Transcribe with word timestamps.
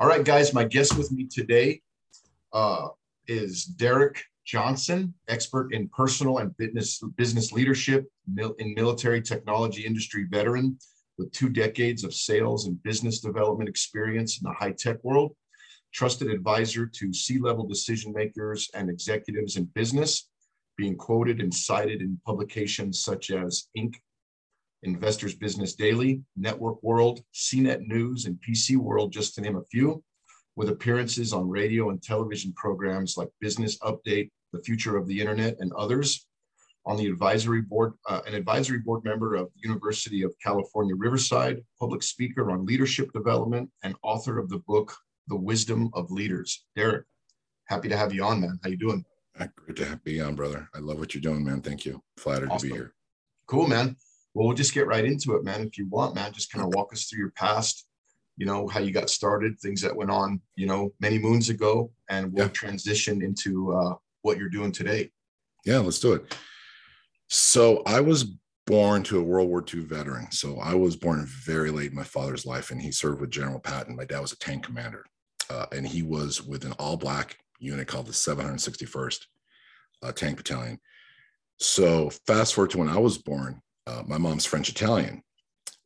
All 0.00 0.06
right, 0.06 0.24
guys, 0.24 0.54
my 0.54 0.62
guest 0.62 0.96
with 0.96 1.10
me 1.10 1.24
today 1.24 1.80
uh, 2.52 2.86
is 3.26 3.64
Derek 3.64 4.22
Johnson, 4.46 5.12
expert 5.26 5.74
in 5.74 5.88
personal 5.88 6.38
and 6.38 6.56
business, 6.56 7.02
business 7.16 7.50
leadership, 7.50 8.06
mil- 8.32 8.54
in 8.60 8.74
military 8.74 9.20
technology 9.20 9.84
industry 9.84 10.24
veteran 10.30 10.78
with 11.18 11.32
two 11.32 11.48
decades 11.48 12.04
of 12.04 12.14
sales 12.14 12.68
and 12.68 12.80
business 12.84 13.18
development 13.18 13.68
experience 13.68 14.38
in 14.38 14.44
the 14.44 14.54
high 14.54 14.70
tech 14.70 15.02
world, 15.02 15.34
trusted 15.92 16.30
advisor 16.30 16.86
to 16.86 17.12
C 17.12 17.40
level 17.40 17.66
decision 17.66 18.12
makers 18.12 18.70
and 18.74 18.88
executives 18.88 19.56
in 19.56 19.64
business, 19.64 20.28
being 20.76 20.94
quoted 20.94 21.40
and 21.40 21.52
cited 21.52 22.02
in 22.02 22.20
publications 22.24 23.02
such 23.02 23.32
as 23.32 23.66
Inc., 23.76 23.96
Investors 24.82 25.34
Business 25.34 25.74
Daily, 25.74 26.22
Network 26.36 26.82
World, 26.82 27.20
CNET 27.34 27.86
News, 27.86 28.26
and 28.26 28.38
PC 28.46 28.76
World, 28.76 29.12
just 29.12 29.34
to 29.34 29.40
name 29.40 29.56
a 29.56 29.64
few, 29.70 30.02
with 30.56 30.68
appearances 30.68 31.32
on 31.32 31.48
radio 31.48 31.90
and 31.90 32.02
television 32.02 32.52
programs 32.54 33.16
like 33.16 33.28
Business 33.40 33.78
Update, 33.78 34.30
The 34.52 34.62
Future 34.62 34.96
of 34.96 35.06
the 35.06 35.20
Internet, 35.20 35.56
and 35.58 35.72
others. 35.72 36.26
On 36.86 36.96
the 36.96 37.06
advisory 37.06 37.60
board, 37.60 37.92
uh, 38.08 38.22
an 38.26 38.34
advisory 38.34 38.78
board 38.78 39.04
member 39.04 39.34
of 39.34 39.48
the 39.54 39.68
University 39.68 40.22
of 40.22 40.32
California, 40.42 40.94
Riverside, 40.96 41.62
public 41.78 42.02
speaker 42.02 42.50
on 42.50 42.64
leadership 42.64 43.12
development, 43.12 43.70
and 43.82 43.94
author 44.02 44.38
of 44.38 44.48
the 44.48 44.60
book, 44.60 44.96
The 45.26 45.36
Wisdom 45.36 45.90
of 45.92 46.10
Leaders. 46.10 46.64
Derek, 46.76 47.04
happy 47.66 47.88
to 47.88 47.96
have 47.96 48.14
you 48.14 48.24
on, 48.24 48.40
man. 48.40 48.58
How 48.62 48.70
you 48.70 48.78
doing? 48.78 49.04
Ah, 49.38 49.48
Great 49.56 49.76
to 49.76 50.00
be 50.02 50.20
on, 50.20 50.34
brother. 50.34 50.68
I 50.74 50.78
love 50.78 50.98
what 50.98 51.14
you're 51.14 51.20
doing, 51.20 51.44
man. 51.44 51.60
Thank 51.60 51.84
you. 51.84 52.02
Flattered 52.16 52.50
to 52.50 52.58
be 52.58 52.70
here. 52.70 52.94
Cool, 53.46 53.68
man. 53.68 53.96
Well, 54.38 54.46
we'll 54.46 54.56
just 54.56 54.72
get 54.72 54.86
right 54.86 55.04
into 55.04 55.34
it, 55.34 55.42
man. 55.42 55.62
If 55.62 55.76
you 55.76 55.88
want, 55.88 56.14
man, 56.14 56.32
just 56.32 56.52
kind 56.52 56.64
of 56.64 56.72
walk 56.72 56.92
us 56.92 57.06
through 57.06 57.18
your 57.18 57.32
past, 57.32 57.88
you 58.36 58.46
know, 58.46 58.68
how 58.68 58.78
you 58.78 58.92
got 58.92 59.10
started, 59.10 59.58
things 59.58 59.80
that 59.80 59.96
went 59.96 60.12
on, 60.12 60.40
you 60.54 60.64
know, 60.64 60.94
many 61.00 61.18
moons 61.18 61.48
ago, 61.48 61.90
and 62.08 62.32
we'll 62.32 62.46
Yeah. 62.46 62.52
transition 62.52 63.20
into 63.20 63.72
uh, 63.72 63.96
what 64.22 64.38
you're 64.38 64.48
doing 64.48 64.70
today. 64.70 65.10
Yeah, 65.64 65.78
let's 65.78 65.98
do 65.98 66.12
it. 66.12 66.36
So 67.28 67.82
I 67.84 67.98
was 67.98 68.26
born 68.64 69.02
to 69.04 69.18
a 69.18 69.22
World 69.24 69.48
War 69.48 69.64
II 69.74 69.80
veteran. 69.80 70.30
So 70.30 70.60
I 70.60 70.72
was 70.72 70.94
born 70.94 71.26
very 71.26 71.72
late 71.72 71.90
in 71.90 71.96
my 71.96 72.04
father's 72.04 72.46
life, 72.46 72.70
and 72.70 72.80
he 72.80 72.92
served 72.92 73.20
with 73.20 73.32
General 73.32 73.58
Patton. 73.58 73.96
My 73.96 74.04
dad 74.04 74.20
was 74.20 74.30
a 74.30 74.38
tank 74.38 74.62
commander, 74.62 75.04
uh, 75.50 75.66
and 75.72 75.84
he 75.84 76.04
was 76.04 76.44
with 76.44 76.64
an 76.64 76.74
all-black 76.78 77.38
unit 77.58 77.88
called 77.88 78.06
the 78.06 78.12
761st 78.12 79.18
uh, 80.04 80.12
Tank 80.12 80.36
Battalion. 80.36 80.78
So 81.58 82.10
fast 82.28 82.54
forward 82.54 82.70
to 82.70 82.78
when 82.78 82.88
I 82.88 82.98
was 82.98 83.18
born, 83.18 83.62
uh, 83.88 84.02
my 84.06 84.18
mom's 84.18 84.44
French 84.44 84.68
Italian. 84.68 85.22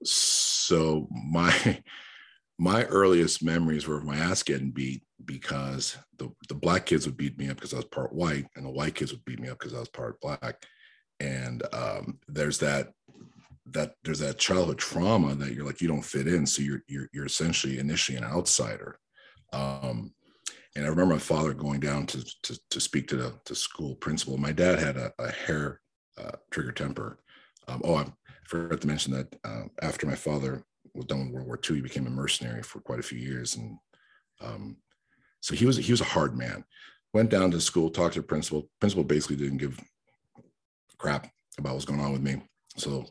So 0.02 1.08
my 1.10 1.82
my 2.58 2.84
earliest 2.84 3.42
memories 3.42 3.86
were 3.86 3.98
of 3.98 4.04
my 4.04 4.16
ass 4.16 4.42
getting 4.42 4.70
beat 4.70 5.02
because 5.24 5.96
the, 6.18 6.30
the 6.48 6.54
black 6.54 6.86
kids 6.86 7.06
would 7.06 7.16
beat 7.16 7.38
me 7.38 7.48
up 7.48 7.56
because 7.56 7.72
I 7.72 7.76
was 7.76 7.86
part 7.86 8.12
white, 8.12 8.46
and 8.56 8.64
the 8.64 8.70
white 8.70 8.94
kids 8.94 9.12
would 9.12 9.24
beat 9.24 9.40
me 9.40 9.48
up 9.48 9.58
because 9.58 9.74
I 9.74 9.80
was 9.80 9.88
part 9.88 10.20
black. 10.20 10.64
And 11.20 11.62
um, 11.72 12.18
there's 12.28 12.58
that 12.58 12.92
that 13.66 13.94
there's 14.02 14.18
that 14.18 14.38
childhood 14.38 14.78
trauma 14.78 15.34
that 15.36 15.54
you're 15.54 15.64
like 15.64 15.80
you 15.80 15.88
don't 15.88 16.04
fit 16.04 16.26
in, 16.26 16.46
so 16.46 16.62
you're 16.62 16.82
you're 16.88 17.08
you're 17.12 17.26
essentially 17.26 17.78
initially 17.78 18.18
an 18.18 18.24
outsider. 18.24 18.98
Um, 19.52 20.12
and 20.74 20.86
I 20.86 20.88
remember 20.88 21.14
my 21.14 21.20
father 21.20 21.54
going 21.54 21.80
down 21.80 22.06
to 22.06 22.24
to, 22.42 22.58
to 22.70 22.80
speak 22.80 23.06
to 23.08 23.16
the 23.16 23.34
to 23.44 23.54
school 23.54 23.94
principal. 23.96 24.36
My 24.38 24.52
dad 24.52 24.78
had 24.78 24.96
a, 24.96 25.12
a 25.18 25.30
hair 25.30 25.80
uh, 26.18 26.32
trigger 26.50 26.72
temper. 26.72 27.18
Um, 27.68 27.80
oh, 27.84 27.96
I 27.96 28.06
forgot 28.46 28.80
to 28.80 28.86
mention 28.86 29.12
that 29.12 29.34
uh, 29.44 29.64
after 29.80 30.06
my 30.06 30.14
father 30.14 30.62
was 30.94 31.06
done 31.06 31.26
with 31.26 31.32
World 31.32 31.46
War 31.46 31.60
II, 31.68 31.76
he 31.76 31.82
became 31.82 32.06
a 32.06 32.10
mercenary 32.10 32.62
for 32.62 32.80
quite 32.80 32.98
a 32.98 33.04
few 33.04 33.18
years, 33.18 33.56
and 33.56 33.78
um, 34.40 34.76
so 35.40 35.54
he 35.54 35.66
was 35.66 35.76
he 35.76 35.92
was 35.92 36.00
a 36.00 36.04
hard 36.04 36.36
man. 36.36 36.64
Went 37.14 37.30
down 37.30 37.50
to 37.50 37.60
school, 37.60 37.90
talked 37.90 38.14
to 38.14 38.20
the 38.20 38.26
principal. 38.26 38.68
Principal 38.80 39.04
basically 39.04 39.36
didn't 39.36 39.58
give 39.58 39.78
crap 40.98 41.28
about 41.58 41.74
what's 41.74 41.84
going 41.84 42.00
on 42.00 42.12
with 42.12 42.22
me. 42.22 42.40
So 42.76 43.06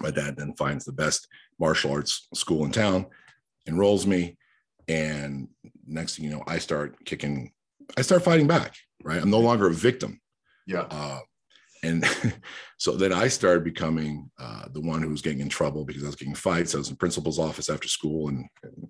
my 0.00 0.10
dad 0.10 0.36
then 0.36 0.54
finds 0.54 0.84
the 0.84 0.92
best 0.92 1.28
martial 1.58 1.92
arts 1.92 2.28
school 2.34 2.64
in 2.64 2.72
town, 2.72 3.06
enrolls 3.66 4.06
me, 4.06 4.36
and 4.86 5.48
next 5.86 6.16
thing 6.16 6.24
you 6.24 6.30
know, 6.30 6.42
I 6.46 6.58
start 6.58 7.04
kicking. 7.04 7.52
I 7.96 8.02
start 8.02 8.22
fighting 8.22 8.46
back. 8.46 8.74
Right, 9.02 9.22
I'm 9.22 9.30
no 9.30 9.40
longer 9.40 9.68
a 9.68 9.72
victim. 9.72 10.20
Yeah. 10.66 10.86
Uh, 10.90 11.20
and 11.82 12.04
so 12.78 12.96
then 12.96 13.12
I 13.12 13.28
started 13.28 13.64
becoming 13.64 14.30
uh, 14.38 14.66
the 14.72 14.80
one 14.80 15.02
who 15.02 15.08
was 15.08 15.22
getting 15.22 15.40
in 15.40 15.48
trouble 15.48 15.84
because 15.84 16.02
I 16.02 16.06
was 16.06 16.16
getting 16.16 16.34
fights. 16.34 16.74
I 16.74 16.78
was 16.78 16.90
in 16.90 16.96
principal's 16.96 17.38
office 17.38 17.70
after 17.70 17.88
school, 17.88 18.28
and, 18.28 18.46
and 18.62 18.88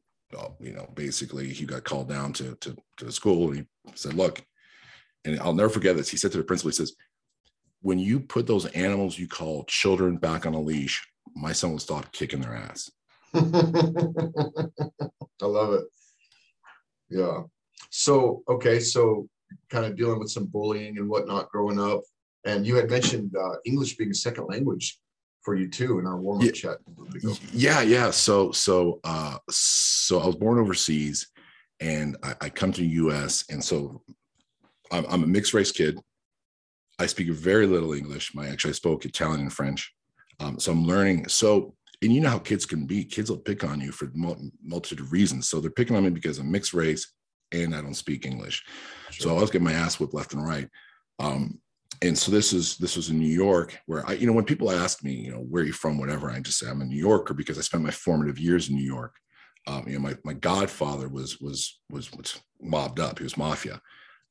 you 0.60 0.72
know, 0.72 0.88
basically 0.94 1.48
he 1.48 1.64
got 1.64 1.84
called 1.84 2.08
down 2.08 2.32
to, 2.34 2.54
to 2.56 2.76
to 2.98 3.04
the 3.04 3.12
school, 3.12 3.48
and 3.48 3.56
he 3.56 3.64
said, 3.94 4.14
"Look," 4.14 4.42
and 5.24 5.38
I'll 5.40 5.54
never 5.54 5.68
forget 5.68 5.96
this. 5.96 6.08
He 6.08 6.16
said 6.16 6.32
to 6.32 6.38
the 6.38 6.44
principal, 6.44 6.70
"He 6.70 6.76
says, 6.76 6.94
when 7.80 7.98
you 7.98 8.20
put 8.20 8.46
those 8.46 8.66
animals 8.66 9.18
you 9.18 9.28
call 9.28 9.64
children 9.64 10.16
back 10.16 10.46
on 10.46 10.54
a 10.54 10.60
leash, 10.60 11.06
my 11.34 11.52
son 11.52 11.72
will 11.72 11.78
stop 11.78 12.12
kicking 12.12 12.40
their 12.40 12.54
ass." 12.54 12.90
I 13.34 13.40
love 15.46 15.74
it. 15.74 15.84
Yeah. 17.10 17.42
So, 17.90 18.42
okay. 18.48 18.80
So, 18.80 19.28
kind 19.70 19.86
of 19.86 19.96
dealing 19.96 20.18
with 20.18 20.30
some 20.30 20.46
bullying 20.46 20.98
and 20.98 21.08
whatnot 21.08 21.50
growing 21.50 21.78
up. 21.78 22.02
And 22.48 22.66
you 22.66 22.76
had 22.76 22.90
mentioned 22.90 23.36
uh, 23.36 23.56
English 23.66 23.96
being 23.96 24.10
a 24.10 24.14
second 24.14 24.46
language 24.46 24.98
for 25.42 25.54
you 25.54 25.68
too 25.68 25.98
in 25.98 26.06
our 26.06 26.18
warm 26.18 26.38
up 26.38 26.46
Yeah. 26.46 26.52
chat. 26.52 26.78
a 26.86 26.90
little 26.90 27.04
bit 27.12 27.22
ago. 27.22 27.34
Yeah, 27.52 27.82
yeah. 27.82 28.10
So, 28.10 28.52
so, 28.52 29.00
uh, 29.04 29.36
so 29.50 30.18
I 30.20 30.26
was 30.26 30.36
born 30.36 30.58
overseas, 30.58 31.28
and 31.80 32.16
I, 32.22 32.34
I 32.40 32.48
come 32.48 32.72
to 32.72 32.80
the 32.80 32.86
U.S. 33.04 33.44
and 33.50 33.62
so 33.62 34.02
I'm, 34.90 35.04
I'm 35.10 35.22
a 35.22 35.26
mixed 35.26 35.52
race 35.52 35.70
kid. 35.72 35.98
I 36.98 37.06
speak 37.06 37.28
very 37.30 37.66
little 37.66 37.92
English. 37.92 38.34
My 38.34 38.48
actually 38.48 38.70
I 38.70 38.74
spoke 38.74 39.04
Italian 39.04 39.40
and 39.42 39.52
French, 39.52 39.92
um, 40.40 40.58
so 40.58 40.72
I'm 40.72 40.84
learning. 40.84 41.28
So, 41.28 41.74
and 42.02 42.12
you 42.12 42.20
know 42.22 42.30
how 42.30 42.38
kids 42.38 42.64
can 42.64 42.86
be. 42.86 43.04
Kids 43.04 43.30
will 43.30 43.38
pick 43.38 43.62
on 43.62 43.80
you 43.80 43.92
for 43.92 44.10
mul- 44.14 44.50
multitude 44.64 45.00
of 45.00 45.12
reasons. 45.12 45.48
So 45.50 45.60
they're 45.60 45.70
picking 45.70 45.96
on 45.96 46.04
me 46.04 46.10
because 46.10 46.38
I'm 46.38 46.50
mixed 46.50 46.72
race 46.74 47.12
and 47.52 47.74
I 47.74 47.82
don't 47.82 47.94
speak 47.94 48.24
English. 48.24 48.64
So 49.12 49.36
I 49.36 49.40
was 49.40 49.50
getting 49.50 49.66
my 49.66 49.72
ass 49.74 50.00
whipped 50.00 50.14
left 50.14 50.32
and 50.32 50.44
right. 50.44 50.68
Um, 51.20 51.60
and 52.02 52.16
so 52.16 52.30
this 52.30 52.52
is 52.52 52.76
this 52.76 52.96
was 52.96 53.10
in 53.10 53.18
New 53.18 53.26
York, 53.26 53.78
where 53.86 54.08
I, 54.08 54.12
you 54.12 54.26
know, 54.26 54.32
when 54.32 54.44
people 54.44 54.70
ask 54.70 55.02
me, 55.02 55.12
you 55.12 55.32
know, 55.32 55.38
where 55.38 55.62
are 55.62 55.66
you 55.66 55.72
from, 55.72 55.98
whatever, 55.98 56.30
I 56.30 56.40
just 56.40 56.58
say 56.58 56.68
I'm 56.68 56.80
a 56.80 56.84
New 56.84 56.96
Yorker 56.98 57.34
because 57.34 57.58
I 57.58 57.62
spent 57.62 57.82
my 57.82 57.90
formative 57.90 58.38
years 58.38 58.68
in 58.68 58.76
New 58.76 58.84
York. 58.84 59.14
Um, 59.66 59.84
you 59.86 59.94
know, 59.94 60.00
my 60.00 60.16
my 60.24 60.34
godfather 60.34 61.08
was 61.08 61.38
was 61.40 61.80
was 61.90 62.12
was 62.12 62.40
mobbed 62.60 63.00
up. 63.00 63.18
He 63.18 63.24
was 63.24 63.36
mafia. 63.36 63.80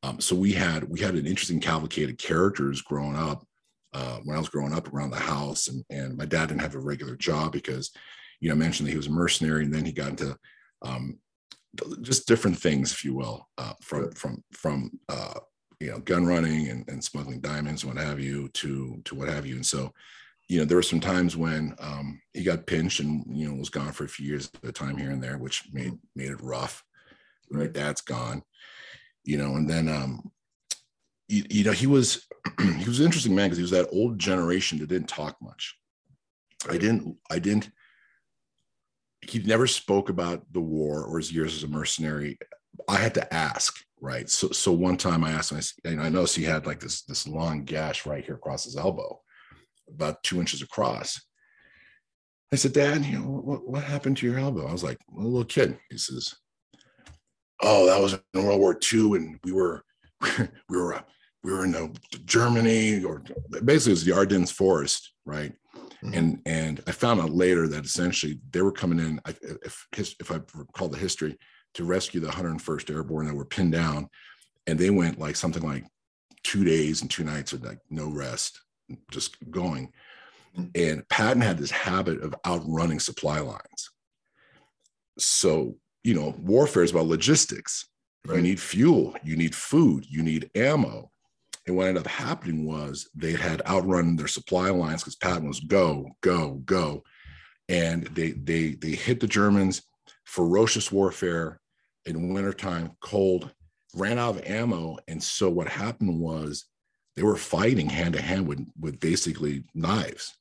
Um, 0.04 0.20
so 0.20 0.36
we 0.36 0.54
had 0.54 0.84
we 0.86 1.00
had 1.00 1.16
an 1.16 1.28
interesting 1.28 1.60
cavalcade 1.60 2.10
of 2.10 2.18
characters 2.18 2.82
growing 2.82 3.16
up. 3.16 3.46
Uh, 3.94 4.20
when 4.26 4.36
I 4.36 4.40
was 4.40 4.50
growing 4.50 4.74
up 4.74 4.94
around 4.94 5.12
the 5.12 5.18
house, 5.18 5.68
and 5.68 5.84
and 5.90 6.18
my 6.18 6.26
dad 6.26 6.48
didn't 6.48 6.62
have 6.62 6.76
a 6.76 6.80
regular 6.80 7.16
job 7.16 7.52
because, 7.52 7.92
you 8.40 8.50
know, 8.50 8.56
I 8.56 8.58
mentioned 8.58 8.88
that 8.88 8.92
he 8.92 8.98
was 8.98 9.08
a 9.08 9.12
mercenary, 9.12 9.64
and 9.64 9.74
then 9.74 9.86
he 9.86 9.92
got 9.92 10.10
into 10.10 10.38
um, 10.84 11.18
just 12.02 12.28
different 12.28 12.58
things, 12.58 12.92
if 12.92 13.04
you 13.04 13.16
will, 13.16 13.48
uh, 13.58 13.74
from 13.82 14.12
from 14.12 14.44
from 14.52 14.92
uh, 15.10 15.40
you 15.80 15.92
know 15.92 16.00
gun 16.00 16.26
running 16.26 16.70
and, 16.70 16.88
and 16.90 17.04
smuggling 17.04 17.40
diamonds, 17.40 17.86
what 17.86 17.98
have 17.98 18.20
you, 18.20 18.50
to 18.50 19.02
to 19.06 19.16
what 19.16 19.30
have 19.30 19.46
you. 19.46 19.56
And 19.56 19.66
so, 19.66 19.94
you 20.50 20.60
know, 20.60 20.66
there 20.66 20.78
were 20.78 20.84
some 20.84 21.00
times 21.00 21.38
when 21.38 21.76
um, 21.80 22.20
he 22.34 22.44
got 22.44 22.66
pinched 22.66 23.00
and 23.00 23.24
you 23.28 23.48
know 23.48 23.56
was 23.56 23.70
gone 23.70 23.92
for 23.92 24.06
a 24.06 24.10
few 24.10 24.28
years 24.28 24.50
at 24.64 24.70
a 24.70 24.72
time 24.72 24.98
here 24.98 25.12
and 25.12 25.22
there, 25.22 25.38
which 25.38 25.64
made 25.72 25.94
made 26.16 26.32
it 26.32 26.42
rough. 26.42 26.84
My 27.50 27.62
Right. 27.62 27.74
dad's 27.74 28.02
gone, 28.02 28.44
you 29.24 29.38
know, 29.38 29.56
and 29.56 29.70
then 29.70 29.88
um, 29.88 30.32
you, 31.28 31.44
you 31.50 31.64
know 31.64 31.72
he 31.72 31.88
was 31.88 32.28
he 32.60 32.86
was 32.88 33.00
an 33.00 33.06
interesting 33.06 33.36
man 33.36 33.48
because 33.48 33.58
he 33.58 33.64
was 33.64 33.72
that 33.72 33.90
old 33.92 34.20
generation 34.20 34.80
that 34.80 34.90
didn't 34.90 35.10
talk 35.10 35.38
much. 35.42 35.78
I 36.70 36.78
didn't 36.78 37.18
I 37.30 37.40
didn't 37.40 37.70
he 39.22 39.40
never 39.40 39.68
spoke 39.68 40.10
about 40.10 40.52
the 40.54 40.62
war 40.62 41.04
or 41.04 41.18
his 41.18 41.32
years 41.32 41.56
as 41.56 41.64
a 41.64 41.68
mercenary. 41.68 42.38
I 42.88 42.98
had 42.98 43.14
to 43.16 43.34
ask, 43.34 43.76
right? 44.02 44.30
So, 44.30 44.50
so 44.50 44.72
one 44.72 44.98
time 44.98 45.24
I 45.24 45.32
asked 45.32 45.52
him, 45.52 45.58
I, 45.58 45.60
s- 45.60 45.74
and 45.86 46.02
I 46.02 46.10
noticed 46.10 46.36
he 46.36 46.44
had 46.44 46.66
like 46.66 46.80
this 46.80 47.04
this 47.04 47.28
long 47.28 47.64
gash 47.64 48.06
right 48.06 48.24
here 48.26 48.36
across 48.36 48.64
his 48.66 48.78
elbow. 48.78 49.22
about 49.94 50.24
two 50.24 50.40
inches 50.40 50.62
across. 50.62 51.20
I 52.54 52.56
said, 52.58 52.74
Dad, 52.74 53.04
you 53.06 53.20
know, 53.20 53.26
what, 53.26 53.68
what 53.68 53.84
happened 53.84 54.18
to 54.18 54.26
your 54.26 54.40
elbow? 54.40 54.68
I 54.68 54.72
was 54.72 54.84
like, 54.84 54.98
a 55.18 55.22
little 55.22 55.44
kid. 55.46 55.78
He 55.90 55.98
says, 55.98 56.34
Oh, 57.62 57.86
that 57.88 58.00
was 58.02 58.14
in 58.34 58.46
World 58.46 58.60
War 58.60 58.78
II, 58.94 59.16
and 59.16 59.40
we 59.44 59.52
were 59.52 59.84
we 60.70 60.78
were 60.78 61.04
we 61.44 61.52
were 61.54 61.66
in 61.66 61.76
uh, 61.76 61.88
Germany, 62.26 63.04
or 63.04 63.24
basically 63.64 63.92
it 63.92 64.00
was 64.00 64.06
the 64.06 64.14
Ardennes 64.14 64.52
forest, 64.52 65.14
right? 65.26 65.54
Mm-hmm. 66.04 66.14
And 66.14 66.42
and 66.46 66.84
I 66.88 66.92
found 66.92 67.20
out 67.20 67.32
later 67.32 67.68
that 67.68 67.86
essentially 67.86 68.40
they 68.52 68.62
were 68.62 68.72
coming 68.72 69.00
in, 69.00 69.20
if 69.66 69.86
if 69.94 70.32
I 70.32 70.40
recall 70.54 70.88
the 70.90 70.98
history, 70.98 71.38
to 71.78 71.86
rescue 71.86 72.20
the 72.20 72.28
101st 72.28 72.94
Airborne 72.94 73.28
that 73.28 73.36
were 73.36 73.46
pinned 73.46 73.72
down, 73.72 74.10
and 74.66 74.78
they 74.78 74.90
went 74.90 75.20
like 75.20 75.36
something 75.36 75.64
like 75.64 75.86
two 76.44 76.64
days 76.64 77.02
and 77.02 77.10
two 77.10 77.24
nights 77.24 77.54
with 77.54 77.64
like 77.64 77.80
no 77.90 78.10
rest, 78.10 78.60
just 79.12 79.38
going. 79.52 79.92
And 80.74 81.08
Patton 81.10 81.42
had 81.42 81.60
this 81.60 81.70
habit 81.70 82.22
of 82.22 82.34
outrunning 82.46 83.00
supply 83.00 83.40
lines. 83.40 83.92
So 85.20 85.78
you 86.04 86.14
know, 86.14 86.34
warfare 86.40 86.84
is 86.84 86.92
about 86.92 87.08
logistics. 87.08 87.86
Right. 88.26 88.38
You 88.38 88.42
need 88.42 88.60
fuel, 88.60 89.16
you 89.24 89.36
need 89.36 89.54
food, 89.54 90.06
you 90.10 90.24
need 90.24 90.50
ammo. 90.56 91.12
And 91.66 91.76
what 91.76 91.88
ended 91.88 92.06
up 92.06 92.12
happening 92.12 92.66
was 92.66 93.10
they 93.14 93.34
had 93.34 93.62
outrun 93.68 94.16
their 94.16 94.28
supply 94.28 94.70
lines 94.70 95.04
because 95.04 95.18
Patton 95.18 95.48
was 95.48 95.60
go, 95.60 96.10
go, 96.22 96.62
go. 96.66 97.04
And 97.70 98.04
they 98.08 98.32
they 98.32 98.72
they 98.72 98.92
hit 98.92 99.20
the 99.20 99.28
Germans, 99.28 99.82
ferocious 100.24 100.92
warfare 100.92 101.60
in 102.08 102.34
wintertime, 102.34 102.92
cold, 103.02 103.52
ran 103.96 104.18
out 104.18 104.38
of 104.38 104.46
ammo. 104.46 104.98
And 105.08 105.22
so 105.22 105.50
what 105.50 105.68
happened 105.68 106.20
was 106.20 106.66
they 107.16 107.24
were 107.24 107.38
fighting 107.38 107.90
hand 107.90 108.16
to 108.16 108.22
hand 108.22 108.48
with, 108.48 108.66
with 108.80 109.00
basically 109.00 109.64
knives. 109.74 110.36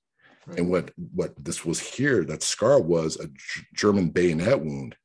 Right. 0.47 0.61
And 0.61 0.71
what 0.71 0.93
what 1.13 1.35
this 1.45 1.65
was 1.65 1.81
here, 1.81 2.25
that 2.25 2.43
scar 2.43 2.81
was 2.81 3.19
a 3.19 3.29
German 3.75 4.11
bayonet 4.11 4.61
wound 4.61 4.97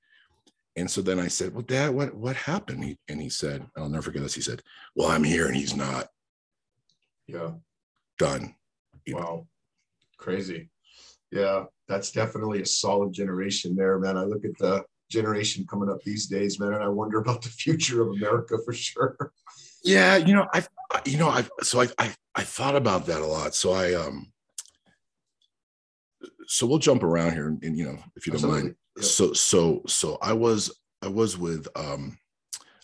and 0.76 0.90
so 0.90 1.02
then 1.02 1.20
I 1.20 1.28
said, 1.28 1.54
"Well, 1.54 1.64
Dad, 1.64 1.90
what 1.90 2.16
what 2.16 2.36
happened?" 2.36 2.84
He, 2.84 2.98
and 3.08 3.22
he 3.22 3.30
said, 3.30 3.68
"I'll 3.76 3.90
never 3.90 4.04
forget 4.04 4.22
this." 4.24 4.36
He 4.36 4.42
said, 4.42 4.62
"Well, 4.96 5.10
I'm 5.10 5.24
here, 5.24 5.48
and 5.48 5.56
he's 5.56 5.76
not." 5.76 6.08
Yeah. 7.28 7.52
Done. 8.18 8.56
You 9.06 9.16
wow. 9.16 9.22
Know. 9.22 9.48
Crazy. 10.18 10.70
Yeah, 11.32 11.66
that's 11.88 12.12
definitely 12.12 12.62
a 12.62 12.66
solid 12.66 13.14
generation 13.14 13.76
there, 13.76 14.00
man. 14.00 14.18
I 14.18 14.24
look 14.24 14.46
at 14.46 14.58
the 14.58 14.84
generation 15.12 15.68
coming 15.70 15.90
up 15.90 16.02
these 16.04 16.26
days, 16.26 16.60
man, 16.60 16.74
and 16.74 16.84
I 16.84 16.88
wonder 16.88 17.20
about 17.20 17.42
the 17.42 17.50
future 17.50 18.02
of 18.02 18.10
America 18.10 18.58
for 18.66 18.74
sure. 18.74 19.34
Yeah, 19.84 20.16
you 20.16 20.34
know, 20.34 20.48
I've, 20.54 20.70
you 21.06 21.18
know, 21.18 21.30
I've, 21.30 21.50
so 21.62 21.82
I, 21.82 21.88
I, 21.98 22.14
I 22.36 22.44
thought 22.44 22.76
about 22.76 23.06
that 23.08 23.22
a 23.22 23.26
lot. 23.26 23.56
So 23.56 23.74
I, 23.74 23.94
um, 23.94 24.32
so 26.48 26.66
we'll 26.66 26.80
jump 26.80 27.04
around 27.04 27.34
here, 27.34 27.48
and, 27.48 27.64
and 27.64 27.78
you 27.78 27.86
know, 27.86 27.98
if 28.16 28.26
you 28.26 28.32
don't 28.32 28.44
Absolutely. 28.44 28.62
mind. 28.62 28.76
Yep. 28.98 29.06
So 29.06 29.34
so 29.34 29.82
so 29.88 30.18
I 30.22 30.34
was 30.34 30.72
I 31.02 31.08
was 31.08 31.38
with 31.38 31.68
um 31.76 32.18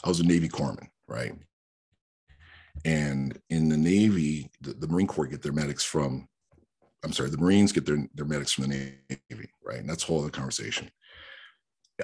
I 0.04 0.08
was 0.08 0.22
a 0.22 0.26
Navy 0.26 0.48
corpsman, 0.48 0.88
right? 1.08 1.34
And 2.86 3.38
in 3.50 3.68
the 3.68 3.78
Navy, 3.78 4.50
the, 4.62 4.74
the 4.74 4.88
Marine 4.88 5.08
Corps 5.08 5.28
get 5.28 5.42
their 5.42 5.52
medics 5.52 5.84
from 5.84 6.28
I'm 7.04 7.14
sorry, 7.14 7.30
the 7.30 7.38
Marines 7.38 7.72
get 7.72 7.86
their, 7.86 8.08
their 8.16 8.26
medics 8.26 8.54
from 8.54 8.70
the 8.70 8.94
Navy, 9.30 9.50
right? 9.64 9.80
And 9.80 9.90
that's 9.90 10.04
a 10.04 10.08
whole 10.08 10.22
other 10.22 10.30
conversation. 10.30 10.90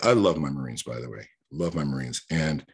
I 0.01 0.13
love 0.13 0.37
my 0.37 0.49
Marines, 0.49 0.83
by 0.83 0.99
the 0.99 1.09
way. 1.09 1.27
Love 1.51 1.75
my 1.75 1.83
Marines. 1.83 2.23
And 2.31 2.65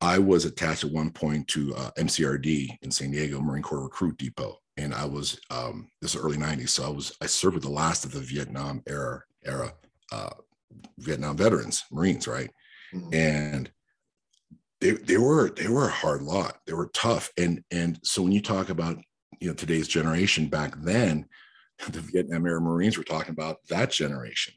I 0.00 0.18
was 0.18 0.44
attached 0.44 0.84
at 0.84 0.90
one 0.90 1.10
point 1.10 1.48
to 1.48 1.74
uh, 1.74 1.90
MCRD 1.98 2.78
in 2.82 2.90
San 2.90 3.10
Diego, 3.10 3.40
Marine 3.40 3.62
Corps 3.62 3.82
Recruit 3.82 4.16
Depot. 4.16 4.58
And 4.76 4.94
I 4.94 5.04
was, 5.04 5.40
um, 5.50 5.88
this 6.00 6.16
early 6.16 6.36
90s. 6.36 6.70
So 6.70 6.84
I 6.84 6.88
was, 6.88 7.16
I 7.20 7.26
served 7.26 7.54
with 7.54 7.64
the 7.64 7.70
last 7.70 8.04
of 8.04 8.12
the 8.12 8.20
Vietnam 8.20 8.82
era, 8.86 9.22
era 9.44 9.72
uh, 10.12 10.30
Vietnam 10.98 11.36
veterans, 11.36 11.84
Marines, 11.90 12.28
right? 12.28 12.50
Mm-hmm. 12.94 13.14
And 13.14 13.70
they 14.80 14.92
they 14.92 15.18
were 15.18 15.50
they 15.50 15.68
were 15.68 15.86
a 15.86 15.92
hard 15.92 16.22
lot. 16.22 16.58
They 16.66 16.72
were 16.72 16.90
tough. 16.94 17.30
And 17.36 17.62
and 17.70 17.98
so 18.02 18.22
when 18.22 18.32
you 18.32 18.40
talk 18.40 18.68
about 18.68 18.98
you 19.40 19.48
know 19.48 19.54
today's 19.54 19.88
generation 19.88 20.46
back 20.46 20.74
then, 20.80 21.26
the 21.90 22.00
Vietnam 22.00 22.46
era 22.46 22.60
Marines 22.60 22.96
were 22.96 23.04
talking 23.04 23.32
about 23.32 23.58
that 23.68 23.90
generation. 23.90 24.54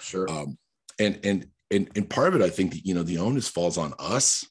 Sure. 0.00 0.28
Um, 0.30 0.58
and 0.98 1.18
and 1.24 1.46
and 1.70 1.88
and 1.96 2.08
part 2.08 2.28
of 2.28 2.40
it, 2.40 2.44
I 2.44 2.50
think, 2.50 2.74
you 2.84 2.94
know, 2.94 3.02
the 3.02 3.18
onus 3.18 3.48
falls 3.48 3.78
on 3.78 3.94
us 3.98 4.46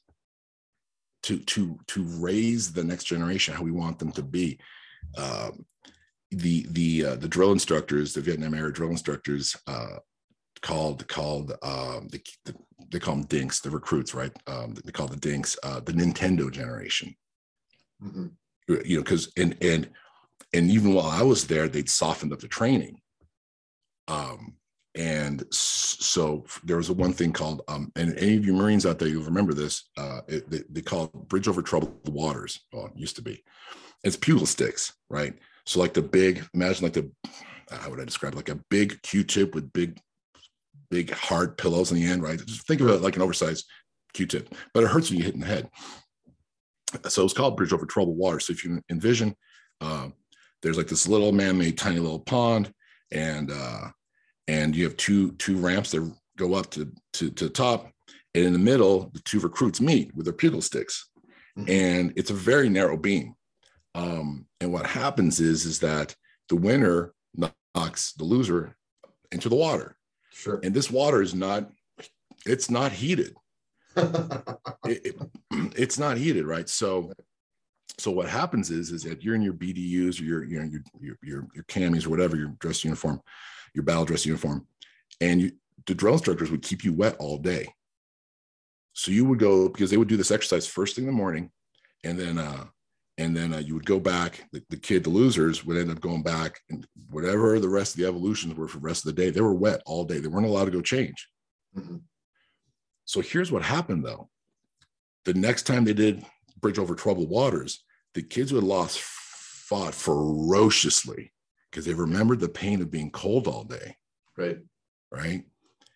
to 1.24 1.38
to 1.38 1.78
to 1.88 2.02
raise 2.02 2.72
the 2.72 2.84
next 2.84 3.04
generation 3.04 3.54
how 3.54 3.62
we 3.62 3.70
want 3.70 3.98
them 3.98 4.12
to 4.12 4.22
be. 4.22 4.58
Um, 5.16 5.64
the 6.30 6.66
the 6.70 7.04
uh, 7.04 7.16
the 7.16 7.28
drill 7.28 7.52
instructors, 7.52 8.14
the 8.14 8.20
Vietnam 8.20 8.54
era 8.54 8.72
drill 8.72 8.90
instructors, 8.90 9.54
uh, 9.66 9.98
called 10.62 11.06
called 11.08 11.52
um, 11.62 12.08
the, 12.08 12.20
the, 12.44 12.54
they 12.90 12.98
call 12.98 13.16
them 13.16 13.26
dinks, 13.26 13.60
the 13.60 13.70
recruits, 13.70 14.14
right? 14.14 14.32
Um, 14.46 14.74
they 14.84 14.92
call 14.92 15.08
the 15.08 15.16
dinks 15.16 15.56
uh, 15.62 15.80
the 15.80 15.92
Nintendo 15.92 16.50
generation. 16.50 17.14
Mm-hmm. 18.02 18.26
You 18.68 18.96
know, 18.96 19.02
because 19.02 19.30
and 19.36 19.56
and 19.60 19.90
and 20.54 20.70
even 20.70 20.94
while 20.94 21.06
I 21.06 21.22
was 21.22 21.46
there, 21.46 21.68
they'd 21.68 21.90
softened 21.90 22.32
up 22.32 22.40
the 22.40 22.48
training. 22.48 23.00
Um, 24.08 24.54
and 24.94 25.42
so 25.50 26.44
there 26.64 26.76
was 26.76 26.90
a 26.90 26.94
one 26.94 27.12
thing 27.12 27.32
called, 27.32 27.62
um, 27.68 27.90
and 27.96 28.16
any 28.18 28.36
of 28.36 28.44
you 28.44 28.52
Marines 28.52 28.84
out 28.84 28.98
there, 28.98 29.08
you'll 29.08 29.24
remember 29.24 29.54
this. 29.54 29.88
Uh, 29.96 30.20
it, 30.28 30.50
they, 30.50 30.60
they 30.70 30.82
call 30.82 31.04
it 31.04 31.28
Bridge 31.28 31.48
Over 31.48 31.62
Troubled 31.62 32.08
Waters. 32.08 32.60
Well, 32.72 32.86
it 32.86 32.92
used 32.96 33.16
to 33.16 33.22
be. 33.22 33.42
It's 34.04 34.16
pugil 34.16 34.46
sticks, 34.46 34.92
right? 35.08 35.34
So 35.64 35.80
like 35.80 35.94
the 35.94 36.02
big, 36.02 36.44
imagine 36.52 36.84
like 36.84 36.92
the, 36.92 37.10
how 37.70 37.88
would 37.88 38.00
I 38.00 38.04
describe 38.04 38.34
it? 38.34 38.36
like 38.36 38.50
a 38.50 38.60
big 38.68 39.00
Q-tip 39.02 39.54
with 39.54 39.72
big 39.72 39.98
big 40.90 41.10
hard 41.10 41.56
pillows 41.56 41.90
in 41.90 41.96
the 41.96 42.04
end, 42.04 42.22
right? 42.22 42.38
Just 42.44 42.66
think 42.66 42.82
of 42.82 42.88
it 42.88 43.00
like 43.00 43.16
an 43.16 43.22
oversized 43.22 43.64
Q-tip, 44.12 44.54
but 44.74 44.84
it 44.84 44.90
hurts 44.90 45.08
when 45.08 45.18
you 45.18 45.24
hit 45.24 45.34
in 45.34 45.40
the 45.40 45.46
head. 45.46 45.70
So 47.08 47.24
it's 47.24 47.32
called 47.32 47.56
Bridge 47.56 47.72
Over 47.72 47.86
Troubled 47.86 48.18
Water. 48.18 48.40
So 48.40 48.52
if 48.52 48.62
you 48.62 48.82
envision, 48.90 49.34
uh, 49.80 50.08
there's 50.60 50.76
like 50.76 50.88
this 50.88 51.08
little 51.08 51.32
man-made 51.32 51.78
tiny 51.78 51.98
little 51.98 52.20
pond, 52.20 52.74
and 53.10 53.50
uh, 53.50 53.88
and 54.48 54.74
you 54.74 54.84
have 54.84 54.96
two 54.96 55.32
two 55.32 55.56
ramps 55.56 55.90
that 55.92 56.12
go 56.36 56.54
up 56.54 56.70
to 56.70 56.90
to 57.14 57.30
to 57.30 57.44
the 57.44 57.50
top, 57.50 57.90
and 58.34 58.44
in 58.44 58.52
the 58.52 58.58
middle, 58.58 59.10
the 59.12 59.20
two 59.20 59.40
recruits 59.40 59.80
meet 59.80 60.14
with 60.14 60.26
their 60.26 60.34
pugil 60.34 60.62
sticks, 60.62 61.08
mm-hmm. 61.58 61.70
and 61.70 62.12
it's 62.16 62.30
a 62.30 62.34
very 62.34 62.68
narrow 62.68 62.96
beam. 62.96 63.34
Um, 63.94 64.46
and 64.60 64.72
what 64.72 64.86
happens 64.86 65.40
is 65.40 65.66
is 65.66 65.80
that 65.80 66.14
the 66.48 66.56
winner 66.56 67.12
knocks 67.74 68.12
the 68.14 68.24
loser 68.24 68.76
into 69.30 69.48
the 69.48 69.56
water 69.56 69.96
Sure. 70.32 70.60
And 70.62 70.74
this 70.74 70.90
water 70.90 71.22
is 71.22 71.34
not, 71.34 71.70
it's 72.46 72.70
not 72.70 72.92
heated. 72.92 73.34
it, 73.96 74.56
it, 74.84 75.16
it's 75.76 75.98
not 75.98 76.16
heated, 76.16 76.46
right? 76.46 76.68
So, 76.68 77.12
so 77.98 78.10
what 78.10 78.28
happens 78.28 78.70
is, 78.70 78.90
is 78.90 79.02
that 79.02 79.22
you're 79.22 79.34
in 79.34 79.42
your 79.42 79.52
BDUs 79.52 80.20
or 80.20 80.24
your, 80.24 80.44
you 80.44 80.58
know, 80.58 80.64
your, 80.64 80.82
your, 81.00 81.16
your, 81.22 81.48
your 81.54 81.64
camis 81.64 82.06
or 82.06 82.10
whatever, 82.10 82.36
your 82.36 82.54
dress 82.58 82.82
uniform, 82.82 83.20
your 83.74 83.84
battle 83.84 84.04
dress 84.04 84.26
uniform, 84.26 84.66
and 85.20 85.40
you, 85.40 85.52
the 85.86 85.94
drill 85.94 86.14
instructors 86.14 86.50
would 86.50 86.62
keep 86.62 86.84
you 86.84 86.92
wet 86.92 87.16
all 87.18 87.38
day. 87.38 87.68
So 88.92 89.10
you 89.10 89.24
would 89.24 89.38
go 89.38 89.68
because 89.68 89.90
they 89.90 89.96
would 89.96 90.08
do 90.08 90.16
this 90.16 90.30
exercise 90.30 90.66
first 90.66 90.96
thing 90.96 91.04
in 91.04 91.10
the 91.10 91.16
morning, 91.16 91.50
and 92.04 92.18
then 92.18 92.38
uh, 92.38 92.64
and 93.18 93.36
then 93.36 93.52
uh, 93.52 93.58
you 93.58 93.74
would 93.74 93.86
go 93.86 94.00
back 94.00 94.44
the, 94.52 94.62
the, 94.70 94.76
kid 94.76 95.04
the 95.04 95.10
losers 95.10 95.64
would 95.64 95.76
end 95.76 95.90
up 95.90 96.00
going 96.00 96.22
back 96.22 96.60
and 96.70 96.86
whatever 97.10 97.58
the 97.58 97.68
rest 97.68 97.94
of 97.94 98.00
the 98.00 98.06
evolutions 98.06 98.54
were 98.54 98.68
for 98.68 98.78
the 98.78 98.84
rest 98.84 99.06
of 99.06 99.14
the 99.14 99.22
day 99.22 99.30
they 99.30 99.40
were 99.40 99.54
wet 99.54 99.82
all 99.86 100.04
day 100.04 100.18
they 100.18 100.28
weren't 100.28 100.46
allowed 100.46 100.64
to 100.64 100.70
go 100.70 100.80
change 100.80 101.28
mm-hmm. 101.76 101.96
so 103.04 103.20
here's 103.20 103.52
what 103.52 103.62
happened 103.62 104.04
though 104.04 104.28
the 105.24 105.34
next 105.34 105.62
time 105.62 105.84
they 105.84 105.94
did 105.94 106.24
bridge 106.60 106.78
over 106.78 106.94
troubled 106.94 107.28
waters 107.28 107.84
the 108.14 108.22
kids 108.22 108.50
who 108.50 108.56
had 108.56 108.64
lost 108.64 108.98
fought 109.00 109.94
ferociously 109.94 111.32
because 111.72 111.86
they 111.86 111.94
remembered 111.94 112.38
the 112.38 112.48
pain 112.48 112.80
of 112.82 112.90
being 112.90 113.10
cold 113.10 113.48
all 113.48 113.64
day 113.64 113.96
right 114.36 114.58
right 115.10 115.42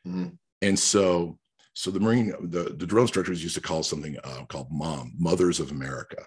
mm-hmm. 0.06 0.28
and 0.62 0.78
so 0.78 1.38
so 1.74 1.90
the 1.90 2.00
marine 2.00 2.32
the, 2.40 2.74
the 2.76 2.86
drill 2.86 3.02
instructors 3.02 3.42
used 3.42 3.54
to 3.54 3.60
call 3.60 3.82
something 3.82 4.16
uh, 4.24 4.44
called 4.48 4.68
mom 4.70 5.12
mothers 5.18 5.60
of 5.60 5.70
america 5.70 6.22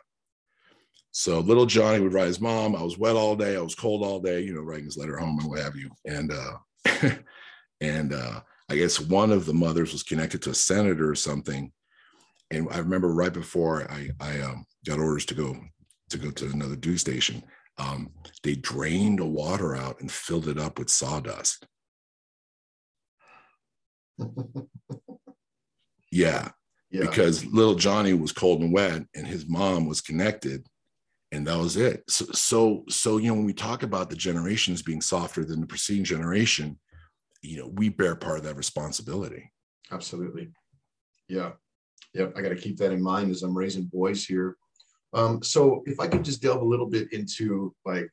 so 1.11 1.39
little 1.39 1.65
Johnny 1.65 1.99
would 1.99 2.13
write 2.13 2.27
his 2.27 2.39
mom, 2.39 2.75
I 2.75 2.83
was 2.83 2.97
wet 2.97 3.15
all 3.15 3.35
day, 3.35 3.55
I 3.55 3.61
was 3.61 3.75
cold 3.75 4.03
all 4.03 4.19
day, 4.19 4.41
you 4.41 4.53
know, 4.53 4.61
writing 4.61 4.85
his 4.85 4.97
letter 4.97 5.17
home 5.17 5.39
and 5.39 5.49
what 5.49 5.59
have 5.59 5.75
you. 5.75 5.89
And 6.05 6.31
uh 6.31 7.09
and 7.81 8.13
uh 8.13 8.41
I 8.69 8.75
guess 8.75 8.99
one 8.99 9.31
of 9.31 9.45
the 9.45 9.53
mothers 9.53 9.91
was 9.91 10.03
connected 10.03 10.41
to 10.43 10.51
a 10.51 10.55
senator 10.55 11.09
or 11.09 11.15
something. 11.15 11.71
And 12.51 12.67
I 12.71 12.77
remember 12.77 13.09
right 13.09 13.33
before 13.33 13.91
I 13.91 14.09
I 14.19 14.39
um, 14.41 14.65
got 14.85 14.99
orders 14.99 15.25
to 15.25 15.33
go 15.33 15.57
to 16.11 16.17
go 16.17 16.31
to 16.31 16.45
another 16.45 16.75
duty 16.75 16.97
station, 16.97 17.43
um, 17.79 18.11
they 18.43 18.55
drained 18.55 19.19
the 19.19 19.25
water 19.25 19.75
out 19.75 19.99
and 20.01 20.11
filled 20.11 20.47
it 20.47 20.59
up 20.59 20.77
with 20.77 20.89
sawdust. 20.89 21.65
yeah, 26.11 26.49
yeah, 26.91 27.01
because 27.01 27.45
little 27.45 27.75
Johnny 27.75 28.13
was 28.13 28.31
cold 28.31 28.61
and 28.61 28.73
wet, 28.73 29.03
and 29.15 29.25
his 29.25 29.47
mom 29.47 29.87
was 29.87 30.01
connected 30.01 30.65
and 31.31 31.45
that 31.47 31.57
was 31.57 31.77
it. 31.77 32.03
So, 32.09 32.25
so, 32.33 32.83
so, 32.89 33.17
you 33.17 33.27
know, 33.27 33.35
when 33.35 33.45
we 33.45 33.53
talk 33.53 33.83
about 33.83 34.09
the 34.09 34.15
generations 34.15 34.81
being 34.81 35.01
softer 35.01 35.45
than 35.45 35.61
the 35.61 35.67
preceding 35.67 36.03
generation, 36.03 36.79
you 37.41 37.59
know, 37.59 37.67
we 37.67 37.89
bear 37.89 38.15
part 38.15 38.39
of 38.39 38.43
that 38.45 38.55
responsibility. 38.55 39.51
Absolutely. 39.91 40.49
Yeah. 41.27 41.51
Yep. 42.13 42.33
I 42.35 42.41
got 42.41 42.49
to 42.49 42.55
keep 42.55 42.77
that 42.77 42.91
in 42.91 43.01
mind 43.01 43.29
as 43.29 43.43
I'm 43.43 43.55
raising 43.55 43.85
boys 43.85 44.25
here. 44.25 44.57
Um, 45.13 45.41
so 45.41 45.83
if 45.85 45.99
I 45.99 46.07
could 46.07 46.23
just 46.23 46.41
delve 46.41 46.61
a 46.61 46.65
little 46.65 46.89
bit 46.89 47.11
into 47.13 47.73
like 47.85 48.11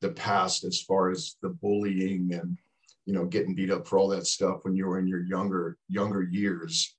the 0.00 0.10
past 0.10 0.64
as 0.64 0.80
far 0.80 1.10
as 1.10 1.36
the 1.42 1.48
bullying 1.48 2.34
and 2.34 2.58
you 3.06 3.14
know 3.14 3.24
getting 3.24 3.54
beat 3.54 3.70
up 3.70 3.86
for 3.86 3.98
all 3.98 4.08
that 4.08 4.26
stuff 4.26 4.60
when 4.62 4.76
you 4.76 4.86
were 4.86 4.98
in 4.98 5.06
your 5.06 5.22
younger 5.22 5.78
younger 5.88 6.22
years 6.22 6.96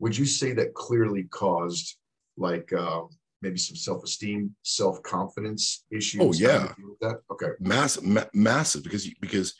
would 0.00 0.16
you 0.16 0.24
say 0.24 0.52
that 0.52 0.74
clearly 0.74 1.24
caused 1.24 1.96
like 2.36 2.72
uh, 2.72 3.02
maybe 3.42 3.58
some 3.58 3.76
self-esteem 3.76 4.54
self-confidence 4.62 5.84
issues? 5.90 6.20
Oh 6.20 6.32
yeah. 6.32 6.72
That? 7.00 7.20
Okay. 7.30 7.50
Massive 7.60 8.04
ma- 8.04 8.24
massive 8.32 8.82
because 8.82 9.08
because 9.20 9.54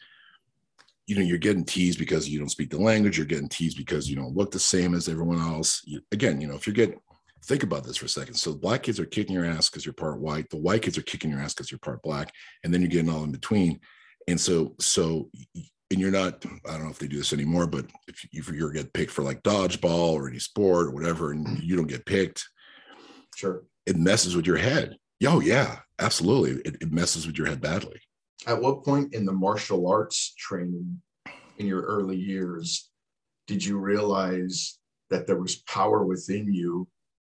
you 1.07 1.15
know 1.15 1.23
you're 1.23 1.39
getting 1.39 1.65
teased 1.65 1.99
because 1.99 2.29
you 2.29 2.39
don't 2.39 2.49
speak 2.49 2.71
the 2.71 2.79
language 2.79 3.17
you're 3.17 3.27
getting 3.27 3.49
teased 3.49 3.77
because 3.77 4.09
you 4.09 4.17
don't 4.17 4.37
look 4.37 4.51
the 4.51 4.59
same 4.59 4.95
as 4.95 5.09
everyone 5.09 5.39
else. 5.39 5.83
You, 5.85 6.01
again 6.11 6.41
you 6.41 6.49
know 6.49 6.55
if 6.55 6.67
you're 6.67 6.75
getting 6.75 7.01
think 7.45 7.63
about 7.63 7.85
this 7.85 7.97
for 7.97 8.07
a 8.07 8.09
second. 8.09 8.35
So 8.35 8.55
black 8.55 8.83
kids 8.83 9.01
are 9.01 9.07
kicking 9.07 9.35
your 9.35 9.45
ass 9.45 9.69
because 9.69 9.85
you're 9.85 9.93
part 9.93 10.21
white. 10.21 10.51
The 10.51 10.57
white 10.57 10.83
kids 10.83 10.99
are 10.99 11.03
kicking 11.03 11.31
your 11.31 11.41
ass 11.41 11.55
because 11.55 11.71
you're 11.71 11.79
part 11.79 12.03
black. 12.03 12.33
And 12.65 12.73
then 12.73 12.81
you're 12.81 12.91
getting 12.91 13.11
all 13.11 13.25
in 13.25 13.33
between. 13.33 13.81
And 14.29 14.41
so 14.41 14.75
so 14.79 15.31
and 15.91 15.99
you're 15.99 16.11
not 16.11 16.45
i 16.69 16.73
don't 16.73 16.85
know 16.85 16.91
if 16.91 17.01
they 17.01 17.09
do 17.09 17.17
this 17.17 17.33
anymore 17.33 17.67
but 17.67 17.85
if, 18.07 18.23
you, 18.23 18.41
if 18.41 18.49
you're 18.49 18.71
get 18.71 18.93
picked 18.93 19.11
for 19.11 19.23
like 19.23 19.43
dodgeball 19.43 20.13
or 20.13 20.29
any 20.29 20.39
sport 20.39 20.87
or 20.87 20.91
whatever 20.93 21.33
and 21.33 21.45
mm. 21.45 21.63
you 21.63 21.75
don't 21.75 21.89
get 21.89 22.07
picked 22.07 22.47
sure. 23.35 23.65
it 23.87 23.97
messes 23.97 24.37
with 24.37 24.47
your 24.47 24.57
head. 24.57 24.97
Oh 25.27 25.41
yeah 25.41 25.81
absolutely. 26.01 26.63
It, 26.63 26.77
it 26.81 26.93
messes 26.93 27.27
with 27.27 27.37
your 27.37 27.47
head 27.47 27.61
badly. 27.61 28.01
At 28.47 28.61
what 28.61 28.85
point 28.85 29.15
in 29.15 29.27
the 29.27 29.33
martial 29.33 29.87
arts 29.87 30.35
training 30.39 31.01
in 31.59 31.67
your 31.67 31.83
early 31.83 32.17
years 32.17 32.89
did 33.47 33.65
you 33.65 33.79
realize 33.79 34.79
that 35.11 35.27
there 35.27 35.41
was 35.41 35.57
power 35.57 36.05
within 36.05 36.53
you 36.53 36.89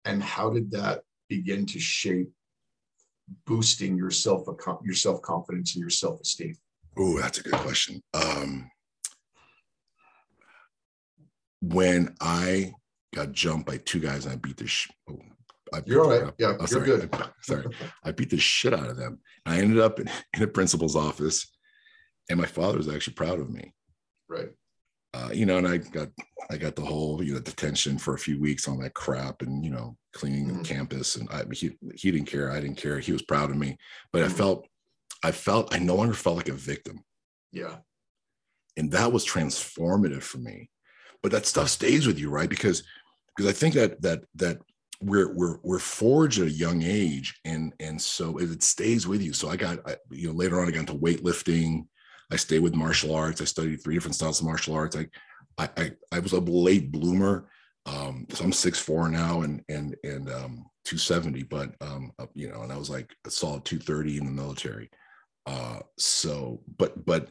and 0.05 0.23
how 0.23 0.51
did 0.51 0.71
that 0.71 1.03
begin 1.29 1.67
to 1.67 1.79
shape 1.79 2.31
boosting 3.47 3.97
your 3.97 4.11
self 4.11 4.47
your 4.85 4.95
self 4.95 5.23
confidence 5.23 5.75
and 5.75 5.81
your 5.81 5.91
self 5.91 6.21
esteem 6.21 6.55
Oh, 6.97 7.19
that's 7.19 7.39
a 7.39 7.43
good 7.43 7.55
question. 7.55 8.03
Um, 8.13 8.71
when 11.61 12.15
I 12.21 12.73
got 13.15 13.33
jumped 13.33 13.67
by 13.67 13.79
two 13.79 14.01
guys 14.01 14.27
and 14.27 14.35
I 14.35 14.37
beat 14.37 14.57
the 14.57 14.67
sh- 14.67 14.91
oh, 15.09 15.19
I 15.73 15.81
beat 15.81 15.89
you're 15.89 16.05
all 16.05 16.11
right. 16.11 16.35
Yeah, 16.39 16.57
oh, 16.59 16.67
you're 16.71 16.85
good. 16.85 17.09
I, 17.15 17.29
sorry, 17.43 17.67
I 18.05 18.13
beat 18.13 18.31
the 18.31 18.39
shit 18.39 18.75
out 18.75 18.91
of 18.91 18.97
them. 18.97 19.21
I 19.47 19.59
ended 19.59 19.81
up 19.81 20.01
in, 20.01 20.11
in 20.35 20.43
a 20.43 20.47
principal's 20.47 20.97
office, 20.97 21.51
and 22.29 22.39
my 22.39 22.47
father 22.47 22.77
was 22.77 22.89
actually 22.89 23.15
proud 23.15 23.39
of 23.39 23.51
me. 23.51 23.73
Right. 24.29 24.51
Uh, 25.15 25.29
you 25.33 25.45
know, 25.45 25.59
and 25.59 25.69
I 25.69 25.77
got 25.77 26.09
I 26.51 26.57
got 26.57 26.75
the 26.75 26.85
whole 26.85 27.23
you 27.23 27.35
know 27.35 27.41
detention 27.41 27.99
for 27.99 28.15
a 28.15 28.19
few 28.19 28.41
weeks 28.41 28.67
on 28.67 28.81
that 28.81 28.95
crap, 28.95 29.43
and 29.43 29.65
you 29.65 29.71
know 29.71 29.97
cleaning 30.15 30.47
mm-hmm. 30.47 30.63
the 30.63 30.69
campus, 30.69 31.17
and 31.17 31.29
I 31.31 31.45
he 31.53 31.77
he 31.95 32.11
didn't 32.11 32.29
care, 32.29 32.51
I 32.51 32.61
didn't 32.61 32.79
care. 32.79 32.99
He 32.99 33.13
was 33.13 33.23
proud 33.23 33.51
of 33.51 33.57
me, 33.57 33.77
but 34.13 34.23
mm-hmm. 34.23 34.31
I 34.31 34.35
felt 34.35 34.67
I 35.23 35.33
felt 35.33 35.75
I 35.75 35.79
no 35.79 35.95
longer 35.95 36.15
felt 36.15 36.37
like 36.37 36.49
a 36.49 36.55
victim. 36.55 37.05
Yeah. 37.53 37.77
And 38.77 38.91
that 38.93 39.13
was 39.13 39.27
transformative 39.27 40.23
for 40.23 40.39
me. 40.39 40.71
But 41.23 41.31
that 41.33 41.47
stuff 41.47 41.69
stays 41.69 42.07
with 42.07 42.19
you, 42.19 42.31
right? 42.31 42.49
Because 42.49 42.83
because 43.37 43.49
I 43.49 43.53
think 43.53 43.75
that 43.75 44.01
that 44.03 44.25
that 44.35 44.59
we're 45.01 45.33
we're 45.35 45.59
we're 45.63 45.79
forged 45.79 46.41
at 46.41 46.49
a 46.49 46.51
young 46.51 46.83
age, 46.83 47.39
and 47.45 47.73
and 47.79 48.01
so 48.01 48.39
it 48.39 48.63
stays 48.63 49.07
with 49.07 49.23
you. 49.23 49.33
So 49.33 49.49
I 49.49 49.57
got 49.57 49.79
I, 49.87 49.97
you 50.11 50.29
know 50.29 50.35
later 50.35 50.61
on 50.61 50.69
I 50.69 50.73
got 50.73 50.81
into 50.81 50.95
weightlifting. 50.95 51.87
I 52.33 52.37
stayed 52.37 52.61
with 52.61 52.75
martial 52.75 53.15
arts. 53.15 53.43
I 53.43 53.45
studied 53.45 53.83
three 53.83 53.95
different 53.95 54.15
styles 54.15 54.41
of 54.41 54.47
martial 54.47 54.75
arts. 54.75 54.97
I 54.97 55.07
I 55.59 55.69
I, 55.77 55.91
I 56.13 56.19
was 56.19 56.33
a 56.33 56.41
late 56.41 56.91
bloomer. 56.91 57.49
Um, 57.85 58.27
so 58.31 58.45
I'm 58.45 58.53
six 58.53 58.79
four 58.79 59.09
now, 59.09 59.43
and 59.43 59.63
and 59.69 59.95
and 60.03 60.31
um, 60.31 60.65
270, 60.85 61.43
but 61.45 61.75
um, 61.81 62.13
you 62.35 62.51
know, 62.51 62.63
and 62.63 62.73
I 62.73 62.77
was 62.77 62.91
like 62.91 63.15
a 63.27 63.31
solid 63.31 63.65
230 63.65 64.19
in 64.19 64.25
the 64.25 64.31
military. 64.33 64.91
Uh, 65.47 65.81
so, 65.99 66.61
but 66.79 67.05
but 67.05 67.29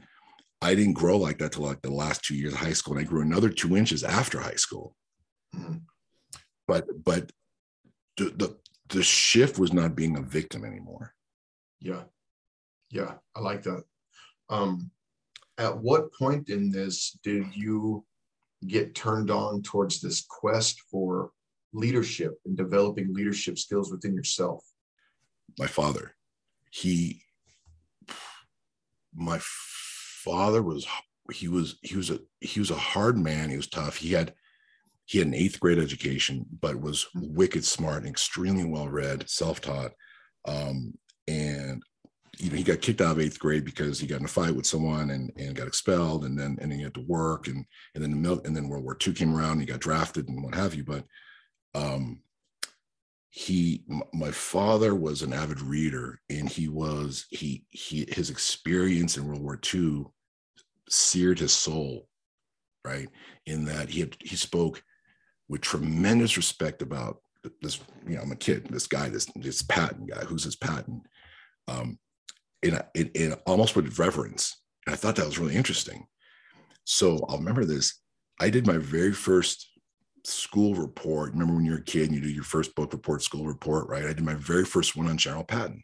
I 0.62 0.76
didn't 0.76 0.94
grow 0.94 1.18
like 1.18 1.40
that 1.40 1.54
till 1.54 1.64
like 1.64 1.82
the 1.82 1.92
last 1.92 2.24
two 2.24 2.36
years 2.36 2.54
of 2.54 2.60
high 2.60 2.74
school, 2.74 2.96
and 2.96 3.06
I 3.06 3.10
grew 3.10 3.22
another 3.22 3.50
two 3.50 3.76
inches 3.76 4.04
after 4.04 4.40
high 4.40 4.56
school. 4.56 4.96
Mm-hmm. 5.56 5.78
But 6.68 6.86
but 7.04 7.32
the, 8.18 8.26
the 8.26 8.58
the 8.90 9.04
shift 9.04 9.58
was 9.58 9.74
not 9.74 9.96
being 9.96 10.18
a 10.18 10.22
victim 10.22 10.64
anymore. 10.64 11.14
Yeah, 11.80 12.04
yeah, 12.92 13.14
I 13.36 13.40
like 13.40 13.64
that. 13.64 13.84
Um, 14.52 14.92
at 15.58 15.76
what 15.78 16.14
point 16.14 16.50
in 16.50 16.72
this 16.72 17.18
did 17.24 17.56
you 17.56 18.06
get 18.68 18.94
turned 18.94 19.32
on 19.32 19.62
towards 19.64 20.02
this 20.02 20.26
quest 20.30 20.80
for 20.92 21.32
leadership 21.74 22.34
and 22.46 22.56
developing 22.56 23.14
leadership 23.14 23.58
skills 23.58 23.92
within 23.92 24.14
yourself? 24.14 24.64
My 25.58 25.68
father, 25.68 26.16
he 26.70 27.24
my 29.14 29.40
father 29.42 30.62
was 30.62 30.86
he 31.32 31.48
was 31.48 31.78
he 31.82 31.96
was 31.96 32.10
a 32.10 32.20
he 32.40 32.60
was 32.60 32.72
a 32.72 32.76
hard 32.76 33.18
man. 33.18 33.50
He 33.50 33.58
was 33.58 33.68
tough. 33.68 33.98
He 33.98 34.12
had 34.12 34.34
he 35.06 35.18
had 35.18 35.28
an 35.28 35.34
eighth 35.34 35.60
grade 35.60 35.80
education, 35.80 36.46
but 36.62 36.80
was 36.80 37.08
wicked 37.16 37.66
smart 37.66 38.04
and 38.04 38.10
extremely 38.10 38.66
well 38.66 38.88
read, 38.88 39.30
self 39.30 39.62
taught. 39.62 39.92
Um, 40.46 40.94
and 41.28 41.84
you 42.42 42.50
know, 42.50 42.58
he 42.58 42.64
got 42.64 42.82
kicked 42.82 43.02
out 43.02 43.12
of 43.12 43.20
eighth 43.20 43.40
grade 43.40 43.66
because 43.66 44.00
he 44.00 44.08
got 44.08 44.20
in 44.20 44.26
a 44.26 44.30
fight 44.30 44.56
with 44.56 44.66
someone 44.66 45.12
and, 45.12 45.32
and 45.38 45.56
got 45.56 45.68
expelled, 45.68 46.26
and 46.26 46.38
then 46.38 46.58
and 46.62 46.74
he 46.74 46.82
had 46.82 46.94
to 46.96 47.06
work, 47.08 47.48
and 47.48 47.66
and 47.96 48.04
then 48.04 48.22
the 48.22 48.42
and 48.46 48.56
then 48.56 48.68
World 48.68 48.84
War 48.84 48.98
II 49.06 49.14
came 49.14 49.36
around, 49.36 49.54
and 49.54 49.62
he 49.62 49.68
got 49.68 49.80
drafted 49.80 50.28
and 50.28 50.44
what 50.44 50.56
have 50.56 50.74
you. 50.74 50.84
But 50.84 51.06
um, 51.76 52.22
he 53.32 53.84
my 54.14 54.30
father 54.30 54.94
was 54.94 55.22
an 55.22 55.32
avid 55.32 55.62
reader 55.62 56.20
and 56.30 56.50
he 56.50 56.68
was 56.68 57.26
he 57.30 57.64
he 57.70 58.06
his 58.10 58.30
experience 58.30 59.16
in 59.16 59.26
world 59.26 59.42
war 59.42 59.58
ii 59.74 60.04
seared 60.90 61.40
his 61.40 61.54
soul 61.54 62.10
right 62.86 63.08
in 63.46 63.64
that 63.64 63.90
he 63.90 64.02
had 64.02 64.18
he 64.20 64.36
spoke 64.36 64.84
with 65.48 65.62
tremendous 65.62 66.36
respect 66.36 66.82
about 66.82 67.22
this 67.62 67.80
you 68.06 68.16
know 68.16 68.22
i'm 68.22 68.34
a 68.34 68.36
kid 68.36 68.68
this 68.68 68.86
guy 68.86 69.08
this 69.08 69.28
this 69.38 69.62
patton 69.62 70.06
guy 70.06 70.26
who's 70.26 70.44
this 70.44 70.58
patton 70.58 71.02
um 71.70 71.98
in, 72.64 72.80
in, 72.96 73.10
in 73.16 73.34
almost 73.46 73.76
with 73.76 73.98
reverence 74.00 74.62
and 74.86 74.94
i 74.94 74.98
thought 74.98 75.16
that 75.16 75.26
was 75.26 75.40
really 75.40 75.56
interesting 75.56 76.06
so 76.84 77.20
i'll 77.30 77.38
remember 77.38 77.66
this 77.66 78.02
i 78.40 78.50
did 78.50 78.68
my 78.68 78.78
very 78.78 79.14
first 79.14 79.72
school 80.26 80.76
report. 80.76 81.32
Remember 81.32 81.56
when 81.56 81.66
you're 81.66 81.78
a 81.78 81.84
kid 81.84 82.08
and 82.08 82.16
you 82.16 82.22
do 82.22 82.30
your 82.30 82.44
first 82.44 82.76
book 82.76 82.94
report, 82.94 83.22
school 83.22 83.46
report, 83.46 83.88
right? 83.90 84.06
I 84.06 84.14
did 84.14 84.24
my 84.24 84.36
very 84.36 84.66
first 84.66 84.96
one 84.96 85.08
on 85.08 85.18
General 85.18 85.44
Patton. 85.44 85.84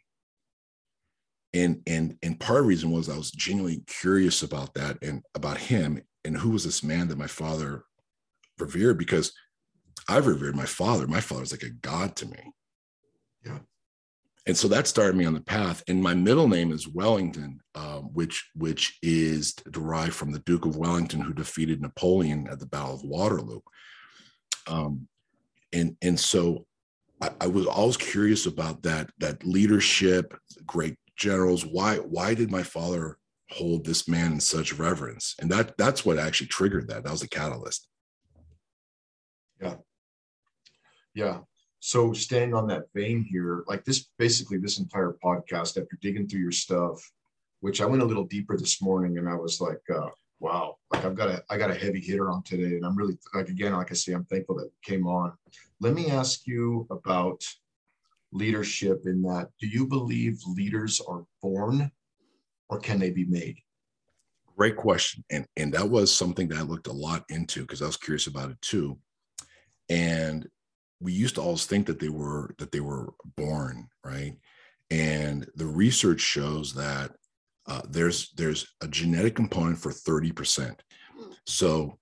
And 1.54 1.80
and 1.86 2.16
and 2.22 2.38
part 2.38 2.58
of 2.58 2.64
the 2.64 2.68
reason 2.68 2.90
was 2.90 3.08
I 3.08 3.16
was 3.16 3.30
genuinely 3.30 3.82
curious 3.86 4.42
about 4.42 4.74
that 4.74 4.98
and 5.02 5.22
about 5.34 5.56
him 5.56 6.00
and 6.24 6.36
who 6.36 6.50
was 6.50 6.64
this 6.64 6.82
man 6.82 7.08
that 7.08 7.16
my 7.16 7.26
father 7.26 7.84
revered 8.58 8.98
because 8.98 9.32
I've 10.08 10.26
revered 10.26 10.56
my 10.56 10.66
father. 10.66 11.06
My 11.06 11.20
father 11.20 11.46
father's 11.46 11.52
like 11.52 11.62
a 11.62 11.70
god 11.70 12.16
to 12.16 12.26
me. 12.26 12.52
Yeah. 13.46 13.58
And 14.48 14.56
so 14.56 14.66
that 14.68 14.86
started 14.86 15.14
me 15.14 15.26
on 15.26 15.34
the 15.34 15.42
path. 15.42 15.84
And 15.88 16.02
my 16.02 16.14
middle 16.14 16.48
name 16.48 16.72
is 16.72 16.88
Wellington, 16.88 17.60
um, 17.74 18.04
which 18.14 18.50
which 18.54 18.98
is 19.02 19.52
derived 19.70 20.14
from 20.14 20.32
the 20.32 20.38
Duke 20.40 20.64
of 20.64 20.76
Wellington, 20.76 21.20
who 21.20 21.34
defeated 21.34 21.82
Napoleon 21.82 22.48
at 22.50 22.58
the 22.58 22.66
Battle 22.66 22.94
of 22.94 23.04
Waterloo. 23.04 23.60
Um, 24.66 25.06
and 25.74 25.96
and 26.00 26.18
so 26.18 26.66
I, 27.20 27.30
I 27.42 27.46
was 27.46 27.66
always 27.66 27.98
curious 27.98 28.46
about 28.46 28.82
that 28.84 29.10
that 29.18 29.44
leadership, 29.44 30.34
great 30.64 30.96
generals. 31.14 31.66
Why 31.66 31.96
why 31.96 32.32
did 32.32 32.50
my 32.50 32.62
father 32.62 33.18
hold 33.50 33.84
this 33.84 34.08
man 34.08 34.32
in 34.32 34.40
such 34.40 34.72
reverence? 34.72 35.34
And 35.40 35.50
that 35.50 35.76
that's 35.76 36.06
what 36.06 36.18
actually 36.18 36.46
triggered 36.46 36.88
that. 36.88 37.04
That 37.04 37.12
was 37.12 37.22
a 37.22 37.28
catalyst. 37.28 37.86
Yeah. 39.60 39.74
Yeah. 41.14 41.38
So 41.80 42.12
staying 42.12 42.54
on 42.54 42.66
that 42.68 42.86
vein 42.94 43.22
here, 43.22 43.64
like 43.68 43.84
this, 43.84 44.08
basically 44.18 44.58
this 44.58 44.78
entire 44.78 45.16
podcast, 45.24 45.80
after 45.80 45.98
digging 46.00 46.26
through 46.26 46.40
your 46.40 46.52
stuff, 46.52 47.00
which 47.60 47.80
I 47.80 47.86
went 47.86 48.02
a 48.02 48.06
little 48.06 48.24
deeper 48.24 48.56
this 48.56 48.82
morning, 48.82 49.18
and 49.18 49.28
I 49.28 49.34
was 49.34 49.60
like, 49.60 49.80
uh, 49.94 50.08
wow, 50.40 50.76
like 50.92 51.04
I've 51.04 51.16
got 51.16 51.28
a 51.28 51.42
I 51.50 51.56
got 51.56 51.70
a 51.70 51.74
heavy 51.74 52.00
hitter 52.00 52.30
on 52.30 52.42
today, 52.42 52.76
and 52.76 52.84
I'm 52.84 52.96
really 52.96 53.18
like 53.34 53.48
again, 53.48 53.72
like 53.72 53.90
I 53.90 53.94
say, 53.94 54.12
I'm 54.12 54.24
thankful 54.24 54.56
that 54.56 54.70
came 54.82 55.06
on. 55.06 55.32
Let 55.80 55.94
me 55.94 56.10
ask 56.10 56.46
you 56.46 56.86
about 56.90 57.44
leadership. 58.32 59.02
In 59.06 59.22
that, 59.22 59.48
do 59.60 59.66
you 59.66 59.86
believe 59.86 60.40
leaders 60.46 61.00
are 61.00 61.24
born, 61.42 61.90
or 62.68 62.78
can 62.78 62.98
they 62.98 63.10
be 63.10 63.24
made? 63.24 63.58
Great 64.56 64.76
question, 64.76 65.24
and 65.30 65.46
and 65.56 65.72
that 65.74 65.88
was 65.88 66.14
something 66.14 66.48
that 66.48 66.58
I 66.58 66.62
looked 66.62 66.88
a 66.88 66.92
lot 66.92 67.24
into 67.28 67.62
because 67.62 67.82
I 67.82 67.86
was 67.86 67.96
curious 67.96 68.26
about 68.26 68.50
it 68.50 68.60
too, 68.60 68.98
and 69.88 70.46
we 71.00 71.12
used 71.12 71.36
to 71.36 71.40
always 71.40 71.66
think 71.66 71.86
that 71.86 72.00
they 72.00 72.08
were 72.08 72.54
that 72.58 72.72
they 72.72 72.80
were 72.80 73.12
born 73.36 73.88
right? 74.04 74.34
And 74.90 75.46
the 75.54 75.66
research 75.66 76.20
shows 76.20 76.72
that 76.74 77.12
uh, 77.66 77.82
there's 77.88 78.32
there's 78.36 78.66
a 78.80 78.88
genetic 78.88 79.36
component 79.36 79.78
for 79.78 79.92
30%. 79.92 80.74
So, 81.46 81.98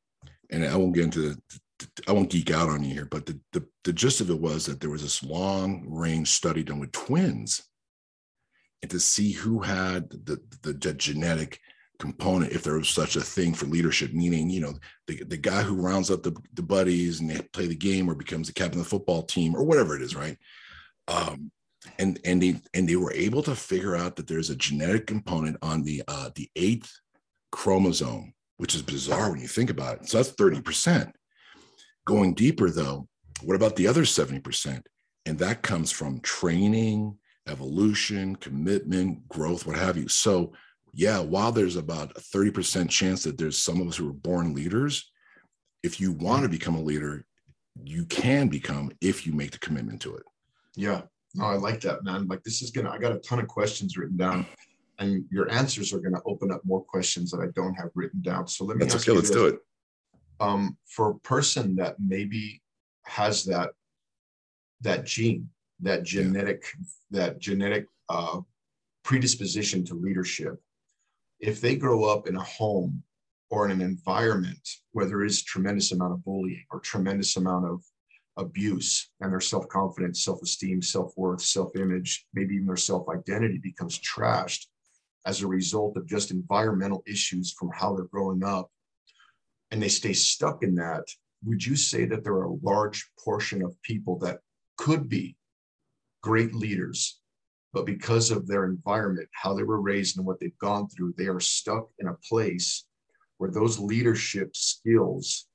and 0.50 0.64
I 0.64 0.76
won't 0.76 0.94
get 0.94 1.04
into 1.04 1.34
the, 1.34 1.88
I 2.08 2.12
won't 2.12 2.30
geek 2.30 2.50
out 2.50 2.68
on 2.68 2.84
you 2.84 2.94
here, 2.94 3.08
but 3.10 3.26
the, 3.26 3.38
the, 3.52 3.66
the 3.84 3.92
gist 3.92 4.20
of 4.20 4.30
it 4.30 4.40
was 4.40 4.66
that 4.66 4.80
there 4.80 4.90
was 4.90 5.02
this 5.02 5.22
long 5.22 5.84
range 5.88 6.30
study 6.30 6.62
done 6.62 6.78
with 6.78 6.92
twins. 6.92 7.62
And 8.82 8.90
to 8.90 9.00
see 9.00 9.32
who 9.32 9.60
had 9.60 10.08
the, 10.10 10.40
the, 10.62 10.72
the 10.72 10.94
genetic 10.94 11.60
component 11.98 12.52
if 12.52 12.62
there 12.62 12.76
was 12.76 12.88
such 12.88 13.16
a 13.16 13.20
thing 13.20 13.54
for 13.54 13.66
leadership 13.66 14.12
meaning 14.12 14.50
you 14.50 14.60
know 14.60 14.74
the, 15.06 15.22
the 15.24 15.36
guy 15.36 15.62
who 15.62 15.74
rounds 15.74 16.10
up 16.10 16.22
the, 16.22 16.36
the 16.54 16.62
buddies 16.62 17.20
and 17.20 17.30
they 17.30 17.40
play 17.52 17.66
the 17.66 17.74
game 17.74 18.08
or 18.08 18.14
becomes 18.14 18.46
the 18.46 18.52
captain 18.52 18.80
of 18.80 18.84
the 18.84 18.90
football 18.90 19.22
team 19.22 19.54
or 19.54 19.64
whatever 19.64 19.96
it 19.96 20.02
is 20.02 20.14
right? 20.14 20.36
Um, 21.08 21.50
and 21.98 22.18
and 22.24 22.42
they 22.42 22.60
and 22.74 22.88
they 22.88 22.96
were 22.96 23.12
able 23.12 23.42
to 23.44 23.54
figure 23.54 23.96
out 23.96 24.16
that 24.16 24.26
there's 24.26 24.50
a 24.50 24.56
genetic 24.56 25.06
component 25.06 25.56
on 25.62 25.82
the 25.82 26.02
uh, 26.08 26.30
the 26.34 26.50
eighth 26.56 26.92
chromosome 27.52 28.34
which 28.58 28.74
is 28.74 28.82
bizarre 28.82 29.30
when 29.30 29.40
you 29.40 29.46
think 29.46 29.70
about 29.70 29.98
it. 29.98 30.08
So 30.08 30.16
that's 30.16 30.32
30% 30.32 31.12
going 32.06 32.34
deeper 32.34 32.70
though 32.70 33.08
what 33.42 33.56
about 33.56 33.76
the 33.76 33.86
other 33.86 34.02
70% 34.02 34.82
and 35.26 35.38
that 35.38 35.62
comes 35.62 35.92
from 35.92 36.20
training 36.20 37.18
evolution 37.48 38.34
commitment 38.36 39.28
growth 39.28 39.66
what 39.66 39.76
have 39.76 39.96
you. 39.96 40.08
So 40.08 40.52
yeah, 40.96 41.20
while 41.20 41.52
there's 41.52 41.76
about 41.76 42.16
a 42.16 42.20
30% 42.20 42.88
chance 42.88 43.22
that 43.24 43.36
there's 43.36 43.58
some 43.58 43.82
of 43.82 43.86
us 43.86 43.96
who 43.96 44.08
are 44.08 44.14
born 44.14 44.54
leaders, 44.54 45.12
if 45.82 46.00
you 46.00 46.10
want 46.10 46.42
to 46.42 46.48
become 46.48 46.74
a 46.74 46.80
leader, 46.80 47.26
you 47.84 48.06
can 48.06 48.48
become 48.48 48.90
if 49.02 49.26
you 49.26 49.34
make 49.34 49.50
the 49.50 49.58
commitment 49.58 50.00
to 50.00 50.16
it. 50.16 50.22
Yeah. 50.74 51.02
No, 51.34 51.44
I 51.44 51.56
like 51.56 51.82
that, 51.82 52.02
man. 52.02 52.26
Like 52.28 52.42
this 52.44 52.62
is 52.62 52.70
gonna, 52.70 52.88
I 52.88 52.96
got 52.96 53.12
a 53.12 53.18
ton 53.18 53.38
of 53.40 53.46
questions 53.46 53.98
written 53.98 54.16
down, 54.16 54.46
and 54.98 55.26
your 55.30 55.50
answers 55.50 55.92
are 55.92 55.98
gonna 55.98 56.22
open 56.24 56.50
up 56.50 56.62
more 56.64 56.82
questions 56.82 57.30
that 57.30 57.40
I 57.40 57.48
don't 57.54 57.74
have 57.74 57.90
written 57.94 58.22
down. 58.22 58.48
So 58.48 58.64
let 58.64 58.78
me 58.78 58.86
That's 58.86 59.06
okay, 59.06 59.12
let's 59.12 59.28
this. 59.28 59.36
do 59.36 59.46
it. 59.48 59.58
Um, 60.40 60.78
for 60.86 61.10
a 61.10 61.18
person 61.18 61.76
that 61.76 61.96
maybe 62.00 62.62
has 63.04 63.44
that 63.44 63.72
that 64.80 65.04
gene, 65.04 65.50
that 65.80 66.04
genetic, 66.04 66.64
yeah. 67.10 67.20
that 67.20 67.38
genetic 67.38 67.86
uh 68.08 68.40
predisposition 69.04 69.84
to 69.84 69.94
leadership, 69.94 70.58
if 71.46 71.60
they 71.60 71.76
grow 71.76 72.02
up 72.02 72.26
in 72.26 72.34
a 72.34 72.42
home 72.42 73.04
or 73.50 73.66
in 73.66 73.70
an 73.70 73.80
environment 73.80 74.68
where 74.90 75.06
there 75.06 75.22
is 75.22 75.44
tremendous 75.44 75.92
amount 75.92 76.12
of 76.12 76.24
bullying 76.24 76.64
or 76.72 76.80
tremendous 76.80 77.36
amount 77.36 77.64
of 77.64 77.80
abuse 78.36 79.12
and 79.20 79.32
their 79.32 79.40
self-confidence 79.40 80.24
self-esteem 80.24 80.82
self-worth 80.82 81.40
self-image 81.40 82.26
maybe 82.34 82.56
even 82.56 82.66
their 82.66 82.76
self-identity 82.76 83.58
becomes 83.62 83.98
trashed 84.00 84.66
as 85.24 85.40
a 85.40 85.46
result 85.46 85.96
of 85.96 86.06
just 86.06 86.32
environmental 86.32 87.02
issues 87.06 87.54
from 87.56 87.70
how 87.72 87.94
they're 87.94 88.06
growing 88.06 88.42
up 88.42 88.68
and 89.70 89.80
they 89.80 89.88
stay 89.88 90.12
stuck 90.12 90.64
in 90.64 90.74
that 90.74 91.04
would 91.44 91.64
you 91.64 91.76
say 91.76 92.04
that 92.06 92.24
there 92.24 92.34
are 92.34 92.46
a 92.46 92.58
large 92.62 93.08
portion 93.24 93.62
of 93.62 93.80
people 93.82 94.18
that 94.18 94.40
could 94.76 95.08
be 95.08 95.36
great 96.22 96.52
leaders 96.52 97.20
but 97.76 97.84
because 97.84 98.30
of 98.30 98.46
their 98.46 98.64
environment, 98.64 99.28
how 99.32 99.52
they 99.52 99.62
were 99.62 99.82
raised, 99.82 100.16
and 100.16 100.24
what 100.24 100.40
they've 100.40 100.56
gone 100.56 100.88
through, 100.88 101.12
they 101.18 101.26
are 101.26 101.38
stuck 101.38 101.90
in 101.98 102.08
a 102.08 102.16
place 102.26 102.86
where 103.36 103.50
those 103.50 103.78
leadership 103.78 104.56
skills 104.56 105.46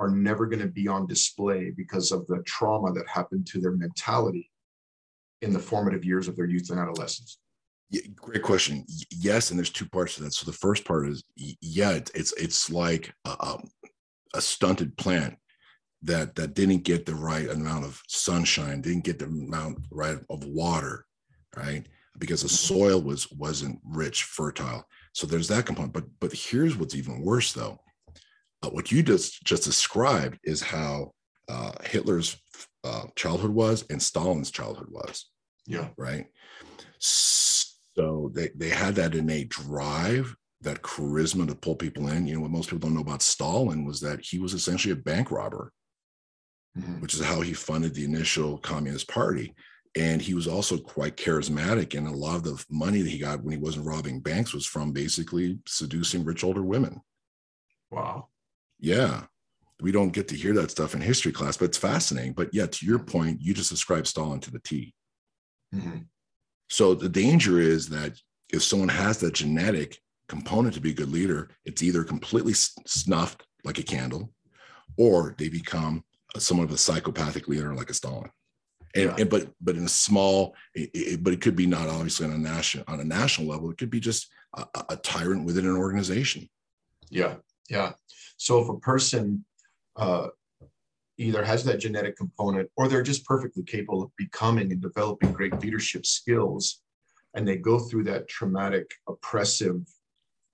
are 0.00 0.10
never 0.10 0.46
going 0.46 0.58
to 0.58 0.66
be 0.66 0.88
on 0.88 1.06
display 1.06 1.70
because 1.70 2.10
of 2.10 2.26
the 2.26 2.42
trauma 2.44 2.92
that 2.92 3.06
happened 3.06 3.46
to 3.46 3.60
their 3.60 3.76
mentality 3.76 4.50
in 5.40 5.52
the 5.52 5.58
formative 5.60 6.04
years 6.04 6.26
of 6.26 6.34
their 6.34 6.46
youth 6.46 6.68
and 6.70 6.80
adolescence. 6.80 7.38
Yeah, 7.90 8.02
great 8.16 8.42
question. 8.42 8.84
Yes, 9.12 9.50
and 9.50 9.56
there's 9.56 9.70
two 9.70 9.88
parts 9.88 10.16
to 10.16 10.24
that. 10.24 10.34
So 10.34 10.50
the 10.50 10.56
first 10.56 10.84
part 10.84 11.06
is, 11.06 11.22
yeah, 11.36 11.92
it's 11.92 12.10
it's, 12.10 12.32
it's 12.32 12.70
like 12.72 13.14
a, 13.24 13.36
um, 13.38 13.70
a 14.34 14.40
stunted 14.40 14.96
plant 14.96 15.36
that 16.02 16.34
that 16.34 16.54
didn't 16.54 16.82
get 16.82 17.06
the 17.06 17.14
right 17.14 17.48
amount 17.48 17.84
of 17.84 18.02
sunshine, 18.08 18.80
didn't 18.80 19.04
get 19.04 19.20
the 19.20 19.26
amount 19.26 19.78
right 19.92 20.18
of 20.28 20.44
water, 20.44 21.04
right? 21.56 21.86
Because 22.18 22.42
the 22.42 22.48
soil 22.48 23.00
was 23.00 23.30
wasn't 23.32 23.80
rich, 23.84 24.24
fertile. 24.24 24.84
So 25.12 25.26
there's 25.26 25.48
that 25.48 25.66
component. 25.66 25.92
But 25.92 26.04
but 26.20 26.32
here's 26.32 26.76
what's 26.76 26.94
even 26.94 27.22
worse, 27.22 27.52
though. 27.52 27.80
Uh, 28.62 28.70
what 28.70 28.90
you 28.90 29.02
just 29.02 29.44
just 29.44 29.64
described 29.64 30.38
is 30.42 30.60
how 30.60 31.12
uh, 31.48 31.72
Hitler's 31.84 32.36
uh, 32.84 33.04
childhood 33.16 33.50
was 33.50 33.84
and 33.90 34.02
Stalin's 34.02 34.50
childhood 34.50 34.88
was. 34.90 35.26
Yeah. 35.66 35.88
Right. 35.96 36.26
So 36.98 38.30
they 38.34 38.50
they 38.54 38.68
had 38.68 38.94
that 38.96 39.14
innate 39.14 39.48
drive, 39.48 40.34
that 40.62 40.82
charisma 40.82 41.46
to 41.48 41.54
pull 41.54 41.76
people 41.76 42.08
in. 42.08 42.26
You 42.26 42.34
know 42.34 42.40
what 42.40 42.50
most 42.50 42.70
people 42.70 42.88
don't 42.88 42.94
know 42.94 43.02
about 43.02 43.22
Stalin 43.22 43.84
was 43.84 44.00
that 44.00 44.20
he 44.24 44.38
was 44.38 44.54
essentially 44.54 44.92
a 44.92 44.96
bank 44.96 45.30
robber, 45.30 45.72
mm-hmm. 46.76 47.00
which 47.00 47.14
is 47.14 47.24
how 47.24 47.40
he 47.40 47.52
funded 47.52 47.94
the 47.94 48.04
initial 48.04 48.58
Communist 48.58 49.08
Party 49.08 49.54
and 49.98 50.22
he 50.22 50.32
was 50.32 50.46
also 50.46 50.78
quite 50.78 51.16
charismatic 51.16 51.98
and 51.98 52.06
a 52.06 52.12
lot 52.12 52.36
of 52.36 52.44
the 52.44 52.64
money 52.70 53.02
that 53.02 53.10
he 53.10 53.18
got 53.18 53.42
when 53.42 53.50
he 53.52 53.58
wasn't 53.58 53.84
robbing 53.84 54.20
banks 54.20 54.54
was 54.54 54.64
from 54.64 54.92
basically 54.92 55.58
seducing 55.66 56.24
rich 56.24 56.44
older 56.44 56.62
women. 56.62 57.00
Wow. 57.90 58.28
Yeah. 58.78 59.24
We 59.80 59.90
don't 59.90 60.12
get 60.12 60.28
to 60.28 60.36
hear 60.36 60.54
that 60.54 60.70
stuff 60.70 60.94
in 60.94 61.00
history 61.00 61.32
class 61.32 61.56
but 61.56 61.66
it's 61.66 61.78
fascinating. 61.78 62.32
But 62.32 62.54
yeah 62.54 62.66
to 62.66 62.86
your 62.86 63.00
point 63.00 63.42
you 63.42 63.52
just 63.52 63.70
described 63.70 64.06
stalin 64.06 64.40
to 64.40 64.52
the 64.52 64.60
t. 64.60 64.94
Mm-hmm. 65.74 65.98
so 66.70 66.94
the 66.94 67.10
danger 67.10 67.60
is 67.60 67.90
that 67.90 68.18
if 68.50 68.62
someone 68.62 68.88
has 68.88 69.18
that 69.18 69.34
genetic 69.34 69.98
component 70.26 70.72
to 70.74 70.80
be 70.80 70.92
a 70.92 70.94
good 70.94 71.12
leader 71.12 71.50
it's 71.66 71.82
either 71.82 72.04
completely 72.04 72.54
snuffed 72.54 73.42
like 73.64 73.78
a 73.78 73.82
candle 73.82 74.32
or 74.96 75.34
they 75.36 75.50
become 75.50 76.02
somewhat 76.38 76.64
of 76.64 76.70
a 76.70 76.78
psychopathic 76.78 77.48
leader 77.48 77.74
like 77.74 77.90
a 77.90 77.94
stalin 77.94 78.30
and, 78.98 79.10
yeah. 79.10 79.16
and, 79.18 79.30
but 79.30 79.48
but 79.60 79.76
in 79.76 79.84
a 79.84 79.88
small 79.88 80.54
it, 80.74 80.90
it, 80.92 81.24
but 81.24 81.32
it 81.32 81.40
could 81.40 81.56
be 81.56 81.66
not 81.66 81.88
obviously 81.88 82.26
on 82.26 82.32
a 82.32 82.38
national 82.38 82.84
on 82.88 83.00
a 83.00 83.04
national 83.04 83.48
level. 83.48 83.70
It 83.70 83.78
could 83.78 83.90
be 83.90 84.00
just 84.00 84.28
a, 84.54 84.66
a, 84.88 84.96
tyrant 84.96 85.44
within 85.44 85.66
an 85.66 85.76
organization. 85.76 86.48
Yeah. 87.10 87.36
Yeah. 87.68 87.92
So 88.36 88.60
if 88.60 88.68
a 88.68 88.78
person 88.78 89.44
uh, 89.96 90.28
either 91.18 91.44
has 91.44 91.64
that 91.64 91.80
genetic 91.80 92.16
component 92.16 92.70
or 92.76 92.88
they're 92.88 93.02
just 93.02 93.24
perfectly 93.24 93.62
capable 93.62 94.02
of 94.02 94.10
becoming 94.16 94.72
and 94.72 94.80
developing 94.80 95.32
great 95.32 95.58
leadership 95.60 96.06
skills 96.06 96.80
and 97.34 97.46
they 97.46 97.56
go 97.56 97.78
through 97.78 98.04
that 98.04 98.28
traumatic 98.28 98.90
oppressive 99.08 99.80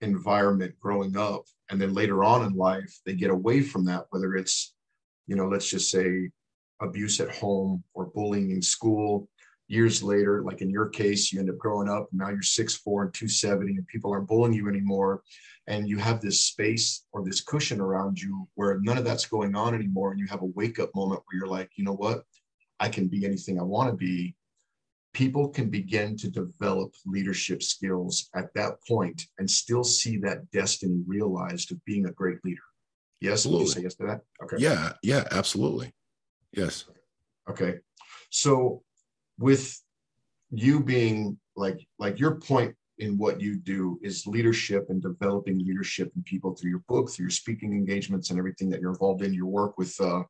environment 0.01 0.75
growing 0.81 1.17
up 1.17 1.45
and 1.71 1.81
then 1.81 1.95
later 1.95 2.25
on 2.25 2.45
in 2.45 2.55
life 2.55 2.99
they 3.07 3.15
get 3.15 3.31
away 3.31 3.63
from 3.63 3.85
that 3.85 4.07
whether 4.11 4.35
it's 4.35 4.75
you 5.27 5.37
know 5.37 5.47
let's 5.47 5.69
just 5.69 5.91
say 5.91 6.29
abuse 6.81 7.21
at 7.21 7.35
home 7.35 7.83
or 7.95 8.07
bullying 8.07 8.51
in 8.51 8.63
school. 8.63 9.29
Years 9.69 10.03
later, 10.03 10.43
like 10.43 10.61
in 10.61 10.69
your 10.69 10.89
case, 10.89 11.33
you 11.33 11.41
end 11.41 11.49
up 11.49 11.57
growing 11.59 11.89
up 11.89 12.09
now 12.13 12.29
you're 12.29 12.41
6'4 12.41 13.05
and 13.05 13.15
270 13.15 13.77
and 13.77 13.87
people 13.87 14.13
aren't 14.13 14.29
bullying 14.29 14.53
you 14.53 14.69
anymore. 14.69 15.23
And 15.67 15.89
you 15.89 15.97
have 15.97 16.21
this 16.21 16.45
space 16.45 17.07
or 17.13 17.25
this 17.25 17.41
cushion 17.41 17.81
around 17.81 18.21
you 18.21 18.47
where 18.55 18.79
none 18.83 18.99
of 18.99 19.05
that's 19.05 19.25
going 19.25 19.57
on 19.57 19.75
anymore. 19.75 20.11
And 20.11 20.21
you 20.21 20.27
have 20.27 20.43
a 20.43 20.47
wake 20.47 20.79
up 20.79 20.91
moment 20.95 21.23
where 21.25 21.39
you're 21.39 21.49
like, 21.49 21.71
you 21.77 21.85
know 21.85 21.95
what? 21.95 22.25
I 22.79 22.91
can 22.91 23.09
be 23.09 23.25
anything 23.25 23.59
I 23.59 23.63
want 23.63 23.91
to 23.91 23.97
be. 23.97 24.35
People 25.15 25.49
can 25.49 25.71
begin 25.71 26.17
to 26.19 26.29
develop 26.29 26.93
leadership 27.07 27.63
skills 27.63 28.29
at 28.35 28.53
that 28.55 28.75
point 28.87 29.23
and 29.39 29.51
still 29.51 29.85
see 29.85 30.19
that 30.19 30.51
destiny 30.51 31.03
realized 31.07 31.73
of 31.73 31.83
being 31.87 32.07
a 32.07 32.13
great 32.13 32.39
leader. 32.45 32.61
Yes, 33.21 33.33
absolutely. 33.33 33.67
say 33.69 33.83
yes 33.83 33.95
to 33.95 34.07
that. 34.07 34.21
Okay. 34.43 34.57
Yeah, 34.59 34.93
yeah, 35.03 35.25
absolutely. 35.31 35.95
Yes. 36.57 36.85
Okay. 37.49 37.77
So 38.31 38.83
with 39.39 39.81
you 40.51 40.81
being 40.81 41.39
like 41.57 41.87
like 41.99 42.19
your 42.19 42.37
point 42.37 42.75
in 42.99 43.19
what 43.19 43.41
you 43.41 43.57
do 43.57 43.99
is 44.03 44.27
leadership 44.27 44.87
and 44.89 45.03
developing 45.03 45.59
leadership 45.59 46.13
in 46.15 46.23
people 46.23 46.55
through 46.55 46.71
your 46.71 46.85
book, 46.89 47.11
through 47.11 47.25
your 47.25 47.31
speaking 47.31 47.73
engagements 47.73 48.31
and 48.31 48.39
everything 48.39 48.69
that 48.71 48.81
you're 48.81 48.93
involved 48.93 49.23
in, 49.23 49.35
your 49.35 49.47
work 49.47 49.77
with 49.77 50.01
uh, 50.01 50.23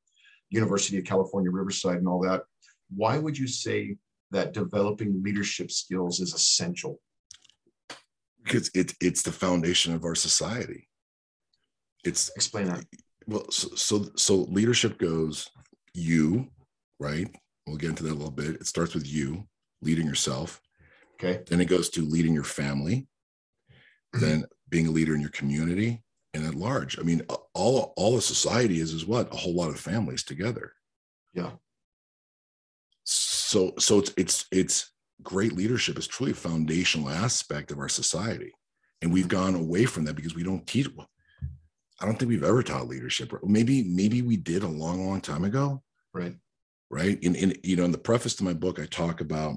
University 0.51 0.97
of 0.99 1.05
California, 1.05 1.51
Riverside 1.51 1.99
and 1.99 2.09
all 2.09 2.21
that. 2.23 2.43
Why 2.95 3.19
would 3.19 3.37
you 3.37 3.47
say 3.47 3.97
that 4.31 4.53
developing 4.53 5.23
leadership 5.23 5.71
skills 5.71 6.21
is 6.21 6.33
essential? 6.33 7.01
Because 8.43 8.71
it, 8.75 8.95
it's 9.01 9.23
the 9.23 9.33
foundation 9.33 9.95
of 9.95 10.05
our 10.05 10.15
society. 10.15 10.89
It's 12.05 12.31
explain 12.37 12.67
that. 12.67 12.85
Well, 13.27 13.51
so, 13.51 13.69
so, 13.75 14.07
so 14.17 14.37
leadership 14.51 14.99
goes 14.99 15.49
you, 15.95 16.49
right? 16.99 17.29
We'll 17.67 17.77
get 17.77 17.91
into 17.91 18.03
that 18.05 18.13
a 18.13 18.15
little 18.15 18.31
bit. 18.31 18.57
It 18.57 18.67
starts 18.67 18.95
with 18.95 19.07
you 19.07 19.47
leading 19.83 20.07
yourself. 20.07 20.61
Okay. 21.15 21.43
Then 21.49 21.61
it 21.61 21.67
goes 21.67 21.89
to 21.91 22.05
leading 22.05 22.35
your 22.35 22.45
family, 22.45 23.07
mm-hmm. 24.15 24.21
then 24.21 24.45
being 24.69 24.89
a 24.89 24.91
leader 24.91 25.15
in 25.15 25.21
your 25.21 25.31
community 25.31 26.03
and 26.35 26.45
at 26.45 26.55
large. 26.55 26.99
I 26.99 27.03
mean, 27.03 27.23
all 27.55 27.95
all 27.97 28.17
a 28.17 28.23
society 28.23 28.81
is 28.81 28.93
is 28.93 29.07
what? 29.07 29.33
A 29.33 29.37
whole 29.37 29.55
lot 29.55 29.71
of 29.71 29.79
families 29.79 30.25
together. 30.25 30.73
Yeah. 31.33 31.53
So 33.05 33.75
so 33.79 33.99
it's 33.99 34.13
it's 34.17 34.47
it's 34.51 34.91
great 35.23 35.53
leadership 35.53 35.99
is 35.99 36.07
truly 36.07 36.33
a 36.33 36.35
foundational 36.35 37.09
aspect 37.09 37.71
of 37.71 37.79
our 37.79 37.89
society. 37.89 38.53
And 39.03 39.13
we've 39.13 39.29
gone 39.29 39.55
away 39.55 39.85
from 39.85 40.05
that 40.05 40.17
because 40.17 40.35
we 40.35 40.43
don't 40.43 40.67
teach. 40.67 40.89
I 42.01 42.07
don't 42.07 42.19
think 42.19 42.29
we've 42.29 42.43
ever 42.43 42.63
taught 42.63 42.89
leadership. 42.89 43.33
Maybe, 43.45 43.85
maybe 43.85 44.23
we 44.23 44.37
did 44.37 44.63
a 44.63 44.69
long, 44.69 45.07
long 45.07 45.21
time 45.21 45.45
ago. 45.45 45.83
Right. 46.15 46.37
Right. 46.91 47.19
In, 47.23 47.35
in 47.35 47.55
you 47.63 47.77
know, 47.77 47.85
in 47.85 47.93
the 47.93 47.99
preface 47.99 48.37
to 48.37 48.45
my 48.45 48.55
book, 48.55 48.79
I 48.79 48.87
talk 48.87 49.21
about 49.21 49.57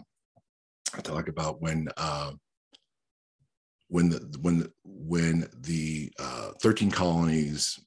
I 0.96 1.02
talk 1.02 1.28
about 1.28 1.62
when 1.62 1.88
uh 1.98 2.32
when 3.90 4.10
the 4.10 4.38
when 4.42 4.68
when 4.84 5.48
the 5.62 6.12
uh 6.20 6.52
13 6.62 6.92
colonies 6.92 7.80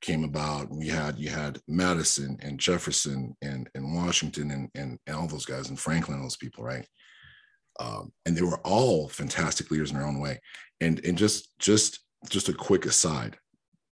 came 0.00 0.24
about 0.24 0.70
we 0.70 0.86
had 0.86 1.18
you 1.18 1.30
had 1.30 1.58
madison 1.66 2.36
and 2.42 2.60
jefferson 2.60 3.34
and 3.40 3.70
and 3.74 3.94
washington 3.94 4.50
and, 4.50 4.68
and 4.74 4.98
and 5.06 5.16
all 5.16 5.26
those 5.26 5.46
guys 5.46 5.70
and 5.70 5.80
franklin 5.80 6.16
and 6.16 6.24
those 6.24 6.36
people 6.36 6.62
right 6.62 6.86
um, 7.80 8.12
and 8.26 8.36
they 8.36 8.42
were 8.42 8.60
all 8.60 9.08
fantastic 9.08 9.70
leaders 9.70 9.90
in 9.90 9.96
their 9.96 10.06
own 10.06 10.20
way 10.20 10.38
and 10.80 11.02
and 11.06 11.16
just 11.16 11.58
just 11.58 12.00
just 12.28 12.50
a 12.50 12.52
quick 12.52 12.84
aside 12.84 13.38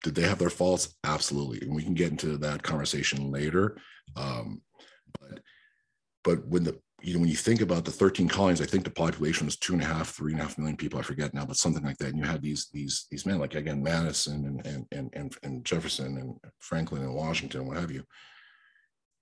did 0.03 0.15
they 0.15 0.23
have 0.23 0.39
their 0.39 0.49
faults 0.49 0.95
absolutely 1.03 1.59
and 1.61 1.75
we 1.75 1.83
can 1.83 1.93
get 1.93 2.11
into 2.11 2.37
that 2.37 2.63
conversation 2.63 3.31
later 3.31 3.77
um, 4.15 4.61
but 5.19 5.39
but 6.23 6.45
when 6.47 6.63
the 6.63 6.79
you 7.01 7.13
know, 7.13 7.19
when 7.19 7.29
you 7.29 7.35
think 7.35 7.61
about 7.61 7.83
the 7.83 7.91
13 7.91 8.27
colonies, 8.27 8.61
I 8.61 8.65
think 8.65 8.83
the 8.83 8.91
population 8.91 9.45
was 9.45 9.55
two 9.55 9.73
and 9.73 9.81
a 9.81 9.85
half, 9.85 10.09
three 10.09 10.33
and 10.33 10.41
a 10.41 10.43
half 10.43 10.57
million 10.57 10.77
people. 10.77 10.99
I 10.99 11.03
forget 11.03 11.33
now, 11.33 11.45
but 11.45 11.57
something 11.57 11.83
like 11.83 11.97
that. 11.97 12.09
And 12.09 12.17
you 12.17 12.23
had 12.23 12.41
these 12.41 12.69
these 12.71 13.07
these 13.09 13.25
men, 13.25 13.39
like 13.39 13.55
again, 13.55 13.81
Madison 13.81 14.61
and 14.63 14.87
and 14.91 15.09
and 15.13 15.35
and, 15.43 15.65
Jefferson 15.65 16.17
and 16.17 16.35
Franklin 16.59 17.01
and 17.01 17.15
Washington, 17.15 17.65
what 17.65 17.77
have 17.77 17.91
you. 17.91 18.03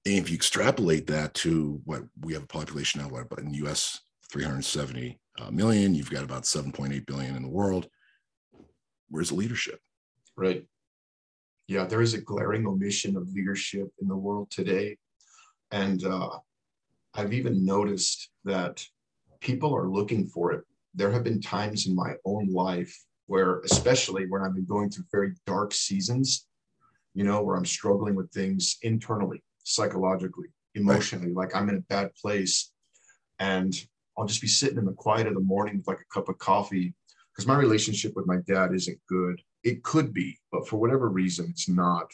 And 0.05 0.15
if 0.15 0.29
you 0.29 0.35
extrapolate 0.35 1.07
that 1.07 1.33
to 1.35 1.81
what 1.85 2.03
we 2.21 2.33
have 2.33 2.43
a 2.43 2.47
population 2.47 3.01
now, 3.01 3.07
what 3.07 3.27
in 3.39 3.51
the 3.51 3.57
U.S. 3.59 3.99
370 4.31 5.19
uh, 5.39 5.49
you've 5.51 6.11
got 6.11 6.23
about 6.23 6.43
7.8 6.43 7.05
billion 7.07 7.35
in 7.35 7.41
the 7.41 7.49
world. 7.49 7.87
Where's 9.09 9.29
the 9.29 9.35
leadership? 9.35 9.79
Right. 10.39 10.63
Yeah, 11.67 11.83
there 11.83 12.01
is 12.01 12.13
a 12.13 12.21
glaring 12.21 12.65
omission 12.65 13.17
of 13.17 13.27
leadership 13.33 13.89
in 14.01 14.07
the 14.07 14.15
world 14.15 14.49
today, 14.49 14.95
and 15.69 16.01
uh, 16.05 16.29
I've 17.13 17.33
even 17.33 17.65
noticed 17.65 18.29
that 18.45 18.81
people 19.41 19.75
are 19.75 19.89
looking 19.89 20.27
for 20.27 20.53
it. 20.53 20.63
There 20.95 21.11
have 21.11 21.25
been 21.25 21.41
times 21.41 21.87
in 21.87 21.93
my 21.93 22.13
own 22.23 22.53
life 22.53 22.97
where, 23.25 23.59
especially 23.65 24.27
when 24.29 24.41
I've 24.41 24.55
been 24.55 24.63
going 24.63 24.89
through 24.89 25.03
very 25.11 25.33
dark 25.45 25.73
seasons, 25.73 26.47
you 27.13 27.25
know, 27.25 27.41
where 27.41 27.57
I'm 27.57 27.65
struggling 27.65 28.15
with 28.15 28.31
things 28.31 28.77
internally, 28.81 29.43
psychologically, 29.65 30.47
emotionally, 30.73 31.33
like 31.33 31.53
I'm 31.53 31.67
in 31.67 31.75
a 31.75 31.93
bad 31.93 32.15
place. 32.15 32.71
And 33.39 33.75
I'll 34.17 34.25
just 34.25 34.39
be 34.39 34.47
sitting 34.47 34.77
in 34.77 34.85
the 34.85 34.93
quiet 34.93 35.27
of 35.27 35.33
the 35.33 35.41
morning 35.41 35.75
with 35.75 35.87
like 35.87 35.99
a 35.99 36.13
cup 36.13 36.29
of 36.29 36.37
coffee 36.37 36.93
because 37.35 37.45
my 37.45 37.57
relationship 37.57 38.13
with 38.15 38.25
my 38.25 38.37
dad 38.47 38.73
isn't 38.73 38.99
good. 39.09 39.41
It 39.63 39.83
could 39.83 40.13
be, 40.13 40.37
but 40.51 40.67
for 40.67 40.77
whatever 40.77 41.09
reason, 41.09 41.47
it's 41.49 41.69
not. 41.69 42.11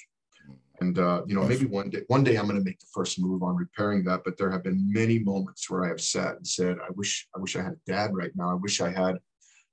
And 0.82 1.00
uh, 1.00 1.22
you 1.26 1.36
know, 1.36 1.44
maybe 1.44 1.66
one 1.66 1.90
day, 1.90 2.02
one 2.08 2.24
day 2.24 2.36
I'm 2.36 2.48
going 2.48 2.60
to 2.60 2.66
make 2.66 2.80
the 2.80 2.88
first 2.94 3.20
move 3.20 3.44
on 3.44 3.56
repairing 3.56 4.04
that. 4.06 4.24
But 4.26 4.38
there 4.38 4.52
have 4.52 4.64
been 4.64 4.92
many 4.92 5.20
moments 5.20 5.70
where 5.70 5.86
I 5.86 5.88
have 5.90 6.02
sat 6.02 6.36
and 6.36 6.46
said, 6.46 6.78
"I 6.80 6.92
wish, 6.96 7.28
I 7.36 7.40
wish 7.40 7.56
I 7.56 7.62
had 7.62 7.74
a 7.74 7.92
dad 7.92 8.12
right 8.14 8.32
now. 8.36 8.50
I 8.50 8.56
wish 8.56 8.82
I 8.82 8.92
had 8.92 9.18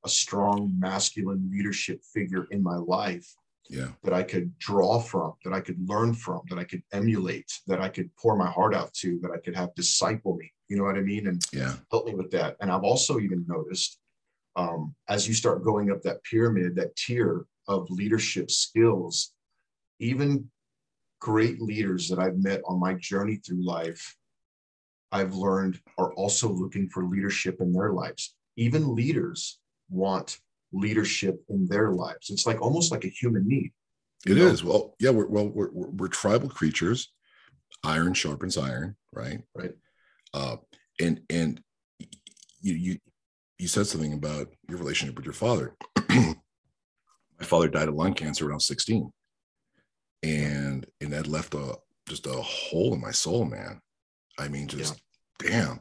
a 0.04 0.08
strong 0.08 0.74
masculine 0.78 1.48
leadership 1.52 2.02
figure 2.12 2.46
in 2.50 2.62
my 2.62 2.76
life 2.76 3.26
yeah. 3.68 3.88
that 4.02 4.12
I 4.12 4.22
could 4.22 4.56
draw 4.58 5.00
from, 5.00 5.34
that 5.44 5.52
I 5.52 5.60
could 5.60 5.78
learn 5.88 6.14
from, 6.14 6.42
that 6.50 6.58
I 6.58 6.64
could 6.64 6.82
emulate, 6.92 7.50
that 7.66 7.80
I 7.80 7.88
could 7.88 8.10
pour 8.16 8.36
my 8.36 8.50
heart 8.50 8.74
out 8.74 8.92
to, 8.94 9.18
that 9.20 9.30
I 9.30 9.38
could 9.38 9.54
have 9.56 9.74
disciple 9.74 10.36
me. 10.36 10.52
You 10.68 10.76
know 10.76 10.84
what 10.84 10.96
I 10.96 11.02
mean? 11.02 11.28
And 11.28 11.42
yeah, 11.52 11.74
help 11.90 12.06
me 12.06 12.14
with 12.14 12.30
that. 12.32 12.56
And 12.60 12.70
I've 12.70 12.84
also 12.84 13.18
even 13.18 13.44
noticed 13.48 13.98
um, 14.56 14.94
as 15.08 15.26
you 15.26 15.34
start 15.34 15.64
going 15.64 15.90
up 15.90 16.02
that 16.02 16.22
pyramid, 16.24 16.76
that 16.76 16.94
tier 16.96 17.46
of 17.68 17.90
leadership 17.90 18.50
skills, 18.50 19.32
even 20.00 20.50
great 21.20 21.60
leaders 21.60 22.08
that 22.08 22.18
I've 22.18 22.38
met 22.38 22.62
on 22.66 22.80
my 22.80 22.94
journey 22.94 23.36
through 23.36 23.64
life, 23.64 24.16
I've 25.12 25.34
learned 25.34 25.78
are 25.98 26.12
also 26.14 26.48
looking 26.50 26.88
for 26.88 27.04
leadership 27.04 27.60
in 27.60 27.72
their 27.72 27.92
lives. 27.92 28.34
Even 28.56 28.94
leaders 28.94 29.60
want 29.88 30.38
leadership 30.72 31.42
in 31.48 31.66
their 31.66 31.92
lives. 31.92 32.30
It's 32.30 32.46
like 32.46 32.60
almost 32.60 32.90
like 32.90 33.04
a 33.04 33.08
human 33.08 33.46
need. 33.46 33.72
It 34.26 34.36
know? 34.36 34.46
is. 34.46 34.64
Well, 34.64 34.94
yeah, 34.98 35.10
we're 35.10 35.26
well, 35.26 35.48
we're, 35.48 35.70
we're, 35.70 35.90
we're 35.90 36.08
tribal 36.08 36.48
creatures. 36.48 37.12
Iron 37.84 38.14
sharpens 38.14 38.56
iron, 38.56 38.96
right? 39.12 39.40
Right. 39.54 39.72
Uh, 40.32 40.56
and 41.00 41.20
and 41.28 41.60
you 42.60 42.74
you 42.74 42.98
you 43.58 43.68
said 43.68 43.86
something 43.86 44.12
about 44.12 44.48
your 44.68 44.78
relationship 44.78 45.16
with 45.16 45.24
your 45.24 45.34
father. 45.34 45.74
My 47.42 47.46
father 47.48 47.68
died 47.68 47.88
of 47.88 47.94
lung 47.94 48.14
cancer 48.14 48.44
when 48.44 48.52
I 48.52 48.54
was 48.54 48.66
16 48.66 49.10
and 50.22 50.86
and 51.00 51.12
that 51.12 51.26
left 51.26 51.54
a 51.54 51.76
just 52.08 52.26
a 52.26 52.32
hole 52.32 52.94
in 52.94 53.00
my 53.00 53.10
soul, 53.10 53.44
man. 53.44 53.80
I 54.38 54.46
mean, 54.46 54.68
just 54.68 55.02
yeah. 55.42 55.50
damn. 55.50 55.80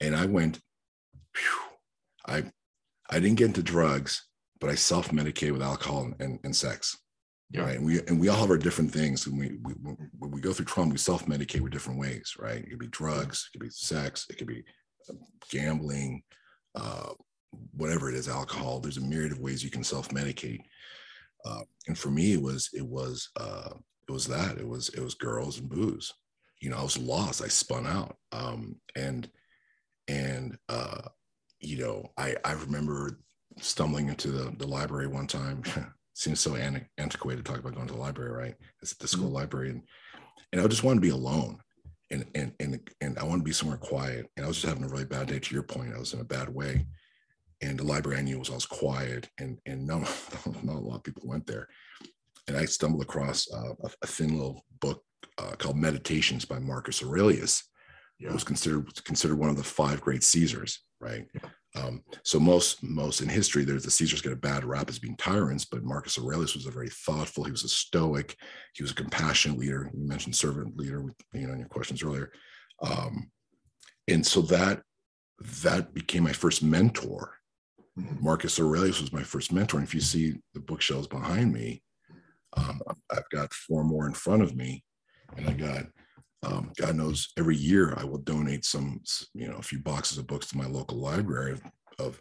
And 0.00 0.16
I 0.16 0.26
went, 0.26 0.58
whew, 1.36 1.76
I 2.26 2.50
I 3.10 3.20
didn't 3.20 3.38
get 3.38 3.46
into 3.46 3.62
drugs, 3.62 4.26
but 4.60 4.70
I 4.70 4.74
self-medicate 4.74 5.52
with 5.52 5.62
alcohol 5.62 6.12
and, 6.18 6.40
and 6.42 6.56
sex. 6.56 6.98
Yeah. 7.50 7.62
Right. 7.62 7.76
And 7.76 7.86
we 7.86 8.00
and 8.06 8.20
we 8.20 8.28
all 8.28 8.38
have 8.38 8.50
our 8.50 8.58
different 8.58 8.90
things. 8.90 9.26
And 9.26 9.38
we, 9.38 9.58
we 9.62 9.74
when 10.18 10.30
we 10.32 10.40
go 10.40 10.52
through 10.52 10.66
trauma, 10.66 10.90
we 10.90 10.98
self-medicate 10.98 11.60
with 11.60 11.72
different 11.72 12.00
ways, 12.00 12.34
right? 12.38 12.64
It 12.64 12.70
could 12.70 12.78
be 12.78 12.88
drugs, 12.88 13.48
it 13.48 13.58
could 13.58 13.64
be 13.64 13.70
sex, 13.70 14.26
it 14.28 14.38
could 14.38 14.48
be 14.48 14.64
uh, 15.08 15.14
gambling, 15.50 16.22
uh, 16.74 17.12
whatever 17.76 18.08
it 18.08 18.14
is, 18.14 18.28
alcohol. 18.28 18.80
There's 18.80 18.96
a 18.96 19.02
myriad 19.02 19.32
of 19.32 19.40
ways 19.40 19.62
you 19.64 19.70
can 19.70 19.84
self-medicate. 19.84 20.62
Uh, 21.44 21.62
and 21.88 21.98
for 21.98 22.10
me, 22.10 22.34
it 22.34 22.42
was 22.42 22.70
it 22.72 22.86
was 22.86 23.30
uh, 23.36 23.70
it 24.08 24.12
was 24.12 24.26
that 24.26 24.58
it 24.58 24.66
was 24.66 24.88
it 24.90 25.00
was 25.00 25.14
girls 25.14 25.58
and 25.58 25.68
booze. 25.68 26.12
You 26.60 26.70
know, 26.70 26.78
I 26.78 26.82
was 26.82 26.98
lost. 26.98 27.42
I 27.42 27.48
spun 27.48 27.86
out. 27.86 28.16
Um, 28.30 28.76
and 28.94 29.28
and 30.08 30.58
uh, 30.68 31.02
you 31.60 31.78
know, 31.78 32.10
I 32.16 32.36
I 32.44 32.52
remember 32.52 33.18
stumbling 33.60 34.08
into 34.08 34.30
the, 34.30 34.54
the 34.56 34.66
library 34.66 35.06
one 35.06 35.26
time. 35.26 35.62
Seems 36.14 36.40
so 36.40 36.56
antiquated 36.98 37.44
to 37.44 37.50
talk 37.50 37.60
about 37.60 37.74
going 37.74 37.86
to 37.86 37.94
the 37.94 37.98
library, 37.98 38.30
right? 38.30 38.54
It's 38.82 38.92
at 38.92 38.98
the 38.98 39.08
school 39.08 39.26
mm-hmm. 39.26 39.36
library, 39.36 39.70
and 39.70 39.82
and 40.52 40.60
I 40.60 40.66
just 40.66 40.84
wanted 40.84 40.96
to 40.96 41.06
be 41.06 41.08
alone, 41.08 41.58
and 42.10 42.26
and 42.34 42.52
and 42.60 42.90
and 43.00 43.18
I 43.18 43.24
wanted 43.24 43.38
to 43.38 43.44
be 43.44 43.52
somewhere 43.52 43.78
quiet. 43.78 44.30
And 44.36 44.44
I 44.44 44.48
was 44.48 44.58
just 44.58 44.68
having 44.68 44.84
a 44.84 44.92
really 44.92 45.06
bad 45.06 45.28
day. 45.28 45.38
To 45.38 45.54
your 45.54 45.62
point, 45.62 45.94
I 45.94 45.98
was 45.98 46.12
in 46.12 46.20
a 46.20 46.24
bad 46.24 46.50
way, 46.50 46.86
and 47.62 47.78
the 47.78 47.84
library 47.84 48.18
I 48.18 48.22
knew 48.22 48.38
was 48.38 48.48
always 48.48 48.66
quiet, 48.66 49.28
and 49.38 49.58
and 49.66 49.86
no, 49.86 49.98
not 50.62 50.76
a 50.76 50.78
lot 50.78 50.96
of 50.96 51.04
people 51.04 51.22
went 51.24 51.46
there. 51.46 51.68
And 52.48 52.56
I 52.56 52.64
stumbled 52.64 53.02
across 53.02 53.46
uh, 53.52 53.74
a, 53.84 53.90
a, 54.02 54.06
thin 54.06 54.36
little 54.36 54.64
book 54.80 55.04
uh, 55.38 55.52
called 55.58 55.76
Meditations 55.76 56.44
by 56.44 56.58
Marcus 56.58 57.02
Aurelius. 57.02 57.62
Yeah. 58.18 58.30
It 58.30 58.34
was 58.34 58.44
considered 58.44 59.04
considered 59.04 59.38
one 59.38 59.50
of 59.50 59.56
the 59.56 59.62
five 59.62 60.00
great 60.00 60.24
Caesars, 60.24 60.80
right? 61.00 61.26
Yeah. 61.34 61.48
Um, 61.74 62.02
so 62.22 62.38
most 62.38 62.82
most 62.82 63.20
in 63.20 63.28
history, 63.28 63.64
there's 63.64 63.84
the 63.84 63.90
Caesars 63.90 64.20
get 64.20 64.32
a 64.32 64.36
bad 64.36 64.64
rap 64.64 64.90
as 64.90 64.98
being 64.98 65.16
tyrants, 65.16 65.64
but 65.64 65.84
Marcus 65.84 66.18
Aurelius 66.18 66.54
was 66.54 66.66
a 66.66 66.70
very 66.70 66.90
thoughtful. 66.90 67.44
He 67.44 67.50
was 67.50 67.64
a 67.64 67.68
stoic. 67.68 68.36
He 68.74 68.82
was 68.82 68.92
a 68.92 68.96
compassionate 68.96 69.58
leader. 69.58 69.90
You 69.94 70.06
mentioned 70.06 70.36
servant 70.36 70.76
leader, 70.76 71.04
you 71.32 71.46
know, 71.46 71.52
in 71.52 71.60
your 71.60 71.68
questions 71.68 72.02
earlier. 72.02 72.32
Um, 72.82 73.30
and 74.08 74.26
so 74.26 74.42
that 74.42 74.82
that 75.62 75.94
became 75.94 76.24
my 76.24 76.32
first 76.32 76.62
mentor. 76.62 77.38
Marcus 77.96 78.58
Aurelius 78.58 79.00
was 79.00 79.12
my 79.12 79.22
first 79.22 79.52
mentor. 79.52 79.78
And 79.78 79.86
if 79.86 79.94
you 79.94 80.00
see 80.00 80.34
the 80.54 80.60
bookshelves 80.60 81.06
behind 81.06 81.52
me, 81.52 81.82
um, 82.56 82.80
I've 83.10 83.28
got 83.30 83.52
four 83.52 83.84
more 83.84 84.06
in 84.06 84.14
front 84.14 84.42
of 84.42 84.54
me, 84.54 84.84
and 85.36 85.48
I 85.48 85.52
got 85.52 85.86
um, 86.44 86.72
God 86.76 86.96
knows 86.96 87.32
every 87.38 87.56
year 87.56 87.94
I 87.96 88.04
will 88.04 88.18
donate 88.18 88.64
some, 88.64 89.00
you 89.32 89.48
know, 89.48 89.56
a 89.56 89.62
few 89.62 89.78
boxes 89.78 90.18
of 90.18 90.26
books 90.26 90.48
to 90.48 90.58
my 90.58 90.66
local 90.66 90.98
library 90.98 91.58
of 91.98 92.20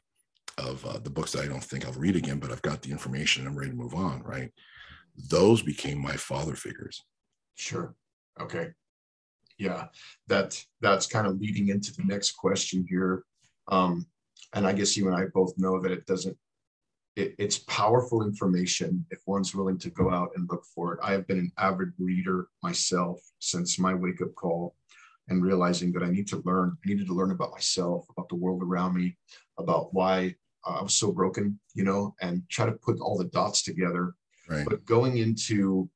of, 0.57 0.85
uh, 0.85 0.99
the 0.99 1.09
books 1.09 1.31
that 1.31 1.43
I 1.43 1.47
don't 1.47 1.63
think 1.63 1.85
I'll 1.85 1.93
read 1.93 2.15
again, 2.15 2.37
but 2.37 2.51
I've 2.51 2.61
got 2.61 2.81
the 2.81 2.91
information. 2.91 3.41
And 3.41 3.49
I'm 3.49 3.57
ready 3.57 3.71
to 3.71 3.77
move 3.77 3.95
on. 3.95 4.21
Right? 4.21 4.51
Those 5.29 5.61
became 5.61 5.99
my 5.99 6.15
father 6.15 6.55
figures. 6.55 7.03
Sure. 7.55 7.95
Okay. 8.39 8.69
Yeah, 9.57 9.87
that 10.27 10.61
that's 10.81 11.07
kind 11.07 11.27
of 11.27 11.39
leading 11.39 11.69
into 11.69 11.93
the 11.93 12.03
next 12.03 12.31
question 12.31 12.85
here. 12.89 13.23
Um, 13.71 14.05
and 14.53 14.67
I 14.67 14.73
guess 14.73 14.97
you 14.97 15.07
and 15.07 15.15
I 15.15 15.25
both 15.33 15.53
know 15.57 15.81
that 15.81 15.91
it 15.91 16.05
doesn't. 16.05 16.37
It, 17.17 17.35
it's 17.37 17.57
powerful 17.59 18.23
information 18.23 19.05
if 19.11 19.19
one's 19.25 19.53
willing 19.53 19.77
to 19.79 19.89
go 19.89 20.09
out 20.11 20.29
and 20.35 20.49
look 20.49 20.63
for 20.73 20.93
it. 20.93 20.99
I 21.03 21.11
have 21.11 21.27
been 21.27 21.39
an 21.39 21.51
avid 21.57 21.89
reader 21.99 22.47
myself 22.63 23.19
since 23.39 23.77
my 23.77 23.93
wake 23.93 24.21
up 24.21 24.33
call, 24.35 24.75
and 25.27 25.43
realizing 25.43 25.91
that 25.93 26.03
I 26.03 26.09
need 26.09 26.27
to 26.29 26.41
learn. 26.45 26.77
I 26.83 26.89
needed 26.89 27.07
to 27.07 27.13
learn 27.13 27.31
about 27.31 27.51
myself, 27.51 28.05
about 28.09 28.29
the 28.29 28.35
world 28.35 28.61
around 28.63 28.95
me, 28.95 29.17
about 29.57 29.93
why 29.93 30.35
I 30.65 30.81
was 30.81 30.95
so 30.95 31.11
broken, 31.11 31.59
you 31.73 31.83
know, 31.83 32.15
and 32.21 32.43
try 32.49 32.65
to 32.65 32.73
put 32.73 32.99
all 32.99 33.17
the 33.17 33.25
dots 33.25 33.63
together. 33.63 34.13
Right. 34.49 34.65
But 34.67 34.85
going 34.85 35.17
into, 35.17 35.89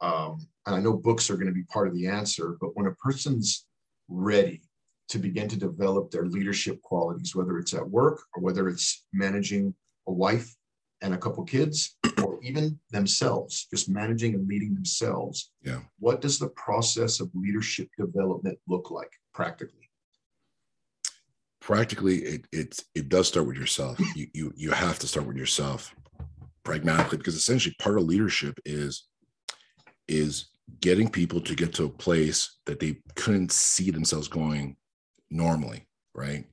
um, 0.00 0.46
and 0.66 0.74
I 0.74 0.80
know 0.80 0.92
books 0.92 1.30
are 1.30 1.36
going 1.36 1.46
to 1.46 1.52
be 1.52 1.64
part 1.64 1.88
of 1.88 1.94
the 1.94 2.06
answer, 2.06 2.56
but 2.60 2.76
when 2.76 2.86
a 2.86 2.94
person's 2.94 3.66
ready 4.08 4.62
to 5.10 5.18
begin 5.18 5.48
to 5.48 5.56
develop 5.56 6.10
their 6.10 6.26
leadership 6.26 6.80
qualities, 6.82 7.34
whether 7.34 7.58
it's 7.58 7.74
at 7.74 7.88
work 7.88 8.22
or 8.34 8.42
whether 8.42 8.68
it's 8.68 9.04
managing 9.12 9.74
a 10.06 10.12
wife 10.12 10.54
and 11.02 11.12
a 11.12 11.18
couple 11.18 11.44
kids 11.44 11.96
or 12.22 12.38
even 12.42 12.78
themselves, 12.90 13.66
just 13.70 13.88
managing 13.88 14.34
and 14.34 14.46
leading 14.46 14.72
themselves. 14.72 15.50
Yeah. 15.62 15.80
What 15.98 16.20
does 16.20 16.38
the 16.38 16.50
process 16.50 17.18
of 17.18 17.28
leadership 17.34 17.88
development 17.98 18.58
look 18.68 18.92
like 18.92 19.10
practically? 19.34 19.90
Practically, 21.60 22.18
it 22.18 22.46
it 22.52 22.80
it 22.94 23.08
does 23.08 23.28
start 23.28 23.46
with 23.46 23.56
yourself. 23.56 23.98
You 24.16 24.28
you 24.32 24.52
you 24.56 24.70
have 24.70 24.98
to 25.00 25.08
start 25.08 25.26
with 25.26 25.36
yourself 25.36 25.94
pragmatically 26.62 27.18
because 27.18 27.34
essentially 27.34 27.74
part 27.80 27.98
of 27.98 28.04
leadership 28.04 28.58
is 28.64 29.08
is 30.06 30.46
getting 30.80 31.08
people 31.08 31.40
to 31.40 31.54
get 31.56 31.74
to 31.74 31.84
a 31.84 31.88
place 31.88 32.58
that 32.66 32.78
they 32.78 32.98
couldn't 33.16 33.50
see 33.50 33.90
themselves 33.90 34.28
going 34.28 34.76
normally, 35.30 35.86
right? 36.14 36.44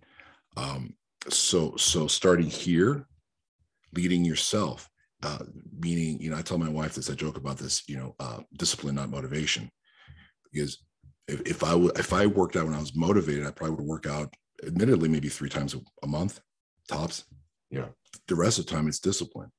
Um, 0.56 0.96
so 1.30 1.76
so 1.76 2.08
starting 2.08 2.48
here 2.48 3.06
leading 3.94 4.24
yourself 4.24 4.90
uh, 5.24 5.40
meaning 5.80 6.20
you 6.22 6.30
know 6.30 6.38
i 6.38 6.42
tell 6.42 6.58
my 6.58 6.70
wife 6.70 6.94
this 6.94 7.10
i 7.10 7.14
joke 7.14 7.38
about 7.38 7.58
this 7.58 7.88
you 7.90 7.98
know 7.98 8.16
uh, 8.20 8.40
discipline 8.58 8.96
not 8.96 9.10
motivation. 9.10 9.70
Because 10.52 10.84
if, 11.28 11.42
if 11.42 11.64
if 12.00 12.14
i 12.14 12.26
worked 12.26 12.56
out 12.56 12.66
when 12.66 12.76
i 12.76 12.80
was 12.80 12.96
motivated 12.96 13.46
i 13.46 13.52
probably 13.52 13.76
would 13.76 13.86
work 13.86 14.06
out 14.06 14.34
admittedly 14.66 15.10
maybe 15.10 15.30
three 15.30 15.50
times 15.50 15.76
a 16.04 16.08
month 16.08 16.40
tops. 16.88 17.26
Yeah. 17.70 17.88
The 18.28 18.36
rest 18.36 18.60
of 18.60 18.66
the 18.66 18.72
time 18.72 18.88
it's 18.88 19.00
discipline 19.00 19.52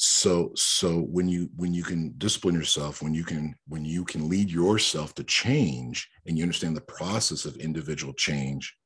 so 0.00 0.52
so 0.54 1.00
when 1.00 1.28
you 1.28 1.50
when 1.56 1.74
you 1.74 1.82
can 1.82 2.14
discipline 2.18 2.54
yourself 2.54 3.02
when 3.02 3.12
you 3.12 3.24
can 3.24 3.52
when 3.66 3.84
you 3.84 4.04
can 4.04 4.28
lead 4.28 4.48
yourself 4.48 5.12
to 5.12 5.24
change 5.24 6.08
and 6.24 6.38
you 6.38 6.44
understand 6.44 6.76
the 6.76 6.80
process 6.82 7.44
of 7.44 7.56
individual 7.56 8.12
change 8.12 8.76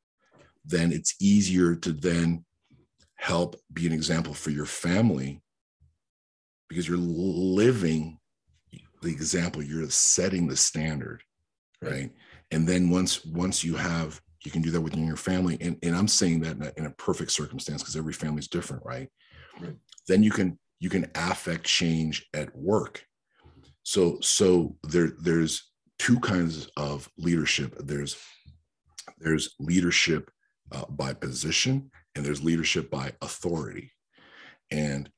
then 0.64 0.90
it's 0.90 1.14
easier 1.20 1.76
to 1.76 1.92
then 1.92 2.42
help 3.16 3.56
be 3.74 3.86
an 3.86 3.92
example 3.92 4.32
for 4.32 4.48
your 4.48 4.64
family 4.64 5.42
because 6.70 6.88
you're 6.88 6.96
living 6.96 8.18
the 9.02 9.10
example 9.10 9.62
you're 9.62 9.90
setting 9.90 10.48
the 10.48 10.56
standard 10.56 11.22
right. 11.82 12.10
and 12.52 12.66
then 12.66 12.88
once 12.88 13.22
once 13.26 13.62
you 13.62 13.74
have 13.74 14.18
you 14.46 14.50
can 14.50 14.62
do 14.62 14.70
that 14.70 14.80
within 14.80 15.06
your 15.06 15.16
family 15.16 15.58
and, 15.60 15.76
and 15.82 15.94
i'm 15.94 16.08
saying 16.08 16.40
that 16.40 16.56
in 16.56 16.62
a, 16.62 16.72
in 16.78 16.86
a 16.86 16.90
perfect 16.92 17.30
circumstance 17.32 17.82
because 17.82 17.96
every 17.96 18.14
family 18.14 18.40
is 18.40 18.48
different 18.48 18.82
right? 18.86 19.10
right. 19.60 19.76
Then 20.08 20.22
you 20.22 20.30
can 20.30 20.58
you 20.82 20.90
can 20.90 21.08
affect 21.14 21.64
change 21.64 22.26
at 22.34 22.54
work. 22.56 23.04
So 23.84 24.18
so 24.20 24.76
there 24.82 25.12
there's 25.20 25.70
two 26.00 26.18
kinds 26.18 26.68
of 26.76 27.08
leadership. 27.16 27.76
There's 27.78 28.16
there's 29.18 29.54
leadership 29.60 30.28
uh, 30.72 30.86
by 30.88 31.14
position 31.14 31.88
and 32.16 32.26
there's 32.26 32.42
leadership 32.42 32.90
by 32.90 33.12
authority. 33.22 33.92
And 34.72 35.08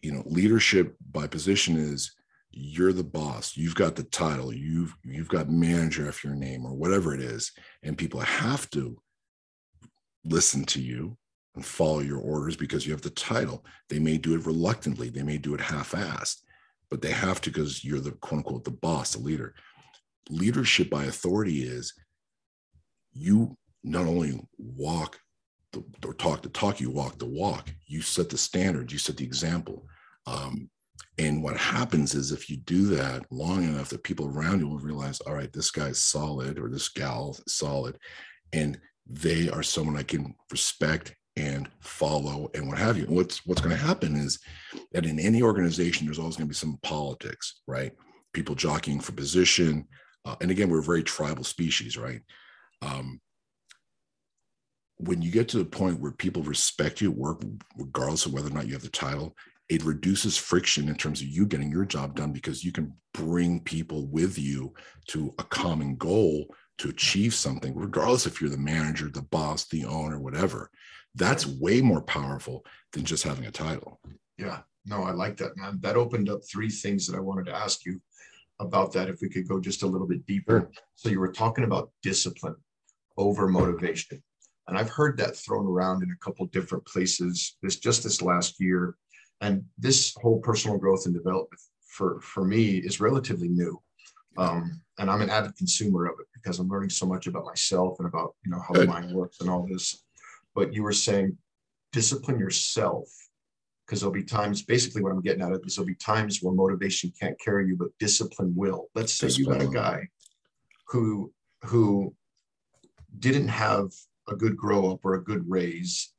you 0.00 0.10
know 0.10 0.22
leadership 0.24 0.96
by 1.12 1.26
position 1.26 1.76
is 1.76 2.14
you're 2.52 2.94
the 2.94 3.04
boss 3.04 3.56
you've 3.56 3.74
got 3.74 3.94
the 3.94 4.02
title 4.02 4.52
you've 4.52 4.96
you've 5.04 5.28
got 5.28 5.50
manager 5.50 6.08
after 6.08 6.28
your 6.28 6.36
name 6.36 6.64
or 6.64 6.74
whatever 6.74 7.14
it 7.14 7.20
is 7.20 7.52
and 7.82 7.98
people 7.98 8.18
have 8.20 8.68
to 8.70 8.96
listen 10.24 10.64
to 10.64 10.80
you 10.80 11.16
and 11.60 11.66
follow 11.66 12.00
your 12.00 12.18
orders 12.18 12.56
because 12.56 12.86
you 12.86 12.92
have 12.92 13.02
the 13.02 13.10
title 13.10 13.64
they 13.88 13.98
may 13.98 14.16
do 14.16 14.34
it 14.34 14.46
reluctantly 14.46 15.10
they 15.10 15.22
may 15.22 15.36
do 15.36 15.54
it 15.54 15.60
half-assed 15.60 16.38
but 16.90 17.02
they 17.02 17.12
have 17.12 17.40
to 17.40 17.50
because 17.50 17.84
you're 17.84 18.00
the 18.00 18.12
quote 18.12 18.38
unquote 18.38 18.64
the 18.64 18.70
boss 18.70 19.12
the 19.12 19.20
leader 19.20 19.54
leadership 20.30 20.88
by 20.88 21.04
authority 21.04 21.62
is 21.62 21.92
you 23.12 23.56
not 23.82 24.06
only 24.06 24.40
walk 24.58 25.18
the, 25.72 25.84
or 26.04 26.14
talk 26.14 26.42
the 26.42 26.48
talk, 26.48 26.80
you 26.80 26.90
walk 26.90 27.18
the 27.18 27.26
walk. 27.26 27.72
You 27.86 28.02
set 28.02 28.28
the 28.28 28.38
standard, 28.38 28.90
you 28.90 28.98
set 28.98 29.16
the 29.16 29.24
example. 29.24 29.86
Um, 30.26 30.68
and 31.18 31.42
what 31.42 31.56
happens 31.56 32.14
is 32.14 32.32
if 32.32 32.48
you 32.48 32.56
do 32.56 32.86
that 32.88 33.24
long 33.30 33.64
enough, 33.64 33.90
that 33.90 34.02
people 34.02 34.26
around 34.26 34.60
you 34.60 34.68
will 34.68 34.78
realize, 34.78 35.20
all 35.20 35.34
right, 35.34 35.52
this 35.52 35.70
guy's 35.70 35.98
solid 35.98 36.58
or 36.58 36.68
this 36.68 36.88
gal 36.88 37.36
solid. 37.46 37.96
And 38.52 38.78
they 39.06 39.48
are 39.48 39.62
someone 39.62 39.96
I 39.96 40.02
can 40.02 40.34
respect 40.50 41.14
and 41.36 41.68
follow 41.80 42.50
and 42.54 42.68
what 42.68 42.78
have 42.78 42.96
you. 42.96 43.04
And 43.04 43.16
what's 43.16 43.46
what's 43.46 43.60
going 43.60 43.76
to 43.76 43.82
happen 43.82 44.16
is 44.16 44.38
that 44.92 45.06
in 45.06 45.18
any 45.18 45.42
organization, 45.42 46.06
there's 46.06 46.18
always 46.18 46.36
going 46.36 46.46
to 46.46 46.50
be 46.50 46.54
some 46.54 46.78
politics, 46.82 47.60
right? 47.66 47.92
People 48.32 48.54
jockeying 48.54 49.00
for 49.00 49.12
position. 49.12 49.86
Uh, 50.24 50.36
and 50.40 50.50
again, 50.50 50.68
we're 50.68 50.80
a 50.80 50.82
very 50.82 51.02
tribal 51.02 51.44
species, 51.44 51.96
right? 51.96 52.20
Um, 52.82 53.20
when 55.02 55.22
you 55.22 55.30
get 55.30 55.48
to 55.48 55.58
the 55.58 55.64
point 55.64 55.98
where 55.98 56.12
people 56.12 56.42
respect 56.42 57.00
you 57.00 57.10
at 57.10 57.16
work 57.16 57.42
regardless 57.78 58.26
of 58.26 58.34
whether 58.34 58.48
or 58.48 58.52
not 58.52 58.66
you 58.66 58.74
have 58.74 58.82
the 58.82 58.88
title 58.88 59.34
it 59.70 59.84
reduces 59.84 60.36
friction 60.36 60.88
in 60.88 60.96
terms 60.96 61.22
of 61.22 61.28
you 61.28 61.46
getting 61.46 61.70
your 61.70 61.84
job 61.84 62.16
done 62.16 62.32
because 62.32 62.64
you 62.64 62.72
can 62.72 62.92
bring 63.14 63.60
people 63.60 64.08
with 64.08 64.36
you 64.38 64.74
to 65.06 65.32
a 65.38 65.44
common 65.44 65.96
goal 65.96 66.46
to 66.76 66.88
achieve 66.88 67.32
something 67.32 67.74
regardless 67.74 68.26
if 68.26 68.40
you're 68.40 68.50
the 68.50 68.58
manager 68.58 69.08
the 69.08 69.22
boss 69.22 69.66
the 69.68 69.84
owner 69.84 70.20
whatever 70.20 70.70
that's 71.14 71.46
way 71.46 71.80
more 71.80 72.02
powerful 72.02 72.64
than 72.92 73.04
just 73.04 73.22
having 73.22 73.46
a 73.46 73.50
title 73.50 74.00
yeah 74.38 74.60
no 74.84 75.02
i 75.02 75.10
like 75.10 75.36
that 75.36 75.56
man 75.56 75.78
that 75.82 75.96
opened 75.96 76.28
up 76.28 76.40
three 76.44 76.70
things 76.70 77.06
that 77.06 77.16
i 77.16 77.20
wanted 77.20 77.46
to 77.46 77.54
ask 77.54 77.84
you 77.84 78.00
about 78.60 78.92
that 78.92 79.08
if 79.08 79.20
we 79.22 79.28
could 79.28 79.48
go 79.48 79.58
just 79.58 79.82
a 79.82 79.86
little 79.86 80.06
bit 80.06 80.24
deeper 80.26 80.60
sure. 80.60 80.70
so 80.94 81.08
you 81.08 81.20
were 81.20 81.32
talking 81.32 81.64
about 81.64 81.90
discipline 82.02 82.56
over 83.16 83.48
motivation 83.48 84.22
and 84.70 84.78
I've 84.78 84.88
heard 84.88 85.16
that 85.18 85.36
thrown 85.36 85.66
around 85.66 86.04
in 86.04 86.12
a 86.12 86.24
couple 86.24 86.46
different 86.46 86.86
places 86.86 87.56
this 87.60 87.76
just 87.76 88.04
this 88.04 88.22
last 88.22 88.60
year. 88.60 88.94
And 89.40 89.64
this 89.76 90.14
whole 90.22 90.38
personal 90.38 90.78
growth 90.78 91.06
and 91.06 91.14
development 91.14 91.60
for, 91.88 92.20
for 92.20 92.44
me 92.44 92.76
is 92.76 93.00
relatively 93.00 93.48
new. 93.48 93.82
Um, 94.38 94.80
and 94.98 95.10
I'm 95.10 95.22
an 95.22 95.30
avid 95.30 95.56
consumer 95.56 96.06
of 96.06 96.20
it 96.20 96.26
because 96.34 96.60
I'm 96.60 96.68
learning 96.68 96.90
so 96.90 97.04
much 97.04 97.26
about 97.26 97.46
myself 97.46 97.96
and 97.98 98.06
about 98.06 98.36
you 98.44 98.52
know 98.52 98.60
how 98.60 98.74
Good. 98.74 98.86
the 98.86 98.92
mind 98.92 99.12
works 99.12 99.40
and 99.40 99.50
all 99.50 99.66
this. 99.66 100.04
But 100.54 100.72
you 100.72 100.82
were 100.82 100.92
saying 100.92 101.36
discipline 101.92 102.38
yourself 102.38 103.08
because 103.86 104.00
there'll 104.00 104.12
be 104.12 104.22
times 104.22 104.62
basically 104.62 105.02
what 105.02 105.12
I'm 105.12 105.20
getting 105.20 105.42
at 105.42 105.52
is 105.64 105.76
there'll 105.76 105.86
be 105.86 105.94
times 105.96 106.40
where 106.40 106.54
motivation 106.54 107.12
can't 107.20 107.40
carry 107.40 107.66
you, 107.66 107.76
but 107.76 107.88
discipline 107.98 108.52
will. 108.54 108.88
Let's 108.94 109.14
say 109.14 109.26
discipline. 109.26 109.60
you 109.60 109.66
got 109.66 109.70
a 109.70 109.74
guy 109.74 110.08
who 110.88 111.32
who 111.64 112.14
didn't 113.18 113.48
have 113.48 113.90
a 114.28 114.36
good 114.36 114.56
grow 114.56 114.92
up 114.92 115.00
or 115.04 115.14
a 115.14 115.24
good 115.24 115.44
raise 115.48 116.12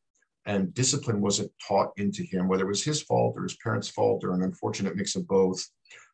and 0.45 0.73
discipline 0.73 1.21
wasn't 1.21 1.51
taught 1.65 1.91
into 1.97 2.23
him 2.23 2.47
whether 2.47 2.65
it 2.65 2.69
was 2.69 2.83
his 2.83 3.01
fault 3.01 3.35
or 3.37 3.43
his 3.43 3.57
parents 3.57 3.89
fault 3.89 4.23
or 4.23 4.33
an 4.33 4.43
unfortunate 4.43 4.95
mix 4.95 5.15
of 5.15 5.27
both 5.27 5.63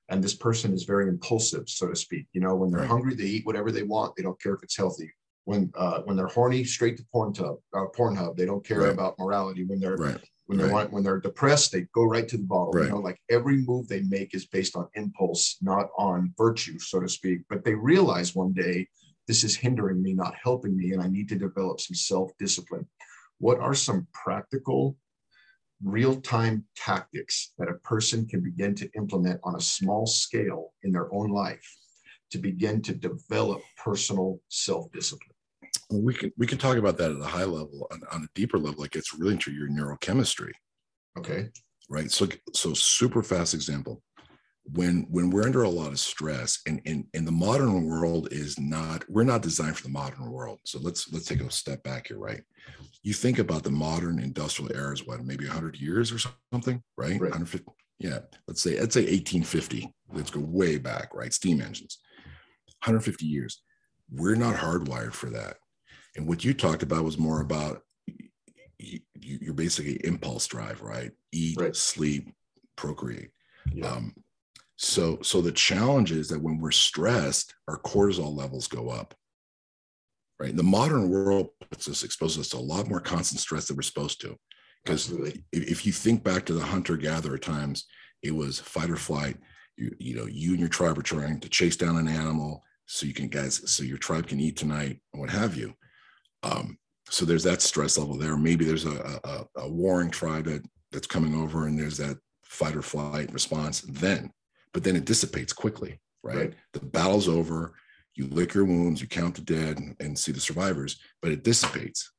and 0.10 0.24
this 0.24 0.36
person 0.36 0.74
is 0.74 0.84
very 0.84 1.08
impulsive 1.08 1.68
so 1.68 1.88
to 1.88 1.96
speak 1.96 2.28
you 2.34 2.42
know 2.42 2.56
when 2.56 2.70
they're 2.70 2.82
right. 2.82 2.90
hungry 2.90 3.16
they 3.16 3.24
eat 3.24 3.46
whatever 3.46 3.72
they 3.72 3.84
want 3.84 4.14
they 4.16 4.24
don't 4.24 4.42
care 4.42 4.54
if 4.54 4.64
it's 4.64 4.78
healthy 4.78 5.12
when 5.48 5.72
uh, 5.76 6.02
when 6.02 6.16
they're 6.16 6.28
horny 6.28 6.64
straight 6.64 6.98
to 6.98 7.06
porn 7.12 7.34
tub 7.34 7.58
uh, 7.74 7.86
pornhub 7.98 8.36
they 8.36 8.46
don't 8.46 8.66
care 8.66 8.82
right. 8.82 8.94
about 8.94 9.18
morality 9.18 9.64
when 9.64 9.80
they're 9.80 9.98
right. 9.98 10.20
when 10.46 10.58
they 10.58 10.70
want 10.70 10.92
when 10.92 11.04
they're 11.04 11.20
depressed 11.20 11.72
they 11.72 11.82
go 11.94 12.04
right 12.04 12.28
to 12.28 12.38
the 12.38 12.44
bottle 12.44 12.74
you 12.84 12.90
know 12.90 12.98
like 13.00 13.20
every 13.30 13.58
move 13.58 13.88
they 13.88 14.02
make 14.04 14.36
is 14.36 14.46
based 14.46 14.76
on 14.76 14.88
impulse 14.96 15.58
not 15.62 15.88
on 15.98 16.34
virtue 16.38 16.78
so 16.80 17.00
to 17.00 17.08
speak 17.08 17.40
but 17.50 17.64
they 17.64 17.74
realize 17.74 18.36
one 18.36 18.54
day 18.54 18.88
this 19.28 19.44
is 19.44 19.56
hindering 19.56 20.02
me, 20.02 20.14
not 20.14 20.34
helping 20.42 20.76
me, 20.76 20.94
and 20.94 21.02
I 21.02 21.08
need 21.08 21.28
to 21.30 21.36
develop 21.36 21.82
some 21.82 21.96
self 21.96 22.32
discipline. 22.40 22.88
What 23.40 23.60
are 23.60 23.74
some 23.74 24.08
practical, 24.14 24.98
real 25.84 26.20
time 26.22 26.66
tactics 26.76 27.54
that 27.58 27.68
a 27.68 27.76
person 27.76 28.26
can 28.26 28.42
begin 28.42 28.74
to 28.76 28.90
implement 28.96 29.42
on 29.44 29.56
a 29.56 29.62
small 29.62 30.08
scale 30.08 30.74
in 30.84 30.92
their 30.92 31.14
own 31.14 31.30
life 31.30 31.78
to 32.32 32.38
begin 32.38 32.82
to 32.84 32.96
develop 32.96 33.62
personal 33.84 34.40
self 34.48 34.90
discipline? 34.94 35.37
Well, 35.90 36.02
we 36.02 36.14
can 36.14 36.32
we 36.38 36.48
can 36.48 36.58
talk 36.58 36.78
about 36.78 36.98
that 36.98 37.12
at 37.12 37.22
a 37.22 37.26
high 37.26 37.46
level. 37.46 37.88
On, 37.92 38.02
on 38.12 38.24
a 38.24 38.28
deeper 38.36 38.58
level, 38.58 38.84
it 38.84 38.92
gets 38.92 39.14
really 39.14 39.34
into 39.34 39.52
your 39.52 39.70
neurochemistry. 39.70 40.52
Okay. 41.18 41.50
Right. 41.90 42.12
So 42.12 42.28
so 42.54 42.74
super 42.74 43.24
fast 43.24 43.54
example 43.54 44.02
when 44.74 45.08
when 45.10 45.30
we're 45.30 45.46
under 45.46 45.64
a 45.64 45.70
lot 45.70 45.92
of 45.92 46.00
stress 46.00 46.60
and 46.68 46.82
in 46.86 47.08
in 47.14 47.24
the 47.24 47.32
modern 47.32 47.86
world 47.86 48.28
is 48.32 48.60
not 48.60 49.04
we're 49.10 49.24
not 49.24 49.42
designed 49.42 49.78
for 49.78 49.84
the 49.84 49.90
modern 49.90 50.30
world 50.30 50.60
so 50.66 50.80
let's 50.80 51.12
let's 51.12 51.26
take 51.26 51.42
a 51.42 51.50
step 51.50 51.82
back 51.84 52.08
here 52.08 52.18
right 52.18 52.42
you 53.04 53.14
think 53.14 53.40
about 53.40 53.64
the 53.64 53.72
modern 53.72 54.20
industrial 54.20 54.72
era 54.76 54.92
is 54.92 55.06
what 55.06 55.24
maybe 55.24 55.46
100 55.46 55.78
years 55.78 56.12
or 56.12 56.20
something 56.52 56.82
right, 56.98 57.12
right. 57.12 57.32
150 57.32 57.66
yeah 58.00 58.20
let's 58.48 58.62
say 58.62 58.80
let's 58.80 58.94
say 58.94 59.02
1850 59.02 59.94
let's 60.14 60.32
go 60.32 60.42
way 60.42 60.78
back 60.78 61.14
right 61.14 61.34
steam 61.34 61.62
engines 61.62 62.00
150 62.84 63.26
years 63.26 63.62
we're 64.12 64.36
not 64.36 64.56
hardwired 64.56 65.14
for 65.14 65.30
that 65.30 65.58
and 66.18 66.28
what 66.28 66.44
you 66.44 66.54
talked 66.54 66.84
about 66.84 67.04
was 67.06 67.18
more 67.18 67.42
about 67.42 67.84
you, 68.80 69.00
you're 69.16 69.54
basically 69.54 69.96
impulse 70.04 70.46
drive 70.48 70.82
right 70.82 71.12
eat 71.32 71.60
right. 71.60 71.76
sleep 71.76 72.34
procreate 72.76 73.30
yeah. 73.74 73.88
um, 73.88 74.14
so, 74.80 75.18
so 75.24 75.42
the 75.42 75.52
challenge 75.52 76.12
is 76.12 76.30
that 76.30 76.42
when 76.42 76.60
we're 76.60 76.70
stressed, 76.70 77.56
our 77.68 77.80
cortisol 77.80 78.36
levels 78.36 78.68
go 78.68 78.90
up. 78.90 79.16
right? 80.40 80.56
The 80.56 80.64
modern 80.64 81.10
world 81.10 81.50
puts 81.70 81.90
us 81.90 82.04
exposes 82.04 82.40
us 82.40 82.50
to 82.50 82.58
a 82.58 82.60
lot 82.60 82.88
more 82.88 83.00
constant 83.00 83.42
stress 83.42 83.68
than 83.68 83.76
we're 83.76 83.82
supposed 83.82 84.22
to. 84.22 84.38
Because 84.84 85.12
if, 85.52 85.86
you 85.86 85.92
think 85.92 86.24
back 86.24 86.46
to 86.46 86.54
the 86.54 86.64
hunter-gatherer 86.64 87.40
times, 87.40 87.86
it 88.24 88.32
was 88.32 88.60
fight 88.60 88.90
or 88.90 88.96
flight. 88.96 89.38
You, 89.76 89.94
you 90.00 90.16
know, 90.16 90.26
you 90.26 90.52
and 90.52 90.60
your 90.60 90.70
tribe 90.70 90.98
are 90.98 91.04
trying 91.04 91.40
to 91.42 91.50
chase 91.50 91.76
down 91.76 91.98
an 91.98 92.08
animal 92.08 92.64
so 92.86 93.06
you 93.06 93.14
can 93.14 93.28
guys, 93.28 93.70
so 93.70 93.84
your 93.84 93.98
tribe 93.98 94.28
can 94.28 94.40
eat 94.40 94.56
tonight 94.56 95.02
and 95.12 95.20
what 95.20 95.30
have 95.30 95.58
you. 95.58 95.74
Um, 96.48 96.78
so 97.10 97.26
there's 97.26 97.44
that 97.44 97.62
stress 97.62 97.98
level 97.98 98.18
there. 98.18 98.38
Maybe 98.38 98.66
there's 98.66 98.86
a, 98.86 99.20
a, 99.24 99.62
a 99.62 99.70
warring 99.70 100.10
tribe 100.10 100.46
that 100.46 100.64
that's 100.92 101.08
coming 101.08 101.36
over 101.36 101.68
and 101.68 101.78
there's 101.78 101.98
that 101.98 102.18
fight 102.44 102.76
or 102.76 102.82
flight 102.82 103.32
response 103.34 103.82
then, 103.82 104.32
but 104.74 104.84
then 104.84 104.96
it 104.96 105.06
dissipates 105.06 105.54
quickly, 105.54 106.00
right? 106.24 106.36
Right. 106.38 106.54
The 106.74 106.80
battle's 106.80 107.28
over. 107.28 107.74
You 108.16 108.28
lick 108.28 108.54
your 108.54 108.66
wounds, 108.66 109.00
you 109.02 109.08
count 109.08 109.36
the 109.36 109.42
dead 109.42 109.78
and, 109.78 109.96
and 110.00 110.18
see 110.18 110.32
the 110.32 110.40
survivors, 110.40 111.00
but 111.22 111.32
it 111.32 111.44
dissipates. 111.44 112.12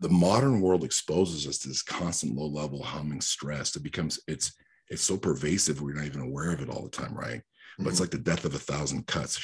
The 0.00 0.08
modern 0.08 0.60
world 0.60 0.84
exposes 0.84 1.46
us 1.46 1.58
to 1.58 1.68
this 1.68 1.82
constant 1.82 2.34
low 2.34 2.46
level 2.46 2.82
humming 2.82 3.20
stress. 3.20 3.76
It 3.76 3.82
becomes 3.82 4.20
it's 4.26 4.52
it's 4.88 5.02
so 5.02 5.16
pervasive 5.16 5.80
we're 5.82 5.94
not 5.94 6.04
even 6.04 6.20
aware 6.20 6.52
of 6.52 6.60
it 6.60 6.68
all 6.70 6.82
the 6.82 6.88
time, 6.90 7.14
right? 7.14 7.42
But 7.78 7.88
it's 7.88 7.96
Mhm. 7.96 8.00
like 8.00 8.10
the 8.10 8.18
death 8.18 8.44
of 8.44 8.54
a 8.54 8.58
thousand 8.58 9.06
cuts. 9.06 9.36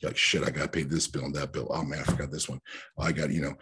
You're 0.00 0.10
like, 0.10 0.16
shit, 0.16 0.44
I 0.44 0.50
got 0.50 0.62
to 0.62 0.68
pay 0.68 0.84
this 0.84 1.08
bill 1.08 1.24
and 1.24 1.34
that 1.34 1.52
bill. 1.52 1.68
Oh 1.70 1.82
man, 1.82 2.00
I 2.00 2.02
forgot 2.04 2.30
this 2.30 2.48
one. 2.48 2.60
I 2.98 3.12
got, 3.12 3.30
you 3.30 3.40
know, 3.40 3.54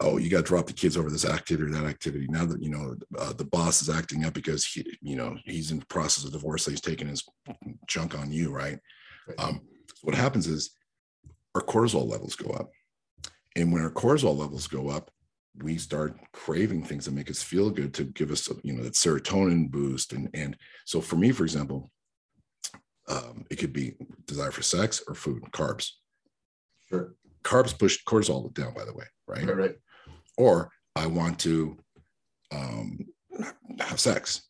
oh, 0.00 0.18
you 0.18 0.28
got 0.28 0.38
to 0.38 0.42
drop 0.42 0.66
the 0.66 0.72
kids 0.72 0.96
over 0.96 1.10
this 1.10 1.24
activity 1.24 1.70
or 1.70 1.74
that 1.74 1.86
activity. 1.88 2.26
Now 2.28 2.44
that, 2.44 2.62
you 2.62 2.70
know, 2.70 2.96
uh, 3.18 3.32
the 3.32 3.44
boss 3.44 3.82
is 3.82 3.88
acting 3.88 4.24
up 4.24 4.34
because 4.34 4.64
he, 4.64 4.84
you 5.00 5.16
know, 5.16 5.36
he's 5.44 5.70
in 5.70 5.78
the 5.78 5.86
process 5.86 6.24
of 6.24 6.32
divorce. 6.32 6.64
So 6.64 6.72
he's 6.72 6.80
taking 6.80 7.08
his 7.08 7.24
junk 7.86 8.18
on 8.18 8.32
you, 8.32 8.50
right? 8.50 8.78
Right. 9.28 9.38
Um, 9.38 9.60
so 9.88 10.00
what 10.02 10.14
happens 10.14 10.46
is 10.46 10.70
our 11.54 11.62
cortisol 11.62 12.08
levels 12.08 12.36
go 12.36 12.50
up. 12.50 12.70
And 13.54 13.72
when 13.72 13.82
our 13.82 13.90
cortisol 13.90 14.36
levels 14.36 14.66
go 14.66 14.88
up, 14.90 15.10
we 15.62 15.78
start 15.78 16.18
craving 16.32 16.82
things 16.82 17.06
that 17.06 17.14
make 17.14 17.30
us 17.30 17.42
feel 17.42 17.70
good 17.70 17.94
to 17.94 18.04
give 18.04 18.30
us, 18.30 18.48
you 18.62 18.74
know, 18.74 18.82
that 18.82 18.92
serotonin 18.92 19.70
boost. 19.70 20.12
And, 20.12 20.28
and 20.34 20.56
so 20.84 21.00
for 21.00 21.16
me, 21.16 21.32
for 21.32 21.44
example, 21.44 21.90
um, 23.08 23.44
it 23.50 23.56
could 23.56 23.72
be 23.72 23.94
desire 24.26 24.50
for 24.50 24.62
sex 24.62 25.02
or 25.06 25.14
food, 25.14 25.42
carbs. 25.52 25.90
Sure. 26.88 27.14
Carbs 27.42 27.78
push 27.78 27.98
cortisol 28.04 28.52
down, 28.54 28.74
by 28.74 28.84
the 28.84 28.92
way, 28.92 29.04
right? 29.26 29.46
Right, 29.46 29.56
right. 29.56 29.74
Or 30.36 30.70
I 30.96 31.06
want 31.06 31.38
to 31.40 31.76
um, 32.52 33.06
have 33.78 34.00
sex, 34.00 34.48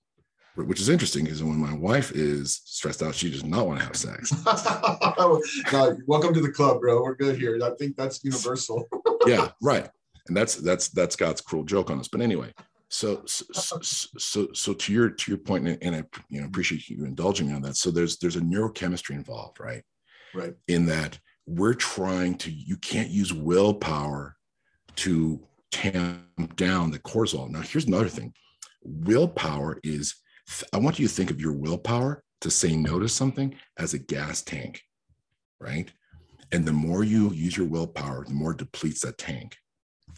which 0.55 0.81
is 0.81 0.89
interesting 0.89 1.25
because 1.25 1.43
when 1.43 1.59
my 1.59 1.75
wife 1.75 2.13
is 2.13 2.63
stressed 2.65 3.03
out, 3.03 3.15
she 3.15 3.31
does 3.31 3.45
not 3.45 3.67
want 3.67 3.81
to 3.81 3.85
have 3.85 3.97
sex. 3.97 4.33
no, 5.19 5.97
welcome 6.07 6.33
to 6.33 6.41
the 6.41 6.53
club, 6.53 6.81
bro. 6.81 7.03
We're 7.03 7.15
good 7.15 7.37
here. 7.37 7.59
I 7.63 7.71
think 7.79 7.97
that's 7.97 8.25
universal. 8.25 8.89
yeah, 9.27 9.51
right. 9.61 9.89
And 10.29 10.37
that's 10.37 10.57
that's 10.57 10.89
that's 10.89 11.17
God's 11.17 11.41
cruel 11.41 11.65
joke 11.65 11.91
on 11.91 12.01
us. 12.01 12.09
But 12.09 12.21
anyway, 12.21 12.53
so 12.89 13.23
so 13.27 14.49
so, 14.53 14.73
to 14.75 14.93
your 14.93 15.11
to 15.11 15.31
your 15.31 15.39
point, 15.39 15.67
and- 15.69 15.83
and 15.83 15.95
I 15.97 16.05
you 16.29 16.41
know 16.41 16.47
appreciate 16.47 16.89
you 16.89 17.05
indulging 17.05 17.49
me 17.49 17.53
on 17.53 17.63
that. 17.63 17.77
So 17.77 17.91
there's 17.91 18.19
there's 18.19 18.37
a 18.37 18.41
neurochemistry 18.41 19.11
involved, 19.15 19.59
right? 19.61 19.83
Right. 20.35 20.55
in 20.69 20.85
that 20.87 21.19
we're 21.47 21.73
trying 21.75 22.37
to 22.39 22.51
you 22.51 22.77
can't 22.77 23.09
use 23.09 23.33
willpower 23.33 24.37
to 24.97 25.41
tamp 25.71 26.57
down 26.57 26.91
the 26.91 26.99
cortisol 26.99 27.49
now 27.49 27.61
here's 27.63 27.87
another 27.87 28.09
thing 28.09 28.35
willpower 28.83 29.79
is 29.83 30.17
i 30.75 30.77
want 30.77 30.99
you 30.99 31.09
to 31.09 31.15
think 31.15 31.31
of 31.31 31.41
your 31.41 31.53
willpower 31.53 32.23
to 32.43 32.51
say 32.51 32.77
no 32.77 32.99
to 32.99 33.09
something 33.09 33.55
as 33.79 33.95
a 33.95 33.99
gas 33.99 34.43
tank 34.43 34.83
right 35.61 35.91
and 36.53 36.67
the 36.67 36.73
more 36.73 37.03
you 37.03 37.31
use 37.33 37.57
your 37.57 37.67
willpower 37.67 38.25
the 38.27 38.35
more 38.35 38.51
it 38.51 38.59
depletes 38.59 39.01
that 39.01 39.17
tank 39.17 39.57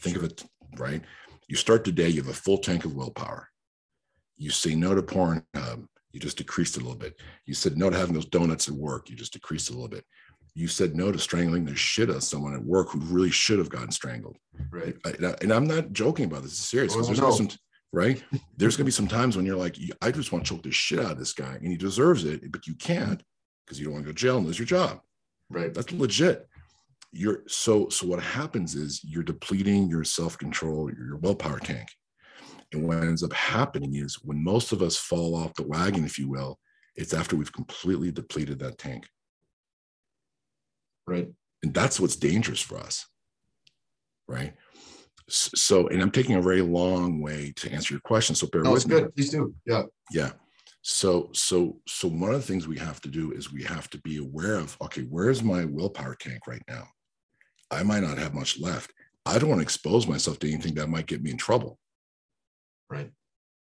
think 0.01 0.17
of 0.17 0.25
it 0.25 0.45
right 0.79 1.03
you 1.49 1.57
start 1.57 1.85
the 1.85 1.93
day 1.93 2.09
you 2.09 2.23
have 2.23 2.31
a 2.31 2.35
full 2.35 2.59
tank 2.59 2.85
of 2.85 2.95
willpower 2.95 3.49
you 4.37 4.51
say 4.51 4.75
no 4.75 4.95
to 4.95 5.03
porn 5.03 5.45
um, 5.55 5.89
you 6.13 6.21
just 6.21 6.39
decreased 6.39 6.77
it 6.77 6.81
a 6.81 6.85
little 6.85 6.99
bit 6.99 7.21
you 7.47 7.55
said 7.55 7.77
no 7.77 7.91
to 7.91 7.97
having 7.97 8.15
those 8.15 8.27
donuts 8.27 8.69
at 8.69 8.75
work 8.75 9.11
you 9.11 9.17
just 9.17 9.33
decreased 9.33 9.69
it 9.69 9.73
a 9.73 9.77
little 9.77 9.89
bit 9.89 10.05
you 10.59 10.67
said 10.67 10.97
no 10.97 11.13
to 11.13 11.19
strangling 11.19 11.65
the 11.65 11.77
shit 11.77 12.11
out 12.11 12.17
of 12.17 12.25
someone 12.25 12.53
at 12.53 12.65
work 12.65 12.91
who 12.91 12.99
really 13.01 13.31
should 13.31 13.61
have 13.61 13.71
gotten 13.71 13.93
strangled. 13.93 14.37
Right. 14.73 14.97
I- 15.05 15.37
and 15.41 15.53
I'm 15.53 15.69
not 15.69 15.93
joking 15.93 16.25
about 16.25 16.43
this. 16.43 16.53
Is 16.53 16.59
serious. 16.59 16.95
Oh, 16.97 17.03
there's 17.03 17.21
no. 17.21 17.31
some, 17.31 17.49
right? 17.93 18.21
There's 18.57 18.77
going 18.77 18.83
to 18.83 18.89
be 18.89 18.91
some 18.91 19.07
times 19.07 19.37
when 19.37 19.47
you're 19.47 19.57
like, 19.57 19.77
I 20.03 20.11
just 20.11 20.33
want 20.33 20.45
to 20.45 20.55
choke 20.55 20.65
the 20.65 20.73
shit 20.73 20.99
out 20.99 21.13
of 21.13 21.19
this 21.19 21.33
guy 21.33 21.55
and 21.55 21.69
he 21.69 21.77
deserves 21.77 22.25
it, 22.25 22.51
but 22.51 22.67
you 22.67 22.75
can't 22.75 23.23
because 23.65 23.79
you 23.79 23.85
don't 23.85 23.95
want 23.95 24.07
to 24.07 24.09
go 24.09 24.13
to 24.13 24.21
jail 24.21 24.39
and 24.39 24.47
lose 24.47 24.59
your 24.59 24.67
job. 24.67 25.01
Right. 25.49 25.73
That's 25.73 25.93
legit. 25.93 26.49
You're 27.13 27.43
so, 27.49 27.89
so 27.89 28.07
what 28.07 28.23
happens 28.23 28.75
is 28.75 29.01
you're 29.05 29.23
depleting 29.23 29.89
your 29.89 30.05
self-control, 30.05 30.91
your, 30.93 31.07
your 31.07 31.17
willpower 31.17 31.59
tank. 31.59 31.89
And 32.73 32.87
what 32.87 32.99
ends 32.99 33.23
up 33.23 33.33
happening 33.33 33.95
is 33.95 34.17
when 34.23 34.43
most 34.45 34.73
of 34.73 34.83
us 34.83 34.97
fall 34.97 35.35
off 35.35 35.55
the 35.55 35.67
wagon, 35.67 36.05
if 36.05 36.19
you 36.19 36.29
will, 36.29 36.59
it's 36.97 37.15
after 37.15 37.35
we've 37.37 37.53
completely 37.53 38.13
depleted 38.13 38.59
that 38.59 38.77
tank. 38.79 39.07
Right. 41.07 41.29
and 41.63 41.73
that's 41.73 41.99
what's 41.99 42.17
dangerous 42.17 42.61
for 42.61 42.77
us 42.77 43.07
right 44.29 44.53
so 45.31 45.89
and 45.89 46.03
i'm 46.03 46.11
taking 46.11 46.35
a 46.37 46.43
very 46.43 46.61
long 46.61 47.23
way 47.23 47.51
to 47.57 47.73
answer 47.73 47.95
your 47.95 48.03
question 48.03 48.35
so 48.37 48.47
bear 48.49 48.63
No, 48.63 48.73
with 48.73 48.83
it's 48.83 48.89
me 48.93 49.01
good. 49.01 49.15
Please 49.17 49.31
do. 49.31 49.55
Yeah. 49.65 49.85
yeah 50.13 50.33
so 50.83 51.31
so 51.33 51.81
so 51.89 52.09
one 52.09 52.35
of 52.35 52.37
the 52.43 52.47
things 52.47 52.69
we 52.69 52.77
have 52.77 53.01
to 53.01 53.09
do 53.09 53.33
is 53.33 53.51
we 53.51 53.63
have 53.63 53.89
to 53.89 53.99
be 54.03 54.19
aware 54.19 54.57
of 54.57 54.77
okay 54.83 55.03
where's 55.09 55.43
my 55.43 55.65
willpower 55.65 56.15
tank 56.15 56.47
right 56.47 56.63
now 56.69 56.87
i 57.71 57.83
might 57.83 58.03
not 58.03 58.19
have 58.19 58.35
much 58.35 58.59
left 58.61 58.93
i 59.27 59.39
don't 59.39 59.49
want 59.49 59.61
to 59.61 59.63
expose 59.65 60.07
myself 60.07 60.39
to 60.39 60.51
anything 60.51 60.75
that 60.75 60.89
might 60.89 61.07
get 61.07 61.23
me 61.23 61.31
in 61.31 61.37
trouble 61.37 61.79
Right. 62.91 63.11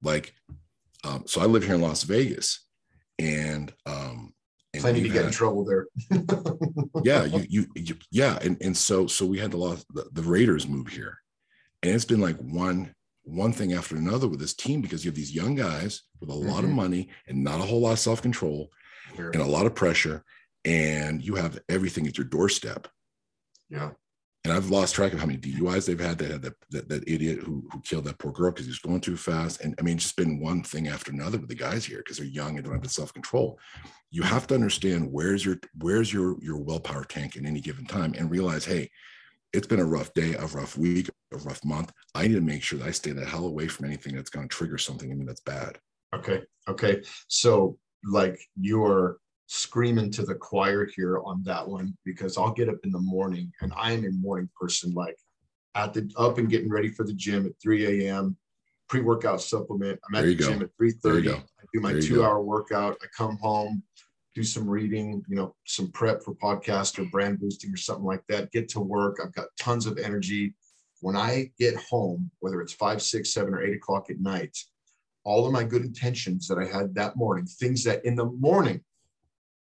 like 0.03 0.33
um, 1.03 1.23
so 1.25 1.41
i 1.41 1.45
live 1.45 1.63
here 1.63 1.75
in 1.75 1.81
las 1.81 2.03
vegas 2.03 2.65
and 3.19 3.73
um 3.85 4.33
and 4.73 4.81
Planning 4.81 5.03
to 5.03 5.09
get 5.09 5.25
in 5.25 5.31
trouble 5.31 5.65
there. 5.65 5.87
yeah 7.03 7.23
you, 7.25 7.45
you 7.49 7.65
you 7.75 7.95
yeah 8.11 8.37
and 8.43 8.57
and 8.61 8.75
so 8.77 9.07
so 9.07 9.25
we 9.25 9.39
had 9.39 9.51
the 9.51 9.57
lot 9.57 9.83
the, 9.93 10.05
the 10.11 10.21
raiders 10.21 10.67
move 10.67 10.87
here 10.89 11.17
and 11.81 11.93
it's 11.95 12.05
been 12.05 12.21
like 12.21 12.37
one 12.37 12.93
one 13.23 13.51
thing 13.51 13.73
after 13.73 13.95
another 13.95 14.27
with 14.27 14.39
this 14.39 14.53
team 14.53 14.81
because 14.81 15.03
you 15.03 15.09
have 15.09 15.15
these 15.15 15.33
young 15.33 15.55
guys 15.55 16.03
with 16.19 16.29
a 16.29 16.33
lot 16.33 16.63
of 16.63 16.69
Mhm. 16.69 16.73
money 16.75 17.09
and 17.27 17.43
not 17.43 17.59
a 17.59 17.63
whole 17.63 17.81
lot 17.81 17.93
of 17.93 17.99
self-control 17.99 18.69
Sure. 19.15 19.31
and 19.31 19.41
a 19.41 19.45
lot 19.45 19.65
of 19.65 19.73
pressure 19.73 20.23
and 20.65 21.23
you 21.23 21.35
have 21.35 21.57
everything 21.69 22.05
at 22.07 22.17
your 22.17 22.25
doorstep 22.27 22.87
Yeah. 23.69 23.91
and 24.43 24.53
I've 24.53 24.69
lost 24.69 24.95
track 24.95 25.13
of 25.13 25.19
how 25.19 25.25
many 25.25 25.39
DUIs 25.39 25.85
they've 25.85 25.99
had. 25.99 26.17
They 26.17 26.27
had 26.27 26.41
that 26.41 26.53
that, 26.71 26.89
that 26.89 27.07
idiot 27.07 27.39
who 27.39 27.67
who 27.71 27.81
killed 27.81 28.05
that 28.05 28.19
poor 28.19 28.31
girl 28.31 28.51
because 28.51 28.65
he 28.65 28.71
was 28.71 28.79
going 28.79 29.01
too 29.01 29.17
fast. 29.17 29.61
And 29.61 29.75
I 29.79 29.81
mean, 29.81 29.95
it's 29.95 30.05
just 30.05 30.15
been 30.17 30.39
one 30.39 30.63
thing 30.63 30.87
after 30.87 31.11
another 31.11 31.37
with 31.37 31.49
the 31.49 31.55
guys 31.55 31.85
here 31.85 31.97
because 31.99 32.17
they're 32.17 32.25
young 32.27 32.55
and 32.55 32.63
don't 32.63 32.73
have 32.73 32.83
the 32.83 32.89
self 32.89 33.13
control. 33.13 33.59
You 34.09 34.23
have 34.23 34.47
to 34.47 34.55
understand 34.55 35.11
where's 35.11 35.43
your 35.45 35.57
where's 35.79 36.11
your 36.13 36.37
your 36.41 36.57
willpower 36.57 37.03
tank 37.03 37.35
in 37.35 37.45
any 37.45 37.59
given 37.59 37.85
time 37.85 38.13
and 38.17 38.31
realize, 38.31 38.63
hey, 38.63 38.89
it's 39.53 39.67
been 39.67 39.79
a 39.79 39.85
rough 39.85 40.13
day, 40.13 40.33
a 40.35 40.45
rough 40.47 40.77
week, 40.77 41.09
a 41.33 41.37
rough 41.37 41.63
month. 41.65 41.91
I 42.15 42.27
need 42.27 42.35
to 42.35 42.41
make 42.41 42.63
sure 42.63 42.79
that 42.79 42.87
I 42.87 42.91
stay 42.91 43.11
the 43.11 43.25
hell 43.25 43.45
away 43.47 43.67
from 43.67 43.85
anything 43.85 44.15
that's 44.15 44.29
going 44.29 44.47
to 44.47 44.55
trigger 44.55 44.77
something 44.77 45.11
in 45.11 45.17
me 45.19 45.25
that's 45.25 45.41
bad. 45.41 45.77
Okay. 46.15 46.43
Okay. 46.69 47.01
So 47.27 47.77
like 48.03 48.39
you're 48.59 49.17
screaming 49.47 50.11
to 50.11 50.23
the 50.23 50.35
choir 50.35 50.85
here 50.95 51.19
on 51.19 51.41
that 51.43 51.67
one 51.67 51.97
because 52.05 52.37
I'll 52.37 52.51
get 52.51 52.69
up 52.69 52.77
in 52.83 52.91
the 52.91 52.99
morning 52.99 53.51
and 53.61 53.73
I 53.75 53.93
am 53.93 54.05
a 54.05 54.11
morning 54.11 54.49
person, 54.59 54.93
like 54.93 55.17
at 55.73 55.93
the 55.93 56.11
up 56.17 56.37
and 56.37 56.49
getting 56.49 56.69
ready 56.69 56.89
for 56.89 57.05
the 57.05 57.13
gym 57.13 57.45
at 57.45 57.53
3 57.61 58.07
a.m. 58.07 58.37
Pre-workout 58.89 59.41
supplement. 59.41 59.99
I'm 60.07 60.15
at 60.15 60.25
the 60.25 60.35
go. 60.35 60.49
gym 60.49 60.61
at 60.61 60.69
3:30. 60.79 61.33
I 61.33 61.41
do 61.73 61.79
my 61.79 61.99
two-hour 61.99 62.41
workout. 62.41 62.97
I 63.01 63.07
come 63.17 63.37
home, 63.37 63.83
do 64.35 64.43
some 64.43 64.69
reading, 64.69 65.23
you 65.27 65.35
know, 65.35 65.55
some 65.65 65.91
prep 65.91 66.23
for 66.23 66.35
podcast 66.35 66.99
or 66.99 67.05
brand 67.05 67.39
boosting 67.39 67.73
or 67.73 67.77
something 67.77 68.05
like 68.05 68.23
that. 68.29 68.51
Get 68.51 68.69
to 68.69 68.79
work. 68.79 69.19
I've 69.23 69.33
got 69.33 69.47
tons 69.59 69.85
of 69.85 69.97
energy. 69.97 70.55
When 71.01 71.15
I 71.15 71.51
get 71.59 71.75
home, 71.75 72.31
whether 72.39 72.61
it's 72.61 72.73
five, 72.73 73.01
six, 73.01 73.33
seven, 73.33 73.53
or 73.53 73.61
eight 73.61 73.75
o'clock 73.75 74.09
at 74.09 74.19
night, 74.19 74.57
all 75.23 75.45
of 75.45 75.51
my 75.51 75.63
good 75.63 75.83
intentions 75.83 76.47
that 76.47 76.57
I 76.57 76.65
had 76.65 76.95
that 76.95 77.17
morning, 77.17 77.45
things 77.45 77.83
that 77.83 78.03
in 78.05 78.15
the 78.15 78.25
morning 78.25 78.81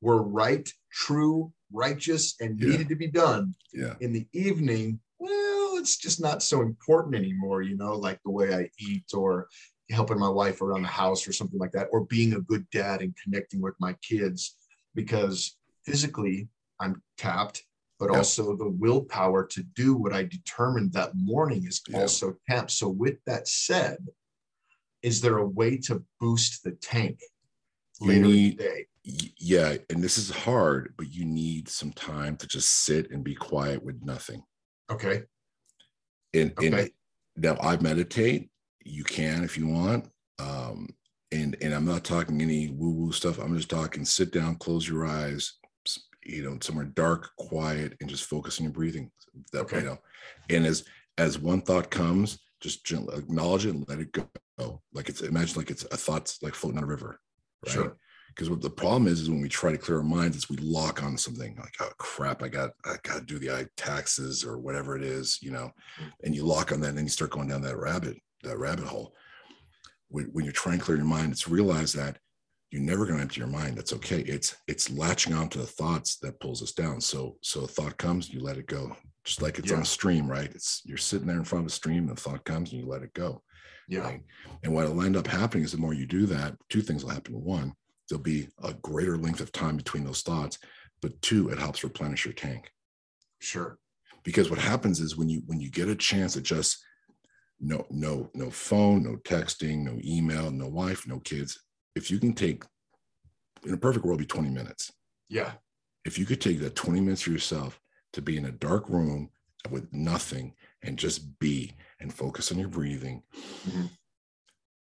were 0.05 0.23
right, 0.23 0.69
true, 0.93 1.51
righteous, 1.73 2.35
and 2.41 2.61
Yeah. 2.61 2.69
needed 2.69 2.89
to 2.91 2.95
be 2.97 3.11
done, 3.11 3.55
Yeah. 3.73 3.97
in 4.01 4.13
the 4.13 4.29
evening, 4.33 5.01
well, 5.19 5.77
it's 5.79 5.97
just 5.97 6.21
not 6.21 6.43
so 6.43 6.61
important 6.61 7.15
anymore, 7.15 7.63
you 7.63 7.77
know, 7.77 7.95
like 7.97 8.21
the 8.23 8.31
way 8.31 8.55
I 8.55 8.71
eat 8.79 9.07
or 9.15 9.49
helping 9.91 10.19
my 10.19 10.29
wife 10.29 10.61
around 10.61 10.83
the 10.83 10.89
house 10.89 11.27
or 11.27 11.33
something 11.33 11.59
like 11.59 11.73
that, 11.73 11.89
or 11.91 12.05
being 12.05 12.35
a 12.35 12.41
good 12.41 12.69
dad 12.71 13.01
and 13.01 13.17
connecting 13.23 13.61
with 13.63 13.75
my 13.81 13.95
kids 13.95 14.57
because 14.95 15.57
physically 15.87 16.49
I'm 16.81 17.03
tapped, 17.17 17.65
but 17.99 18.11
Yeah. 18.11 18.19
also 18.19 18.57
the 18.57 18.69
willpower 18.69 19.47
to 19.47 19.63
do 19.63 19.95
what 19.95 20.13
I 20.13 20.25
determined 20.25 20.93
that 20.93 21.15
morning 21.17 21.65
is 21.65 21.81
Yeah. 21.89 22.01
also 22.03 22.37
tapped. 22.49 22.73
So, 22.73 22.89
with 22.91 23.19
that 23.25 23.49
said, 23.49 23.99
is 25.03 25.21
there 25.23 25.39
a 25.39 25.47
way 25.47 25.79
to 25.79 26.05
boost 26.21 26.63
the 26.63 26.73
tank 26.73 27.21
You 28.01 28.09
later 28.09 28.23
need- 28.27 28.53
in 28.53 28.57
the 28.59 28.63
day? 28.65 28.87
Yeah 29.05 29.77
and 29.91 30.03
this 30.03 30.17
is 30.17 30.31
hard 30.31 30.95
but 30.97 31.13
you 31.13 31.25
need 31.27 31.69
some 31.69 31.93
time 31.93 32.37
to 32.37 32.47
just 32.47 32.85
sit 32.85 33.11
and 33.11 33.23
be 33.23 33.35
quiet 33.35 33.83
with 33.85 34.03
nothing 34.03 34.43
Okay. 34.91 35.25
and, 36.33 36.53
and 36.63 36.75
Okay. 36.75 36.91
now 37.37 37.57
i 37.61 37.77
meditate 37.77 38.51
you 38.85 39.05
can 39.05 39.45
if 39.45 39.59
you 39.59 39.67
want 39.67 40.09
um 40.39 40.89
and 41.33 41.57
and 41.61 41.75
i'm 41.75 41.85
not 41.85 42.05
talking 42.05 42.41
any 42.41 42.71
woo 42.71 42.91
woo 42.93 43.13
stuff 43.13 43.39
i'm 43.39 43.55
just 43.57 43.69
talking 43.71 44.05
sit 44.05 44.33
down 44.33 44.57
close 44.57 44.89
your 44.89 45.05
eyes 45.07 45.55
you 46.25 46.43
know 46.43 46.57
somewhere 46.63 46.87
dark 46.87 47.29
quiet 47.37 47.95
and 48.01 48.09
just 48.09 48.25
focus 48.25 48.59
on 48.59 48.65
your 48.65 48.73
breathing 48.73 49.11
that 49.53 49.61
Okay. 49.63 49.81
you 49.81 49.85
know 49.85 49.99
and 50.49 50.65
as 50.65 50.85
as 51.19 51.39
one 51.39 51.61
thought 51.61 51.91
comes 51.91 52.39
just 52.61 52.87
gently 52.87 53.17
acknowledge 53.19 53.67
it 53.67 53.75
and 53.75 53.87
let 53.89 53.99
it 54.01 54.13
go 54.13 54.81
like 54.95 55.11
it's 55.11 55.21
imagine 55.21 55.57
like 55.59 55.71
it's 55.71 55.85
a 55.85 55.97
thought's 55.97 56.43
like 56.43 56.55
floating 56.55 56.79
on 56.79 56.85
a 56.85 56.87
river 56.87 57.21
right 57.67 57.75
Sure. 57.75 57.97
Because 58.35 58.51
what 58.51 58.61
the 58.61 58.71
problem 58.71 59.07
is 59.07 59.21
is 59.21 59.31
when 59.31 59.41
we 59.41 59.49
try 59.49 59.71
to 59.71 59.79
clear 59.79 59.99
our 59.99 60.05
minds 60.05 60.37
is 60.37 60.49
we 60.49 60.57
lock 60.57 61.03
on 61.03 61.17
something 61.17 61.55
like 61.57 61.75
oh 61.81 61.91
crap 61.99 62.43
i 62.43 62.49
got 62.49 62.71
i 62.85 62.95
got 63.03 63.19
to 63.21 63.25
do 63.25 63.39
the 63.39 63.51
I 63.51 63.67
taxes 63.77 64.45
or 64.45 64.59
whatever 64.59 64.97
it 64.97 65.05
is 65.05 65.39
you 65.41 65.51
know? 65.51 65.71
And 66.25 66.35
you 66.35 66.45
lock 66.45 66.73
on 66.73 66.81
that 66.81 66.89
and 66.89 66.99
then 66.99 67.05
you 67.05 67.11
start 67.11 67.31
going 67.31 67.49
down 67.49 67.63
that 67.63 67.79
rabbit 67.79 68.17
that 68.43 68.59
rabbit 68.59 68.85
hole. 68.87 69.15
When, 70.09 70.27
when 70.33 70.45
you're 70.45 70.53
trying 70.53 70.79
to 70.79 70.85
clear 70.85 70.97
your 70.99 71.07
mind 71.07 71.33
it's 71.33 71.49
realize 71.49 71.93
that 71.95 72.19
you're 72.71 72.83
never 72.83 73.05
going 73.07 73.19
to 73.19 73.23
empty 73.23 73.39
your 73.41 73.49
mind. 73.49 73.77
That's 73.79 73.93
okay. 73.93 74.21
It's 74.23 74.57
it's 74.67 74.91
latching 74.91 75.33
on 75.33 75.49
to 75.51 75.59
the 75.59 75.67
thoughts 75.67 76.17
that 76.23 76.41
pulls 76.41 76.61
us 76.61 76.73
down. 76.73 77.01
So 77.01 77.37
so 77.41 77.61
a 77.63 77.69
thought 77.69 77.97
comes 77.99 78.31
you 78.31 78.41
let 78.41 78.57
it 78.59 78.67
go. 78.67 78.97
Just 79.25 79.41
like 79.43 79.59
it's 79.61 79.71
on 79.71 79.83
a 79.83 79.85
stream 79.85 80.29
right? 80.29 80.51
It's 80.53 80.83
you're 80.85 80.99
sitting 80.99 81.29
there 81.29 81.37
in 81.37 81.45
front 81.45 81.65
of 81.65 81.71
a 81.71 81.75
stream 81.75 82.09
and 82.09 82.17
the 82.17 82.21
thought 82.21 82.45
comes 82.45 82.73
and 82.73 82.81
you 82.83 82.89
let 82.89 83.03
it 83.03 83.15
go 83.15 83.43
Yeah. 83.89 84.01
right? 84.01 84.23
And 84.65 84.75
what 84.75 84.89
will 84.89 85.03
end 85.03 85.17
up 85.17 85.27
happening 85.29 85.63
is 85.65 85.71
the 85.73 85.79
more 85.79 85.95
you 85.95 86.05
do 86.07 86.27
that, 86.27 86.57
two 86.69 86.83
things 86.83 87.05
will 87.05 87.13
happen. 87.13 87.35
One, 87.35 87.75
there'll 88.09 88.23
be 88.23 88.49
a 88.63 88.75
greater 88.75 89.17
length 89.17 89.41
of 89.41 89.53
time 89.53 89.77
between 89.77 90.05
those 90.05 90.23
thoughts, 90.23 90.59
but 91.01 91.21
two, 91.23 91.49
it 91.49 91.59
helps 91.59 91.85
replenish 91.85 92.25
your 92.25 92.35
tank. 92.35 92.71
Sure. 93.41 93.79
Because 94.23 94.49
what 94.51 94.59
happens 94.59 95.01
is 95.01 95.17
when 95.17 95.29
you 95.29 95.43
when 95.47 95.61
you 95.61 95.71
get 95.71 95.89
a 95.89 95.95
chance 95.95 96.33
to 96.35 96.41
just 96.41 96.83
no 97.61 97.87
no 97.91 98.31
no 98.35 98.51
phone, 98.51 99.03
no 99.03 99.17
texting, 99.17 99.79
no 99.85 99.99
email, 100.03 100.51
no 100.51 100.67
wife, 100.69 101.07
no 101.07 101.21
kids. 101.21 101.63
If 101.95 102.11
you 102.11 102.19
can 102.19 102.33
take 102.35 102.65
in 103.65 103.75
a 103.75 103.79
perfect 103.79 104.05
world, 104.05 104.19
be 104.19 104.27
20 104.27 104.51
minutes. 104.51 104.93
Yeah. 105.29 105.53
If 106.05 106.19
you 106.19 106.27
could 106.27 106.41
take 106.41 106.61
that 106.61 106.75
20 106.75 107.01
minutes 107.01 107.23
for 107.23 107.31
yourself 107.31 107.81
to 108.13 108.21
be 108.23 108.37
in 108.37 108.45
a 108.47 108.53
dark 108.53 108.89
room 108.89 109.31
with 109.71 109.91
nothing 109.93 110.55
and 110.83 110.99
just 110.99 111.39
be 111.39 111.75
and 112.01 112.13
focus 112.13 112.53
on 112.53 112.59
your 112.59 112.69
breathing 112.69 113.23
Mhm. 113.67 113.91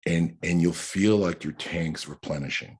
and 0.05 0.38
and 0.41 0.61
you'll 0.61 0.74
feel 0.74 1.18
like 1.18 1.43
your 1.43 1.53
tank's 1.53 2.07
replenishing 2.07 2.78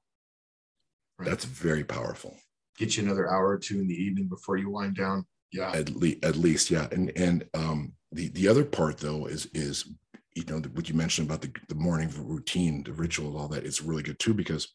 Right. 1.18 1.28
that's 1.28 1.44
very 1.44 1.84
powerful 1.84 2.36
Get 2.76 2.96
you 2.96 3.04
another 3.04 3.30
hour 3.30 3.50
or 3.50 3.58
two 3.58 3.78
in 3.78 3.86
the 3.86 3.94
evening 3.94 4.26
before 4.26 4.56
you 4.56 4.68
wind 4.68 4.96
down. 4.96 5.24
Yeah. 5.52 5.70
at 5.72 5.90
least 5.94 6.24
at 6.24 6.34
least 6.36 6.70
yeah 6.70 6.88
and 6.90 7.12
and 7.16 7.44
um 7.54 7.92
the 8.10 8.28
the 8.30 8.48
other 8.48 8.64
part 8.64 8.98
though 8.98 9.26
is 9.26 9.46
is 9.54 9.88
you 10.34 10.44
know 10.48 10.58
what 10.72 10.88
you 10.88 10.94
mentioned 10.96 11.28
about 11.28 11.42
the, 11.42 11.52
the 11.68 11.76
morning 11.76 12.10
routine 12.18 12.82
the 12.82 12.92
ritual 12.92 13.36
all 13.38 13.46
that 13.48 13.64
is 13.64 13.80
really 13.80 14.02
good 14.02 14.18
too 14.18 14.34
because 14.34 14.74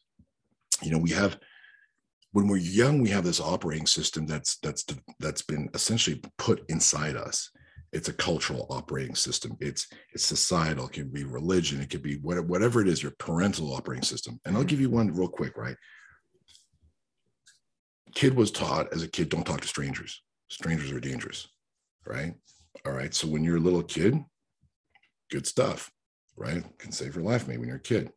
you 0.82 0.90
know 0.90 0.96
we 0.98 1.10
have 1.10 1.38
when 2.32 2.48
we're 2.48 2.56
young 2.56 3.02
we 3.02 3.10
have 3.10 3.24
this 3.24 3.40
operating 3.40 3.86
system 3.86 4.24
that's 4.26 4.56
that's 4.62 4.84
that's 5.18 5.42
been 5.42 5.68
essentially 5.74 6.22
put 6.38 6.64
inside 6.70 7.16
us 7.16 7.50
it's 7.92 8.08
a 8.08 8.12
cultural 8.14 8.66
operating 8.70 9.14
system 9.14 9.54
it's 9.60 9.86
it's 10.14 10.24
societal 10.24 10.86
it 10.86 10.92
can 10.92 11.08
be 11.10 11.24
religion 11.24 11.82
it 11.82 11.90
could 11.90 12.02
be 12.02 12.16
whatever, 12.18 12.46
whatever 12.46 12.80
it 12.80 12.88
is 12.88 13.02
your 13.02 13.12
parental 13.18 13.74
operating 13.74 14.02
system 14.04 14.40
and 14.46 14.56
i'll 14.56 14.64
Mhm. 14.64 14.68
give 14.68 14.80
you 14.80 14.88
one 14.88 15.12
real 15.12 15.28
quick 15.28 15.58
right 15.58 15.76
kid 18.14 18.34
was 18.34 18.50
taught 18.50 18.92
as 18.92 19.02
a 19.02 19.08
kid 19.08 19.28
don't 19.28 19.44
talk 19.44 19.60
to 19.60 19.68
strangers. 19.68 20.22
Strangers 20.48 20.92
are 20.92 21.00
dangerous 21.00 21.48
right? 22.06 22.34
All 22.84 22.92
right 22.92 23.14
so 23.14 23.28
when 23.28 23.44
you're 23.44 23.58
a 23.58 23.60
little 23.60 23.82
kid 23.82 24.18
good 25.30 25.46
stuff 25.46 25.90
right? 26.36 26.64
Can 26.78 26.92
save 26.92 27.14
your 27.14 27.24
life 27.24 27.46
maybe 27.46 27.58
when 27.58 27.68
you're 27.68 27.76
a 27.76 27.80
kid. 27.80 28.10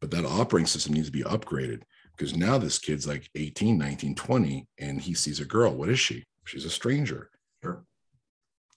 But 0.00 0.10
that 0.12 0.26
operating 0.26 0.66
system 0.66 0.94
needs 0.94 1.06
to 1.06 1.12
be 1.12 1.22
upgraded 1.22 1.82
because 2.16 2.36
now 2.36 2.58
this 2.58 2.78
kid's 2.78 3.06
like 3.06 3.28
18 3.34 3.76
19 3.78 4.14
20 4.14 4.66
and 4.78 5.00
he 5.00 5.14
sees 5.14 5.40
a 5.40 5.44
girl. 5.44 5.74
What 5.74 5.88
is 5.88 5.98
she? 5.98 6.24
She's 6.44 6.64
a 6.64 6.70
stranger. 6.70 7.30
Sure. 7.62 7.84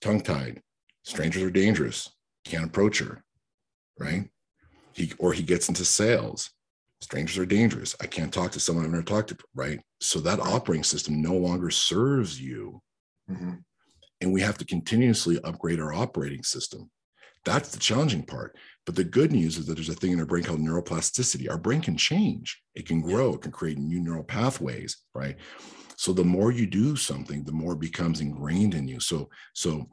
tongue 0.00 0.22
tied. 0.22 0.62
Strangers 1.02 1.42
are 1.42 1.50
dangerous. 1.50 2.10
Can't 2.44 2.64
approach 2.64 3.00
her 3.00 3.22
right? 3.98 4.28
He 4.92 5.12
or 5.18 5.32
he 5.32 5.42
gets 5.42 5.68
into 5.68 5.84
sales 5.84 6.50
strangers 7.00 7.38
are 7.38 7.46
dangerous 7.46 7.94
i 8.00 8.06
can't 8.06 8.32
talk 8.32 8.50
to 8.50 8.60
someone 8.60 8.84
i've 8.84 8.90
never 8.90 9.02
talked 9.02 9.28
to 9.28 9.36
right 9.54 9.80
so 10.00 10.18
that 10.18 10.40
operating 10.40 10.84
system 10.84 11.20
no 11.22 11.34
longer 11.34 11.70
serves 11.70 12.40
you 12.40 12.80
Mhm. 13.30 13.62
and 14.20 14.32
we 14.32 14.40
have 14.40 14.58
to 14.58 14.64
continuously 14.64 15.38
upgrade 15.44 15.78
our 15.80 15.92
operating 15.92 16.42
system. 16.42 16.90
That's 17.44 17.70
the 17.70 17.78
challenging 17.78 18.24
part. 18.24 18.56
But 18.84 18.96
the 18.96 19.04
good 19.04 19.32
news 19.32 19.58
is 19.58 19.66
that 19.66 19.74
there's 19.74 19.88
a 19.90 19.94
thing 19.94 20.12
in 20.12 20.18
our 20.18 20.26
brain 20.26 20.44
called 20.44 20.60
neuroplasticity. 20.60 21.48
Our 21.48 21.58
brain 21.58 21.80
can 21.82 21.96
change, 21.96 22.60
it 22.74 22.86
can 22.86 23.00
grow, 23.00 23.34
it 23.34 23.42
can 23.42 23.52
create 23.52 23.78
new 23.78 24.00
neural 24.00 24.24
pathways, 24.24 24.96
right? 25.14 25.36
So 25.96 26.12
the 26.12 26.24
more 26.24 26.50
you 26.50 26.66
do 26.66 26.96
something, 26.96 27.44
the 27.44 27.52
more 27.52 27.74
it 27.74 27.80
becomes 27.80 28.20
ingrained 28.20 28.74
in 28.74 28.88
you. 28.88 28.98
So, 28.98 29.28
so 29.54 29.88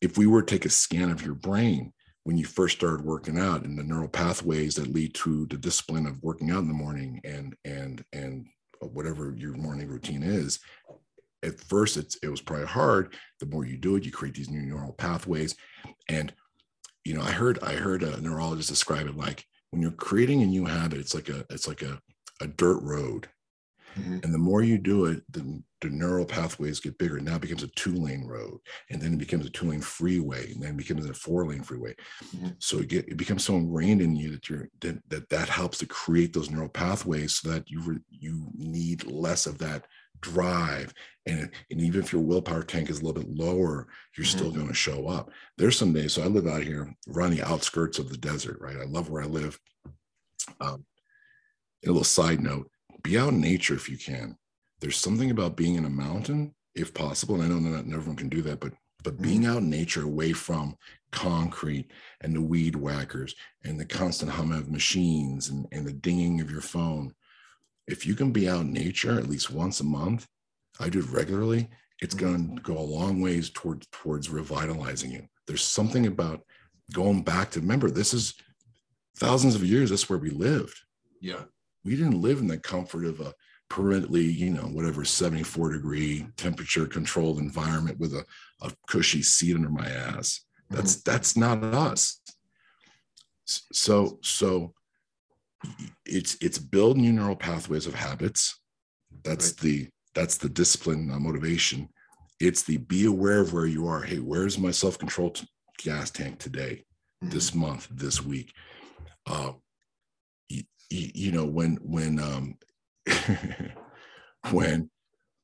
if 0.00 0.16
we 0.18 0.26
were 0.26 0.42
to 0.42 0.46
take 0.54 0.64
a 0.64 0.70
scan 0.70 1.10
of 1.10 1.22
your 1.24 1.34
brain 1.34 1.92
when 2.24 2.36
you 2.36 2.44
first 2.44 2.76
started 2.76 3.04
working 3.04 3.38
out 3.38 3.64
and 3.64 3.78
the 3.78 3.82
neural 3.82 4.08
pathways 4.08 4.74
that 4.74 4.92
lead 4.92 5.14
to 5.14 5.46
the 5.46 5.56
discipline 5.56 6.06
of 6.06 6.22
working 6.22 6.50
out 6.50 6.58
in 6.60 6.68
the 6.68 6.74
morning 6.74 7.20
and 7.24 7.54
and 7.64 8.04
and 8.12 8.46
whatever 8.80 9.34
your 9.36 9.54
morning 9.54 9.88
routine 9.88 10.22
is, 10.22 10.58
at 11.42 11.58
first 11.60 11.96
it's 11.96 12.16
it 12.22 12.28
was 12.28 12.40
probably 12.40 12.66
hard. 12.66 13.14
The 13.40 13.46
more 13.46 13.64
you 13.64 13.76
do 13.76 13.96
it 13.96 14.04
you 14.04 14.12
create 14.12 14.34
these 14.34 14.50
new 14.50 14.62
neural 14.62 14.92
pathways. 14.92 15.54
And 16.08 16.32
you 17.04 17.14
know 17.14 17.22
i 17.22 17.30
heard 17.30 17.58
i 17.62 17.72
heard 17.72 18.02
a 18.02 18.20
neurologist 18.20 18.68
describe 18.68 19.06
it 19.06 19.16
like 19.16 19.42
when 19.70 19.80
you're 19.80 19.90
creating 19.92 20.42
a 20.42 20.46
new 20.46 20.66
habit 20.66 20.98
it's 20.98 21.14
like 21.14 21.28
a 21.30 21.44
it's 21.48 21.66
like 21.66 21.80
a, 21.80 21.98
a 22.42 22.46
dirt 22.46 22.80
road. 22.82 23.28
Mhm. 23.96 24.22
and 24.24 24.34
the 24.34 24.38
more 24.38 24.62
you 24.62 24.76
do 24.78 25.06
it 25.06 25.22
the, 25.32 25.62
the 25.80 25.88
neural 25.90 26.24
pathways 26.24 26.80
get 26.80 26.98
bigger 26.98 27.20
now 27.20 27.36
it 27.36 27.42
becomes 27.42 27.62
a 27.62 27.68
two 27.68 27.94
lane 27.94 28.26
road 28.26 28.58
and 28.90 29.00
then 29.00 29.12
it 29.12 29.18
becomes 29.18 29.46
a 29.46 29.50
two 29.50 29.70
lane 29.70 29.80
freeway 29.80 30.52
and 30.52 30.62
then 30.62 30.70
it 30.70 30.76
becomes 30.76 31.08
a 31.08 31.14
four 31.14 31.46
lane 31.46 31.62
freeway 31.62 31.94
so 32.58 32.78
it, 32.78 32.88
get, 32.88 33.08
it 33.08 33.16
becomes 33.16 33.44
so 33.44 33.56
ingrained 33.56 34.02
in 34.02 34.16
you 34.16 34.30
that 34.30 34.48
you're 34.48 34.68
that, 34.80 34.98
that 35.08 35.28
that 35.28 35.48
helps 35.48 35.78
to 35.78 35.86
create 35.86 36.32
those 36.32 36.50
neural 36.50 36.68
pathways 36.68 37.36
so 37.36 37.50
that 37.50 37.68
you 37.70 37.80
re, 37.82 37.98
you 38.10 38.48
need 38.54 39.04
less 39.06 39.46
of 39.46 39.58
that 39.58 39.86
drive 40.20 40.92
and, 41.26 41.50
and 41.70 41.80
even 41.80 42.00
if 42.00 42.12
your 42.12 42.22
willpower 42.22 42.62
tank 42.62 42.90
is 42.90 43.00
a 43.00 43.04
little 43.04 43.22
bit 43.22 43.30
lower 43.30 43.86
you're 44.16 44.26
still 44.26 44.50
going 44.50 44.66
to 44.66 44.74
show 44.74 45.06
up. 45.06 45.30
There's 45.56 45.78
some 45.78 45.92
days 45.92 46.14
so 46.14 46.22
i 46.22 46.26
live 46.26 46.46
out 46.46 46.62
here 46.62 46.92
around 47.14 47.30
the 47.30 47.46
outskirts 47.48 47.98
of 47.98 48.10
the 48.10 48.16
desert 48.16 48.58
right? 48.60 48.76
I 48.76 48.84
love 48.84 49.10
where 49.10 49.22
i 49.22 49.26
live. 49.26 49.58
Um, 50.60 50.84
a 51.84 51.88
little 51.88 52.02
side 52.02 52.40
note 52.40 52.68
be 53.02 53.16
out 53.16 53.28
in 53.28 53.40
nature 53.40 53.74
if 53.74 53.88
you 53.88 53.96
can 53.96 54.36
there's 54.80 54.96
something 54.96 55.30
about 55.30 55.56
being 55.56 55.74
in 55.74 55.84
a 55.84 55.90
mountain 55.90 56.54
if 56.74 56.92
possible 56.94 57.34
and 57.36 57.44
i 57.44 57.48
know 57.48 57.58
not 57.58 57.92
everyone 57.94 58.16
can 58.16 58.28
do 58.28 58.42
that 58.42 58.60
but 58.60 58.72
but 59.04 59.14
mm-hmm. 59.14 59.22
being 59.22 59.46
out 59.46 59.58
in 59.58 59.70
nature 59.70 60.02
away 60.02 60.32
from 60.32 60.76
concrete 61.10 61.90
and 62.20 62.34
the 62.34 62.40
weed 62.40 62.76
whackers 62.76 63.34
and 63.64 63.78
the 63.78 63.84
constant 63.84 64.30
hum 64.30 64.52
of 64.52 64.70
machines 64.70 65.48
and, 65.48 65.66
and 65.72 65.86
the 65.86 65.92
dinging 65.92 66.40
of 66.40 66.50
your 66.50 66.60
phone 66.60 67.12
if 67.86 68.06
you 68.06 68.14
can 68.14 68.30
be 68.30 68.48
out 68.48 68.62
in 68.62 68.72
nature 68.72 69.18
at 69.18 69.28
least 69.28 69.50
once 69.50 69.80
a 69.80 69.84
month 69.84 70.26
i 70.80 70.88
do 70.88 70.98
it 70.98 71.10
regularly 71.10 71.68
it's 72.00 72.14
mm-hmm. 72.14 72.26
going 72.26 72.56
to 72.56 72.62
go 72.62 72.78
a 72.78 72.80
long 72.80 73.20
ways 73.20 73.50
towards 73.50 73.86
towards 73.88 74.30
revitalizing 74.30 75.10
you. 75.10 75.26
There's 75.46 75.64
something 75.64 76.06
about 76.06 76.42
going 76.92 77.22
back 77.22 77.50
to 77.50 77.60
remember 77.60 77.90
this 77.90 78.14
is 78.14 78.34
thousands 79.16 79.54
of 79.54 79.64
years 79.64 79.90
that's 79.90 80.08
where 80.08 80.18
we 80.18 80.30
lived. 80.30 80.78
Yeah. 81.20 81.42
we 81.84 81.96
didn't 81.96 82.22
live 82.22 82.38
in 82.38 82.46
the 82.46 82.58
comfort 82.58 83.04
of 83.04 83.20
a 83.20 83.34
permanently, 83.68 84.22
you 84.24 84.50
know, 84.50 84.62
whatever 84.62 85.04
74 85.04 85.72
degree 85.72 86.26
temperature 86.36 86.86
controlled 86.86 87.38
environment 87.38 87.98
with 87.98 88.14
a, 88.14 88.24
a 88.62 88.72
cushy 88.88 89.22
seat 89.22 89.54
under 89.54 89.68
my 89.68 89.88
ass. 89.88 90.40
That's 90.70 90.96
that's 91.02 91.36
not 91.36 91.62
us. 91.64 92.20
So 93.46 94.18
so 94.22 94.74
it's 96.04 96.36
it's 96.40 96.58
build 96.58 96.96
new 96.96 97.12
neural 97.12 97.36
pathways 97.36 97.86
of 97.86 97.94
habits. 97.94 98.60
That's 99.24 99.50
Right. 99.50 99.56
the 99.58 99.88
that's 100.14 100.36
the 100.36 100.48
discipline 100.48 101.10
uh, 101.10 101.18
motivation. 101.18 101.88
It's 102.40 102.62
the 102.62 102.76
be 102.76 103.04
aware 103.06 103.40
of 103.40 103.52
where 103.52 103.66
you 103.66 103.86
are. 103.86 104.02
Hey, 104.02 104.18
where's 104.18 104.58
my 104.58 104.70
self 104.70 104.98
control 104.98 105.34
gas 105.78 106.10
tank 106.10 106.38
today? 106.38 106.84
Mhm. 107.24 107.30
this 107.32 107.54
month, 107.54 107.88
this 107.90 108.22
week. 108.22 108.52
You, 110.90 111.10
you 111.14 111.32
know, 111.32 111.44
when 111.44 111.76
when 111.82 112.18
um, 112.18 112.56
when 114.50 114.90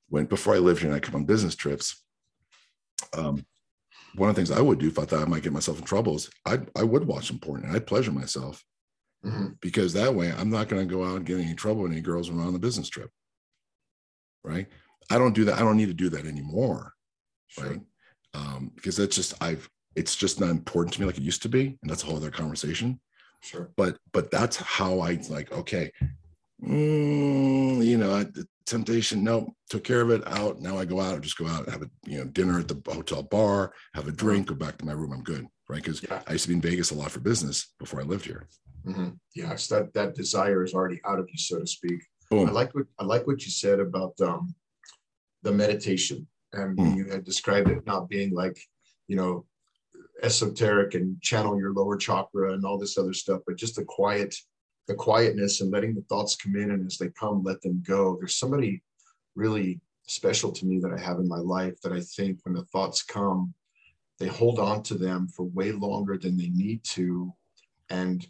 when 0.08 0.26
before 0.26 0.54
I 0.54 0.58
lived 0.58 0.80
here 0.80 0.88
and 0.90 0.96
I 0.96 1.00
come 1.00 1.14
on 1.16 1.24
business 1.24 1.54
trips, 1.56 2.02
um, 3.16 3.44
one 4.14 4.28
of 4.28 4.34
the 4.36 4.38
things 4.40 4.50
I 4.50 4.60
would 4.60 4.78
do 4.78 4.88
if 4.88 4.98
I 4.98 5.04
thought 5.04 5.22
I 5.22 5.26
might 5.26 5.42
get 5.42 5.52
myself 5.52 5.78
in 5.78 5.84
trouble 5.84 6.16
is 6.16 6.30
I 6.46 6.60
I 6.76 6.82
would 6.82 7.06
watch 7.06 7.26
some 7.28 7.38
porn 7.38 7.64
and 7.64 7.72
I'd 7.74 7.86
pleasure 7.86 8.12
myself 8.12 8.64
Mhm. 9.24 9.58
because 9.60 9.94
that 9.94 10.14
way 10.14 10.30
I'm 10.32 10.50
not 10.50 10.68
going 10.68 10.86
to 10.86 10.94
go 10.94 11.02
out 11.02 11.16
and 11.16 11.24
get 11.26 11.40
any 11.40 11.54
trouble 11.54 11.82
with 11.82 11.92
any 11.92 12.02
girls 12.02 12.30
when 12.30 12.38
I'm 12.40 12.46
on 12.48 12.52
the 12.52 12.58
business 12.58 12.88
trip. 12.88 13.10
right? 14.46 14.66
I 15.10 15.16
don't 15.16 15.32
do 15.34 15.46
that. 15.46 15.54
I 15.56 15.60
don't 15.60 15.78
need 15.78 15.86
to 15.86 15.94
do 15.94 16.10
that 16.10 16.26
anymore, 16.26 16.92
Sure. 17.48 17.64
right? 17.66 17.80
Um, 18.34 18.70
because 18.74 18.96
that's 18.98 19.16
just 19.16 19.32
I've 19.42 19.68
it's 19.96 20.14
just 20.16 20.38
not 20.40 20.50
important 20.50 20.92
to 20.94 21.00
me 21.00 21.06
like 21.06 21.16
it 21.16 21.22
used 21.22 21.40
to 21.42 21.48
be, 21.48 21.78
and 21.80 21.90
that's 21.90 22.02
a 22.02 22.06
whole 22.06 22.16
other 22.16 22.30
conversation. 22.30 23.00
Sure. 23.40 23.70
But 23.76 23.96
but 24.12 24.30
that's 24.30 24.56
how 24.56 25.00
I 25.00 25.14
like. 25.30 25.50
Okay, 25.52 25.92
mm, 26.64 27.84
you 27.84 27.98
know, 27.98 28.14
I, 28.14 28.24
the 28.24 28.46
temptation. 28.66 29.22
No, 29.22 29.54
took 29.70 29.84
care 29.84 30.00
of 30.00 30.10
it. 30.10 30.26
Out 30.26 30.60
now. 30.60 30.78
I 30.78 30.84
go 30.84 31.00
out. 31.00 31.14
I 31.14 31.18
just 31.18 31.38
go 31.38 31.46
out 31.46 31.64
and 31.64 31.72
have 31.72 31.82
a 31.82 31.90
you 32.06 32.18
know 32.18 32.24
dinner 32.24 32.58
at 32.58 32.68
the 32.68 32.80
hotel 32.90 33.22
bar, 33.22 33.72
have 33.94 34.08
a 34.08 34.12
drink, 34.12 34.46
go 34.48 34.54
back 34.54 34.78
to 34.78 34.84
my 34.84 34.92
room. 34.92 35.12
I'm 35.12 35.22
good, 35.22 35.46
right? 35.68 35.82
Because 35.82 36.02
Yeah. 36.02 36.22
I 36.26 36.32
used 36.32 36.44
to 36.44 36.48
be 36.48 36.54
in 36.54 36.60
Vegas 36.60 36.90
a 36.90 36.94
lot 36.94 37.10
for 37.10 37.20
business 37.20 37.72
before 37.78 38.00
I 38.00 38.04
lived 38.04 38.24
here. 38.26 38.48
Mhm. 38.86 39.18
Yes, 39.34 39.66
that 39.68 39.92
that 39.94 40.14
desire 40.14 40.64
is 40.64 40.74
already 40.74 41.00
out 41.04 41.18
of 41.18 41.28
you, 41.30 41.38
so 41.38 41.58
to 41.58 41.66
speak. 41.66 42.02
Boom. 42.30 42.48
I 42.48 42.52
like 42.52 42.74
what 42.74 42.86
I 42.98 43.04
like 43.04 43.26
what 43.26 43.44
you 43.44 43.50
said 43.50 43.80
about 43.80 44.18
um, 44.20 44.54
the 45.42 45.52
meditation, 45.52 46.26
and 46.52 46.78
Hmm. 46.78 46.96
you 46.96 47.04
had 47.06 47.24
described 47.24 47.68
it 47.70 47.84
not 47.86 48.08
being 48.08 48.32
like, 48.34 48.58
you 49.08 49.16
know, 49.16 49.46
esoteric 50.22 50.94
and 50.94 51.20
channel 51.20 51.58
your 51.58 51.72
lower 51.72 51.96
chakra 51.96 52.52
and 52.54 52.64
all 52.64 52.78
this 52.78 52.96
other 52.96 53.12
stuff, 53.12 53.42
but 53.46 53.56
just 53.56 53.78
a 53.78 53.84
quiet, 53.84 54.34
the 54.86 54.94
quietness 54.94 55.60
and 55.60 55.70
letting 55.70 55.94
the 55.94 56.02
thoughts 56.02 56.36
come 56.36 56.56
in, 56.56 56.70
and 56.70 56.86
as 56.86 56.98
they 56.98 57.08
come, 57.08 57.42
let 57.42 57.60
them 57.62 57.82
go. 57.86 58.16
There's 58.18 58.36
somebody 58.36 58.82
really 59.34 59.80
special 60.06 60.52
to 60.52 60.66
me 60.66 60.78
that 60.80 60.92
I 60.92 61.00
have 61.00 61.18
in 61.18 61.28
my 61.28 61.38
life 61.38 61.80
that 61.82 61.92
I 61.92 62.00
think 62.00 62.40
when 62.44 62.54
the 62.54 62.64
thoughts 62.66 63.02
come, 63.02 63.54
they 64.18 64.26
hold 64.26 64.58
on 64.58 64.82
to 64.84 64.94
them 64.94 65.26
for 65.28 65.44
way 65.44 65.72
longer 65.72 66.18
than 66.18 66.36
they 66.36 66.50
need 66.50 66.84
to, 66.84 67.32
and 67.88 68.26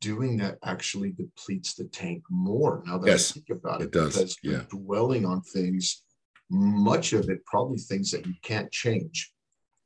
doing 0.00 0.36
that 0.38 0.58
actually 0.64 1.12
depletes 1.12 1.74
the 1.74 1.84
tank 1.84 2.22
more 2.30 2.82
now 2.86 2.98
that 2.98 3.06
Yes, 3.08 3.30
I 3.30 3.34
think 3.34 3.50
about 3.50 3.80
it. 3.80 3.84
it 3.84 3.90
does, 3.92 4.14
Because 4.14 4.36
you're 4.42 4.54
yeah. 4.54 4.64
dwelling 4.70 5.24
on 5.26 5.40
things, 5.42 6.02
much 6.50 7.12
of 7.12 7.28
it 7.28 7.44
probably 7.44 7.78
things 7.78 8.10
that 8.10 8.26
you 8.26 8.34
can't 8.42 8.70
change. 8.70 9.32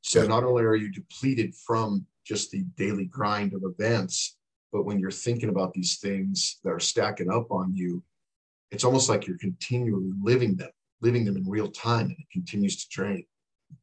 So 0.03 0.23
Yeah. 0.23 0.29
not 0.29 0.45
only 0.45 0.64
are 0.64 0.77
you 0.77 0.91
depleted 0.91 1.55
from 1.55 2.07
just 2.25 2.51
the 2.51 2.62
daily 2.77 3.07
grind 3.07 3.55
of 3.55 3.62
events, 3.64 4.37
but 4.73 4.85
when 4.85 4.99
you're 4.99 5.11
thinking 5.11 5.49
about 5.49 5.73
these 5.73 5.99
things 5.99 6.59
that 6.64 6.71
are 6.71 6.81
stacking 6.81 7.31
up 7.31 7.51
on 7.51 7.75
you, 7.75 8.03
it's 8.71 8.85
almost 8.85 9.09
like 9.09 9.27
you're 9.27 9.39
continually 9.39 10.11
living 10.23 10.57
them, 10.57 10.71
living 11.01 11.25
them 11.25 11.37
in 11.37 11.49
real 11.49 11.69
time, 11.71 12.07
and 12.07 12.16
it 12.19 12.31
continues 12.33 12.77
to 12.85 12.89
drain. 12.91 13.25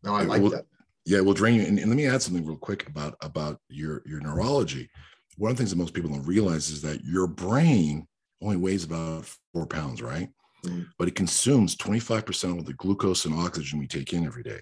Now 0.03 0.15
I 0.15 0.23
It 0.23 0.27
like 0.27 0.41
will- 0.41 0.51
that. 0.51 0.65
Yeah, 1.07 1.19
we'll 1.21 1.35
drain 1.35 1.53
you. 1.55 1.61
And, 1.67 1.77
and 1.77 1.87
let 1.87 1.95
me 1.97 2.07
add 2.07 2.23
something 2.23 2.43
real 2.45 2.57
quick 2.57 2.87
about 2.87 3.15
about 3.21 3.59
your 3.69 4.01
your 4.07 4.19
neurology. 4.21 4.89
One 5.37 5.51
of 5.51 5.57
the 5.57 5.61
things 5.61 5.69
that 5.69 5.75
most 5.77 5.93
people 5.93 6.09
don't 6.09 6.25
realize 6.25 6.69
is 6.71 6.81
that 6.81 7.03
your 7.03 7.27
brain 7.27 8.07
only 8.41 8.57
weighs 8.57 8.83
about 8.85 9.25
four 9.53 9.67
pounds, 9.67 10.01
right? 10.01 10.29
Mhm. 10.63 10.87
But 10.97 11.07
it 11.07 11.13
consumes 11.15 11.75
25% 11.75 12.57
of 12.57 12.65
the 12.65 12.73
glucose 12.73 13.25
and 13.25 13.35
oxygen 13.35 13.77
we 13.77 13.85
take 13.87 14.13
in 14.13 14.25
every 14.25 14.41
day. 14.41 14.61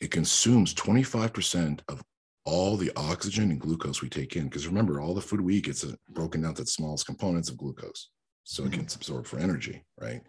It 0.00 0.10
consumes 0.10 0.74
25% 0.74 1.82
of 1.88 2.02
all 2.44 2.76
the 2.76 2.92
oxygen 2.96 3.50
and 3.50 3.60
glucose 3.60 4.02
we 4.02 4.08
take 4.08 4.36
in. 4.36 4.44
Because 4.44 4.66
remember, 4.66 5.00
all 5.00 5.14
the 5.14 5.20
food 5.20 5.40
we 5.40 5.56
eat 5.56 5.64
gets 5.64 5.84
uh, 5.84 5.94
broken 6.10 6.42
down 6.42 6.54
to 6.54 6.62
the 6.62 6.68
smallest 6.68 7.06
components 7.06 7.48
of 7.48 7.56
glucose. 7.56 8.10
So 8.44 8.64
it 8.64 8.72
gets 8.72 8.94
absorbed 8.94 9.26
for 9.26 9.38
energy, 9.38 9.84
right? 9.98 10.20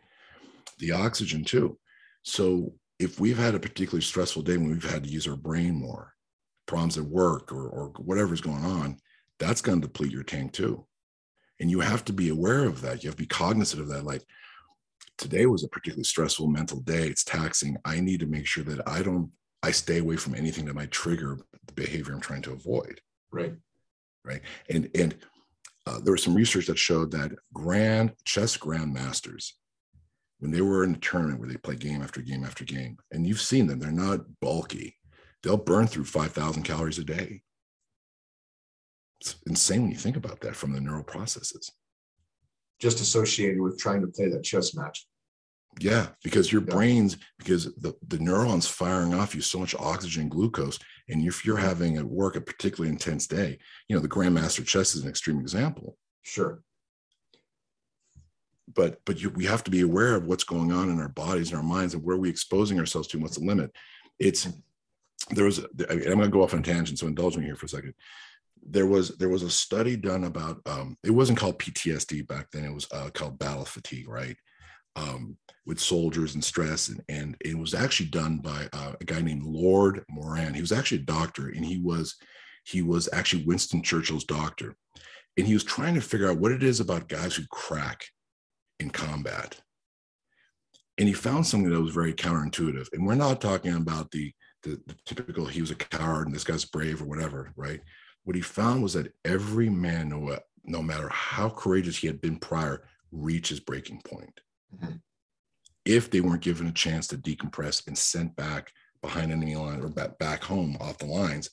The 0.80 0.91
oxygen 0.91 1.43
too. 1.43 1.78
So 2.24 2.74
if 2.99 3.20
we've 3.20 3.38
had 3.38 3.55
a 3.55 3.59
particularly 3.59 4.01
stressful 4.01 4.43
day 4.43 4.57
when 4.57 4.70
we've 4.70 4.89
had 4.89 5.03
to 5.03 5.09
use 5.09 5.28
our 5.28 5.36
brain 5.36 5.76
more, 5.76 6.13
problems 6.66 6.97
at 6.97 7.03
work 7.03 7.51
or, 7.51 7.68
or 7.68 7.89
whatever's 7.97 8.41
going 8.41 8.63
on, 8.63 8.97
that's 9.38 9.61
going 9.61 9.82
to 9.82 9.88
deplete 9.88 10.11
your 10.11 10.24
tank 10.24 10.53
too. 10.53 10.86
And 11.59 11.70
you 11.70 11.82
have 11.82 12.05
to 12.05 12.13
be 12.13 12.30
aware 12.30 12.66
of 12.66 12.82
that. 12.82 13.03
You 13.03 13.09
have 13.09 13.18
to 13.18 13.24
be 13.24 13.28
cognizant 13.28 13.82
of 13.82 13.89
that. 13.89 14.05
Like 14.05 14.24
today 15.18 15.45
was 15.45 15.63
a 15.63 15.68
particularly 15.68 16.03
stressful 16.03 16.47
mental 16.47 16.80
day. 16.82 17.07
It's 17.07 17.24
taxing. 17.24 17.78
I 17.86 17.99
need 17.99 18.22
to 18.22 18.26
make 18.26 18.45
sure 18.45 18.63
that 18.63 18.88
I 18.88 19.01
don't, 19.01 19.30
I 19.61 19.72
stay 19.72 19.99
away 19.99 20.16
from 20.16 20.36
anything 20.36 20.66
that 20.66 20.76
might 20.76 20.91
trigger 20.91 21.39
the 21.68 21.74
behavior 21.74 22.13
I'm 22.13 22.22
trying 22.22 22.41
to 22.43 22.53
avoid 22.53 23.01
Right. 23.32 23.55
right? 24.24 24.41
And 24.70 24.89
and 24.95 25.16
uh, 25.88 25.99
there 25.99 26.13
was 26.13 26.24
some 26.24 26.36
research 26.36 26.68
that 26.68 26.80
showed 26.80 27.11
that 27.11 27.32
grand 27.53 28.13
chess 28.24 28.57
grandmasters, 28.57 29.51
when 30.39 30.51
they 30.51 30.61
were 30.61 30.84
in 30.84 30.95
a 30.95 30.97
tournament 30.97 31.39
where 31.39 31.49
they 31.49 31.57
play 31.57 31.76
game 31.76 32.01
after 32.01 32.22
game 32.22 32.43
after 32.43 32.63
game, 32.63 32.97
and 33.11 33.28
you've 33.28 33.41
seen 33.41 33.68
them, 33.68 33.80
they're 33.80 33.91
not 33.91 34.22
bulky. 34.41 34.97
They'll 35.43 35.57
burn 35.57 35.86
through 35.88 36.05
five 36.05 36.32
thousand 36.32 36.63
calories 36.63 36.97
a 36.97 37.03
day. 37.03 37.41
It's 39.22 39.36
insane 39.47 39.84
when 39.84 39.91
you 39.91 39.97
think 39.97 40.18
about 40.18 40.41
that 40.41 40.55
from 40.55 40.74
the 40.74 40.82
neural 40.82 41.03
processes. 41.03 41.72
Just 42.80 42.99
associated 42.99 43.61
with 43.61 43.80
trying 43.80 44.01
to 44.01 44.07
play 44.07 44.30
that 44.30 44.43
chess 44.43 44.76
match. 44.76 45.07
Yeah, 45.80 46.07
because 46.23 46.51
your 46.51 46.61
Yeah. 46.61 46.73
brains, 46.73 47.17
because 47.38 47.65
the, 47.76 47.93
the 48.07 48.19
neurons 48.19 48.67
firing 48.67 49.13
off 49.13 49.36
you 49.36 49.41
so 49.41 49.59
much 49.59 49.76
oxygen 49.76 50.30
glucose. 50.30 50.80
And 51.09 51.26
if 51.26 51.45
you're 51.45 51.57
having 51.57 51.97
at 51.97 52.05
work 52.05 52.36
a 52.36 52.41
particularly 52.41 52.91
intense 52.91 53.28
day, 53.28 53.57
you 53.88 53.95
know, 53.95 54.01
the 54.01 54.07
Grandmaster 54.09 54.65
chess 54.65 54.95
is 54.95 55.03
an 55.03 55.09
extreme 55.09 55.39
example. 55.39 55.97
Sure. 56.23 56.63
but 58.73 58.99
but 59.05 59.21
you, 59.21 59.30
we 59.30 59.45
have 59.45 59.63
to 59.63 59.71
be 59.71 59.82
aware 59.82 60.15
of 60.15 60.26
what's 60.26 60.43
going 60.43 60.71
on 60.71 60.89
in 60.89 60.99
our 60.99 61.09
bodies 61.09 61.49
and 61.49 61.57
our 61.57 61.63
minds 61.63 61.93
and 61.93 62.03
where 62.03 62.17
we 62.17 62.30
exposing 62.30 62.80
ourselves 62.80 63.07
to 63.07 63.15
and 63.17 63.23
what's 63.23 63.38
the 63.38 63.45
limit 63.45 63.71
it's 64.17 64.47
there 65.30 65.45
was 65.45 65.59
I- 65.88 65.93
i'm 65.93 65.99
going 66.17 66.21
to 66.21 66.30
go 66.30 66.41
off 66.43 66.53
on 66.55 66.61
a 66.61 66.63
tangent 66.63 66.97
so 66.97 67.05
indulge 67.05 67.38
me 67.38 67.45
here 67.45 67.55
for 67.55 67.67
a 67.67 67.69
second 67.69 67.93
there 68.67 68.88
was 68.88 69.15
there 69.17 69.30
was 69.30 69.43
a 69.43 69.51
study 69.51 69.95
done 69.95 70.23
about 70.23 70.61
um, 70.65 70.97
it 71.03 71.11
wasn't 71.11 71.38
called 71.38 71.59
ptsd 71.59 72.28
back 72.28 72.49
then 72.51 72.65
it 72.65 72.73
was 72.73 72.88
uh, 72.91 73.11
called 73.13 73.38
battle 73.38 73.65
fatigue 73.65 74.09
right 74.09 74.38
um, 74.96 75.38
with 75.66 75.80
soldiers 75.80 76.36
and 76.36 76.43
stress 76.43 76.89
and, 76.89 77.04
and 77.10 77.36
it 77.43 77.58
was 77.58 77.74
actually 77.74 78.10
done 78.10 78.38
by 78.38 78.68
uh, 78.74 78.93
a 79.00 79.04
guy 79.04 79.22
named 79.22 79.43
lord 79.43 80.04
moran 80.10 80.54
he 80.54 80.62
was 80.62 80.72
actually 80.72 81.00
a 81.00 81.06
doctor 81.06 81.48
and 81.48 81.66
he 81.66 81.80
was 81.82 82.16
he 82.66 82.82
was 82.82 83.10
actually 83.14 83.43
winston 83.46 83.82
churchill's 83.82 84.24
doctor 84.24 84.76
and 85.38 85.48
he 85.48 85.54
was 85.54 85.64
trying 85.64 85.96
to 85.96 86.02
figure 86.02 86.30
out 86.30 86.38
what 86.38 86.52
it 86.52 86.64
is 86.64 86.80
about 86.80 87.10
guys 87.10 87.36
who 87.36 87.43
crack 87.48 88.06
in 88.80 88.89
combat. 88.89 89.60
And 90.98 91.08
he 91.08 91.14
found 91.14 91.46
something 91.46 91.70
that 91.70 91.82
was 91.82 91.93
very 91.93 92.14
counterintuitive. 92.14 92.88
And 92.93 93.06
we're 93.06 93.16
not 93.16 93.41
talking 93.41 93.76
about 93.76 94.12
the, 94.12 94.34
the, 94.64 94.82
the 94.88 94.96
typical 95.06 95.46
he 95.46 95.60
was 95.60 95.72
a 95.72 95.76
coward 95.76 96.28
and 96.28 96.36
this 96.36 96.46
guy's 96.46 96.64
brave 96.64 97.02
or 97.02 97.06
whatever, 97.06 97.52
right? 97.58 97.82
What 98.24 98.36
he 98.36 98.41
found 98.41 98.82
was 98.82 98.93
that 98.93 99.14
every 99.26 99.70
man, 99.70 100.10
no, 100.10 100.39
no 100.64 100.82
matter 100.82 101.10
how 101.10 101.50
courageous 101.50 101.98
he 101.98 102.08
had 102.08 102.22
been 102.22 102.38
prior, 102.38 102.88
reaches 103.12 103.60
breaking 103.60 104.02
point. 104.06 104.39
Mhm. 104.74 105.01
If 105.84 106.09
they 106.09 106.22
weren't 106.22 106.41
given 106.41 106.68
a 106.68 106.72
chance 106.72 107.07
to 107.07 107.18
decompress 107.18 107.86
and 107.88 107.97
sent 107.97 108.36
back 108.36 108.72
behind 109.01 109.32
enemy 109.32 109.55
line 109.55 109.82
or 109.82 109.89
back, 109.89 110.18
back 110.18 110.43
home 110.43 110.78
off 110.80 110.97
the 110.97 111.05
lines 111.05 111.49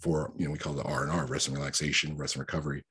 for, 0.00 0.32
you 0.36 0.46
know, 0.46 0.52
we 0.52 0.58
call 0.58 0.78
it 0.78 0.86
R 0.86 1.04
and 1.04 1.12
R, 1.12 1.26
rest 1.26 1.48
and 1.48 1.56
relaxation, 1.56 2.16
rest 2.16 2.34
and 2.34 2.40
recovery 2.40 2.84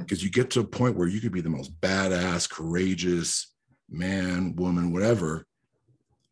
because 0.00 0.24
you 0.24 0.30
get 0.30 0.50
to 0.50 0.60
a 0.60 0.64
point 0.64 0.96
where 0.96 1.08
you 1.08 1.20
could 1.20 1.32
be 1.32 1.40
the 1.40 1.48
most 1.48 1.80
badass, 1.80 2.50
courageous 2.50 3.54
man, 3.88 4.56
woman, 4.56 4.92
whatever, 4.92 5.46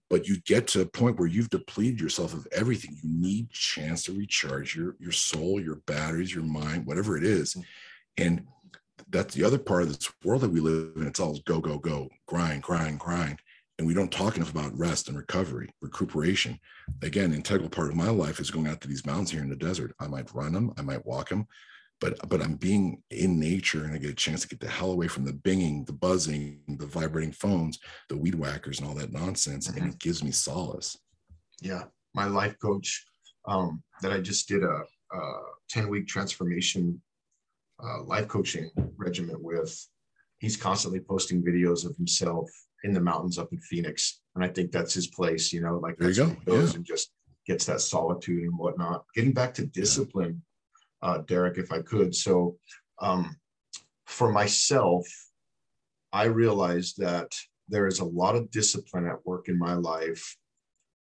but 0.09 0.26
you 0.26 0.40
get 0.40 0.66
to 0.68 0.80
a 0.80 0.86
point 0.86 1.18
where 1.18 1.28
you've 1.28 1.50
depleted 1.50 2.00
yourself 2.00 2.34
of 2.34 2.46
everything. 2.52 2.98
You 3.02 3.09
need 3.09 3.50
chance 3.50 4.02
to 4.04 4.12
recharge 4.12 4.74
your 4.74 4.96
your 4.98 5.12
soul, 5.12 5.61
your 5.61 5.76
batteries, 5.86 6.34
your 6.34 6.44
mind, 6.44 6.86
whatever 6.86 7.16
it 7.16 7.24
is. 7.24 7.57
And 8.16 8.46
that's 9.11 9.34
the 9.34 9.44
other 9.44 9.59
part 9.59 9.82
of 9.82 9.88
this 9.88 10.12
world 10.24 10.42
that 10.42 10.50
we 10.50 10.61
live 10.61 10.92
in. 10.96 11.07
It's 11.07 11.20
all 11.20 11.38
go, 11.44 11.61
go, 11.61 11.78
go, 11.78 12.09
grind, 12.26 12.62
grind, 12.62 12.98
grind. 12.98 13.40
And 13.78 13.86
we 13.86 13.94
don't 13.94 14.11
talk 14.11 14.36
enough 14.36 14.50
about 14.50 14.76
rest 14.76 15.09
and 15.09 15.16
recovery, 15.16 15.68
recuperation. 15.82 16.59
Again, 17.02 17.34
integral 17.34 17.68
part 17.68 17.88
of 17.88 17.96
my 17.96 18.09
life 18.09 18.40
is 18.40 18.50
going 18.50 18.66
out 18.66 18.80
to 18.80 18.88
these 18.88 19.04
mountains 19.04 19.30
here 19.30 19.42
in 19.42 19.50
the 19.50 19.57
desert. 19.57 19.94
I 20.00 20.07
might 20.07 20.34
run 20.34 20.52
them, 20.52 20.72
I 20.78 20.82
might 20.82 21.04
walk 21.04 21.28
them, 21.28 21.46
but 22.00 22.16
but 22.28 22.40
I'm 22.40 22.54
being 22.54 23.02
in 23.11 23.38
nature 23.38 23.84
and 23.84 23.92
I 23.92 23.98
get 23.98 24.11
a 24.11 24.14
chance 24.14 24.42
to 24.42 24.48
get 24.48 24.61
the 24.61 24.68
hell 24.68 24.92
away 24.92 25.09
from 25.09 25.24
the 25.24 25.32
binging, 25.32 25.84
the 25.84 25.92
buzzing, 25.92 26.61
the 26.78 26.86
vibrating 26.86 27.32
phones, 27.32 27.78
the 28.09 28.16
weed 28.16 28.34
whackers, 28.34 28.80
and 28.80 28.88
all 28.88 28.94
that 28.94 29.12
nonsense, 29.12 29.68
and 29.68 29.76
it 29.76 29.98
gives 29.98 30.24
me 30.24 30.30
solace. 30.30 30.96
Yeah. 31.61 31.84
My 32.14 32.26
life 32.26 32.57
coach 32.61 33.04
um, 33.46 33.82
that 34.00 34.12
I 34.12 34.20
just 34.20 34.48
did 34.48 34.62
a, 34.62 34.82
a 35.12 35.20
10 35.68 35.88
week 35.88 36.07
transformation 36.07 37.00
uh, 37.82 38.02
life 38.04 38.28
coaching 38.28 38.70
regiment 38.96 39.42
with, 39.42 39.86
he's 40.38 40.56
constantly 40.56 41.00
posting 41.00 41.42
videos 41.42 41.84
of 41.84 41.96
himself 41.96 42.48
in 42.84 42.92
the 42.92 43.00
mountains 43.00 43.38
up 43.38 43.52
in 43.52 43.58
Phoenix. 43.60 44.20
And 44.34 44.44
I 44.44 44.48
think 44.48 44.70
that's 44.70 44.94
his 44.94 45.08
place, 45.08 45.52
you 45.52 45.60
know, 45.60 45.78
like 45.78 45.96
There 45.98 46.10
you 46.10 46.16
go, 46.16 46.28
he 46.28 46.44
goes 46.44 46.70
yeah. 46.70 46.76
and 46.76 46.84
just 46.84 47.10
gets 47.46 47.64
that 47.66 47.80
solitude 47.80 48.42
and 48.42 48.58
whatnot. 48.58 49.04
Getting 49.14 49.32
back 49.32 49.54
to 49.54 49.66
discipline, 49.66 50.42
uh, 51.02 51.18
Derek, 51.18 51.58
if 51.58 51.72
I 51.72 51.80
could. 51.82 52.14
So 52.14 52.56
um, 53.00 53.36
for 54.06 54.30
myself, 54.32 55.06
I 56.12 56.24
realized 56.24 56.98
that 56.98 57.32
there 57.68 57.86
is 57.86 57.98
a 57.98 58.04
lot 58.04 58.36
of 58.36 58.50
discipline 58.50 59.06
at 59.06 59.24
work 59.26 59.48
in 59.48 59.58
my 59.58 59.74
life 59.74 60.36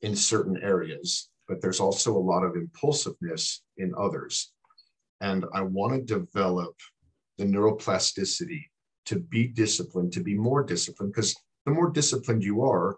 in 0.02 0.14
certain 0.14 0.58
areas, 0.62 1.30
but 1.48 1.60
there's 1.60 1.80
also 1.80 2.16
a 2.16 2.18
lot 2.18 2.44
of 2.44 2.56
impulsiveness 2.56 3.62
in 3.76 3.92
others. 3.96 4.51
And 5.22 5.46
I 5.54 5.62
want 5.62 5.92
to 5.94 6.18
develop 6.18 6.74
the 7.38 7.44
neuroplasticity 7.44 8.64
to 9.06 9.20
be 9.20 9.46
disciplined, 9.46 10.12
to 10.12 10.20
be 10.20 10.34
more 10.34 10.62
disciplined, 10.64 11.12
because 11.12 11.34
the 11.64 11.72
more 11.72 11.90
disciplined 11.90 12.42
you 12.42 12.62
are, 12.62 12.96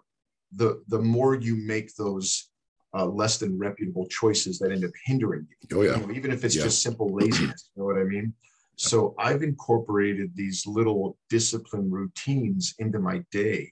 the 0.51 0.83
the 0.87 0.99
more 0.99 1.35
you 1.35 1.55
make 1.55 1.95
those 1.95 2.49
uh, 2.97 3.05
less 3.05 3.37
than 3.37 3.57
reputable 3.57 4.07
choices 4.07 4.57
that 4.59 4.71
end 4.71 4.83
up 4.83 4.91
hindering 5.05 5.47
you. 5.49 5.77
Oh 5.77 5.81
yeah. 5.83 5.99
You 5.99 6.07
know, 6.07 6.13
even 6.13 6.31
if 6.31 6.43
it's 6.43 6.55
Yeah. 6.55 6.63
just 6.63 6.81
simple 6.81 7.13
laziness, 7.13 7.69
you 7.75 7.81
know 7.81 7.85
what 7.85 7.97
I 7.97 8.03
mean? 8.03 8.33
So 8.77 9.15
I've 9.17 9.43
incorporated 9.43 10.35
these 10.35 10.65
little 10.67 11.17
discipline 11.29 11.89
routines 11.89 12.73
into 12.79 12.99
my 12.99 13.23
day 13.31 13.71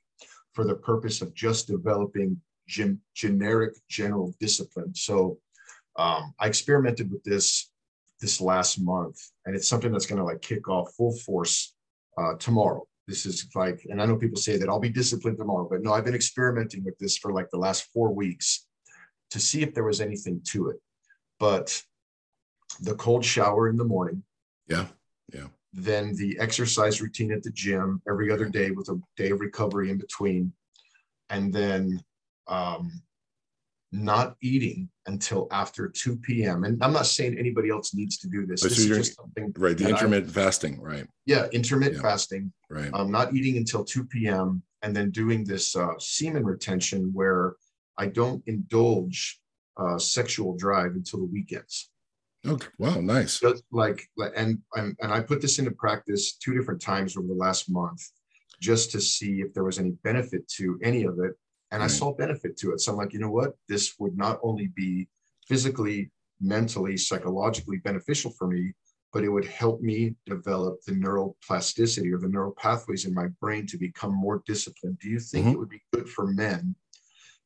for 0.54 0.64
the 0.64 0.76
purpose 0.76 1.22
of 1.22 1.34
just 1.34 1.68
developing 1.68 2.40
gen- 2.68 3.02
generic 3.14 3.74
general 3.90 4.34
discipline. 4.40 4.94
So 4.96 5.40
um, 5.98 6.34
I 6.40 6.48
experimented 6.48 7.12
with 7.12 7.24
this 7.24 7.73
this 8.22 8.40
last 8.42 8.80
month, 8.80 9.18
and 9.46 9.56
it's 9.56 9.68
something 9.68 9.92
that's 9.92 10.06
going 10.06 10.20
to 10.20 10.26
like 10.26 10.42
kick 10.42 10.68
off 10.70 10.94
full 10.96 11.16
force 11.18 11.76
uh, 12.18 12.36
tomorrow. 12.36 12.84
This 13.08 13.26
is 13.26 13.48
like, 13.56 13.86
and 13.90 14.02
I 14.02 14.06
know 14.06 14.16
people 14.16 14.38
say 14.38 14.58
that 14.58 14.70
I'll 14.70 14.80
be 14.80 14.90
disciplined 14.90 15.38
tomorrow, 15.38 15.68
but 15.70 15.82
no, 15.84 15.94
I've 15.94 16.06
been 16.06 16.16
experimenting 16.16 16.84
with 16.84 16.98
this 17.00 17.18
for 17.18 17.34
like 17.34 17.50
the 17.52 17.58
last 17.58 17.88
four 17.94 18.14
weeks 18.14 18.66
to 19.32 19.40
see 19.40 19.62
if 19.62 19.74
there 19.74 19.84
was 19.84 20.00
anything 20.00 20.40
to 20.52 20.70
it. 20.70 20.78
But 21.40 21.82
the 22.80 22.96
cold 22.96 23.26
shower 23.26 23.68
in 23.68 23.76
the 23.78 23.84
morning, 23.84 24.24
Yeah. 24.68 24.88
Yeah. 25.34 25.48
then 25.74 26.16
the 26.16 26.38
exercise 26.40 27.02
routine 27.02 27.32
at 27.34 27.44
the 27.44 27.52
gym 27.52 28.02
every 28.08 28.32
other 28.32 28.48
day 28.48 28.72
with 28.72 28.88
a 28.90 29.00
day 29.18 29.32
of 29.32 29.42
recovery 29.42 29.90
in 29.90 29.98
between, 29.98 30.54
and 31.30 31.52
then 31.54 32.02
um, 32.48 33.02
not 33.94 34.36
eating 34.42 34.90
until 35.06 35.48
after 35.52 35.88
2 35.88 36.18
p.m. 36.18 36.64
And 36.64 36.84
I'm 36.84 36.94
not 36.94 37.06
saying 37.06 37.38
anybody 37.38 37.70
else 37.70 37.94
needs 37.94 38.18
to 38.20 38.28
do 38.28 38.46
this. 38.46 38.62
This 38.62 38.80
is 38.80 38.88
just 38.88 39.16
something, 39.16 39.54
Right. 39.58 39.78
The 39.78 39.84
that 39.86 39.94
I- 39.94 39.96
intermittent 39.98 40.32
fasting. 40.34 40.82
Right. 40.82 41.08
yeah, 41.26 41.48
intermittent 41.54 41.98
Yeah. 41.98 42.02
fasting, 42.10 42.52
Right. 42.70 42.90
um, 42.94 43.12
not 43.12 43.34
eating 43.36 43.58
until 43.58 43.84
2 43.86 44.06
p.m. 44.06 44.64
and 44.82 44.96
then 44.96 45.12
doing 45.12 45.44
this 45.46 45.76
uh, 45.76 45.94
semen 46.00 46.44
retention 46.44 47.12
where 47.14 47.54
I 47.98 48.08
don't 48.08 48.42
indulge 48.48 49.40
uh, 49.78 49.98
sexual 50.00 50.56
drive 50.58 50.94
until 50.96 51.20
the 51.20 51.26
weekends. 51.26 51.90
Okay. 52.46 52.68
Wow. 52.80 53.00
Nice. 53.00 53.40
Just 53.40 53.64
like, 53.72 54.08
like- 54.18 54.34
and, 54.36 54.60
and 54.76 54.96
and 55.02 55.14
I 55.14 55.22
put 55.22 55.40
this 55.40 55.60
into 55.60 55.72
practice 55.72 56.36
two 56.36 56.54
different 56.56 56.82
times 56.82 57.16
over 57.16 57.28
the 57.28 57.34
last 57.34 57.70
month, 57.70 58.02
just 58.60 58.92
to 58.92 59.00
see 59.02 59.42
if 59.42 59.54
there 59.54 59.64
was 59.64 59.78
any 59.80 59.92
benefit 60.04 60.48
to 60.58 60.80
any 60.84 61.04
of 61.04 61.20
it. 61.20 61.34
And 61.74 61.82
I 61.82 61.88
saw 61.88 62.14
benefit 62.14 62.56
to 62.58 62.72
it. 62.72 62.82
So 62.82 62.92
I'm 62.92 62.98
like, 63.00 63.14
you 63.14 63.20
know 63.20 63.32
what? 63.32 63.54
This 63.68 63.96
would 63.98 64.16
not 64.16 64.40
only 64.44 64.68
be 64.76 65.08
physically, 65.48 66.12
mentally, 66.40 66.96
psychologically 66.98 67.78
beneficial 67.78 68.30
for 68.30 68.48
me, 68.48 68.74
but 69.12 69.24
it 69.24 69.30
would 69.30 69.46
help 69.46 69.82
me 69.82 70.16
develop 70.28 70.82
the 70.86 70.92
neuroplasticity 70.92 72.14
or 72.14 72.20
the 72.20 72.30
neural 72.30 72.54
pathways 72.60 73.06
in 73.06 73.14
my 73.14 73.26
brain 73.42 73.66
to 73.68 73.78
become 73.80 74.14
more 74.14 74.44
disciplined. 74.46 75.00
Do 75.00 75.10
you 75.10 75.20
think 75.20 75.48
Mhm. 75.48 75.54
it 75.54 75.58
would 75.58 75.70
be 75.70 75.82
good 75.92 76.08
for 76.08 76.28
men 76.28 76.76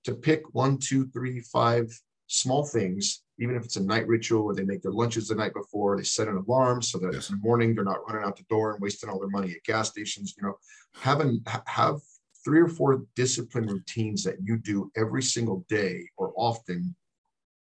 to 0.03 0.13
pick 0.13 0.53
one, 0.53 0.77
two, 0.77 1.07
three, 1.07 1.39
five 1.39 1.89
small 2.27 2.65
things, 2.65 3.23
even 3.39 3.55
if 3.55 3.63
it's 3.63 3.77
a 3.77 3.83
night 3.83 4.07
ritual 4.07 4.43
where 4.45 4.55
they 4.55 4.65
make 4.65 4.81
their 4.81 4.91
lunches 4.91 5.29
the 5.29 5.35
night 5.35 5.53
before, 5.53 5.95
they 5.95 6.03
set 6.03 6.27
an 6.27 6.35
alarm 6.35 6.81
so 6.81 6.97
that 6.99 7.13
Yes. 7.13 7.29
in 7.29 7.37
the 7.37 7.41
morning 7.41 7.73
they're 7.73 7.85
not 7.85 8.05
running 8.05 8.25
out 8.27 8.35
the 8.35 8.43
door 8.43 8.73
and 8.73 8.81
wasting 8.81 9.09
all 9.09 9.19
their 9.19 9.29
money 9.29 9.53
at 9.53 9.63
gas 9.63 9.89
stations. 9.89 10.35
You 10.37 10.43
know, 10.47 10.59
having 10.95 11.41
ha- 11.47 11.63
have 11.67 12.01
three 12.47 12.61
or 12.61 12.69
four 12.69 13.03
discipline 13.17 13.65
routines 13.65 14.23
that 14.23 14.37
you 14.41 14.55
do 14.57 14.89
every 14.95 15.21
single 15.21 15.65
day 15.67 16.07
or 16.15 16.31
often. 16.37 16.95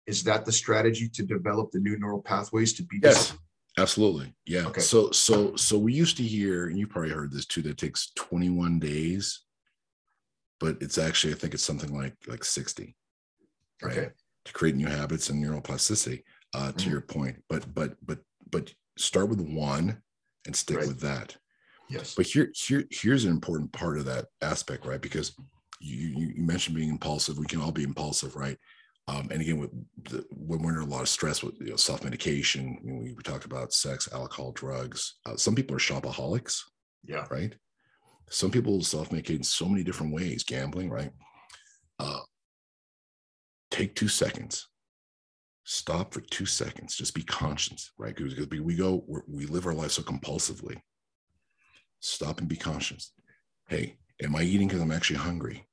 Is 0.06 0.24
that 0.24 0.46
the 0.46 0.52
strategy 0.52 1.06
to 1.10 1.22
develop 1.22 1.70
the 1.70 1.80
new 1.80 1.98
neural 1.98 2.22
pathways 2.22 2.72
to 2.74 2.82
be 2.84 2.98
Yes. 3.02 3.16
disciplined? 3.18 3.40
Absolutely. 3.76 4.34
Yeah. 4.46 4.68
Okay. 4.68 4.80
So 4.80 5.10
so 5.10 5.54
so 5.56 5.78
we 5.78 5.92
used 5.92 6.16
to 6.16 6.22
hear, 6.22 6.68
and 6.68 6.78
you 6.78 6.86
probably 6.86 7.10
heard 7.10 7.30
this 7.30 7.44
too, 7.44 7.60
that 7.62 7.70
it 7.72 7.76
takes 7.78 8.10
21 8.16 8.78
days, 8.78 9.42
but 10.58 10.78
it's 10.80 10.96
actually, 10.96 11.34
I 11.34 11.36
think 11.36 11.52
it's 11.52 11.62
something 11.62 11.94
like 11.94 12.14
like 12.26 12.42
60, 12.42 12.96
right? 13.82 13.92
Okay. 13.98 14.08
To 14.46 14.52
create 14.54 14.76
new 14.76 14.88
habits 14.88 15.28
and 15.28 15.44
neuroplasticity, 15.44 16.22
uh, 16.54 16.72
to 16.72 16.86
Mhm. 16.88 16.90
your 16.90 17.00
point. 17.02 17.44
But 17.50 17.72
but 17.74 17.98
but 18.04 18.20
but 18.50 18.72
start 18.96 19.28
with 19.28 19.42
one 19.42 20.02
and 20.46 20.56
stick 20.56 20.78
Right. 20.78 20.88
with 20.88 21.00
that. 21.00 21.36
Yes. 21.90 22.14
But 22.14 22.26
here, 22.26 22.52
here, 22.54 22.84
here's 22.90 23.24
an 23.24 23.32
important 23.32 23.72
part 23.72 23.98
of 23.98 24.04
that 24.04 24.26
aspect, 24.42 24.86
right? 24.86 25.00
Because 25.00 25.34
you, 25.80 26.08
you, 26.16 26.32
mentioned 26.36 26.76
being 26.76 26.88
impulsive. 26.90 27.36
We 27.36 27.46
can 27.46 27.60
all 27.60 27.72
be 27.72 27.82
impulsive, 27.82 28.36
right? 28.36 28.56
Um, 29.08 29.28
and 29.32 29.40
again, 29.40 29.58
with 29.58 29.70
the, 30.04 30.24
when 30.30 30.62
we're 30.62 30.68
under 30.68 30.82
a 30.82 30.84
lot 30.84 31.02
of 31.02 31.08
stress 31.08 31.42
with 31.42 31.60
you 31.60 31.70
know, 31.70 31.76
self-medication, 31.76 32.78
you 32.84 32.92
know, 32.92 33.00
we, 33.00 33.12
we 33.12 33.22
talk 33.24 33.44
about 33.44 33.72
sex, 33.72 34.08
alcohol, 34.12 34.52
drugs. 34.52 35.16
Uh, 35.26 35.36
some 35.36 35.56
people 35.56 35.74
are 35.74 35.80
shopaholics, 35.80 36.60
Yeah. 37.04 37.26
right? 37.28 37.56
Some 38.30 38.52
people 38.52 38.80
self-medicate 38.82 39.38
in 39.38 39.42
so 39.42 39.66
many 39.66 39.82
different 39.82 40.14
ways, 40.14 40.44
gambling, 40.44 40.90
right? 40.90 41.10
Uh, 41.98 42.20
take 43.72 43.96
two 43.96 44.06
seconds. 44.06 44.68
Stop 45.64 46.14
for 46.14 46.20
two 46.20 46.46
seconds. 46.46 46.94
Just 46.96 47.14
be 47.14 47.24
conscious, 47.24 47.90
right? 47.98 48.14
Because 48.14 48.46
we, 48.48 48.60
we 48.60 48.76
go, 48.76 49.02
we're, 49.08 49.22
we 49.26 49.46
live 49.46 49.66
our 49.66 49.74
life 49.74 49.90
so 49.90 50.02
compulsively 50.02 50.80
stop 52.00 52.40
and 52.40 52.48
be 52.48 52.56
conscious. 52.56 53.12
Hey, 53.68 53.96
am 54.22 54.34
I 54.34 54.42
eating 54.42 54.68
because 54.68 54.82
I'm 54.82 54.90
actually 54.90 55.16
hungry? 55.18 55.66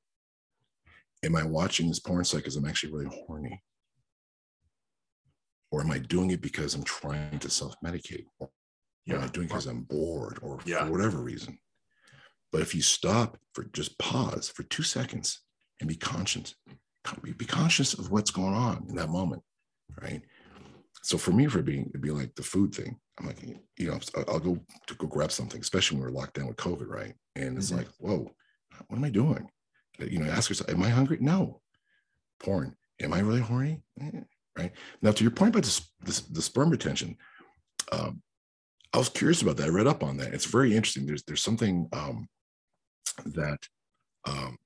Am 1.23 1.35
I 1.35 1.43
watching 1.43 1.87
this 1.87 1.99
porn 1.99 2.23
site 2.23 2.41
because 2.41 2.55
I'm 2.55 2.65
actually 2.65 2.93
really 2.93 3.09
horny? 3.25 3.63
Or 5.71 5.81
am 5.81 5.91
I 5.91 5.97
doing 5.99 6.31
it 6.31 6.41
because 6.41 6.75
I'm 6.75 6.83
trying 6.83 7.39
to 7.39 7.49
self 7.49 7.75
medicate? 7.83 8.25
Or 8.39 8.49
am 9.09 9.17
I 9.19 9.21
Yeah. 9.23 9.27
doing 9.27 9.45
it 9.45 9.49
because 9.49 9.65
I'm 9.65 9.83
bored 9.83 10.39
or 10.41 10.59
Yeah. 10.65 10.85
for 10.85 10.91
whatever 10.91 11.17
reason? 11.21 11.59
But 12.51 12.61
if 12.61 12.75
you 12.75 12.81
stop 12.81 13.37
for 13.53 13.65
just 13.65 13.97
pause 13.97 14.49
for 14.49 14.63
two 14.63 14.83
seconds 14.83 15.41
and 15.79 15.89
be 15.89 15.95
conscious, 15.95 16.55
be 17.23 17.45
conscious 17.45 17.93
of 17.93 18.11
what's 18.11 18.31
going 18.31 18.53
on 18.53 18.85
in 18.89 18.95
that 18.95 19.09
moment, 19.09 19.43
right? 20.01 20.21
So 21.07 21.17
for 21.17 21.31
me, 21.31 21.47
for 21.47 21.61
being 21.61 21.85
it'd 21.87 22.01
be 22.01 22.11
like 22.11 22.35
the 22.35 22.43
food 22.43 22.75
thing. 22.75 22.99
I'm 23.17 23.27
like, 23.27 23.41
you 23.77 23.87
know, 23.87 23.97
I'll 24.27 24.39
go 24.39 24.59
to 24.87 24.95
go 24.95 25.07
grab 25.07 25.31
something, 25.31 25.61
especially 25.61 25.95
when 25.97 26.05
we're 26.05 26.19
locked 26.19 26.33
down 26.33 26.47
with 26.47 26.57
COVID, 26.57 26.89
right? 26.89 27.13
And 27.37 27.57
it's 27.57 27.71
Mhm. 27.71 27.77
like, 27.77 27.87
whoa, 27.97 28.29
what 28.87 28.97
am 28.97 29.05
I 29.05 29.09
doing? 29.09 29.49
You 29.99 30.19
know, 30.19 30.29
ask 30.29 30.49
yourself, 30.49 30.69
am 30.69 30.83
I 30.83 30.89
hungry? 30.89 31.17
No. 31.21 31.61
Porn. 32.41 32.75
Am 32.99 33.13
I 33.13 33.19
really 33.19 33.39
horny? 33.39 33.83
Eh, 34.01 34.23
Right. 34.57 34.73
Now, 35.01 35.11
to 35.11 35.23
your 35.23 35.31
point 35.31 35.51
about 35.55 35.63
this, 35.63 35.91
this 36.01 36.19
the 36.21 36.41
sperm 36.41 36.71
retention, 36.71 37.15
um, 37.93 38.21
I 38.91 38.97
was 38.97 39.07
curious 39.07 39.41
about 39.43 39.55
that. 39.57 39.67
I 39.67 39.69
read 39.69 39.87
up 39.87 40.03
on 40.03 40.17
that. 40.17 40.33
It's 40.33 40.45
very 40.45 40.75
interesting. 40.75 41.05
There's 41.05 41.23
there's 41.23 41.43
something 41.43 41.87
um, 41.93 42.27
that 43.27 43.59
um, 44.25 44.57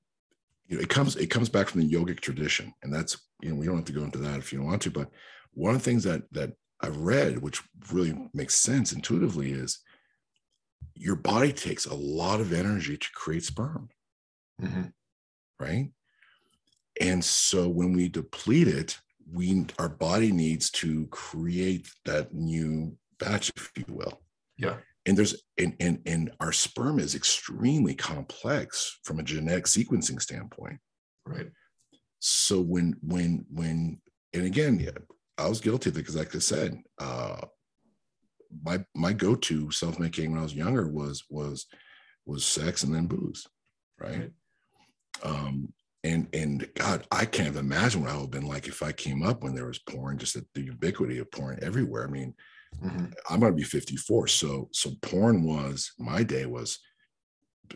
you 0.65 0.77
know 0.77 0.81
it 0.81 0.89
comes 0.89 1.17
it 1.17 1.27
comes 1.29 1.49
back 1.49 1.67
from 1.67 1.81
the 1.81 1.91
yogic 1.91 2.19
tradition, 2.21 2.73
and 2.81 2.91
that's 2.91 3.13
you 3.41 3.49
know 3.49 3.55
we 3.57 3.65
don't 3.67 3.75
have 3.75 3.85
to 3.85 3.91
go 3.99 4.03
into 4.05 4.19
that 4.19 4.39
if 4.39 4.51
you 4.51 4.59
don't 4.59 4.67
want 4.69 4.81
to, 4.83 4.91
but 4.91 5.11
one 5.53 5.75
of 5.75 5.81
the 5.81 5.85
things 5.85 6.03
that 6.03 6.23
that 6.31 6.53
I've 6.79 6.97
read, 6.97 7.39
which 7.39 7.61
really 7.91 8.29
makes 8.33 8.55
sense 8.55 8.91
intuitively, 8.91 9.51
is 9.51 9.79
your 10.95 11.15
body 11.15 11.53
takes 11.53 11.85
a 11.85 11.93
lot 11.93 12.41
of 12.41 12.53
energy 12.53 12.97
to 12.97 13.07
create 13.13 13.43
sperm, 13.43 13.89
Mhm. 14.61 14.93
right? 15.59 15.91
And 16.99 17.23
so 17.23 17.69
when 17.69 17.93
we 17.93 18.09
deplete 18.09 18.67
it, 18.67 18.99
we 19.31 19.65
our 19.79 19.89
body 19.89 20.31
needs 20.31 20.69
to 20.71 21.07
create 21.07 21.87
that 22.05 22.33
new 22.33 22.97
batch, 23.19 23.51
if 23.55 23.71
you 23.77 23.85
will. 23.87 24.21
Yeah. 24.57 24.79
And 25.05 25.17
there's 25.17 25.41
and 25.57 25.75
and 25.79 26.01
and 26.05 26.31
our 26.39 26.51
sperm 26.51 26.99
is 26.99 27.15
extremely 27.15 27.95
complex 27.95 28.99
from 29.03 29.19
a 29.19 29.23
genetic 29.23 29.65
sequencing 29.65 30.21
standpoint. 30.21 30.79
Right. 31.25 31.51
So 32.19 32.61
when 32.61 32.97
when 33.01 33.45
when 33.49 34.01
and 34.33 34.45
again, 34.45 34.79
yeah, 34.79 34.97
I 35.41 35.49
was 35.49 35.61
guilty 35.61 35.89
of 35.89 35.95
it 35.95 35.99
because, 35.99 36.15
like 36.15 36.35
I 36.35 36.39
said, 36.39 36.81
uh, 36.99 37.41
my 38.63 38.83
my 38.93 39.13
go-to 39.13 39.71
self-medicating 39.71 40.29
when 40.29 40.39
I 40.39 40.43
was 40.43 40.53
younger 40.55 40.87
was 40.87 41.23
was 41.29 41.67
was 42.25 42.45
sex 42.45 42.83
and 42.83 42.93
then 42.93 43.07
booze, 43.07 43.47
right? 43.99 44.31
Um, 45.23 45.73
and 46.03 46.27
and 46.33 46.67
God, 46.75 47.05
I 47.11 47.25
can't 47.25 47.55
imagine 47.55 48.01
what 48.01 48.09
I 48.11 48.15
would 48.15 48.21
have 48.21 48.31
been 48.31 48.47
like 48.47 48.67
if 48.67 48.83
I 48.83 48.91
came 48.91 49.23
up 49.23 49.43
when 49.43 49.55
there 49.55 49.67
was 49.67 49.79
porn, 49.79 50.17
just 50.17 50.33
the, 50.35 50.45
the 50.53 50.61
ubiquity 50.61 51.19
of 51.19 51.31
porn 51.31 51.59
everywhere. 51.61 52.07
I 52.07 52.11
mean, 52.11 52.33
Mhm. 52.83 53.13
I'm 53.29 53.39
gonna 53.39 53.53
be 53.53 53.63
54, 53.63 54.27
so 54.27 54.69
so 54.71 54.91
porn 55.01 55.43
was 55.43 55.91
my 55.99 56.23
day 56.23 56.45
was 56.45 56.79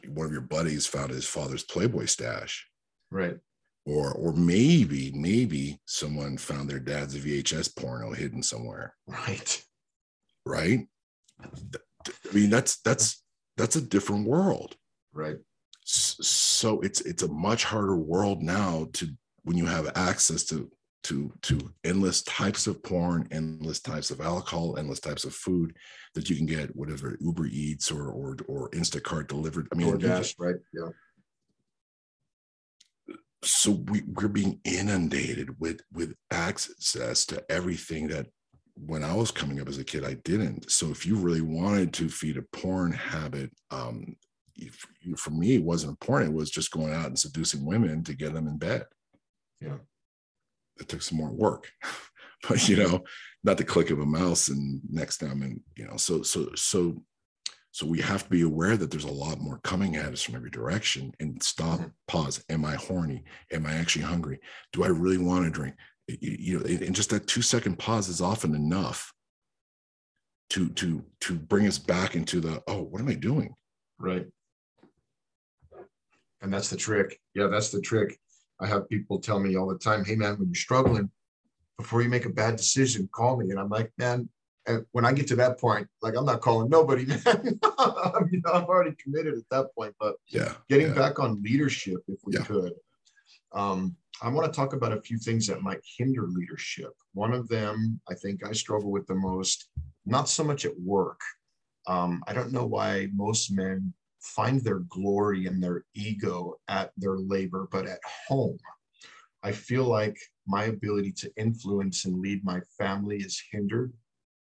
one 0.08 0.26
of 0.26 0.32
your 0.32 0.42
buddies 0.42 0.88
found 0.88 1.12
his 1.12 1.26
father's 1.26 1.64
Playboy 1.64 2.06
stash 2.06 2.68
Right. 3.12 3.38
Or 3.86 4.12
or 4.14 4.34
maybe 4.34 5.12
maybe 5.14 5.80
someone 5.86 6.38
found 6.38 6.70
their 6.70 6.80
dad's 6.80 7.16
VHS 7.16 7.76
porno 7.76 8.12
hidden 8.14 8.42
somewhere, 8.42 8.96
Right. 9.08 9.64
right? 10.46 10.88
I 11.42 12.34
mean, 12.34 12.50
that's 12.50 12.78
that's 12.82 13.24
that's 13.58 13.76
a 13.76 13.82
different 13.82 14.28
world. 14.28 14.76
Right. 15.14 15.38
So 15.84 16.82
it's 16.82 17.02
it's 17.02 17.24
a 17.24 17.28
much 17.28 17.64
harder 17.64 17.96
world 17.96 18.42
now 18.42 18.88
to 18.94 19.08
when 19.44 19.58
you 19.58 19.66
have 19.66 19.92
access 19.96 20.44
to 20.46 20.72
to 21.04 21.32
to 21.44 21.72
endless 21.84 22.24
types 22.24 22.66
of 22.66 22.82
porn, 22.82 23.28
endless 23.30 23.80
types 23.80 24.10
of 24.10 24.20
alcohol, 24.22 24.78
endless 24.78 25.00
types 25.00 25.24
of 25.24 25.36
food 25.36 25.76
that 26.16 26.30
you 26.30 26.36
can 26.36 26.48
get, 26.48 26.76
whatever 26.76 27.18
Uber 27.22 27.46
Eats 27.46 27.92
or 27.92 28.10
or 28.10 28.36
or 28.48 28.70
Instacart 28.72 29.28
delivered. 29.28 29.68
I 29.72 29.76
mean, 29.76 29.94
DoorDash, 29.94 30.36
right? 30.40 30.56
Yeah. 30.74 30.90
So 33.46 33.72
we, 33.72 34.02
we're 34.08 34.28
being 34.28 34.60
inundated 34.64 35.60
with 35.60 35.82
with 35.94 36.14
access 36.32 37.26
to 37.28 37.44
everything 37.50 38.08
that 38.10 38.28
when 38.76 39.04
I 39.04 39.14
was 39.14 39.32
coming 39.32 39.62
up 39.62 39.70
as 39.70 39.78
a 39.78 39.84
kid, 39.84 40.04
I 40.04 40.16
didn't. 40.26 40.70
So 40.70 40.90
if 40.90 41.06
you 41.06 41.16
really 41.16 41.42
wanted 41.42 41.94
to 41.94 42.10
feed 42.10 42.38
a 42.38 42.42
porn 42.58 42.92
habit, 42.92 43.52
um, 43.72 44.16
if, 44.58 44.86
for 45.18 45.32
me, 45.32 45.56
it 45.56 45.64
wasn't 45.64 45.92
important. 45.92 46.32
It 46.32 46.36
was 46.36 46.50
just 46.50 46.72
going 46.72 46.94
out 46.94 47.08
and 47.08 47.18
seducing 47.18 47.66
women 47.66 48.04
to 48.04 48.14
get 48.14 48.34
them 48.34 48.48
in 48.48 48.58
bed. 48.58 48.86
Yeah. 49.62 49.78
It 50.80 50.90
took 50.90 51.02
some 51.02 51.18
more 51.18 51.32
work, 51.32 51.70
but 52.50 52.68
you 52.68 52.76
know, 52.76 53.04
not 53.44 53.58
the 53.58 53.64
click 53.64 53.92
of 53.92 54.00
a 54.00 54.06
mouse 54.06 54.50
and 54.50 54.82
next 54.90 55.18
time. 55.18 55.42
And, 55.42 55.62
you 55.78 55.88
know, 55.88 55.96
so, 55.98 56.22
so, 56.22 56.50
so, 56.56 57.02
so 57.76 57.86
we 57.86 58.00
have 58.00 58.24
to 58.24 58.30
be 58.30 58.44
aware 58.44 58.78
that 58.78 58.90
there's 58.90 59.04
a 59.04 59.12
lot 59.12 59.42
more 59.42 59.60
coming 59.66 59.98
at 59.98 60.14
us 60.14 60.22
from 60.22 60.36
every 60.36 60.50
direction 60.50 61.12
and 61.20 61.44
stop, 61.44 61.82
mm-hmm. 61.82 61.90
pause. 62.08 62.42
Am 62.48 62.64
I 62.64 62.76
horny? 62.76 63.26
Am 63.52 63.66
I 63.66 63.74
actually 63.74 64.04
hungry? 64.04 64.40
Do 64.72 64.86
I 64.86 64.88
really 64.88 65.18
want 65.18 65.44
to 65.44 65.52
drink? 65.52 65.76
you 66.08 66.58
know, 66.58 66.66
and 66.66 66.96
just 66.96 67.10
that 67.10 67.28
two 67.28 67.42
second 67.42 67.78
pause 67.78 68.08
is 68.08 68.22
often 68.22 68.56
enough 68.56 69.12
to 70.52 70.70
to 70.70 71.04
to 71.20 71.36
bring 71.36 71.68
us 71.68 71.78
back 71.78 72.16
into 72.16 72.40
the 72.40 72.64
oh, 72.66 72.84
what 72.84 73.02
am 73.02 73.10
I 73.10 73.16
doing? 73.16 73.54
Right. 74.00 74.26
And 76.42 76.54
that's 76.54 76.70
the 76.70 76.78
trick. 76.78 77.20
Yeah, 77.34 77.48
that's 77.48 77.72
the 77.72 77.82
trick. 77.82 78.18
I 78.62 78.68
have 78.68 78.88
people 78.88 79.20
tell 79.20 79.42
me 79.42 79.58
all 79.58 79.68
the 79.68 79.78
time, 79.78 80.06
hey 80.06 80.16
man, 80.16 80.40
when 80.40 80.48
you're 80.48 80.56
struggling, 80.56 81.12
before 81.78 82.02
you 82.02 82.08
make 82.08 82.26
a 82.26 82.30
bad 82.30 82.56
decision, 82.56 83.10
call 83.12 83.36
me. 83.36 83.50
And 83.50 83.60
I'm 83.60 83.68
like, 83.68 83.92
man, 83.98 84.30
and 84.68 84.86
when 84.92 85.06
I 85.06 85.14
get 85.14 85.28
to 85.28 85.36
that 85.38 85.60
point, 85.60 85.88
like 86.02 86.16
I'm 86.18 86.26
not 86.26 86.42
calling 86.42 86.70
nobody, 86.70 87.06
man. 87.06 87.60
I 87.78 88.20
mean, 88.30 88.42
I'm 88.52 88.64
already 88.66 88.96
committed 89.02 89.36
at 89.36 89.50
that 89.52 89.68
point. 89.76 89.94
But 90.00 90.16
yeah, 90.28 90.54
getting 90.70 90.88
yeah. 90.88 90.94
back 90.94 91.20
on 91.20 91.42
leadership, 91.44 92.02
if 92.08 92.20
we 92.26 92.34
Yeah. 92.34 92.44
could. 92.44 92.74
Um, 93.54 93.96
I 94.22 94.30
want 94.30 94.52
to 94.52 94.56
talk 94.56 94.74
about 94.74 94.94
a 94.94 95.02
few 95.02 95.18
things 95.18 95.48
that 95.48 95.62
might 95.62 95.82
hinder 95.98 96.28
leadership. 96.28 96.94
One 97.14 97.34
of 97.34 97.48
them, 97.48 98.00
I 98.10 98.16
think 98.16 98.46
I 98.46 98.54
struggle 98.54 98.92
with 98.92 99.06
the 99.08 99.16
most, 99.16 99.70
not 100.06 100.30
so 100.30 100.44
much 100.44 100.66
at 100.66 100.80
work. 100.80 101.20
Um, 101.88 102.24
I 102.28 102.34
don't 102.34 102.52
know 102.52 102.66
why 102.66 103.10
most 103.14 103.52
men 103.52 103.94
find 104.22 104.62
their 104.62 104.80
glory 104.80 105.46
and 105.46 105.62
their 105.62 105.86
ego 105.94 106.56
at 106.68 106.92
their 106.98 107.18
labor, 107.18 107.68
but 107.72 107.86
at 107.86 108.00
home, 108.28 108.58
I 109.44 109.52
feel 109.52 109.84
like 109.84 110.18
my 110.48 110.66
ability 110.66 111.12
to 111.12 111.32
influence 111.38 112.06
and 112.06 112.20
lead 112.20 112.44
my 112.44 112.62
family 112.78 113.18
is 113.18 113.42
hindered 113.52 113.94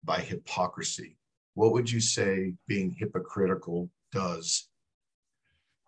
by 0.05 0.21
hypocrisy. 0.21 1.17
What 1.55 1.73
would 1.73 1.91
you 1.91 2.01
say 2.01 2.55
being 2.67 2.95
hypocritical 2.99 3.91
does 4.13 4.69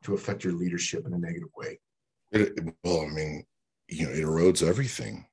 to 0.05 0.15
affect 0.15 0.45
your 0.45 0.55
leadership 0.55 1.07
in 1.07 1.15
a 1.15 1.19
negative 1.19 1.49
way? 1.57 1.79
It, 2.33 2.59
well, 2.85 3.03
I 3.03 3.09
mean, 3.09 3.45
you 3.89 4.07
know, 4.07 4.13
it 4.13 4.25
erodes 4.25 4.67
everything. 4.67 5.27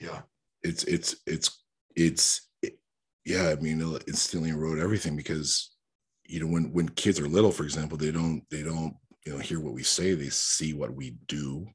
Yeah. 0.00 0.22
It's 0.62 0.84
it's 0.84 1.16
it's 1.26 1.62
it's 1.94 2.48
it, 2.62 2.78
yeah. 3.24 3.50
I 3.50 3.56
mean, 3.56 3.80
it'll 3.80 4.00
instantly 4.08 4.50
erode 4.50 4.78
everything 4.78 5.14
because 5.16 5.76
you 6.24 6.40
know 6.40 6.46
when 6.46 6.72
when 6.72 6.88
kids 6.90 7.20
are 7.20 7.28
little, 7.28 7.52
for 7.52 7.64
example, 7.64 7.98
they 7.98 8.10
don't 8.10 8.42
they 8.50 8.62
don't 8.62 8.94
you 9.26 9.32
know 9.32 9.38
hear 9.38 9.60
what 9.60 9.74
we 9.74 9.82
say. 9.82 10.14
They 10.14 10.30
see 10.30 10.72
what 10.72 10.94
we 10.94 11.16
do, 11.28 11.66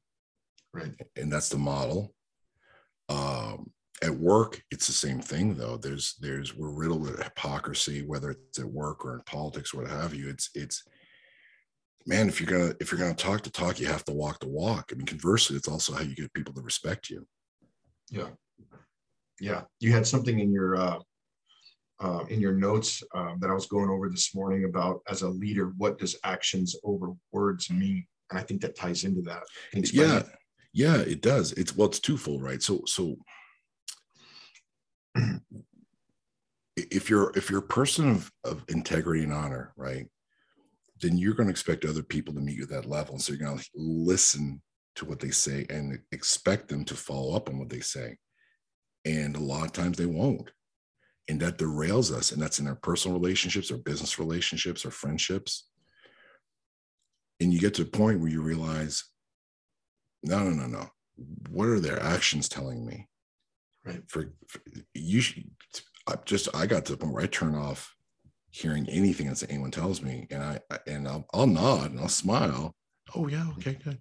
Right. 0.74 0.92
and 1.16 1.32
that's 1.32 1.48
the 1.48 1.58
model. 1.58 2.12
Um, 3.08 3.70
at 4.02 4.14
work, 4.14 4.62
it's 4.70 4.86
the 4.86 4.92
same 4.92 5.20
thing 5.20 5.54
though. 5.54 5.76
There's 5.76 6.14
there's 6.20 6.56
we're 6.56 6.70
riddled 6.70 7.02
with 7.02 7.22
hypocrisy, 7.22 8.02
whether 8.02 8.30
it's 8.30 8.58
at 8.58 8.64
work 8.64 9.04
or 9.04 9.14
in 9.14 9.22
politics, 9.26 9.74
or 9.74 9.82
what 9.82 9.90
have 9.90 10.14
you. 10.14 10.28
It's 10.28 10.50
it's 10.54 10.82
man, 12.06 12.28
if 12.28 12.40
you're 12.40 12.50
gonna 12.50 12.74
if 12.80 12.90
you're 12.90 13.00
gonna 13.00 13.14
talk 13.14 13.42
the 13.42 13.50
talk, 13.50 13.78
you 13.78 13.86
have 13.86 14.04
to 14.06 14.12
walk 14.12 14.40
the 14.40 14.48
walk. 14.48 14.90
I 14.90 14.94
mean, 14.96 15.06
conversely, 15.06 15.56
it's 15.56 15.68
also 15.68 15.92
how 15.92 16.02
you 16.02 16.14
get 16.14 16.32
people 16.32 16.54
to 16.54 16.62
respect 16.62 17.10
you. 17.10 17.26
Yeah. 18.10 18.28
Yeah. 19.40 19.62
You 19.80 19.92
had 19.92 20.06
something 20.06 20.40
in 20.40 20.52
your 20.52 20.76
uh, 20.76 20.98
uh, 22.00 22.24
in 22.30 22.40
your 22.40 22.52
notes 22.54 23.02
uh, 23.14 23.34
that 23.40 23.50
I 23.50 23.54
was 23.54 23.66
going 23.66 23.90
over 23.90 24.08
this 24.08 24.34
morning 24.34 24.64
about 24.64 25.00
as 25.08 25.22
a 25.22 25.28
leader, 25.28 25.72
what 25.76 25.98
does 25.98 26.16
actions 26.24 26.74
over 26.82 27.12
words 27.32 27.70
mean? 27.70 28.06
And 28.30 28.38
I 28.38 28.42
think 28.42 28.62
that 28.62 28.76
ties 28.76 29.04
into 29.04 29.20
that. 29.22 29.42
Can 29.70 29.78
you 29.78 29.80
explain 29.80 30.08
Yeah, 30.08 30.18
it? 30.18 30.26
yeah, 30.72 30.96
it 30.96 31.20
does. 31.20 31.52
It's 31.52 31.76
well, 31.76 31.88
it's 31.88 32.00
twofold, 32.00 32.42
right? 32.42 32.62
So 32.62 32.82
so 32.86 33.16
if 36.76 37.10
you're 37.10 37.32
if 37.36 37.50
you're 37.50 37.60
a 37.60 37.62
person 37.62 38.10
of, 38.10 38.30
of 38.44 38.64
integrity 38.68 39.24
and 39.24 39.32
honor, 39.32 39.72
right, 39.76 40.06
then 41.00 41.16
you're 41.16 41.34
going 41.34 41.46
to 41.46 41.52
expect 41.52 41.84
other 41.84 42.02
people 42.02 42.34
to 42.34 42.40
meet 42.40 42.56
you 42.56 42.64
at 42.64 42.70
that 42.70 42.86
level. 42.86 43.14
And 43.14 43.22
so 43.22 43.32
you're 43.32 43.46
going 43.46 43.58
to 43.58 43.66
listen 43.74 44.60
to 44.96 45.04
what 45.04 45.20
they 45.20 45.30
say 45.30 45.66
and 45.70 45.98
expect 46.12 46.68
them 46.68 46.84
to 46.84 46.94
follow 46.94 47.34
up 47.34 47.48
on 47.48 47.58
what 47.58 47.68
they 47.68 47.80
say. 47.80 48.16
And 49.04 49.36
a 49.36 49.40
lot 49.40 49.64
of 49.64 49.72
times 49.72 49.96
they 49.96 50.06
won't. 50.06 50.50
And 51.28 51.40
that 51.40 51.58
derails 51.58 52.12
us. 52.12 52.32
And 52.32 52.42
that's 52.42 52.58
in 52.58 52.66
our 52.66 52.74
personal 52.74 53.18
relationships 53.18 53.70
or 53.70 53.78
business 53.78 54.18
relationships 54.18 54.84
or 54.84 54.90
friendships. 54.90 55.68
And 57.40 57.52
you 57.52 57.60
get 57.60 57.74
to 57.74 57.82
a 57.82 57.86
point 57.86 58.20
where 58.20 58.30
you 58.30 58.42
realize, 58.42 59.04
no, 60.22 60.40
no, 60.44 60.50
no, 60.50 60.66
no. 60.66 60.88
What 61.48 61.68
are 61.68 61.80
their 61.80 62.02
actions 62.02 62.48
telling 62.48 62.84
me? 62.84 63.06
Right. 63.84 64.02
For, 64.08 64.32
for 64.46 64.60
you, 64.94 65.20
should, 65.20 65.44
I 66.06 66.14
just 66.24 66.48
I 66.54 66.66
got 66.66 66.84
to 66.86 66.92
the 66.92 66.98
point 66.98 67.14
where 67.14 67.22
I 67.22 67.28
turn 67.28 67.54
off 67.54 67.94
hearing 68.50 68.88
anything 68.88 69.28
that 69.28 69.42
anyone 69.48 69.70
tells 69.70 70.02
me, 70.02 70.26
and 70.30 70.42
I 70.42 70.60
and 70.86 71.08
I'll, 71.08 71.26
I'll 71.32 71.46
nod 71.46 71.92
and 71.92 72.00
I'll 72.00 72.08
smile. 72.08 72.74
Oh 73.14 73.28
yeah, 73.28 73.46
okay, 73.58 73.78
good. 73.82 73.98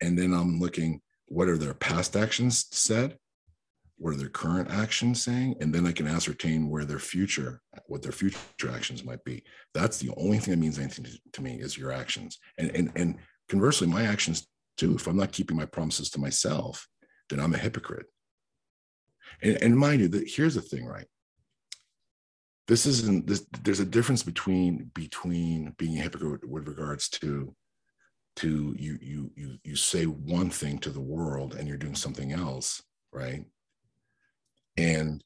And 0.00 0.18
then 0.18 0.32
I'm 0.32 0.60
looking. 0.60 1.00
What 1.28 1.48
are 1.48 1.58
their 1.58 1.74
past 1.74 2.16
actions 2.16 2.66
said? 2.70 3.18
What 3.98 4.14
are 4.14 4.18
their 4.18 4.28
current 4.28 4.70
actions 4.70 5.22
saying? 5.22 5.56
And 5.60 5.74
then 5.74 5.86
I 5.86 5.92
can 5.92 6.06
ascertain 6.06 6.68
where 6.68 6.84
their 6.84 6.98
future, 6.98 7.62
what 7.86 8.02
their 8.02 8.12
future 8.12 8.38
actions 8.70 9.02
might 9.02 9.24
be. 9.24 9.42
That's 9.72 9.98
the 9.98 10.10
only 10.16 10.38
thing 10.38 10.52
that 10.52 10.60
means 10.60 10.78
anything 10.78 11.06
to, 11.06 11.18
to 11.32 11.42
me 11.42 11.58
is 11.60 11.76
your 11.76 11.90
actions. 11.92 12.38
And 12.58 12.70
and 12.76 12.92
and 12.94 13.16
conversely, 13.48 13.88
my 13.88 14.04
actions 14.04 14.46
too. 14.76 14.94
If 14.94 15.08
I'm 15.08 15.16
not 15.16 15.32
keeping 15.32 15.56
my 15.56 15.66
promises 15.66 16.10
to 16.10 16.20
myself, 16.20 16.86
then 17.30 17.40
I'm 17.40 17.54
a 17.54 17.58
hypocrite. 17.58 18.06
And, 19.42 19.62
and 19.62 19.78
mind 19.78 20.00
you, 20.00 20.08
that 20.08 20.28
here's 20.28 20.54
the 20.54 20.62
thing, 20.62 20.86
right? 20.86 21.06
This 22.68 22.86
isn't 22.86 23.26
this. 23.26 23.46
There's 23.62 23.80
a 23.80 23.84
difference 23.84 24.22
between 24.22 24.90
between 24.94 25.74
being 25.78 25.98
a 25.98 26.02
hypocrite 26.02 26.48
with 26.48 26.66
regards 26.66 27.08
to 27.10 27.54
to 28.36 28.74
you 28.78 28.98
you 29.00 29.30
you 29.36 29.58
you 29.62 29.76
say 29.76 30.04
one 30.04 30.50
thing 30.50 30.78
to 30.78 30.90
the 30.90 31.00
world 31.00 31.54
and 31.54 31.68
you're 31.68 31.76
doing 31.76 31.94
something 31.94 32.32
else, 32.32 32.82
right? 33.12 33.44
And 34.76 35.22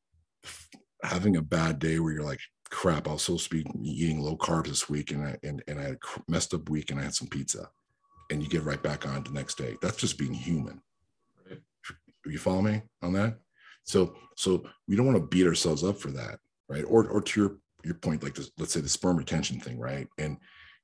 having 1.03 1.37
a 1.37 1.43
bad 1.43 1.79
day 1.79 1.99
where 1.99 2.13
you're 2.13 2.23
like, 2.23 2.41
crap, 2.71 3.09
I 3.09 3.13
was 3.13 3.23
supposed 3.23 3.51
to 3.51 3.63
be 3.63 3.71
eating 3.83 4.21
low 4.21 4.37
carbs 4.37 4.69
this 4.69 4.89
week, 4.89 5.11
and 5.11 5.25
I 5.25 5.37
and, 5.43 5.63
and 5.67 5.79
I 5.79 5.83
had 5.83 5.93
a 5.95 6.21
messed 6.29 6.55
up 6.55 6.69
week, 6.69 6.91
and 6.91 7.01
I 7.01 7.05
had 7.05 7.15
some 7.15 7.29
pizza, 7.29 7.69
and 8.31 8.43
you 8.43 8.49
get 8.49 8.65
right 8.65 8.83
back 8.83 9.07
on 9.07 9.23
the 9.25 9.31
next 9.31 9.57
day. 9.57 9.77
That's 9.83 9.97
just 9.97 10.19
being 10.19 10.35
human. 10.35 10.81
Right. 11.49 11.59
You 12.27 12.39
follow 12.39 12.63
me 12.63 12.83
on 13.03 13.13
that? 13.15 13.39
So 13.85 14.15
so 14.37 14.65
we 14.89 14.97
don't 14.97 15.07
want 15.07 15.19
to 15.19 15.27
beat 15.27 15.47
ourselves 15.47 15.85
up 15.85 15.99
for 15.99 16.11
that, 16.13 16.39
right? 16.69 16.85
Or 16.85 17.09
or 17.09 17.21
to 17.21 17.41
your 17.41 17.57
your 17.85 17.95
point, 17.95 18.23
like 18.23 18.35
this, 18.35 18.51
let's 18.59 18.73
say 18.73 18.81
the 18.81 18.89
sperm 18.89 19.17
retention 19.17 19.61
thing, 19.61 19.79
right? 19.79 20.07
And 20.19 20.37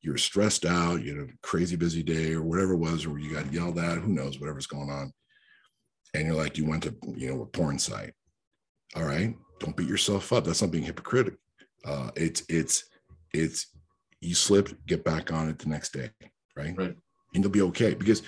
you're 0.02 0.16
stressed 0.16 0.64
out, 0.64 1.02
you 1.02 1.18
had 1.18 1.28
a 1.28 1.32
crazy 1.42 1.76
busy 1.76 2.02
day 2.02 2.32
or 2.32 2.42
whatever 2.42 2.74
it 2.74 2.78
was, 2.78 3.06
or 3.06 3.18
you 3.18 3.34
got 3.34 3.52
yelled 3.52 3.78
at, 3.78 3.98
who 3.98 4.12
knows, 4.12 4.40
whatever's 4.40 4.66
going 4.66 4.90
on. 4.90 5.12
And 6.14 6.26
you're 6.26 6.36
like, 6.36 6.56
you 6.56 6.64
went 6.64 6.84
to, 6.84 6.94
you 7.16 7.28
know, 7.28 7.42
a 7.42 7.46
porn 7.46 7.78
site. 7.78 8.14
All 8.94 9.04
right. 9.04 9.34
Don't 9.58 9.76
beat 9.76 9.88
yourself 9.88 10.32
up. 10.32 10.44
That's 10.44 10.62
not 10.62 10.70
being 10.70 10.84
hypocritical. 10.84 11.38
Uh, 11.84 12.10
it's 12.16 12.42
it's 12.48 12.84
it's 13.32 13.66
you 14.20 14.34
slipped, 14.34 14.74
get 14.86 15.04
back 15.04 15.32
on 15.32 15.48
it 15.48 15.58
the 15.58 15.68
next 15.68 15.92
day, 15.92 16.10
right? 16.56 16.76
Right. 16.76 16.96
And 17.34 17.44
you'll 17.44 17.52
be 17.52 17.62
okay 17.62 17.94
because 17.94 18.22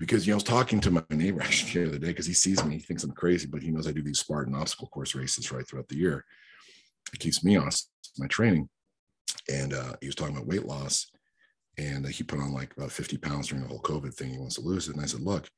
because 0.00 0.26
you 0.26 0.32
know 0.32 0.36
I 0.36 0.38
was 0.38 0.44
talking 0.44 0.80
to 0.80 0.90
my 0.90 1.04
neighbor 1.10 1.42
actually 1.44 1.82
the 1.84 1.90
other 1.90 1.98
day 1.98 2.08
because 2.08 2.26
he 2.26 2.32
sees 2.32 2.64
me, 2.64 2.74
he 2.76 2.80
thinks 2.80 3.04
I'm 3.04 3.12
crazy, 3.12 3.46
but 3.46 3.62
he 3.62 3.70
knows 3.70 3.86
I 3.86 3.92
do 3.92 4.02
these 4.02 4.18
Spartan 4.18 4.54
obstacle 4.56 4.88
course 4.88 5.14
races 5.14 5.52
right 5.52 5.66
throughout 5.68 5.86
the 5.88 5.96
year. 5.96 6.24
It 7.12 7.20
keeps 7.20 7.44
me 7.44 7.56
on 7.56 7.70
my 8.18 8.26
training, 8.26 8.68
and 9.48 9.74
uh, 9.74 9.92
he 10.00 10.06
was 10.08 10.14
talking 10.16 10.34
about 10.34 10.48
weight 10.48 10.64
loss, 10.64 11.10
and 11.78 12.06
he 12.08 12.24
put 12.24 12.40
on 12.40 12.52
like 12.52 12.74
about 12.76 12.90
50 12.92 13.18
pounds 13.18 13.48
during 13.48 13.62
the 13.62 13.68
whole 13.68 13.80
COVID 13.82 14.14
thing. 14.14 14.30
He 14.30 14.38
wants 14.38 14.56
to 14.56 14.62
lose 14.62 14.88
it, 14.88 14.94
and 14.96 15.02
I 15.04 15.06
said, 15.06 15.20
look, 15.20 15.48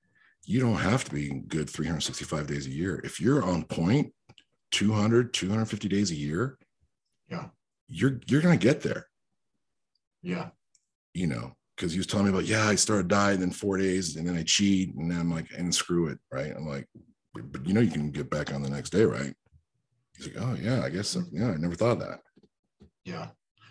you 0.45 0.61
don't 0.61 0.77
have 0.77 1.05
to 1.05 1.15
be 1.15 1.29
good 1.49 1.71
365 1.71 2.47
days 2.47 2.67
a 2.67 2.71
year. 2.71 3.01
If 3.05 3.21
you're 3.21 3.43
on 3.45 3.65
point 3.65 4.13
200, 4.73 5.33
250 5.33 5.89
days 5.89 6.11
a 6.11 6.17
year, 6.17 6.59
Yeah. 7.31 7.49
you're 7.89 8.21
you're 8.27 8.41
gonna 8.41 8.57
get 8.57 8.81
there 8.81 9.07
Yeah. 10.23 10.51
you 11.15 11.27
know 11.27 11.53
because 11.77 11.93
he 11.93 11.99
was 11.99 12.07
telling 12.07 12.27
me 12.27 12.33
about, 12.33 12.45
yeah, 12.45 12.67
I 12.67 12.75
started 12.75 13.09
diet, 13.09 13.35
and 13.35 13.43
then 13.43 13.51
four 13.51 13.79
days, 13.79 14.17
and 14.17 14.29
then 14.29 14.37
I 14.37 14.43
cheat, 14.43 14.95
and 14.95 15.11
then 15.11 15.19
I'm 15.19 15.31
like, 15.31 15.47
and 15.57 15.75
screw 15.75 16.09
it, 16.09 16.19
right? 16.31 16.53
I'm 16.57 16.67
like, 16.67 16.87
but, 17.35 17.51
but 17.51 17.67
you 17.67 17.75
know, 17.75 17.81
you 17.81 17.91
can 17.91 18.11
get 18.11 18.31
back 18.31 18.53
on 18.53 18.63
the 18.63 18.71
next 18.71 18.91
day, 18.91 19.05
right? 19.05 19.35
He's 20.17 20.29
like, 20.29 20.45
oh 20.45 20.57
yeah, 20.61 20.83
I 20.83 20.91
guess 20.91 21.09
so. 21.09 21.23
Yeah, 21.33 21.51
I 21.51 21.57
never 21.57 21.75
thought 21.75 21.93
of 21.93 22.01
that. 22.01 22.21
Yeah. 23.05 23.29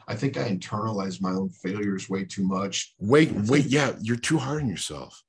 I 0.07 0.15
think 0.15 0.35
I 0.35 0.49
internalized 0.49 1.21
my 1.21 1.31
own 1.31 1.49
failures 1.49 2.09
way 2.09 2.25
too 2.25 2.43
much. 2.43 2.95
Wait, 2.99 3.31
wait, 3.31 3.65
yeah, 3.65 3.93
you're 4.01 4.17
too 4.17 4.39
hard 4.39 4.63
on 4.63 4.67
yourself. 4.67 5.23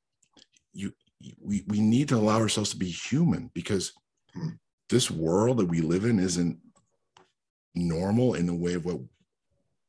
You, 0.72 0.92
we, 1.40 1.62
we 1.68 1.80
need 1.80 2.08
to 2.08 2.16
allow 2.16 2.38
ourselves 2.38 2.70
to 2.70 2.76
be 2.76 2.88
human 2.88 3.50
because 3.54 3.92
Hmm. 4.34 4.48
this 4.88 5.10
world 5.10 5.58
that 5.58 5.68
we 5.68 5.80
live 5.80 6.04
in 6.04 6.18
isn't 6.18 6.58
normal 7.74 8.34
in 8.34 8.46
the 8.46 8.54
way 8.54 8.74
of 8.74 8.84
what 8.84 8.98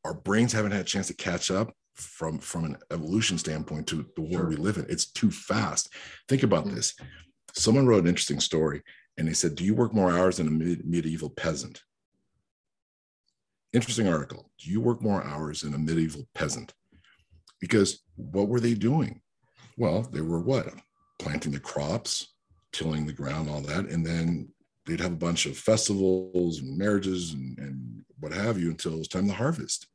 our 0.03 0.13
brains 0.13 0.51
haven't 0.51 0.71
had 0.71 0.81
a 0.81 0.84
chance 0.84 1.07
to 1.07 1.13
catch 1.13 1.49
up 1.49 1.73
from 1.94 2.39
from 2.39 2.66
an 2.66 2.78
evolution 2.91 3.38
standpoint 3.38 3.88
to 3.88 4.06
the 4.16 4.22
world 4.22 4.34
Sure. 4.34 4.50
we 4.50 4.56
live 4.56 4.78
in. 4.78 4.86
It's 4.89 5.06
too 5.12 5.30
fast. 5.32 5.94
Think 6.28 6.44
about 6.44 6.66
Hmm. 6.66 6.76
this. 6.76 6.96
Someone 7.54 7.86
wrote 7.86 8.04
an 8.04 8.08
interesting 8.10 8.39
story 8.39 8.82
and 9.18 9.28
they 9.28 9.34
said, 9.34 9.56
Do 9.56 9.64
you 9.64 9.76
work 9.76 9.94
more 9.94 10.12
hours 10.12 10.38
than 10.38 10.48
a 10.48 10.52
mid- 10.52 10.86
medieval 10.86 11.30
peasant? 11.30 11.84
Interesting 13.74 14.08
article. 14.08 14.52
Do 14.60 14.70
you 14.70 14.82
work 14.82 15.02
more 15.02 15.24
hours 15.24 15.62
than 15.62 15.74
a 15.74 15.80
medieval 15.80 16.28
peasant? 16.36 16.74
Because 17.60 18.04
what 18.16 18.48
were 18.48 18.60
they 18.60 18.74
doing? 18.76 19.22
Well, 19.78 20.04
they 20.04 20.22
were 20.22 20.39
what? 20.41 20.74
Planting 21.20 21.54
the 21.54 21.60
crops, 21.60 22.34
tilling 22.72 23.06
the 23.08 23.14
ground, 23.14 23.50
all 23.50 23.62
that. 23.62 23.86
And 23.89 24.06
then 24.06 24.50
they'd 24.86 25.00
have 25.00 25.14
a 25.14 25.16
bunch 25.16 25.46
of 25.46 25.58
festivals 25.58 26.60
and 26.60 26.78
marriages 26.78 27.34
and, 27.34 27.58
and 27.58 28.06
what 28.20 28.32
have 28.34 28.60
you 28.60 28.70
until 28.70 28.94
it 28.94 29.00
was 29.00 29.08
time 29.08 29.28
to 29.28 29.34
harvest. 29.34 29.88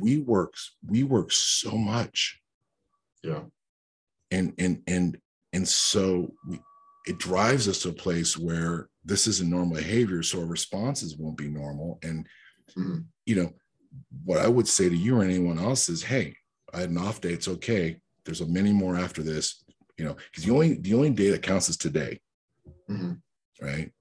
We 0.00 0.18
work, 0.18 0.54
we 0.86 1.02
work 1.02 1.32
so 1.32 1.72
much 1.72 2.40
Yeah. 3.22 3.44
and 4.30 4.52
and 4.58 4.82
and 4.86 5.18
and 5.52 5.66
so 5.68 6.34
we, 6.46 6.60
it 7.06 7.18
drives 7.18 7.68
us 7.68 7.78
to 7.82 7.88
a 7.90 7.92
place 7.92 8.36
where 8.36 8.88
this 9.04 9.26
isn't 9.26 9.48
normal 9.50 9.76
behavior 9.76 10.22
so 10.22 10.40
our 10.40 10.46
responses 10.46 11.16
won't 11.16 11.36
be 11.36 11.48
normal 11.48 11.98
and 12.02 12.26
Mhm. 12.76 13.06
you 13.26 13.34
know 13.36 13.52
what 14.24 14.38
i 14.38 14.48
would 14.48 14.66
say 14.68 14.88
to 14.88 14.96
you 14.96 15.16
or 15.18 15.22
anyone 15.24 15.58
else 15.58 15.88
is 15.88 16.02
hey 16.02 16.34
i 16.72 16.80
had 16.80 16.90
an 16.90 16.98
off 16.98 17.20
day 17.20 17.32
it's 17.32 17.48
okay 17.48 18.00
there's 18.24 18.40
a 18.40 18.46
many 18.46 18.72
more 18.72 18.96
after 18.96 19.22
this 19.22 19.62
you 19.98 20.04
know 20.04 20.14
because 20.30 20.44
the 20.44 20.52
only 20.52 20.74
the 20.74 20.94
only 20.94 21.10
day 21.10 21.30
that 21.30 21.42
counts 21.42 21.68
is 21.68 21.76
today 21.76 22.20
Mhm. 22.88 23.20
right 23.60 23.92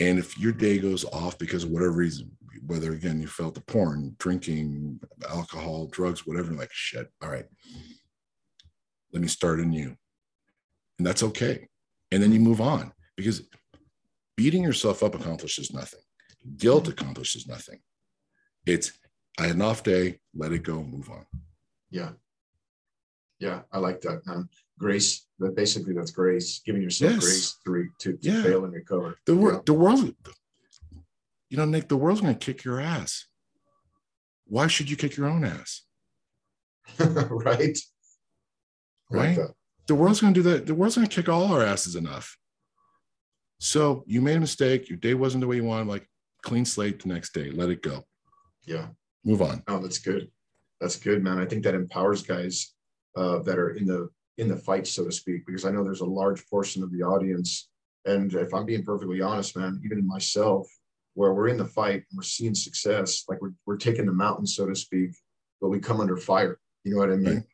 and 0.00 0.18
if 0.18 0.38
your 0.38 0.52
day 0.52 0.78
goes 0.78 1.04
off 1.06 1.38
because 1.38 1.64
of 1.64 1.70
whatever 1.70 1.92
reason 1.92 2.30
whether 2.66 2.92
again 2.92 3.20
you 3.20 3.26
felt 3.26 3.54
the 3.54 3.60
porn 3.62 4.14
drinking 4.18 4.98
alcohol 5.28 5.86
drugs 5.86 6.26
whatever 6.26 6.52
like 6.52 6.72
shit 6.72 7.10
all 7.22 7.30
right 7.30 7.46
let 9.12 9.22
me 9.22 9.28
start 9.28 9.60
anew 9.60 9.94
and 10.98 11.06
that's 11.06 11.22
okay 11.22 11.66
and 12.10 12.22
then 12.22 12.32
you 12.32 12.40
move 12.40 12.60
on 12.60 12.92
because 13.16 13.42
beating 14.36 14.62
yourself 14.62 15.02
up 15.02 15.14
accomplishes 15.14 15.72
nothing 15.72 16.00
guilt 16.56 16.84
mm-hmm. 16.84 16.92
accomplishes 16.92 17.46
nothing 17.46 17.78
it's 18.66 18.92
i 19.38 19.46
had 19.46 19.56
an 19.56 19.62
off 19.62 19.82
day 19.82 20.18
let 20.34 20.52
it 20.52 20.62
go 20.62 20.82
move 20.82 21.08
on 21.10 21.24
Yeah. 21.90 22.12
Yeah. 23.40 23.60
I 23.72 23.78
like 23.78 24.00
that, 24.02 24.26
man. 24.26 24.48
Grace. 24.78 25.26
That 25.38 25.54
basically 25.54 25.94
that's 25.94 26.10
grace, 26.10 26.60
giving 26.66 26.82
yourself 26.82 27.12
Yes. 27.14 27.24
grace 27.24 27.48
to, 27.64 27.70
re, 27.70 27.88
to, 28.00 28.12
to 28.16 28.18
Yeah. 28.30 28.42
fail 28.42 28.64
and 28.64 28.72
recover. 28.72 29.16
the 29.26 29.34
Yeah. 29.34 29.42
world 29.42 29.66
the 29.66 29.74
world 29.74 30.14
you 31.50 31.56
know 31.56 31.64
nick 31.64 31.88
the 31.88 31.96
world's 31.96 32.20
going 32.20 32.34
to 32.34 32.38
kick 32.52 32.64
your 32.64 32.80
ass 32.80 33.26
why 34.46 34.66
should 34.66 34.90
you 34.90 34.96
kick 34.96 35.16
your 35.16 35.26
own 35.26 35.44
ass 35.44 35.82
right? 36.98 37.78
I 39.10 39.16
like 39.16 39.36
Right. 39.38 39.38
the 39.86 39.94
world's 39.94 40.20
going 40.20 40.34
to 40.34 40.42
do 40.42 40.50
that. 40.50 40.66
The 40.66 40.74
world's 40.74 40.96
going 40.96 41.06
to 41.06 41.14
kick 41.14 41.28
all 41.30 41.52
our 41.52 41.62
asses 41.62 41.96
enough. 41.96 42.36
So 43.58 44.04
you 44.06 44.20
made 44.20 44.36
a 44.36 44.40
mistake. 44.40 44.88
Your 44.90 44.98
day 44.98 45.14
wasn't 45.14 45.40
the 45.42 45.46
way 45.46 45.56
you 45.56 45.64
wanted. 45.64 45.88
Like 45.88 46.06
clean 46.42 46.64
slate 46.64 47.00
the 47.02 47.08
next 47.08 47.32
day. 47.32 47.50
Let 47.50 47.70
it 47.70 47.82
go. 47.82 48.04
Yeah. 48.66 48.88
Move 49.24 49.40
on. 49.40 49.62
Oh, 49.68 49.78
that's 49.78 49.98
good. 49.98 50.30
That's 50.80 50.96
good, 50.96 51.22
man. 51.22 51.38
I 51.38 51.46
think 51.46 51.64
that 51.64 51.74
empowers 51.74 52.22
guys 52.22 52.74
uh, 53.16 53.38
that 53.40 53.58
are 53.58 53.70
in 53.70 53.86
the 53.86 54.10
in 54.36 54.48
the 54.48 54.56
fight, 54.56 54.86
so 54.86 55.04
to 55.04 55.12
speak, 55.12 55.46
because 55.46 55.64
I 55.64 55.70
know 55.70 55.84
there's 55.84 56.00
a 56.02 56.04
large 56.06 56.46
portion 56.48 56.82
of 56.82 56.90
the 56.92 57.02
audience. 57.02 57.70
And 58.04 58.34
if 58.34 58.52
I'm 58.52 58.66
being 58.66 58.84
perfectly 58.84 59.22
honest, 59.22 59.56
man, 59.56 59.80
even 59.84 60.06
myself, 60.06 60.68
where 61.14 61.32
we're 61.32 61.48
in 61.48 61.56
the 61.56 61.64
fight 61.64 62.04
and 62.10 62.16
we're 62.16 62.22
seeing 62.22 62.54
success, 62.54 63.24
like 63.28 63.40
we're 63.40 63.54
we're 63.66 63.76
taking 63.76 64.06
the 64.06 64.12
mountain, 64.12 64.46
so 64.46 64.66
to 64.66 64.74
speak, 64.74 65.10
but 65.60 65.68
we 65.68 65.78
come 65.80 66.00
under 66.00 66.16
fire. 66.16 66.58
You 66.84 66.92
know 66.94 66.98
what 67.00 67.10
I 67.12 67.16
mean? 67.16 67.34
Right. 67.36 67.44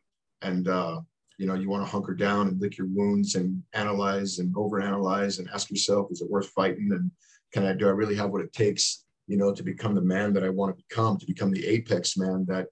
And 0.43 0.69
uh, 0.69 1.01
you 1.39 1.47
know, 1.47 1.55
you 1.55 1.71
want 1.71 1.85
to 1.85 1.91
hunker 1.91 2.15
down 2.15 2.49
and 2.49 2.61
lick 2.61 2.77
your 2.77 2.89
wounds 2.89 3.35
and 3.35 3.63
analyze 3.73 4.39
and 4.41 4.55
overanalyze 4.55 5.39
and 5.39 5.49
ask 5.55 5.71
yourself, 5.71 6.09
is 6.11 6.21
it 6.21 6.31
worth 6.31 6.49
fighting? 6.51 6.89
And 6.93 7.11
can 7.53 7.65
I 7.65 7.73
do 7.73 7.87
I 7.89 7.91
really 7.93 8.17
have 8.17 8.31
what 8.31 8.43
it 8.43 8.53
takes, 8.53 9.05
you 9.27 9.37
know, 9.37 9.53
to 9.55 9.63
become 9.63 9.95
the 9.95 10.03
man 10.03 10.33
that 10.35 10.45
I 10.45 10.51
want 10.51 10.77
to 10.77 10.85
become, 10.89 11.19
to 11.19 11.27
become 11.27 11.51
the 11.51 11.67
apex 11.67 12.17
man 12.17 12.45
that 12.49 12.67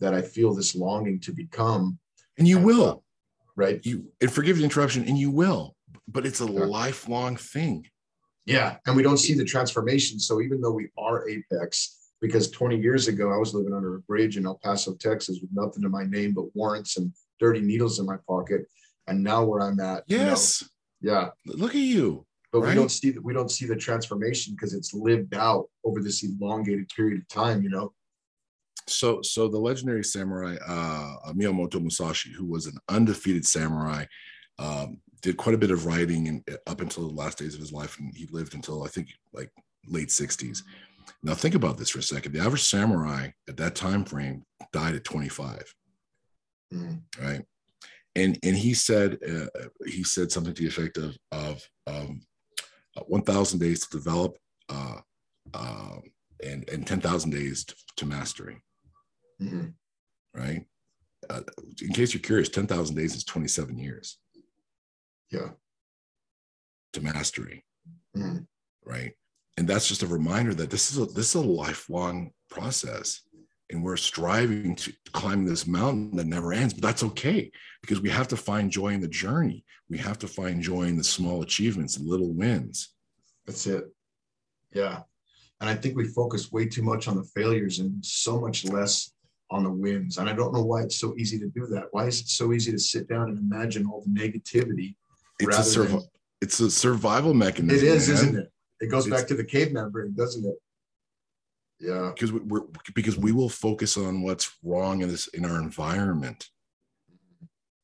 that 0.00 0.14
I 0.14 0.22
feel 0.22 0.54
this 0.54 0.74
longing 0.74 1.20
to 1.20 1.32
become, 1.32 1.98
And 2.38 2.46
you 2.48 2.56
And, 2.58 2.66
will. 2.66 3.04
right? 3.56 3.80
You 3.86 4.10
and 4.20 4.30
forgive 4.30 4.56
the 4.58 4.64
interruption, 4.64 5.04
and 5.08 5.16
you 5.18 5.30
will. 5.30 5.76
But 6.08 6.26
it's 6.26 6.40
a 6.40 6.46
Yeah. 6.46 6.64
lifelong 6.66 7.36
thing. 7.36 7.86
Yeah. 8.46 8.76
And 8.86 8.94
we 8.96 9.02
don't 9.02 9.18
see 9.18 9.34
the 9.34 9.44
transformation. 9.44 10.18
So 10.18 10.40
even 10.40 10.60
though 10.60 10.72
we 10.72 10.88
are 10.98 11.28
apex, 11.28 11.98
because 12.20 12.50
20 12.50 12.78
years 12.78 13.08
ago 13.08 13.32
I 13.32 13.36
was 13.36 13.54
living 13.54 13.72
under 13.74 13.96
a 13.96 14.00
bridge 14.00 14.36
in 14.36 14.46
El 14.46 14.58
Paso, 14.62 14.94
Texas, 14.94 15.38
with 15.40 15.50
nothing 15.52 15.82
to 15.82 15.88
my 15.88 16.04
name 16.04 16.32
but 16.34 16.54
warrants 16.54 16.96
and 16.96 17.12
dirty 17.40 17.60
needles 17.60 17.98
in 17.98 18.06
my 18.06 18.16
pocket. 18.28 18.62
And 19.06 19.22
now 19.22 19.44
where 19.44 19.60
I'm 19.62 19.80
at, 19.80 20.04
you 20.06 20.18
know, 20.18 20.24
Yes. 20.24 20.68
yeah. 21.00 21.30
Look 21.46 21.74
at 21.74 21.80
you. 21.80 22.26
But 22.52 22.60
we 22.60 22.74
don't 22.74 22.90
see 22.90 23.10
that 23.10 23.22
we 23.22 23.34
don't 23.34 23.50
see 23.50 23.66
the 23.66 23.74
transformation 23.74 24.54
because 24.54 24.74
it's 24.74 24.94
lived 24.94 25.34
out 25.34 25.68
over 25.82 26.00
this 26.00 26.22
elongated 26.22 26.88
period 26.94 27.20
of 27.20 27.26
time, 27.26 27.64
you 27.64 27.68
know. 27.68 27.92
So, 28.86 29.22
so 29.22 29.48
the 29.48 29.58
legendary 29.58 30.04
samurai 30.04 30.56
uh, 30.64 31.32
Miyamoto 31.32 31.80
Musashi, 31.82 32.32
who 32.32 32.46
was 32.46 32.66
an 32.66 32.78
undefeated 32.88 33.44
samurai, 33.44 34.04
um, 34.60 35.00
did 35.24 35.38
quite 35.38 35.54
a 35.54 35.58
bit 35.58 35.70
of 35.70 35.86
writing 35.86 36.28
and 36.28 36.44
up 36.66 36.82
until 36.82 37.08
the 37.08 37.14
last 37.14 37.38
days 37.38 37.54
of 37.54 37.60
his 37.60 37.72
life, 37.72 37.98
and 37.98 38.14
he 38.14 38.26
lived 38.26 38.54
until 38.54 38.84
I 38.84 38.88
think 38.88 39.08
like 39.32 39.50
late 39.86 40.08
60s. 40.08 40.62
Now, 41.22 41.32
think 41.32 41.54
about 41.54 41.78
this 41.78 41.88
for 41.88 42.00
a 42.00 42.02
second. 42.02 42.32
The 42.32 42.40
average 42.40 42.64
samurai 42.64 43.30
at 43.48 43.56
that 43.56 43.74
time 43.74 44.04
frame 44.04 44.44
died 44.70 44.94
at 44.94 45.04
25, 45.04 45.74
Mhm. 46.74 47.02
right? 47.18 47.42
And 48.14 48.38
and 48.42 48.54
he 48.54 48.74
said 48.74 49.18
uh, 49.26 49.46
he 49.86 50.04
said 50.04 50.30
something 50.30 50.52
to 50.52 50.62
the 50.62 50.68
effect 50.68 50.98
of 50.98 51.16
of 51.32 51.66
um, 51.86 52.20
1,000 53.06 53.58
days 53.58 53.80
to 53.86 53.96
develop, 53.96 54.36
uh, 54.68 55.00
um, 55.54 56.02
and 56.44 56.68
and 56.68 56.86
10,000 56.86 57.30
days 57.30 57.64
to, 57.64 57.74
to 57.96 58.06
mastery 58.06 58.62
Mhm. 59.40 59.74
right? 60.34 60.66
Uh, 61.30 61.40
in 61.80 61.92
case 61.94 62.12
you're 62.12 62.20
curious, 62.20 62.50
10,000 62.50 62.94
days 62.94 63.14
is 63.16 63.24
27 63.24 63.78
years 63.78 64.18
Yeah. 65.30 65.50
to 66.92 67.00
mastery, 67.00 67.64
Mhm. 68.16 68.46
right? 68.84 69.14
And 69.56 69.66
that's 69.68 69.88
just 69.88 70.02
a 70.02 70.06
reminder 70.06 70.54
that 70.54 70.70
this 70.70 70.92
is 70.92 70.98
a 70.98 71.06
this 71.06 71.30
is 71.30 71.34
a 71.34 71.40
lifelong 71.40 72.32
process. 72.48 73.20
And 73.70 73.82
we're 73.82 73.96
striving 73.96 74.76
to 74.76 74.92
climb 75.12 75.44
this 75.44 75.66
mountain 75.66 76.14
that 76.16 76.26
never 76.26 76.52
ends, 76.52 76.74
but 76.74 76.82
that's 76.82 77.02
okay 77.02 77.50
because 77.80 78.00
we 78.00 78.10
have 78.10 78.28
to 78.28 78.36
find 78.36 78.70
joy 78.70 78.88
in 78.92 79.00
the 79.00 79.08
journey. 79.08 79.64
We 79.88 79.98
have 79.98 80.18
to 80.20 80.28
find 80.28 80.62
joy 80.62 80.82
in 80.82 80.96
the 80.96 81.02
small 81.04 81.42
achievements, 81.42 81.96
the 81.96 82.04
little 82.04 82.32
wins. 82.32 82.94
That's 83.46 83.66
it. 83.66 83.84
Yeah. 84.72 85.02
And 85.60 85.70
I 85.70 85.74
think 85.74 85.96
we 85.96 86.06
focus 86.08 86.52
way 86.52 86.66
too 86.66 86.82
much 86.82 87.08
on 87.08 87.16
the 87.16 87.24
failures 87.24 87.78
and 87.80 88.04
so 88.04 88.38
much 88.40 88.64
less 88.66 89.12
on 89.50 89.64
the 89.64 89.70
wins. 89.72 90.18
And 90.18 90.28
I 90.28 90.34
don't 90.34 90.52
know 90.52 90.62
why 90.64 90.82
it's 90.82 90.96
so 90.96 91.16
easy 91.16 91.38
to 91.38 91.48
do 91.48 91.66
that. 91.68 91.88
Why 91.92 92.06
is 92.06 92.20
it 92.20 92.28
so 92.28 92.52
easy 92.52 92.70
to 92.70 92.78
sit 92.78 93.08
down 93.08 93.30
and 93.30 93.38
imagine 93.38 93.86
all 93.86 94.02
the 94.02 94.10
negativity? 94.10 94.96
It's 95.40 95.58
a 95.58 95.64
survival. 95.64 96.00
than- 96.00 96.08
It's 96.40 96.60
a 96.60 96.70
survival 96.70 97.34
mechanism. 97.34 97.86
It 97.86 97.90
is, 97.94 98.08
man. 98.08 98.16
isn't 98.16 98.36
it? 98.36 98.52
It 98.80 98.86
goes 98.88 99.06
It's- 99.06 99.20
back 99.20 99.28
to 99.28 99.34
the 99.34 99.44
caveman 99.44 99.90
brain, 99.90 100.14
doesn't 100.14 100.44
it? 100.44 100.56
Yeah. 101.80 102.12
because 102.14 102.32
we, 102.32 102.40
we're 102.40 102.62
because 102.94 103.18
we 103.18 103.32
will 103.32 103.48
focus 103.48 103.96
on 103.96 104.22
what's 104.22 104.50
wrong 104.62 105.02
in 105.02 105.08
this 105.08 105.26
in 105.28 105.44
our 105.44 105.60
environment 105.60 106.48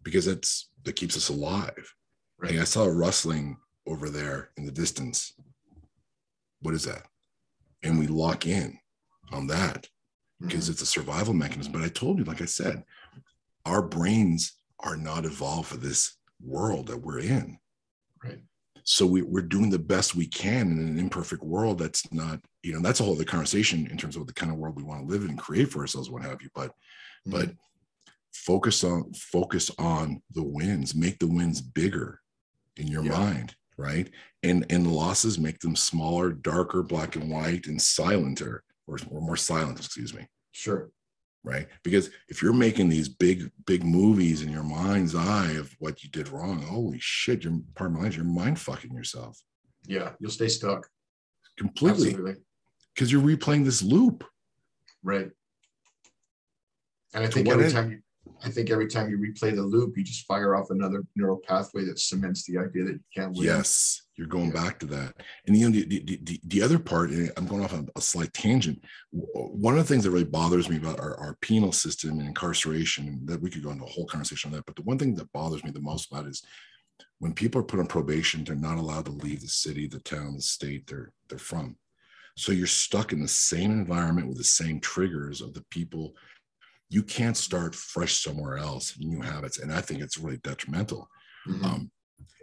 because 0.03 0.27
it's 0.29 0.71
that 0.85 0.95
keeps 0.95 1.17
us 1.17 1.29
alive. 1.29 1.95
Right. 2.39 2.53
Hey, 2.53 2.61
I 2.61 2.65
saw 2.65 2.85
a 2.85 2.93
rustling 2.95 3.59
over 3.87 4.09
there 4.09 4.51
in 4.57 4.65
the 4.65 4.73
distance. 4.73 5.35
What 6.61 6.73
is 6.75 6.85
that? 6.85 7.07
And 7.83 7.99
we 7.99 8.07
lock 8.07 8.47
in 8.47 8.79
on 9.33 9.49
that 9.49 9.89
because 10.41 10.69
Mhm. 10.69 10.73
it's 10.73 10.83
a 10.83 10.87
survival 10.87 11.35
mechanism. 11.35 11.73
But 11.73 11.83
I 11.83 11.89
told 11.89 12.19
you, 12.19 12.25
like 12.25 12.41
I 12.41 12.47
said, 12.47 12.85
our 13.67 13.83
brains 13.83 14.53
are 14.79 14.97
not 14.97 15.25
evolved 15.27 15.69
for 15.69 15.77
this 15.77 16.17
world 16.45 16.89
that 16.89 16.99
we're 16.99 17.21
in. 17.21 17.59
Right. 18.23 18.41
So 18.85 19.07
we, 19.07 19.23
we're 19.23 19.43
doing 19.43 19.71
the 19.71 19.79
best 19.79 20.15
we 20.15 20.27
can 20.27 20.71
in 20.73 20.79
an 20.79 20.99
imperfect 20.99 21.43
world 21.43 21.79
that's 21.79 22.13
not, 22.13 22.41
you 22.63 22.73
know, 22.73 22.81
that's 22.81 23.01
a 23.01 23.05
whole 23.05 23.15
other 23.15 23.25
conversation 23.25 23.87
in 23.91 23.97
terms 23.97 24.17
of 24.17 24.27
the 24.27 24.33
kind 24.33 24.51
of 24.51 24.59
world 24.59 24.77
we 24.77 24.83
want 24.83 25.07
to 25.07 25.13
live 25.13 25.23
in 25.23 25.31
and 25.31 25.39
create 25.39 25.71
for 25.71 25.81
ourselves, 25.81 26.11
what 26.11 26.23
have 26.23 26.43
you. 26.43 26.49
But 26.55 26.71
mm-hmm. 26.71 27.33
but 27.33 27.51
focus 28.33 28.85
on 28.85 29.13
focus 29.13 29.71
on 29.79 30.23
the 30.35 30.43
wins 30.43 30.95
make 30.95 31.19
the 31.19 31.27
wins 31.27 31.61
bigger 31.61 32.21
in 32.77 32.87
your 32.87 33.05
Yeah. 33.05 33.19
mind 33.19 33.57
right 33.77 34.09
and 34.43 34.65
and 34.71 34.87
the 34.87 34.91
losses 34.91 35.39
make 35.39 35.59
them 35.59 35.75
smaller 35.75 36.31
darker 36.31 36.83
black 36.83 37.17
and 37.17 37.31
white 37.31 37.67
and 37.67 37.79
silenter 37.79 38.61
or, 38.87 38.99
or 39.11 39.21
more 39.21 39.37
silent 39.37 39.79
excuse 39.79 40.15
me 40.15 40.27
Sure. 40.53 40.91
Right 41.45 41.67
because 41.83 42.11
if 42.29 42.43
you're 42.43 42.53
making 42.53 42.89
these 42.89 43.09
big 43.09 43.51
big 43.67 43.83
movies 43.85 44.43
in 44.43 44.51
your 44.51 44.63
mind's 44.63 45.15
eye 45.15 45.53
of 45.53 45.75
what 45.79 46.03
you 46.03 46.11
did 46.11 46.29
wrong 46.29 46.61
holy 46.63 46.99
shit 47.01 47.45
you're 47.45 47.59
part 47.75 47.91
of 47.91 47.97
my 47.99 48.09
you're 48.09 48.25
mind 48.25 48.59
fucking 48.59 48.93
yourself 48.93 49.41
Yeah. 49.87 50.13
You'll 50.21 50.31
stay 50.31 50.49
stuck. 50.49 50.89
completely 51.57 52.15
because 52.95 53.11
you're 53.11 53.23
replaying 53.23 53.65
this 53.65 53.83
loop 53.83 54.25
Right. 55.03 55.31
And 57.15 57.25
I 57.25 57.29
think 57.29 57.49
every 57.49 57.65
end? 57.65 57.73
time 57.75 57.91
you, 57.91 57.99
I 58.45 58.51
think 58.51 58.71
every 58.71 58.87
time 58.87 59.09
you 59.11 59.19
replay 59.19 59.55
the 59.55 59.63
loop, 59.63 59.97
you 59.97 60.05
just 60.05 60.27
fire 60.27 60.55
off 60.55 60.71
another 60.71 61.05
neural 61.17 61.39
pathway 61.39 61.85
that 61.87 61.99
cements 61.99 62.45
the 62.45 62.59
idea 62.59 62.85
that 62.85 62.93
you 62.93 63.01
can't 63.15 63.33
win. 63.33 63.47
Yes, 63.47 64.03
you're 64.21 64.29
going 64.29 64.53
Yeah. 64.53 64.63
back 64.63 64.79
to 64.79 64.87
that. 64.87 65.15
And 65.47 65.57
you 65.57 65.65
know, 65.71 65.75
the, 65.75 65.87
the, 65.87 66.21
the, 66.23 66.41
the 66.45 66.63
other 66.63 66.79
part, 66.79 67.09
and 67.09 67.33
I'm 67.39 67.47
going 67.47 67.65
off 67.65 67.73
on 67.73 67.89
a 67.97 68.03
slight 68.03 68.35
tangent. 68.35 68.85
One 69.13 69.79
of 69.79 69.81
the 69.81 69.91
things 69.91 70.05
that 70.05 70.11
really 70.11 70.25
bothers 70.25 70.69
me 70.69 70.77
about 70.77 71.01
our, 71.01 71.17
our 71.17 71.37
penal 71.41 71.73
system 71.73 72.19
and 72.19 72.29
incarceration, 72.29 73.25
that 73.25 73.41
we 73.41 73.49
could 73.49 73.63
go 73.63 73.71
into 73.71 73.85
a 73.85 73.89
whole 73.89 74.05
conversation 74.05 74.51
on 74.51 74.57
that, 74.57 74.67
but 74.67 74.77
the 74.77 74.83
one 74.83 74.99
thing 74.99 75.15
that 75.15 75.33
bothers 75.33 75.65
me 75.65 75.71
the 75.71 75.81
most 75.81 76.13
about 76.13 76.27
is 76.27 76.43
when 77.19 77.33
people 77.33 77.63
are 77.63 77.65
put 77.65 77.81
on 77.81 77.87
probation, 77.87 78.45
they're 78.45 78.55
not 78.55 78.77
allowed 78.77 79.07
to 79.07 79.11
leave 79.11 79.41
the 79.41 79.49
city, 79.49 79.87
the 79.87 80.01
town, 80.01 80.37
the 80.37 80.43
state 80.43 80.87
they're 80.87 81.13
they're 81.31 81.39
from. 81.39 81.77
So 82.37 82.53
you're 82.53 82.67
stuck 82.67 83.15
in 83.15 83.23
the 83.23 83.29
same 83.29 83.71
environment 83.71 84.29
with 84.29 84.37
the 84.37 84.45
same 84.45 84.81
triggers 84.81 85.41
of 85.41 85.55
the 85.55 85.65
people. 85.71 86.15
You 86.91 87.03
can't 87.03 87.39
start 87.39 87.75
fresh 87.75 88.23
somewhere 88.23 88.59
else, 88.59 88.99
new 88.99 89.23
habits, 89.23 89.59
and 89.61 89.73
I 89.73 89.81
think 89.81 90.03
it's 90.03 90.19
really 90.19 90.39
detrimental 90.39 91.09
Mhm. 91.49 91.65
um, 91.65 91.91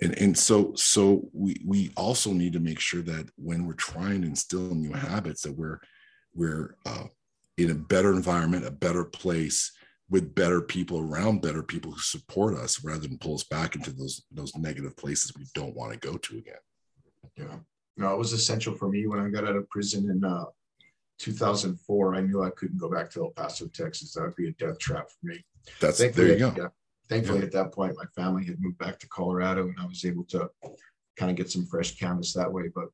and 0.02 0.18
and 0.18 0.38
so 0.38 0.74
so 0.76 1.28
we 1.34 1.56
we 1.66 1.92
also 1.98 2.32
need 2.32 2.54
to 2.54 2.60
make 2.60 2.80
sure 2.80 3.02
that 3.02 3.30
when 3.36 3.66
we're 3.66 3.74
trying 3.74 4.22
to 4.22 4.28
instill 4.28 4.76
new 4.76 4.94
habits 4.94 5.42
that 5.42 5.58
we're 5.58 5.80
we're 6.34 6.76
uh, 6.86 7.06
in 7.58 7.72
a 7.72 7.76
better 7.76 8.14
environment 8.14 8.66
a 8.66 8.72
better 8.72 9.04
place 9.04 9.72
with 10.10 10.36
better 10.36 10.62
people 10.62 11.00
around 11.00 11.42
better 11.42 11.64
people 11.64 11.92
who 11.92 12.00
support 12.00 12.56
us 12.56 12.84
rather 12.84 13.08
than 13.08 13.18
pull 13.18 13.36
us 13.36 13.44
back 13.44 13.76
into 13.76 13.92
those 13.92 14.24
those 14.32 14.56
negative 14.56 14.96
places 14.98 15.34
we 15.38 15.46
don't 15.54 15.76
want 15.76 15.92
to 15.92 16.00
go 16.00 16.18
to 16.18 16.38
again 16.38 16.56
Yeah. 17.36 17.58
No, 17.98 18.14
it 18.14 18.18
was 18.18 18.32
essential 18.32 18.76
for 18.76 18.90
me 18.90 19.08
when 19.08 19.20
I 19.20 19.28
got 19.30 19.44
out 19.44 19.56
of 19.56 19.68
prison 19.70 20.10
in 20.12 20.24
uh, 20.24 20.46
2004. 21.18 22.16
I 22.16 22.22
knew 22.22 22.44
I 22.44 22.52
couldn't 22.52 22.78
go 22.78 22.90
back 22.90 23.10
to 23.12 23.24
El 23.24 23.32
Paso, 23.32 23.68
Texas. 23.68 24.14
That 24.14 24.22
would 24.22 24.36
be 24.36 24.50
a 24.50 24.52
death 24.52 24.78
trap 24.78 25.10
for 25.10 25.26
me. 25.26 25.44
that's 25.80 25.98
there 25.98 26.28
you 26.28 26.38
go 26.38 26.54
Yeah. 26.56 26.68
Thankfully, 27.10 27.42
at 27.42 27.52
that 27.54 27.72
point, 27.72 27.96
my 27.98 28.06
family 28.22 28.46
had 28.46 28.58
moved 28.60 28.78
back 28.78 29.00
to 29.00 29.08
Colorado, 29.08 29.64
and 29.64 29.76
I 29.80 29.86
was 29.86 30.04
able 30.06 30.26
to 30.26 30.50
kind 31.18 31.32
of 31.32 31.38
get 31.38 31.50
some 31.50 31.66
fresh 31.66 31.98
canvas 31.98 32.34
that 32.34 32.52
way. 32.52 32.64
But 32.74 32.86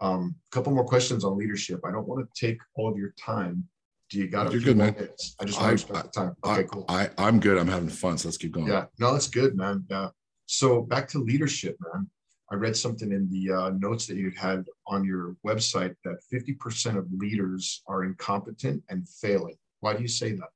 um, 0.00 0.34
a 0.52 0.54
couple 0.54 0.72
more 0.72 0.84
questions 0.84 1.24
on 1.24 1.38
leadership. 1.38 1.80
I 1.84 1.92
don't 1.92 2.06
want 2.06 2.26
to 2.26 2.46
take 2.46 2.58
all 2.74 2.90
of 2.90 2.98
your 2.98 3.14
time. 3.18 3.64
Do 4.10 4.18
you 4.18 4.28
got 4.28 4.48
a 4.48 4.50
You're 4.50 4.60
few 4.60 4.74
good, 4.74 4.76
more 4.76 4.86
man. 4.92 5.08
I 5.40 5.44
just 5.44 5.60
want 5.60 5.66
I- 5.66 5.66
to 5.66 5.72
respect 5.72 6.12
the 6.12 6.20
time. 6.20 6.36
Okay, 6.44 6.60
I, 6.60 6.62
cool. 6.64 6.84
I 6.88 7.10
i'm 7.18 7.40
good 7.40 7.56
i'm 7.56 7.66
having 7.66 7.88
fun 7.88 8.18
so 8.18 8.28
let's 8.28 8.36
keep 8.36 8.52
going 8.52 8.66
Yeah, 8.66 8.84
no, 8.98 9.12
that's 9.12 9.28
good, 9.28 9.56
man. 9.56 9.84
Yeah. 9.88 10.10
So 10.46 10.82
back 10.82 11.08
to 11.08 11.18
leadership, 11.18 11.76
man. 11.92 12.08
I 12.52 12.56
read 12.56 12.76
something 12.76 13.10
in 13.10 13.28
the 13.30 13.52
uh, 13.52 13.70
notes 13.70 14.06
that 14.06 14.16
you 14.16 14.30
had 14.36 14.66
on 14.86 15.04
your 15.04 15.36
website 15.46 15.94
that 16.04 16.18
50% 16.32 16.98
of 16.98 17.06
leaders 17.10 17.82
are 17.88 18.04
incompetent 18.04 18.82
and 18.90 19.08
failing. 19.08 19.56
Why 19.80 19.94
do 19.94 20.02
you 20.02 20.08
say 20.08 20.32
that? 20.32 20.48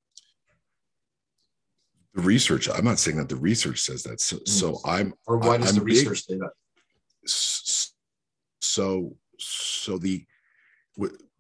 The 2.15 2.23
research 2.23 2.69
i'm 2.71 2.85
not 2.85 2.99
saying 2.99 3.17
that 3.17 3.29
the 3.29 3.37
research 3.37 3.81
says 3.81 4.03
that 4.03 4.21
so, 4.21 4.39
so 4.47 4.79
i'm 4.85 5.13
Or 5.27 5.39
why 5.39 5.59
does 5.59 5.71
I'm 5.71 5.75
the 5.77 5.81
big- 5.85 5.95
research 5.97 6.25
say 6.25 6.37
that? 6.37 6.51
so 8.61 9.17
so 9.39 9.99
the 9.99 10.25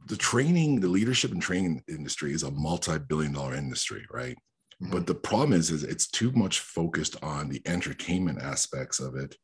the 0.06 0.16
training 0.16 0.80
the 0.80 0.88
leadership 0.88 1.32
and 1.32 1.42
training 1.42 1.82
industry 1.88 2.32
is 2.32 2.42
a 2.44 2.50
multi-billion 2.50 3.32
dollar 3.32 3.54
industry 3.54 4.04
right 4.12 4.36
Mhm. 4.80 4.92
but 4.92 5.06
the 5.06 5.14
problem 5.14 5.52
is 5.54 5.70
is 5.70 5.82
it's 5.82 6.06
too 6.08 6.30
much 6.32 6.60
focused 6.60 7.16
on 7.22 7.48
the 7.48 7.60
entertainment 7.66 8.40
aspects 8.40 9.00
of 9.00 9.16
it 9.16 9.36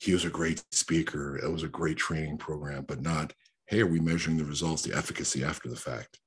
he 0.00 0.12
was 0.14 0.24
a 0.24 0.30
great 0.30 0.64
speaker 0.72 1.36
it 1.36 1.50
was 1.50 1.62
a 1.64 1.68
great 1.68 1.98
training 1.98 2.38
program 2.38 2.84
but 2.88 3.02
not 3.02 3.34
hey 3.66 3.80
are 3.80 3.86
we 3.86 4.00
measuring 4.00 4.38
the 4.38 4.44
results 4.44 4.82
the 4.82 4.96
efficacy 4.96 5.44
after 5.44 5.68
the 5.68 5.76
fact 5.76 6.18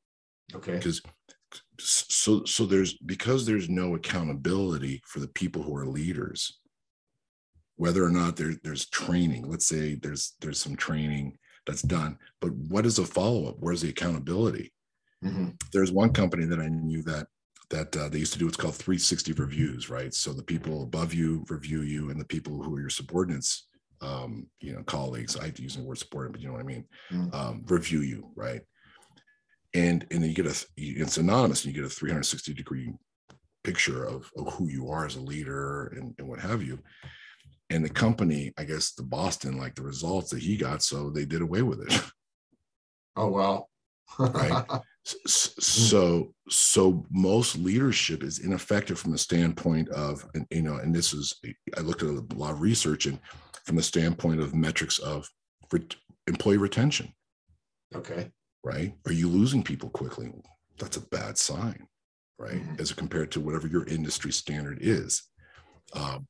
okay. 0.54 0.74
because 0.76 1.02
so 1.80 2.44
so 2.46 2.66
there's 2.66 2.94
because 3.00 3.46
there's 3.46 3.70
no 3.70 3.96
accountability 3.96 5.02
for 5.06 5.20
the 5.20 5.28
people 5.30 5.62
who 5.64 5.76
are 5.76 5.86
leaders 5.86 6.60
whether 7.78 8.04
or 8.04 8.10
not 8.12 8.36
there, 8.36 8.54
there's 8.64 8.88
training 8.90 9.50
let's 9.50 9.66
say 9.68 9.96
there's 9.96 10.36
there's 10.42 10.60
some 10.60 10.76
training 10.76 11.38
that's 11.66 11.82
done 11.82 12.18
but 12.40 12.52
what 12.54 12.86
is 12.86 12.96
the 12.96 13.06
follow-up? 13.06 13.56
Where's 13.60 13.82
the 13.82 13.90
accountability? 13.90 14.72
Mhm. 15.24 15.56
there's 15.72 15.92
one 15.92 16.12
company 16.14 16.46
that 16.46 16.60
i 16.60 16.68
knew 16.68 17.04
that 17.04 17.28
that 17.70 17.96
uh, 17.96 18.10
they 18.10 18.18
used 18.20 18.34
to 18.34 18.40
do 18.40 18.46
what's 18.46 18.58
called 18.58 18.76
360 18.76 19.32
reviews 19.34 19.90
right? 19.90 20.14
So 20.14 20.34
the 20.34 20.44
people 20.44 20.84
above 20.84 21.14
you 21.14 21.46
review 21.48 21.84
you 21.84 22.10
and 22.10 22.20
the 22.20 22.26
people 22.26 22.62
who 22.62 22.76
are 22.76 22.82
your 22.82 22.90
subordinates 22.90 23.68
um, 24.02 24.48
you 24.60 24.74
know 24.74 24.82
colleagues 24.84 25.38
i 25.38 25.46
hate 25.46 25.56
to 25.56 25.62
use 25.62 25.76
the 25.76 25.84
word 25.84 25.98
subordinate 26.00 26.34
but 26.34 26.42
you 26.42 26.48
know 26.48 26.54
what 26.54 26.62
i 26.62 26.66
mean? 26.66 26.86
Mm. 27.12 27.34
um, 27.36 27.64
review 27.68 28.02
you 28.02 28.32
right 28.36 28.62
and 29.74 30.06
and 30.12 30.22
then 30.22 30.30
you 30.30 30.36
get 30.36 30.46
a 30.46 30.66
it's 30.78 31.18
anonymous 31.18 31.64
and 31.64 31.74
you 31.74 31.82
get 31.82 31.90
a 31.90 31.94
360 31.94 32.54
degree 32.54 32.94
picture 33.64 34.06
of, 34.06 34.32
of 34.38 34.52
who 34.54 34.68
you 34.68 34.90
are 34.90 35.06
as 35.06 35.16
a 35.16 35.22
leader 35.22 35.94
and, 35.96 36.16
and 36.18 36.28
what 36.28 36.40
have 36.40 36.64
you 36.64 36.80
and 37.70 37.86
the 37.86 37.90
company 37.90 38.52
i 38.58 38.64
guess 38.64 38.92
the 38.94 39.04
boston 39.04 39.58
like 39.58 39.76
the 39.76 39.84
results 39.84 40.32
that 40.32 40.42
he 40.42 40.58
got 40.58 40.82
so 40.82 41.10
they 41.10 41.26
did 41.26 41.42
away 41.42 41.62
with 41.62 41.82
it 41.82 42.02
Oh, 43.18 43.28
well 43.28 43.70
Right. 44.18 44.66
So 45.04 46.32
so 46.48 47.04
most 47.10 47.58
leadership 47.58 48.22
is 48.22 48.38
ineffective 48.38 49.00
from 49.00 49.12
the 49.12 49.18
standpoint 49.18 49.90
of 49.90 50.24
and, 50.36 50.46
you 50.52 50.62
know 50.62 50.76
and 50.76 50.94
this 50.94 51.12
is 51.12 51.34
i 51.76 51.80
looked 51.80 52.04
at 52.04 52.10
a 52.10 52.36
lot 52.36 52.52
of 52.52 52.62
research 52.62 53.08
and 53.08 53.20
from 53.66 53.78
the 53.78 53.82
standpoint 53.82 54.40
of 54.40 54.54
metrics 54.54 55.00
of 55.00 55.28
ret- 55.72 55.96
employee 56.28 56.58
retention 56.58 57.12
okay. 57.96 58.30
Right? 58.64 58.94
Are 59.06 59.14
you 59.14 59.28
losing 59.28 59.64
people 59.64 59.90
quickly? 59.90 60.32
That's 60.78 60.98
a 60.98 61.08
bad 61.10 61.38
sign 61.38 61.88
right? 62.42 62.62
Mhm. 62.62 62.80
as 62.82 62.92
compared 62.92 63.32
to 63.32 63.40
whatever 63.40 63.68
your 63.68 63.86
industry 63.88 64.32
standard 64.32 64.80
is. 64.82 65.22
Um, 65.94 66.28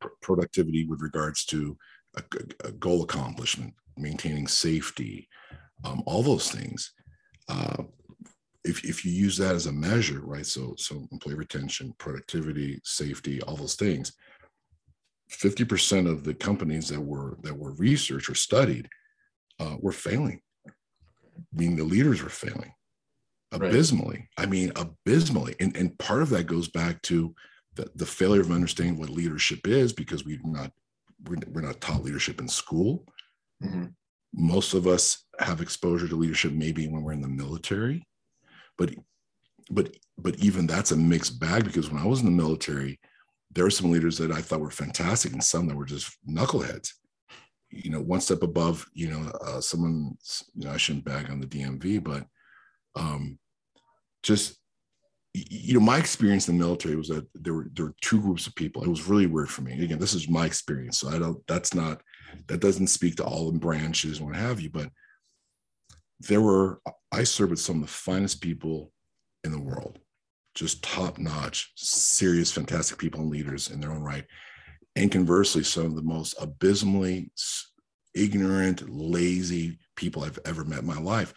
pr- 0.00 0.08
productivity 0.20 0.84
with 0.84 1.00
regards 1.00 1.44
to 1.46 1.76
a, 2.16 2.22
a 2.64 2.72
goal 2.72 3.02
accomplishment 3.02 3.72
maintaining 3.96 4.46
safety 4.46 5.28
um, 5.84 6.02
all 6.06 6.22
those 6.22 6.50
things 6.50 6.92
uh, 7.48 7.82
if, 8.64 8.84
if 8.84 9.04
you 9.04 9.10
use 9.12 9.36
that 9.38 9.54
as 9.54 9.66
a 9.66 9.72
measure 9.72 10.20
right? 10.20 10.46
So 10.46 10.74
so 10.76 11.06
employee 11.10 11.34
retention 11.36 11.94
productivity 11.98 12.80
safety 12.84 13.40
all 13.42 13.56
those 13.56 13.74
things 13.76 14.12
50% 15.30 16.10
of 16.10 16.24
the 16.24 16.34
companies 16.34 16.88
that 16.88 17.00
were 17.00 17.38
that 17.42 17.56
were 17.56 17.72
researched 17.74 18.28
or 18.28 18.34
studied 18.34 18.88
uh, 19.58 19.76
were 19.80 19.92
failing 19.92 20.40
meaning 21.52 21.76
the 21.76 21.84
leaders 21.84 22.22
were 22.22 22.28
failing 22.30 22.72
Right. 23.54 23.68
abysmally 23.70 24.28
i 24.38 24.46
mean 24.46 24.72
abysmally 24.76 25.54
and, 25.60 25.76
and 25.76 25.98
part 25.98 26.22
of 26.22 26.30
that 26.30 26.46
goes 26.46 26.68
back 26.68 27.02
to 27.02 27.34
the, 27.74 27.90
the 27.94 28.06
failure 28.06 28.40
of 28.40 28.50
understanding 28.50 28.98
what 28.98 29.10
leadership 29.10 29.66
is 29.68 29.92
because 29.92 30.24
we're 30.24 30.40
not 30.42 30.72
we're, 31.28 31.36
we're 31.48 31.60
not 31.60 31.80
taught 31.80 32.02
leadership 32.02 32.40
in 32.40 32.48
school 32.48 33.04
Mhm. 33.62 33.92
most 34.32 34.72
of 34.74 34.86
us 34.86 35.26
have 35.38 35.60
exposure 35.60 36.08
to 36.08 36.16
leadership 36.16 36.52
maybe 36.52 36.88
when 36.88 37.02
we're 37.02 37.12
in 37.12 37.20
the 37.20 37.28
military 37.28 38.06
but 38.78 38.90
but 39.70 39.94
but 40.18 40.34
even 40.38 40.66
that's 40.66 40.92
a 40.92 40.96
mixed 40.96 41.38
bag 41.38 41.64
because 41.64 41.90
when 41.90 42.02
i 42.02 42.06
was 42.06 42.20
in 42.20 42.26
the 42.26 42.42
military 42.44 42.98
there 43.54 43.64
were 43.64 43.70
some 43.70 43.90
leaders 43.92 44.16
that 44.16 44.32
i 44.32 44.40
thought 44.40 44.60
were 44.60 44.70
fantastic 44.70 45.32
and 45.34 45.44
some 45.44 45.66
that 45.68 45.76
were 45.76 45.84
just 45.84 46.16
knuckleheads 46.26 46.88
you 47.72 47.90
know 47.90 48.00
one 48.00 48.20
step 48.20 48.42
above 48.42 48.86
you 48.92 49.08
know 49.10 49.30
uh, 49.40 49.60
someone 49.60 50.16
you 50.54 50.66
know 50.66 50.72
i 50.72 50.76
shouldn't 50.76 51.04
bag 51.04 51.30
on 51.30 51.40
the 51.40 51.46
dmv 51.46 52.04
but 52.04 52.26
um 52.94 53.38
just 54.22 54.58
you 55.34 55.72
know 55.72 55.80
my 55.80 55.96
experience 55.96 56.46
in 56.46 56.58
the 56.58 56.64
military 56.64 56.94
was 56.94 57.08
that 57.08 57.26
there 57.34 57.54
were 57.54 57.66
there 57.72 57.86
were 57.86 57.94
two 58.02 58.20
groups 58.20 58.46
of 58.46 58.54
people. 58.54 58.84
It 58.84 58.88
was 58.88 59.08
really 59.08 59.26
weird 59.26 59.48
for 59.48 59.62
me. 59.62 59.82
Again 59.82 59.98
this 59.98 60.12
is 60.14 60.28
my 60.28 60.44
experience 60.44 60.98
so 60.98 61.08
i 61.08 61.18
don't 61.18 61.38
that's 61.46 61.74
not 61.74 62.02
that 62.48 62.60
doesn't 62.60 62.88
speak 62.88 63.16
to 63.16 63.24
all 63.24 63.50
the 63.50 63.58
branches 63.58 64.18
and 64.18 64.26
what 64.26 64.36
have 64.36 64.60
you 64.60 64.70
but 64.70 64.90
there 66.20 66.40
were 66.40 66.80
i 67.10 67.24
served 67.24 67.50
with 67.50 67.60
some 67.60 67.76
of 67.76 67.82
the 67.82 67.88
finest 67.88 68.40
people 68.40 68.92
in 69.44 69.52
the 69.52 69.60
world. 69.60 69.98
Just 70.54 70.82
top 70.82 71.18
notch 71.18 71.72
serious 71.76 72.52
fantastic 72.52 72.98
people 72.98 73.20
and 73.20 73.30
leaders 73.30 73.70
in 73.70 73.80
their 73.80 73.90
own 73.92 74.02
right 74.02 74.26
and 74.96 75.10
conversely 75.10 75.62
some 75.62 75.86
of 75.86 75.94
the 75.94 76.02
most 76.02 76.34
abysmally 76.40 77.30
ignorant 78.14 78.88
lazy 78.90 79.78
people 79.96 80.24
i've 80.24 80.38
ever 80.44 80.64
met 80.64 80.80
in 80.80 80.86
my 80.86 80.98
life 80.98 81.32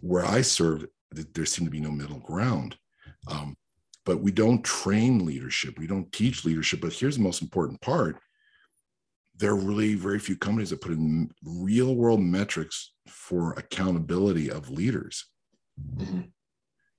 where 0.00 0.24
i 0.24 0.40
serve, 0.40 0.86
there 1.10 1.46
seemed 1.46 1.66
to 1.66 1.72
be 1.72 1.80
no 1.80 1.90
middle 1.90 2.20
ground 2.20 2.76
um, 3.28 3.56
but 4.04 4.20
we 4.20 4.32
don't 4.32 4.64
train 4.64 5.24
leadership. 5.24 5.78
We 5.78 5.86
don't 5.86 6.10
teach 6.12 6.44
leadership. 6.44 6.80
But 6.80 6.92
here's 6.92 7.16
the 7.16 7.22
most 7.22 7.42
important 7.42 7.80
part 7.80 8.16
there 9.38 9.50
are 9.50 9.56
really 9.56 9.94
very 9.94 10.18
few 10.18 10.36
companies 10.36 10.70
that 10.70 10.82
put 10.82 10.92
in 10.92 11.30
real 11.42 11.96
world 11.96 12.20
metrics 12.20 12.92
for 13.08 13.54
accountability 13.54 14.50
of 14.50 14.70
leaders. 14.70 15.26
Mm-hmm. 15.96 16.20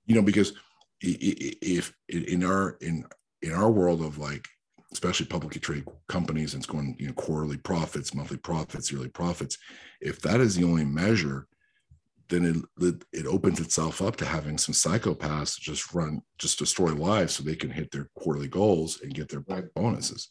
You 0.06 0.14
know, 0.14 0.22
because 0.22 0.52
if 1.00 1.94
in 2.08 2.44
our 2.44 2.76
in 2.80 3.04
in 3.40 3.52
our 3.52 3.70
world 3.70 4.02
of 4.02 4.18
like 4.18 4.46
especially 4.94 5.26
publicly 5.26 5.60
traded 5.60 5.86
companies 6.08 6.54
and 6.54 6.62
it's 6.62 6.70
going 6.70 6.96
you 6.98 7.08
know 7.08 7.12
quarterly 7.14 7.58
profits 7.58 8.14
monthly 8.14 8.38
profits 8.38 8.90
yearly 8.90 9.08
profits 9.08 9.58
if 10.00 10.20
that 10.20 10.40
is 10.40 10.54
the 10.54 10.64
only 10.64 10.84
measure 10.84 11.46
then 12.28 12.64
it, 12.80 13.04
it 13.12 13.26
opens 13.26 13.60
itself 13.60 14.00
up 14.00 14.16
to 14.16 14.24
having 14.24 14.56
some 14.56 14.74
psychopaths 14.74 15.58
just 15.58 15.92
run 15.92 16.22
just 16.38 16.58
destroy 16.58 16.92
lives 16.94 17.34
so 17.34 17.42
they 17.42 17.54
can 17.56 17.70
hit 17.70 17.90
their 17.90 18.08
quarterly 18.14 18.48
goals 18.48 19.00
and 19.02 19.14
get 19.14 19.28
their 19.28 19.44
right. 19.48 19.72
bonuses. 19.74 20.30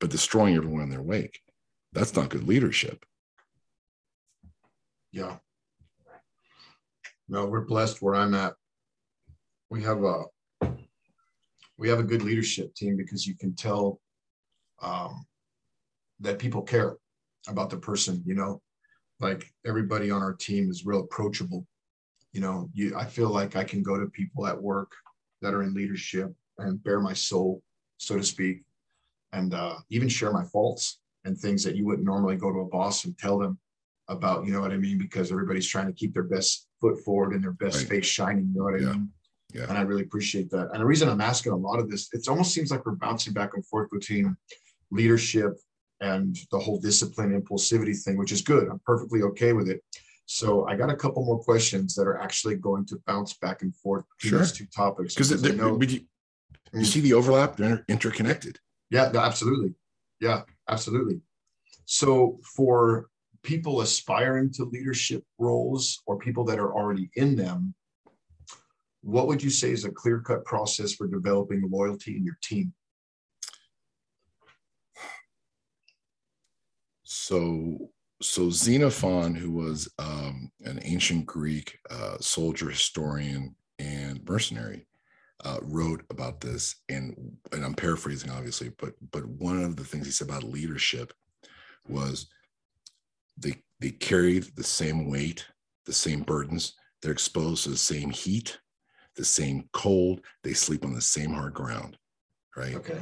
But 0.00 0.10
destroying 0.10 0.56
everyone 0.56 0.82
in 0.82 0.90
their 0.90 1.02
wake 1.02 1.40
that's 1.92 2.14
not 2.14 2.28
good 2.28 2.46
leadership. 2.46 3.04
Yeah. 5.12 5.36
No 7.28 7.46
we're 7.46 7.64
blessed 7.64 8.00
where 8.00 8.14
i'm 8.14 8.34
at. 8.34 8.54
We 9.68 9.82
have 9.82 10.02
a 10.02 10.24
we 11.78 11.88
have 11.88 11.98
a 11.98 12.04
good 12.04 12.22
leadership 12.22 12.74
team 12.74 12.96
because 12.96 13.26
you 13.26 13.36
can 13.36 13.54
tell 13.54 14.00
um, 14.82 15.26
that 16.20 16.38
people 16.38 16.62
care 16.62 16.96
about 17.48 17.70
the 17.70 17.76
person 17.76 18.22
you 18.26 18.34
know? 18.34 18.60
Like 19.20 19.50
everybody 19.66 20.10
on 20.10 20.22
our 20.22 20.34
team 20.34 20.70
is 20.70 20.84
real 20.84 21.00
approachable. 21.00 21.66
You 22.32 22.42
know 22.42 22.68
you 22.74 22.94
i 22.98 23.04
feel 23.06 23.30
like 23.30 23.56
i 23.56 23.64
can 23.64 23.82
go 23.82 23.98
to 23.98 24.06
people 24.08 24.46
at 24.46 24.60
work 24.60 24.92
that 25.40 25.54
are 25.54 25.62
in 25.62 25.72
leadership 25.72 26.30
and 26.58 26.82
bare 26.84 27.00
my 27.00 27.14
soul 27.14 27.62
so 27.96 28.14
to 28.18 28.22
speak 28.22 28.62
and 29.32 29.54
uh, 29.54 29.76
even 29.88 30.06
share 30.06 30.32
my 30.32 30.44
faults 30.44 31.00
and 31.24 31.36
things 31.38 31.64
that 31.64 31.76
you 31.76 31.86
wouldn't 31.86 32.06
normally 32.06 32.36
go 32.36 32.52
to 32.52 32.60
a 32.60 32.68
boss 32.68 33.06
and 33.06 33.16
tell 33.16 33.38
them 33.38 33.58
about 34.08 34.44
you 34.44 34.52
know 34.52 34.60
what 34.60 34.70
i 34.70 34.76
mean? 34.76 34.98
Because 34.98 35.32
everybody's 35.32 35.66
trying 35.66 35.86
to 35.86 35.94
keep 35.94 36.12
their 36.12 36.24
best 36.24 36.68
foot 36.78 36.98
forward 37.04 37.32
and 37.32 37.42
their 37.42 37.52
best 37.52 37.78
right. 37.78 37.88
face 37.88 38.06
shining 38.06 38.50
you 38.52 38.58
know 38.58 38.64
what 38.64 38.74
i 38.74 38.84
mean 38.84 39.08
yeah. 39.56 39.64
And 39.68 39.78
I 39.78 39.82
really 39.82 40.02
appreciate 40.02 40.50
that. 40.50 40.70
And 40.72 40.80
the 40.82 40.86
reason 40.86 41.08
I'm 41.08 41.20
asking 41.20 41.52
a 41.52 41.56
lot 41.56 41.78
of 41.78 41.90
this, 41.90 42.08
it 42.12 42.28
almost 42.28 42.52
seems 42.52 42.70
like 42.70 42.84
we're 42.84 42.92
bouncing 42.92 43.32
back 43.32 43.52
and 43.54 43.64
forth 43.66 43.90
between 43.90 44.36
leadership 44.90 45.52
and 46.00 46.36
the 46.52 46.58
whole 46.58 46.78
discipline 46.78 47.40
impulsivity 47.40 47.98
thing, 47.98 48.18
which 48.18 48.32
is 48.32 48.42
good. 48.42 48.68
I'm 48.68 48.80
perfectly 48.84 49.22
okay 49.22 49.54
with 49.54 49.68
it. 49.68 49.82
So 50.26 50.66
I 50.66 50.76
got 50.76 50.90
a 50.90 50.96
couple 50.96 51.24
more 51.24 51.38
questions 51.38 51.94
that 51.94 52.02
are 52.02 52.20
actually 52.20 52.56
going 52.56 52.84
to 52.86 53.00
bounce 53.06 53.34
back 53.34 53.62
and 53.62 53.74
forth 53.76 54.04
between 54.16 54.30
sure. 54.30 54.38
those 54.40 54.52
two 54.52 54.66
topics. 54.66 55.14
Because 55.14 55.30
you, 55.30 55.48
you 55.48 56.00
mm. 56.74 56.84
see 56.84 57.00
the 57.00 57.14
overlap, 57.14 57.56
they're 57.56 57.84
interconnected. 57.88 58.58
Yeah, 58.90 59.10
absolutely. 59.14 59.74
Yeah, 60.20 60.42
absolutely. 60.68 61.20
So 61.84 62.40
for 62.56 63.06
people 63.42 63.80
aspiring 63.80 64.52
to 64.54 64.64
leadership 64.64 65.22
roles 65.38 66.02
or 66.06 66.18
people 66.18 66.44
that 66.44 66.58
are 66.58 66.74
already 66.74 67.08
in 67.14 67.36
them, 67.36 67.74
what 69.06 69.28
would 69.28 69.40
you 69.40 69.50
say 69.50 69.70
is 69.70 69.84
a 69.84 69.90
clear 69.90 70.18
cut 70.18 70.44
process 70.44 70.92
for 70.92 71.06
developing 71.06 71.68
loyalty 71.70 72.16
in 72.16 72.24
your 72.24 72.36
team? 72.42 72.74
So, 77.04 77.90
so 78.20 78.50
Xenophon, 78.50 79.36
who 79.36 79.52
was 79.52 79.88
um, 80.00 80.50
an 80.64 80.80
ancient 80.82 81.24
Greek 81.24 81.78
uh, 81.88 82.18
soldier, 82.18 82.68
historian, 82.68 83.54
and 83.78 84.28
mercenary, 84.28 84.88
uh, 85.44 85.58
wrote 85.62 86.02
about 86.10 86.40
this, 86.40 86.74
and 86.88 87.14
and 87.52 87.64
I'm 87.64 87.74
paraphrasing, 87.74 88.30
obviously, 88.30 88.72
but 88.78 88.94
but 89.12 89.24
one 89.26 89.62
of 89.62 89.76
the 89.76 89.84
things 89.84 90.06
he 90.06 90.12
said 90.12 90.28
about 90.28 90.42
leadership 90.42 91.12
was 91.86 92.26
they 93.36 93.62
they 93.78 93.90
carried 93.90 94.56
the 94.56 94.64
same 94.64 95.08
weight, 95.08 95.46
the 95.84 95.92
same 95.92 96.22
burdens, 96.22 96.72
they're 97.02 97.12
exposed 97.12 97.64
to 97.64 97.70
the 97.70 97.76
same 97.76 98.10
heat, 98.10 98.58
the 99.16 99.24
same 99.24 99.68
cold, 99.72 100.20
they 100.42 100.52
sleep 100.52 100.84
on 100.84 100.94
the 100.94 101.00
same 101.00 101.32
hard 101.32 101.54
ground, 101.54 101.96
right? 102.56 102.74
Okay. 102.76 103.00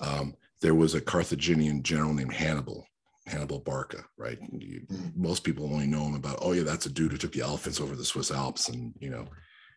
Um, 0.00 0.34
there 0.60 0.74
was 0.74 0.94
a 0.94 1.00
Carthaginian 1.00 1.82
general 1.82 2.14
named 2.14 2.32
Hannibal, 2.32 2.86
Hannibal 3.26 3.60
Barca, 3.60 4.04
right? 4.16 4.38
You, 4.52 4.82
mm. 4.90 5.16
Most 5.16 5.44
people 5.44 5.66
only 5.66 5.86
know 5.86 6.04
him 6.04 6.14
about, 6.14 6.38
oh 6.40 6.52
yeah, 6.52 6.62
that's 6.62 6.86
a 6.86 6.92
dude 6.92 7.12
who 7.12 7.18
took 7.18 7.32
the 7.32 7.40
elephants 7.40 7.80
over 7.80 7.96
the 7.96 8.04
Swiss 8.04 8.30
Alps 8.30 8.68
and 8.68 8.94
you 9.00 9.10
know, 9.10 9.26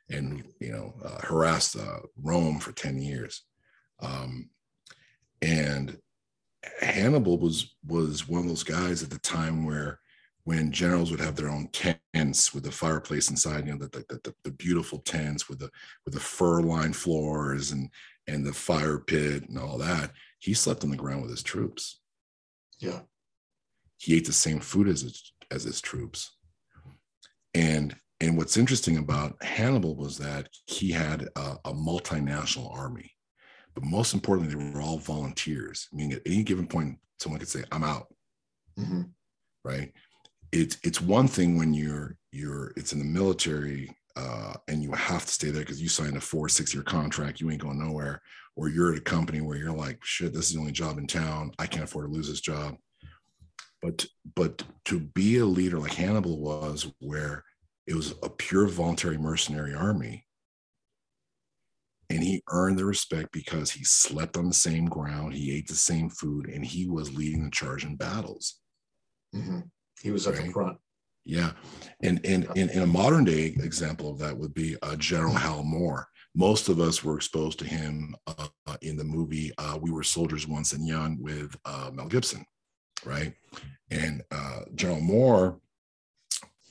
and 0.09 0.43
you 0.59 0.71
know, 0.71 0.93
uh, 1.03 1.19
harassed 1.21 1.75
uh, 1.75 1.99
Rome 2.21 2.59
for 2.59 2.71
ten 2.71 2.97
years. 2.99 3.43
Um, 4.01 4.49
and 5.41 5.97
Hannibal 6.81 7.37
was 7.37 7.75
was 7.85 8.27
one 8.27 8.41
of 8.41 8.47
those 8.47 8.63
guys 8.63 9.03
at 9.03 9.09
the 9.09 9.19
time 9.19 9.65
where 9.65 9.99
when 10.49 10.71
generals 10.71 11.11
would 11.11 11.19
have 11.19 11.35
their 11.35 11.51
own 11.51 11.67
tents 11.67 12.55
with 12.55 12.63
the 12.63 12.71
fireplace 12.71 13.29
inside, 13.29 13.67
you 13.67 13.71
know, 13.71 13.77
the, 13.77 14.03
the, 14.09 14.19
the, 14.23 14.33
the 14.45 14.51
beautiful 14.51 14.97
tents 14.97 15.47
with 15.47 15.59
the 15.59 15.69
with 16.05 16.15
the 16.15 16.19
fur 16.19 16.61
lined 16.61 16.95
floors 16.95 17.69
and 17.69 17.87
and 18.27 18.43
the 18.43 18.51
fire 18.51 18.97
pit 18.97 19.47
and 19.47 19.59
all 19.59 19.77
that. 19.77 20.09
He 20.39 20.55
slept 20.55 20.83
on 20.83 20.89
the 20.89 20.97
ground 20.97 21.21
with 21.21 21.29
his 21.29 21.43
troops. 21.43 21.99
Yeah. 22.79 23.01
He 23.99 24.15
ate 24.15 24.25
the 24.25 24.33
same 24.33 24.59
food 24.59 24.87
as 24.87 25.01
his, 25.01 25.33
as 25.51 25.65
his 25.65 25.81
troops. 25.81 26.35
And 27.53 27.95
and 28.19 28.35
what's 28.35 28.57
interesting 28.57 28.97
about 28.97 29.43
Hannibal 29.43 29.95
was 29.95 30.17
that 30.17 30.49
he 30.65 30.89
had 30.89 31.27
a, 31.35 31.57
a 31.65 31.73
multinational 31.73 32.75
army, 32.75 33.11
but 33.75 33.83
most 33.83 34.15
importantly, 34.15 34.55
they 34.55 34.71
were 34.73 34.81
all 34.81 34.97
volunteers. 34.97 35.87
Meaning, 35.93 36.13
at 36.13 36.23
any 36.25 36.41
given 36.41 36.65
point, 36.65 36.97
someone 37.19 37.37
could 37.39 37.49
say, 37.49 37.63
"I'm 37.71 37.83
out." 37.83 38.07
Mm-hmm. 38.79 39.01
Right 39.63 39.93
it's 40.51 40.77
it's 40.83 41.01
one 41.01 41.27
thing 41.27 41.57
when 41.57 41.73
you're 41.73 42.15
you're 42.31 42.71
it's 42.75 42.93
in 42.93 42.99
the 42.99 43.05
military 43.05 43.95
uh, 44.15 44.53
and 44.67 44.83
you 44.83 44.91
have 44.91 45.25
to 45.25 45.31
stay 45.31 45.49
there 45.49 45.61
because 45.61 45.81
you 45.81 45.87
signed 45.87 46.17
a 46.17 46.21
four 46.21 46.49
six 46.49 46.73
year 46.73 46.83
contract 46.83 47.39
you 47.39 47.49
ain't 47.49 47.61
going 47.61 47.79
nowhere 47.79 48.21
or 48.55 48.67
you're 48.67 48.91
at 48.91 48.97
a 48.97 49.01
company 49.01 49.41
where 49.41 49.57
you're 49.57 49.71
like 49.71 49.99
shit 50.03 50.33
this 50.33 50.47
is 50.47 50.53
the 50.53 50.59
only 50.59 50.71
job 50.71 50.97
in 50.97 51.07
town. 51.07 51.51
I 51.59 51.65
can't 51.65 51.85
afford 51.85 52.07
to 52.07 52.11
lose 52.11 52.27
this 52.27 52.41
job. 52.41 52.75
But 53.81 54.05
but 54.35 54.63
to 54.85 54.99
be 54.99 55.37
a 55.37 55.45
leader 55.45 55.79
like 55.79 55.93
hannibal 55.93 56.39
was 56.39 56.91
where 56.99 57.43
it 57.87 57.95
was 57.95 58.13
a 58.23 58.29
pure 58.29 58.67
voluntary 58.67 59.17
mercenary 59.17 59.73
army 59.73 60.25
and 62.09 62.23
he 62.23 62.41
earned 62.49 62.77
the 62.77 62.85
respect 62.85 63.31
because 63.31 63.71
he 63.71 63.83
slept 63.83 64.35
on 64.35 64.47
the 64.47 64.53
same 64.53 64.85
ground 64.85 65.33
he 65.33 65.55
ate 65.55 65.67
the 65.67 65.75
same 65.75 66.09
food 66.09 66.49
and 66.49 66.65
he 66.65 66.87
was 66.87 67.15
leading 67.15 67.43
the 67.43 67.51
charge 67.51 67.85
in 67.85 67.95
battles. 67.95 68.59
Mm-hmm. 69.33 69.59
He 70.01 70.11
was 70.11 70.27
at 70.27 70.35
right? 70.35 70.45
the 70.45 70.51
front. 70.51 70.77
Yeah. 71.25 71.51
And, 72.01 72.25
and, 72.25 72.45
in 72.55 72.81
a 72.81 72.87
modern 72.87 73.23
day 73.23 73.55
example 73.59 74.09
of 74.09 74.19
that 74.19 74.37
would 74.37 74.53
be 74.53 74.75
uh, 74.81 74.95
General 74.95 75.33
Hal 75.33 75.63
Moore. 75.63 76.07
Most 76.35 76.69
of 76.69 76.79
us 76.79 77.03
were 77.03 77.15
exposed 77.15 77.59
to 77.59 77.65
him 77.65 78.15
uh, 78.27 78.47
in 78.81 78.95
the 78.95 79.03
movie 79.03 79.51
uh, 79.57 79.77
We 79.81 79.91
Were 79.91 80.03
Soldiers 80.03 80.47
Once 80.47 80.73
and 80.73 80.87
Young 80.87 81.17
with 81.19 81.55
uh, 81.65 81.91
Mel 81.93 82.07
Gibson, 82.07 82.45
right? 83.03 83.33
And 83.91 84.21
uh, 84.31 84.61
General 84.75 85.01
Moore 85.01 85.59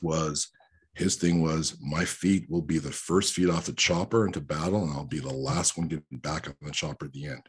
was 0.00 0.48
his 0.94 1.14
thing 1.16 1.40
was 1.42 1.76
my 1.80 2.04
feet 2.04 2.50
will 2.50 2.62
be 2.62 2.78
the 2.78 2.90
first 2.90 3.32
feet 3.32 3.48
off 3.48 3.66
the 3.66 3.72
chopper 3.72 4.26
into 4.26 4.40
battle, 4.40 4.82
and 4.82 4.92
I'll 4.92 5.04
be 5.04 5.20
the 5.20 5.32
last 5.32 5.78
one 5.78 5.86
getting 5.86 6.18
back 6.18 6.48
on 6.48 6.54
the 6.60 6.72
chopper 6.72 7.06
at 7.06 7.12
the 7.12 7.26
end. 7.26 7.48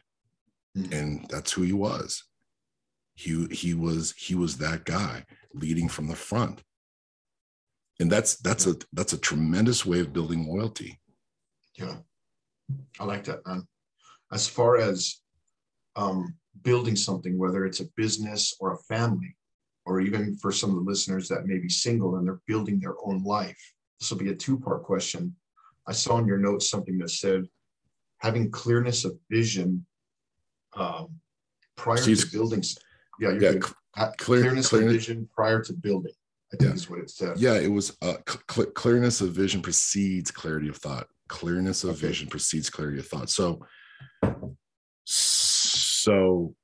Mm-hmm. 0.78 0.92
And 0.92 1.26
that's 1.28 1.50
who 1.52 1.62
he 1.62 1.72
was. 1.72 2.22
He 3.20 3.46
he 3.50 3.74
was 3.74 4.14
he 4.16 4.34
was 4.34 4.56
that 4.56 4.86
guy 4.86 5.26
leading 5.52 5.90
from 5.90 6.08
the 6.08 6.16
front. 6.16 6.62
And 8.00 8.10
that's 8.10 8.36
that's 8.36 8.66
a 8.66 8.76
that's 8.94 9.12
a 9.12 9.18
tremendous 9.18 9.84
way 9.84 10.00
of 10.00 10.14
building 10.14 10.48
loyalty. 10.48 10.98
Yeah. 11.74 11.96
I 12.98 13.04
like 13.04 13.24
that, 13.24 13.46
man. 13.46 13.68
As 14.32 14.48
far 14.48 14.78
as 14.78 15.20
um, 15.96 16.34
building 16.62 16.96
something, 16.96 17.36
whether 17.36 17.66
it's 17.66 17.80
a 17.80 17.90
business 17.94 18.56
or 18.58 18.72
a 18.72 18.82
family, 18.94 19.36
or 19.84 20.00
even 20.00 20.36
for 20.36 20.50
some 20.50 20.70
of 20.70 20.76
the 20.76 20.90
listeners 20.90 21.28
that 21.28 21.46
may 21.46 21.58
be 21.58 21.68
single 21.68 22.16
and 22.16 22.26
they're 22.26 22.40
building 22.46 22.80
their 22.80 22.94
own 23.04 23.22
life, 23.22 23.60
this 23.98 24.10
will 24.10 24.18
be 24.18 24.30
a 24.30 24.34
two 24.34 24.58
part 24.58 24.82
question. 24.82 25.36
I 25.86 25.92
saw 25.92 26.16
in 26.16 26.26
your 26.26 26.38
notes 26.38 26.70
something 26.70 26.96
that 26.98 27.10
said 27.10 27.44
having 28.18 28.50
clearness 28.50 29.04
of 29.04 29.18
vision 29.30 29.84
um, 30.74 31.08
prior 31.76 31.98
to 31.98 32.26
building. 32.32 32.62
Yeah, 33.20 33.32
yeah, 33.32 33.58
clear, 33.58 34.12
clearness, 34.18 34.68
clearness 34.68 34.72
of 34.72 34.82
vision 34.82 35.28
prior 35.34 35.62
to 35.62 35.72
building. 35.72 36.12
I 36.52 36.56
think 36.56 36.70
yeah. 36.70 36.74
is 36.74 36.90
what 36.90 37.00
it 37.00 37.10
said. 37.10 37.38
Yeah, 37.38 37.54
it 37.54 37.70
was 37.70 37.96
uh, 38.02 38.14
cl- 38.28 38.70
clearness 38.72 39.20
of 39.20 39.32
vision 39.32 39.62
precedes 39.62 40.30
clarity 40.30 40.68
of 40.68 40.76
thought. 40.78 41.06
Clearness 41.28 41.84
of 41.84 41.90
okay. 41.90 42.08
vision 42.08 42.28
precedes 42.28 42.70
clarity 42.70 42.98
of 42.98 43.06
thought. 43.06 43.30
So, 43.30 43.64
so 45.04 46.56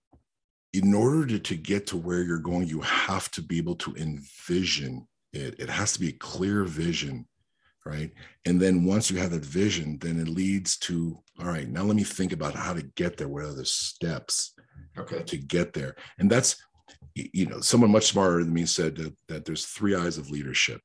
in 0.72 0.92
order 0.92 1.26
to, 1.26 1.38
to 1.38 1.56
get 1.56 1.86
to 1.88 1.96
where 1.96 2.22
you're 2.22 2.38
going, 2.38 2.66
you 2.66 2.80
have 2.80 3.30
to 3.32 3.42
be 3.42 3.58
able 3.58 3.76
to 3.76 3.94
envision 3.94 5.06
it. 5.32 5.60
It 5.60 5.70
has 5.70 5.92
to 5.92 6.00
be 6.00 6.08
a 6.08 6.12
clear 6.12 6.64
vision 6.64 7.26
right? 7.86 8.10
And 8.44 8.60
then 8.60 8.84
once 8.84 9.10
you 9.10 9.18
have 9.18 9.30
that 9.30 9.44
vision, 9.44 9.96
then 10.00 10.18
it 10.18 10.28
leads 10.28 10.76
to 10.78 11.16
all 11.38 11.46
right. 11.46 11.68
Now 11.68 11.84
let 11.84 11.96
me 11.96 12.02
think 12.02 12.32
about 12.32 12.54
how 12.54 12.72
to 12.72 12.82
get 12.96 13.16
there. 13.16 13.28
What 13.28 13.44
are 13.44 13.52
the 13.52 13.64
steps 13.64 14.54
Okay. 14.98 15.22
to 15.22 15.36
get 15.36 15.72
there? 15.72 15.96
And 16.18 16.30
that's 16.30 16.56
you 17.14 17.46
know 17.46 17.60
someone 17.60 17.90
much 17.90 18.06
smarter 18.06 18.44
than 18.44 18.52
me 18.52 18.66
said 18.66 18.96
that, 18.96 19.14
that 19.28 19.44
there's 19.44 19.64
three 19.66 19.94
eyes 19.94 20.18
of 20.18 20.30
leadership. 20.30 20.80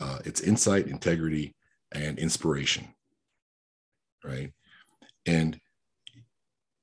Uh, 0.00 0.18
it's 0.24 0.40
insight, 0.40 0.86
integrity, 0.88 1.54
and 1.92 2.18
inspiration, 2.18 2.88
right? 4.24 4.52
And 5.26 5.60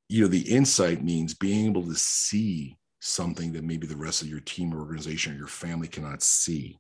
you 0.10 0.22
know 0.22 0.28
the 0.28 0.50
insight 0.54 1.04
means 1.04 1.34
being 1.34 1.68
able 1.68 1.84
to 1.88 1.96
see 1.96 2.78
something 3.00 3.52
that 3.54 3.64
maybe 3.64 3.88
the 3.88 3.96
rest 3.96 4.22
of 4.22 4.28
your 4.28 4.40
team 4.42 4.74
or 4.74 4.80
organization 4.80 5.34
or 5.34 5.38
your 5.38 5.48
family 5.48 5.88
cannot 5.88 6.22
see 6.22 6.78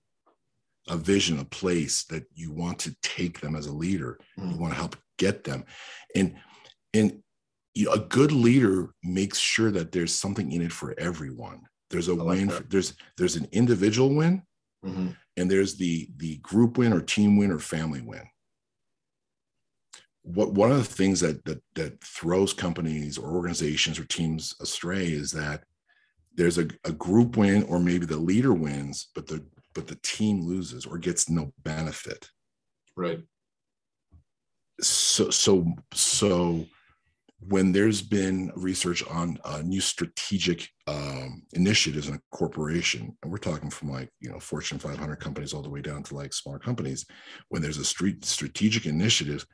a 0.89 0.97
vision 0.97 1.39
a 1.39 1.45
place 1.45 2.03
that 2.05 2.23
you 2.33 2.51
want 2.51 2.77
to 2.79 2.95
take 3.01 3.39
them 3.39 3.55
as 3.55 3.67
a 3.67 3.71
leader 3.71 4.19
you 4.37 4.43
Mm. 4.43 4.59
want 4.59 4.73
to 4.73 4.79
help 4.79 4.95
get 5.17 5.43
them 5.43 5.63
and 6.15 6.35
and 6.93 7.23
you 7.73 7.85
know, 7.85 7.93
a 7.93 7.99
good 7.99 8.31
leader 8.31 8.93
makes 9.03 9.37
sure 9.39 9.71
that 9.71 9.91
there's 9.91 10.13
something 10.13 10.51
in 10.51 10.61
it 10.61 10.71
for 10.71 10.93
everyone 10.99 11.61
there's 11.89 12.07
a 12.07 12.13
like 12.13 12.37
win 12.39 12.49
for, 12.49 12.63
there's 12.63 12.93
there's 13.17 13.35
an 13.35 13.47
individual 13.51 14.13
win 14.15 14.43
Mhm. 14.85 15.15
and 15.37 15.51
there's 15.51 15.75
the 15.75 16.09
the 16.17 16.37
group 16.37 16.77
win 16.77 16.91
or 16.93 17.01
team 17.01 17.37
win 17.37 17.51
or 17.51 17.59
family 17.59 18.01
win 18.01 18.23
what 20.23 20.53
one 20.53 20.71
of 20.71 20.77
the 20.77 20.83
things 20.83 21.19
that 21.19 21.43
that 21.45 21.61
that 21.75 22.03
throws 22.03 22.53
companies 22.53 23.17
or 23.17 23.31
organizations 23.31 23.99
or 23.99 24.05
teams 24.05 24.55
astray 24.61 25.05
is 25.05 25.31
that 25.31 25.63
there's 26.33 26.57
a, 26.57 26.67
a 26.85 26.91
group 26.91 27.37
win 27.37 27.63
or 27.63 27.79
maybe 27.79 28.05
the 28.05 28.17
leader 28.17 28.53
wins 28.53 29.09
but 29.15 29.27
the 29.27 29.45
but 29.73 29.87
the 29.87 29.99
team 30.03 30.41
loses 30.41 30.85
or 30.85 30.97
gets 30.97 31.29
no 31.29 31.53
benefit 31.63 32.29
Right. 32.95 33.21
so 34.81 35.29
so 35.29 35.73
so 35.93 36.65
when 37.47 37.71
there's 37.71 38.01
been 38.03 38.51
research 38.55 39.03
on 39.07 39.37
uh, 39.43 39.61
new 39.63 39.81
strategic 39.81 40.69
um, 40.87 41.43
initiatives 41.53 42.07
in 42.07 42.15
a 42.15 42.21
corporation 42.31 43.17
and 43.23 43.31
we're 43.31 43.37
talking 43.39 43.69
from 43.69 43.89
like 43.89 44.09
you 44.19 44.29
know 44.29 44.39
fortune 44.39 44.77
500 44.77 45.15
companies 45.17 45.53
all 45.53 45.63
the 45.63 45.69
way 45.69 45.81
down 45.81 46.03
to 46.03 46.15
like 46.15 46.33
smaller 46.33 46.59
companies 46.59 47.05
when 47.49 47.61
there's 47.61 47.77
a 47.79 47.85
street 47.85 48.23
strategic 48.25 48.85
initiative 48.85 49.45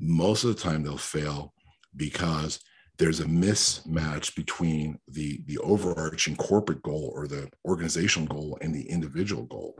most 0.00 0.44
of 0.44 0.54
the 0.54 0.60
time 0.60 0.82
they'll 0.82 0.96
fail 0.98 1.54
because 1.96 2.60
there's 2.98 3.20
a 3.20 3.24
mismatch 3.24 4.34
between 4.34 4.98
the 5.08 5.40
the 5.46 5.58
overarching 5.58 6.36
corporate 6.36 6.82
goal 6.82 7.12
or 7.14 7.28
the 7.28 7.48
organizational 7.64 8.26
goal 8.28 8.58
and 8.60 8.74
the 8.74 8.88
individual 8.90 9.44
goal 9.44 9.78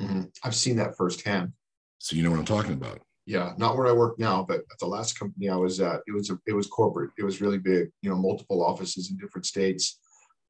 Mhm. 0.00 0.30
I've 0.42 0.54
seen 0.54 0.76
that 0.76 0.96
firsthand. 0.96 1.52
so 1.98 2.16
you 2.16 2.22
know 2.22 2.30
what 2.30 2.38
i'm 2.38 2.44
talking 2.44 2.72
about 2.74 3.00
Yeah, 3.26 3.54
not 3.58 3.76
where 3.76 3.88
I 3.88 3.92
work 3.92 4.20
now, 4.20 4.44
but 4.48 4.60
at 4.60 4.78
the 4.78 4.86
last 4.86 5.18
company 5.18 5.48
I 5.48 5.56
was 5.56 5.80
at, 5.80 6.00
it 6.06 6.12
was 6.12 6.30
a, 6.30 6.38
it 6.46 6.52
was 6.52 6.68
corporate. 6.68 7.10
It 7.18 7.24
was 7.24 7.40
really 7.40 7.58
big. 7.58 7.90
You 8.00 8.10
know, 8.10 8.16
multiple 8.16 8.64
offices 8.64 9.10
in 9.10 9.16
different 9.16 9.46
states, 9.46 9.98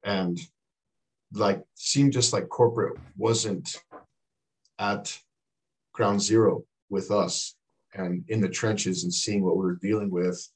and 0.03 0.39
like 1.33 1.63
seemed 1.73 2.13
just 2.13 2.33
like 2.33 2.47
corporate 2.49 2.97
wasn't 3.17 3.81
at 4.77 5.17
ground 5.91 6.21
zero 6.21 6.63
with 6.89 7.09
us 7.09 7.55
and 7.95 8.23
in 8.27 8.39
the 8.41 8.47
trenches 8.47 9.03
and 9.03 9.13
seeing 9.13 9.43
what 9.43 9.57
we 9.57 9.63
were 9.63 9.79
dealing 9.81 10.11
with, 10.11 10.47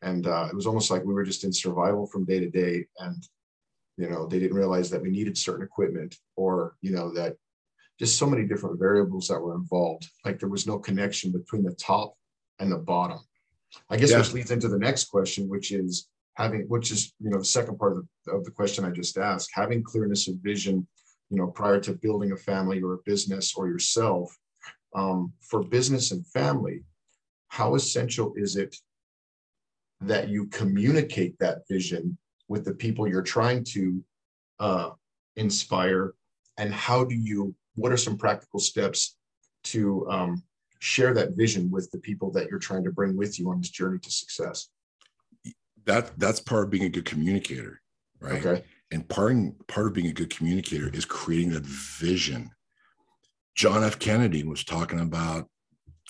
and 0.00 0.28
uh, 0.28 0.46
it 0.48 0.54
was 0.54 0.68
almost 0.68 0.92
like 0.92 1.04
we 1.04 1.12
were 1.12 1.24
just 1.24 1.42
in 1.42 1.52
survival 1.52 2.06
from 2.06 2.24
day 2.24 2.38
to 2.38 2.48
day, 2.48 2.86
and 3.00 3.26
you 3.96 4.08
know 4.08 4.28
they 4.28 4.38
didn't 4.38 4.56
realize 4.56 4.90
that 4.90 5.02
we 5.02 5.10
needed 5.10 5.36
certain 5.36 5.64
equipment 5.64 6.16
or 6.36 6.76
you 6.82 6.92
know 6.92 7.12
that 7.12 7.36
just 7.98 8.18
so 8.18 8.26
many 8.26 8.44
different 8.44 8.78
variables 8.78 9.28
that 9.28 9.40
were 9.40 9.54
involved. 9.54 10.08
Like 10.24 10.38
there 10.38 10.48
was 10.48 10.66
no 10.66 10.78
connection 10.78 11.32
between 11.32 11.62
the 11.62 11.74
top 11.74 12.14
and 12.58 12.70
the 12.70 12.78
bottom. 12.78 13.18
I 13.88 13.96
guess 13.96 14.10
Yeah. 14.10 14.18
which 14.18 14.32
leads 14.32 14.50
into 14.50 14.68
the 14.68 14.78
next 14.78 15.04
question, 15.06 15.48
which 15.48 15.72
is 15.72 16.08
having, 16.36 16.62
which 16.68 16.90
is 16.90 17.12
you 17.20 17.30
know 17.30 17.38
the 17.38 17.44
second 17.44 17.78
part 17.78 17.96
of 17.96 18.06
the, 18.26 18.32
of 18.32 18.44
the 18.44 18.50
question 18.50 18.84
I 18.84 18.90
just 18.90 19.16
asked, 19.16 19.50
having 19.52 19.82
clearness 19.82 20.28
of 20.28 20.36
vision, 20.36 20.86
you 21.30 21.36
know, 21.36 21.48
prior 21.48 21.80
to 21.80 21.94
building 21.94 22.32
a 22.32 22.36
family 22.36 22.82
or 22.82 22.94
a 22.94 23.02
business 23.04 23.54
or 23.54 23.68
yourself. 23.68 24.36
Um, 24.94 25.32
for 25.40 25.64
business 25.64 26.12
and 26.12 26.24
family, 26.28 26.84
how 27.48 27.74
essential 27.74 28.32
is 28.36 28.54
it 28.54 28.76
that 30.00 30.28
you 30.28 30.46
communicate 30.46 31.36
that 31.40 31.66
vision 31.68 32.16
with 32.48 32.64
the 32.64 32.74
people 32.74 33.08
you're 33.08 33.22
trying 33.22 33.64
to 33.64 34.04
uh, 34.60 34.90
inspire 35.36 36.14
and 36.58 36.72
how 36.72 37.04
do 37.04 37.14
you 37.14 37.54
what 37.74 37.92
are 37.92 37.96
some 37.96 38.16
practical 38.16 38.60
steps 38.60 39.16
to 39.64 40.08
um, 40.10 40.42
share 40.78 41.14
that 41.14 41.36
vision 41.36 41.70
with 41.70 41.90
the 41.90 41.98
people 41.98 42.30
that 42.32 42.48
you're 42.48 42.58
trying 42.58 42.84
to 42.84 42.92
bring 42.92 43.16
with 43.16 43.38
you 43.38 43.50
on 43.50 43.60
this 43.60 43.70
journey 43.70 43.98
to 43.98 44.10
success? 44.10 44.68
That 45.86 46.18
that's 46.18 46.40
part 46.40 46.64
of 46.64 46.70
being 46.70 46.84
a 46.84 46.88
good 46.88 47.04
communicator 47.04 47.80
right? 48.24 48.44
Okay. 48.44 48.64
And 48.90 49.08
part 49.08 49.36
part 49.66 49.86
of 49.86 49.92
being 49.92 50.08
a 50.08 50.12
good 50.12 50.34
communicator 50.34 50.88
is 50.92 51.04
creating 51.04 51.50
that 51.50 51.64
vision. 51.64 52.50
John 53.54 53.84
f. 53.84 53.98
Kennedy 53.98 54.42
was 54.42 54.64
talking 54.64 55.00
about 55.00 55.48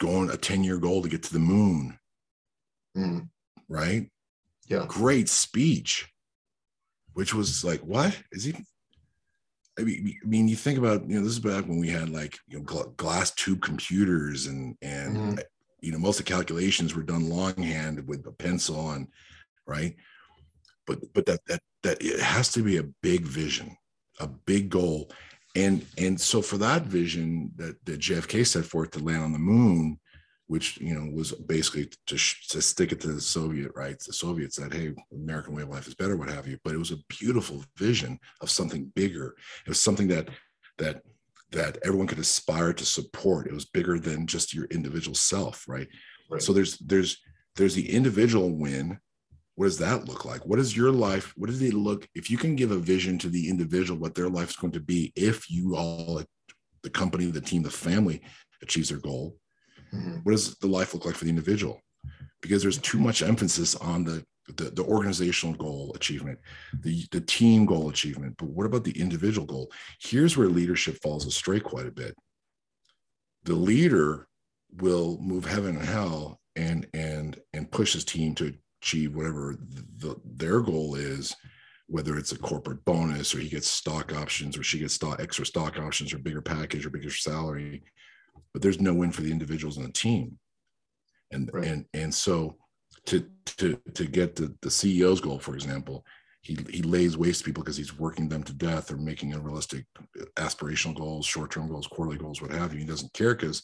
going 0.01 0.31
a 0.31 0.37
10 0.37 0.65
year 0.65 0.79
goal 0.79 1.03
to 1.03 1.09
get 1.09 1.23
to 1.25 1.33
the 1.33 1.39
moon. 1.39 1.99
Mm, 2.97 3.29
right? 3.69 4.11
Yeah. 4.67 4.87
Great 4.89 5.29
speech. 5.29 6.09
Which 7.13 7.35
was 7.35 7.65
like 7.65 7.81
what? 7.81 8.19
Is 8.33 8.45
he 8.45 8.55
I 9.79 9.83
mean, 9.83 10.17
I 10.23 10.27
mean, 10.27 10.49
you 10.49 10.57
think 10.57 10.79
about 10.79 11.09
you 11.09 11.17
know 11.17 11.25
this 11.25 11.33
is 11.33 11.41
back 11.41 11.67
when 11.67 11.79
we 11.79 11.89
had 11.89 12.09
like 12.09 12.39
you 12.49 12.59
know 12.59 12.65
gla- 12.65 12.91
glass 12.97 13.33
tube 13.33 13.61
computers 13.63 14.47
and 14.47 14.77
and 14.83 15.17
Mhm. 15.17 15.43
you 15.81 15.93
know 15.93 15.99
most 15.99 16.21
of 16.21 16.27
the 16.27 16.33
calculations 16.33 16.95
were 16.95 17.03
done 17.03 17.29
longhand 17.29 18.07
with 18.07 18.27
a 18.27 18.33
pencil 18.33 18.91
and 18.93 19.09
right, 19.67 19.97
but 20.87 21.13
but 21.13 21.27
that 21.27 21.41
that 21.47 21.61
that 21.83 22.01
it 22.03 22.21
has 22.21 22.53
to 22.53 22.63
be 22.63 22.77
a 22.77 22.85
big 23.03 23.23
vision, 23.27 23.77
a 24.21 24.27
big 24.29 24.71
goal, 24.71 25.11
and 25.57 25.85
and 25.99 26.21
so 26.21 26.41
for 26.41 26.59
that 26.59 26.83
vision 26.83 27.51
that 27.57 27.85
that 27.85 28.01
JFK 28.01 28.47
set 28.47 28.65
forth 28.65 28.93
to 28.93 29.01
land 29.01 29.23
on 29.25 29.33
the 29.33 29.39
moon, 29.39 29.99
which 30.47 30.79
you 30.79 30.95
know 30.95 31.11
was 31.13 31.33
basically 31.33 31.91
to, 32.07 32.19
sh- 32.19 32.49
to 32.49 32.61
stick 32.61 32.93
it 32.93 33.01
to 33.01 33.09
the 33.09 33.21
Soviet 33.21 33.73
right. 33.75 33.99
The 33.99 34.13
Soviets 34.13 34.57
said, 34.57 34.73
"Hey, 34.73 34.93
American 35.13 35.55
way 35.55 35.63
of 35.63 35.71
life 35.71 35.87
is 35.87 35.95
better," 35.95 36.17
what 36.17 36.31
have 36.31 36.47
you. 36.47 36.59
But 36.65 36.75
it 36.75 36.79
was 36.79 36.91
a 36.91 37.03
beautiful 37.09 37.65
vision 37.77 38.19
of 38.41 38.51
something 38.51 38.93
bigger. 38.95 39.35
It 39.67 39.69
was 39.71 39.81
something 39.81 40.09
that 40.09 40.29
that 40.79 41.03
that 41.53 41.79
everyone 41.85 42.07
could 42.07 42.19
aspire 42.19 42.73
to 42.73 42.85
support. 42.85 43.47
It 43.47 43.55
was 43.55 43.65
bigger 43.65 43.99
than 43.99 44.27
just 44.27 44.53
your 44.53 44.67
individual 44.67 45.15
self, 45.15 45.65
right? 45.69 45.89
right. 46.31 46.43
So 46.43 46.53
there's 46.53 46.79
there's 46.79 47.19
there's 47.57 47.75
the 47.75 47.91
individual 47.91 48.51
win. 48.51 48.99
What 49.57 49.67
does 49.67 49.79
that 49.79 50.09
look 50.09 50.25
like? 50.25 50.45
What 50.45 50.59
is 50.59 50.77
your 50.77 50.91
life? 50.91 51.33
What 51.37 51.49
does 51.49 51.63
it 51.63 51.75
look? 51.75 52.09
If 52.15 52.29
you 52.29 52.37
can 52.37 52.57
give 52.57 52.73
a 52.73 52.77
vision 52.77 53.19
to 53.21 53.29
the 53.29 53.49
individual, 53.49 54.01
what 54.01 54.17
their 54.17 54.29
life 54.29 54.51
is 54.51 54.57
going 54.57 54.73
to 54.73 54.81
be, 54.81 55.13
if 55.15 55.49
you 55.49 55.77
all, 55.77 56.21
the 56.83 56.91
company, 56.91 57.27
the 57.27 57.41
team, 57.41 57.63
the 57.63 57.71
family, 57.71 58.21
achieves 58.61 58.89
their 58.89 58.99
goal, 58.99 59.37
Mhm. 59.95 60.25
what 60.25 60.33
does 60.33 60.57
the 60.57 60.67
life 60.67 60.95
look 60.95 61.05
like 61.05 61.15
for 61.15 61.25
the 61.25 61.31
individual? 61.31 61.81
Because 62.43 62.63
there's 62.63 62.79
too 62.79 62.99
much 62.99 63.23
emphasis 63.23 63.75
on 63.77 64.05
the 64.05 64.25
the, 64.57 64.65
the 64.65 64.85
organizational 64.85 65.55
goal 65.57 65.91
achievement 65.95 66.39
the 66.83 67.07
the 67.13 67.21
team 67.23 67.65
goal 67.65 67.89
achievement 67.89 68.35
but 68.37 68.51
what 68.51 68.67
about 68.67 68.85
the 68.85 68.99
individual 69.01 69.47
goal? 69.47 69.73
Here's 70.01 70.37
where 70.37 70.49
leadership 70.49 70.99
falls 71.03 71.25
astray 71.27 71.61
quite 71.61 71.87
a 71.87 71.91
bit. 71.91 72.15
The 73.45 73.55
leader 73.55 74.27
will 74.77 75.19
move 75.21 75.47
heaven 75.47 75.77
and 75.77 75.87
hell 75.87 76.41
and 76.57 76.87
and 76.93 77.41
and 77.55 77.71
push 77.71 77.95
his 77.95 78.05
team 78.05 78.35
to 78.35 78.55
achieve 78.83 79.15
whatever 79.15 79.57
the, 79.99 80.17
their 80.25 80.61
goal 80.61 80.95
is 80.95 81.35
whether 81.87 82.17
it's 82.17 82.33
a 82.33 82.39
corporate 82.39 82.85
bonus 82.85 83.35
or 83.35 83.39
he 83.41 83.49
gets 83.49 83.69
stock 83.69 84.13
options 84.15 84.57
or 84.57 84.63
she 84.63 84.79
gets 84.79 84.95
stock 84.95 85.21
extra 85.21 85.45
stock 85.47 85.79
options 85.79 86.13
or 86.13 86.19
bigger 86.19 86.41
package 86.43 86.85
or 86.85 86.91
bigger 86.91 87.11
salary 87.11 87.83
but 88.53 88.63
there's 88.63 88.81
no 88.81 88.95
win 88.95 89.13
for 89.13 89.23
the 89.23 89.33
individuals 89.33 89.77
in 89.77 89.83
the 89.83 89.93
team. 89.93 90.39
And 91.31 91.51
Right. 91.53 91.67
and 91.67 91.87
and 91.95 92.15
so 92.15 92.57
to 93.07 93.27
to 93.47 93.81
to 93.95 94.05
get 94.07 94.37
the 94.37 94.55
the 94.63 94.71
ceo's 94.71 95.21
goal 95.21 95.39
for 95.39 95.55
example 95.55 96.05
he 96.43 96.57
he 96.71 96.83
lays 96.83 97.17
waste 97.17 97.41
to 97.41 97.45
people 97.45 97.63
because 97.63 97.77
he's 97.77 97.99
working 97.99 98.29
them 98.29 98.43
to 98.45 98.53
death 98.53 98.91
or 98.91 98.97
making 98.97 99.33
unrealistic 99.33 99.87
aspirational 100.37 100.95
goals 100.95 101.27
short-term 101.27 101.69
goals 101.69 101.87
quarterly 101.87 102.19
goals 102.19 102.41
what 102.41 102.51
have 102.53 102.73
you. 102.73 102.81
He 102.81 102.87
doesn't 102.87 103.13
care 103.13 103.35
because 103.35 103.63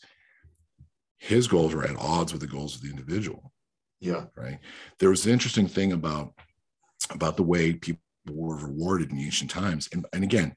his 1.18 1.46
goals 1.46 1.74
are 1.74 1.84
at 1.84 1.96
odds 1.96 2.32
with 2.32 2.40
the 2.40 2.48
goals 2.48 2.74
of 2.74 2.82
the 2.82 2.90
individual. 2.90 3.52
Yeah. 4.00 4.24
Right? 4.34 4.58
There 4.98 5.10
was 5.10 5.26
an 5.26 5.32
interesting 5.32 5.68
thing 5.68 5.92
about 5.92 6.32
about 7.10 7.36
the 7.36 7.42
way 7.42 7.74
people 7.74 8.02
were 8.30 8.56
rewarded 8.56 9.10
in 9.10 9.18
ancient 9.18 9.50
times. 9.50 9.88
And, 9.92 10.06
and 10.12 10.24
again 10.24 10.54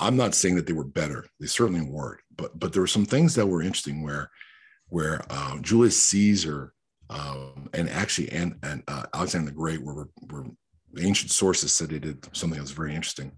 i'm 0.00 0.16
not 0.16 0.34
saying 0.34 0.56
that 0.56 0.66
they 0.66 0.72
were 0.72 0.84
better. 0.84 1.26
They 1.38 1.46
certainly 1.46 1.82
weren't 1.82 2.20
but 2.40 2.58
but 2.58 2.72
there 2.72 2.82
were 2.82 2.86
some 2.86 3.06
things 3.06 3.34
that 3.34 3.46
were 3.46 3.62
interesting 3.62 4.02
where 4.02 4.30
where 4.88 5.20
uh, 5.30 5.58
julius 5.60 6.00
caesar 6.02 6.72
um, 7.10 7.68
and 7.74 7.88
actually 7.90 8.30
and 8.30 8.56
and 8.62 8.82
uh, 8.88 9.04
alexander 9.14 9.50
the 9.50 9.56
great 9.56 9.82
were, 9.82 10.08
were 10.30 10.46
ancient 10.98 11.30
sources 11.30 11.72
said 11.72 11.88
they 11.88 11.98
did 11.98 12.28
something 12.34 12.56
that 12.56 12.62
was 12.62 12.72
very 12.72 12.94
interesting. 12.94 13.32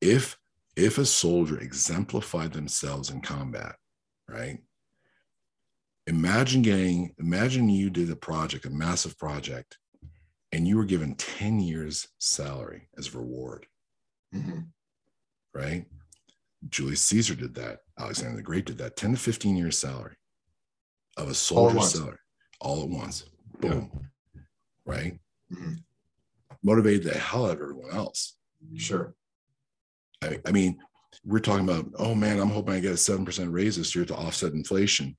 If 0.00 0.38
if 0.76 0.98
a 0.98 1.04
soldier 1.04 1.58
exemplified 1.58 2.52
themselves 2.52 3.10
in 3.10 3.20
combat 3.20 3.76
right? 4.28 4.58
Imagine 6.06 6.62
getting 6.62 7.14
imagine 7.18 7.68
you 7.68 7.90
did 7.90 8.10
a 8.10 8.16
project 8.16 8.64
a 8.64 8.70
massive 8.70 9.18
project 9.18 9.78
and 10.52 10.66
you 10.68 10.76
were 10.76 10.84
given 10.84 11.14
10 11.16 11.60
years 11.60 12.08
salary 12.18 12.88
as 12.96 13.14
reward. 13.14 13.66
Mhm. 14.34 14.66
right 15.54 15.86
julius 16.68 17.02
caesar 17.02 17.34
did 17.34 17.54
that 17.54 17.80
alexander 17.98 18.36
the 18.36 18.42
great 18.42 18.64
did 18.66 18.78
that 18.78 18.96
10 18.96 19.12
to 19.12 19.16
15 19.18 19.56
years 19.56 19.76
salary 19.78 20.14
of 21.16 21.28
a 21.28 21.34
soldier's 21.34 21.92
salary 21.92 22.18
all 22.60 22.82
at 22.82 22.88
once 22.88 23.24
Yeah. 23.62 23.70
boom 23.70 24.10
right 24.86 25.18
Mhm. 25.52 25.84
motivated 26.62 27.04
the 27.04 27.18
hell 27.18 27.46
out 27.46 27.52
of 27.56 27.60
everyone 27.62 27.90
else 27.94 28.36
Sure. 28.76 29.14
I, 30.22 30.40
I 30.46 30.52
mean 30.52 30.78
we're 31.24 31.38
talking 31.38 31.68
about 31.68 31.86
oh 31.98 32.14
man 32.14 32.38
i'm 32.40 32.48
hoping 32.50 32.74
i 32.74 32.80
get 32.80 32.92
a 32.92 32.96
7% 32.96 33.52
raise 33.52 33.76
this 33.76 33.94
year 33.94 34.04
to 34.06 34.16
offset 34.16 34.52
inflation 34.52 35.16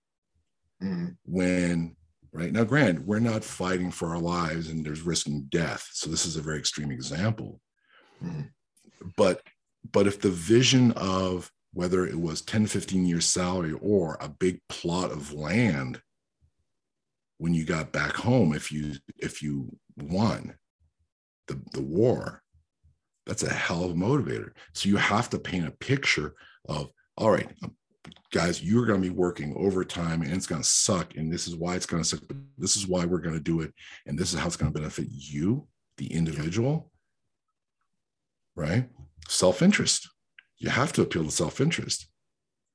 Mhm. 0.82 1.16
when 1.24 1.96
right 2.32 2.52
now 2.52 2.64
granted 2.66 3.06
we're 3.06 3.20
not 3.20 3.44
fighting 3.46 3.92
for 3.92 4.10
our 4.10 4.20
lives 4.20 4.70
and 4.70 4.86
there's 4.86 5.02
risking 5.02 5.44
death 5.50 5.88
so 5.94 6.10
this 6.10 6.26
is 6.26 6.36
a 6.36 6.42
very 6.42 6.58
extreme 6.60 6.92
example 6.92 7.62
Mhm. 8.22 8.50
but 9.16 9.42
but 9.92 10.08
if 10.08 10.22
the 10.22 10.30
vision 10.30 10.92
of 10.94 11.52
whether 11.74 12.06
it 12.06 12.20
was 12.20 12.42
10 12.42 12.68
15 12.68 13.06
years 13.06 13.26
salary 13.26 13.74
or 13.82 14.18
a 14.20 14.30
big 14.30 14.60
plot 14.70 15.12
of 15.12 15.34
land 15.34 16.02
when 17.38 17.54
you 17.54 17.66
got 17.66 17.92
back 17.92 18.14
home 18.14 18.54
if 18.54 18.72
you 18.72 18.94
if 19.18 19.42
you 19.42 19.70
won 19.98 20.56
the 21.48 21.60
the 21.74 21.82
war 21.82 22.42
that's 23.26 23.44
a 23.44 23.54
hell 23.54 23.84
of 23.84 23.92
a 23.92 23.96
motivator. 23.96 24.52
So 24.74 24.90
you 24.90 24.98
have 24.98 25.30
to 25.32 25.40
paint 25.40 25.68
a 25.68 25.72
picture 25.72 26.36
of 26.68 26.92
all 27.18 27.32
right 27.32 27.50
um, 27.64 27.76
guys 28.32 28.62
you're 28.62 28.86
going 28.86 29.02
to 29.02 29.10
be 29.10 29.16
working 29.16 29.56
overtime 29.58 30.22
and 30.22 30.34
it's 30.34 30.48
going 30.48 30.62
to 30.62 30.68
suck 30.68 31.16
and 31.16 31.32
this 31.32 31.48
is 31.48 31.56
why 31.56 31.76
it's 31.76 31.86
going 31.86 32.04
to 32.04 32.08
suck 32.08 32.20
but 32.28 32.38
this 32.58 32.76
is 32.76 32.88
why 32.88 33.06
we're 33.06 33.20
going 33.20 33.36
to 33.36 33.42
do 33.42 33.62
it 33.62 33.74
and 34.06 34.18
this 34.18 34.34
is 34.34 34.40
how 34.40 34.46
it's 34.46 34.58
going 34.58 34.72
to 34.72 34.78
benefit 34.78 35.08
you 35.10 35.66
the 35.98 36.12
individual 36.12 36.92
right 38.56 38.90
self-interest 39.28 40.10
you 40.58 40.70
have 40.70 40.94
to 40.94 41.02
appeal 41.02 41.24
to 41.24 41.32
self-interest 41.32 42.08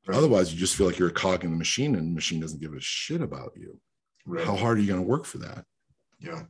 Right. 0.06 0.16
otherwise 0.16 0.52
you 0.52 0.58
just 0.58 0.76
feel 0.76 0.86
like 0.86 0.98
you're 0.98 1.08
a 1.08 1.12
cog 1.12 1.44
in 1.44 1.50
the 1.50 1.56
machine 1.58 1.94
and 1.94 2.08
the 2.10 2.14
machine 2.14 2.40
doesn't 2.40 2.60
give 2.60 2.72
a 2.74 2.80
shit 2.80 3.20
about 3.20 3.52
you 3.56 3.80
Right. 4.26 4.44
how 4.44 4.56
hard 4.56 4.78
are 4.78 4.80
you 4.80 4.86
going 4.88 5.00
to 5.02 5.06
work 5.06 5.24
for 5.24 5.38
that 5.38 5.64
Yeah. 6.18 6.44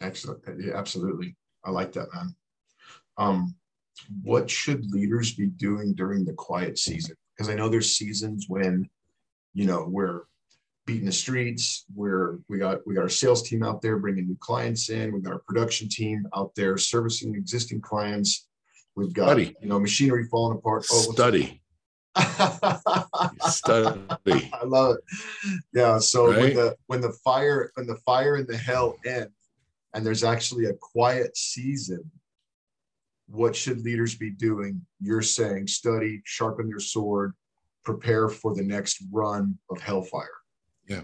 Excellent. 0.00 0.42
Yeah, 0.58 0.74
absolutely. 0.76 1.36
I 1.64 1.70
like 1.70 1.92
that, 1.92 2.08
man. 2.14 2.34
Um, 3.16 3.54
what 4.22 4.50
should 4.50 4.84
leaders 4.90 5.34
be 5.34 5.46
doing 5.46 5.94
during 5.94 6.24
the 6.24 6.32
quiet 6.34 6.78
season? 6.78 7.16
Because 7.34 7.48
I 7.48 7.54
know 7.54 7.68
there's 7.70 7.96
seasons 7.96 8.46
when, 8.48 8.88
you 9.54 9.64
know, 9.66 9.86
we're 9.88 10.22
beating 10.84 11.06
the 11.06 11.12
streets. 11.12 11.86
We're 11.94 12.38
we 12.48 12.58
got 12.58 12.86
we 12.86 12.94
got 12.96 13.02
our 13.02 13.08
sales 13.08 13.48
team 13.48 13.62
out 13.62 13.80
there 13.80 13.98
bringing 13.98 14.26
new 14.26 14.36
clients 14.40 14.90
in. 14.90 15.14
We 15.14 15.20
got 15.22 15.32
our 15.32 15.38
production 15.48 15.88
team 15.88 16.26
out 16.36 16.54
there 16.54 16.76
servicing 16.76 17.34
existing 17.34 17.80
clients. 17.80 18.48
We've 18.96 19.12
got 19.12 19.26
Study. 19.26 19.56
you 19.60 19.68
know 19.68 19.78
machinery 19.80 20.24
falling 20.30 20.58
apart. 20.58 20.86
Oh, 20.90 21.12
study 21.12 21.60
study 23.40 24.50
I 24.52 24.64
love 24.64 24.96
it. 24.96 25.58
Yeah. 25.72 25.98
So 25.98 26.28
when 26.28 26.54
the 26.54 26.76
when 26.86 27.00
the 27.00 27.12
fire 27.24 27.70
when 27.74 27.86
the 27.86 27.96
fire 27.96 28.36
and 28.36 28.46
the 28.46 28.56
hell 28.56 28.96
end, 29.04 29.30
and 29.94 30.06
there's 30.06 30.24
actually 30.24 30.66
a 30.66 30.74
quiet 30.74 31.36
season, 31.36 32.08
what 33.26 33.56
should 33.56 33.80
leaders 33.80 34.14
be 34.14 34.30
doing? 34.30 34.80
You're 35.00 35.22
saying 35.22 35.66
study, 35.68 36.22
sharpen 36.24 36.68
your 36.68 36.80
sword, 36.80 37.32
prepare 37.84 38.28
for 38.28 38.54
the 38.54 38.62
next 38.62 39.02
run 39.12 39.58
of 39.70 39.80
hellfire. 39.80 40.28
Yeah. 40.88 41.02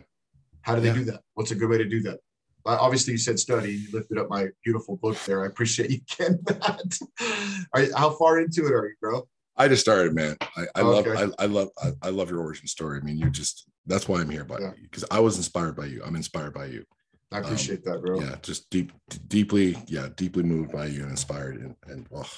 How 0.62 0.74
do 0.76 0.80
they 0.80 0.88
Yeah. 0.88 0.94
do 0.94 1.04
that? 1.06 1.22
What's 1.34 1.50
a 1.50 1.54
good 1.56 1.70
way 1.70 1.78
to 1.78 1.88
do 1.88 2.02
that? 2.02 2.20
Obviously, 2.66 3.12
you 3.12 3.18
said 3.18 3.38
study. 3.38 3.72
You 3.74 3.88
lifted 3.92 4.18
up 4.18 4.28
my 4.28 4.48
beautiful 4.64 4.96
book 4.96 5.16
there. 5.24 5.42
I 5.44 5.46
appreciate 5.46 5.90
you 5.90 6.00
getting 6.18 6.38
that. 6.44 7.92
How 7.96 8.10
far 8.10 8.40
into 8.40 8.66
it 8.66 8.72
are 8.72 8.86
you, 8.88 8.94
bro? 9.00 9.26
I 9.56 9.68
just 9.68 9.82
started, 9.82 10.14
man. 10.14 10.36
I, 10.56 10.64
I 10.74 10.80
love, 10.82 11.06
Okay. 11.06 11.32
I, 11.38 11.44
I 11.44 11.46
love, 11.46 11.68
I, 11.82 11.90
I 12.02 12.10
love 12.10 12.30
your 12.30 12.40
origin 12.40 12.66
story. 12.66 12.98
I 13.00 13.04
mean, 13.04 13.18
you're 13.18 13.28
just 13.30 13.66
that's 13.86 14.08
why 14.08 14.20
I'm 14.20 14.30
here, 14.30 14.44
by 14.44 14.58
Yeah. 14.60 14.72
because 14.82 15.04
I 15.10 15.20
was 15.20 15.36
inspired 15.36 15.76
by 15.76 15.86
you. 15.86 16.02
I'm 16.04 16.16
inspired 16.16 16.54
by 16.54 16.66
you. 16.66 16.84
I 17.32 17.38
appreciate 17.38 17.84
that, 17.84 18.00
bro. 18.02 18.18
Um, 18.18 18.24
Yeah, 18.24 18.36
just 18.42 18.68
deep, 18.70 18.92
deeply, 19.28 19.76
yeah, 19.86 20.08
deeply 20.16 20.42
moved 20.42 20.72
by 20.72 20.86
you 20.86 21.02
and 21.02 21.10
inspired, 21.10 21.56
and 21.60 21.76
and 21.86 22.06
oh, 22.14 22.28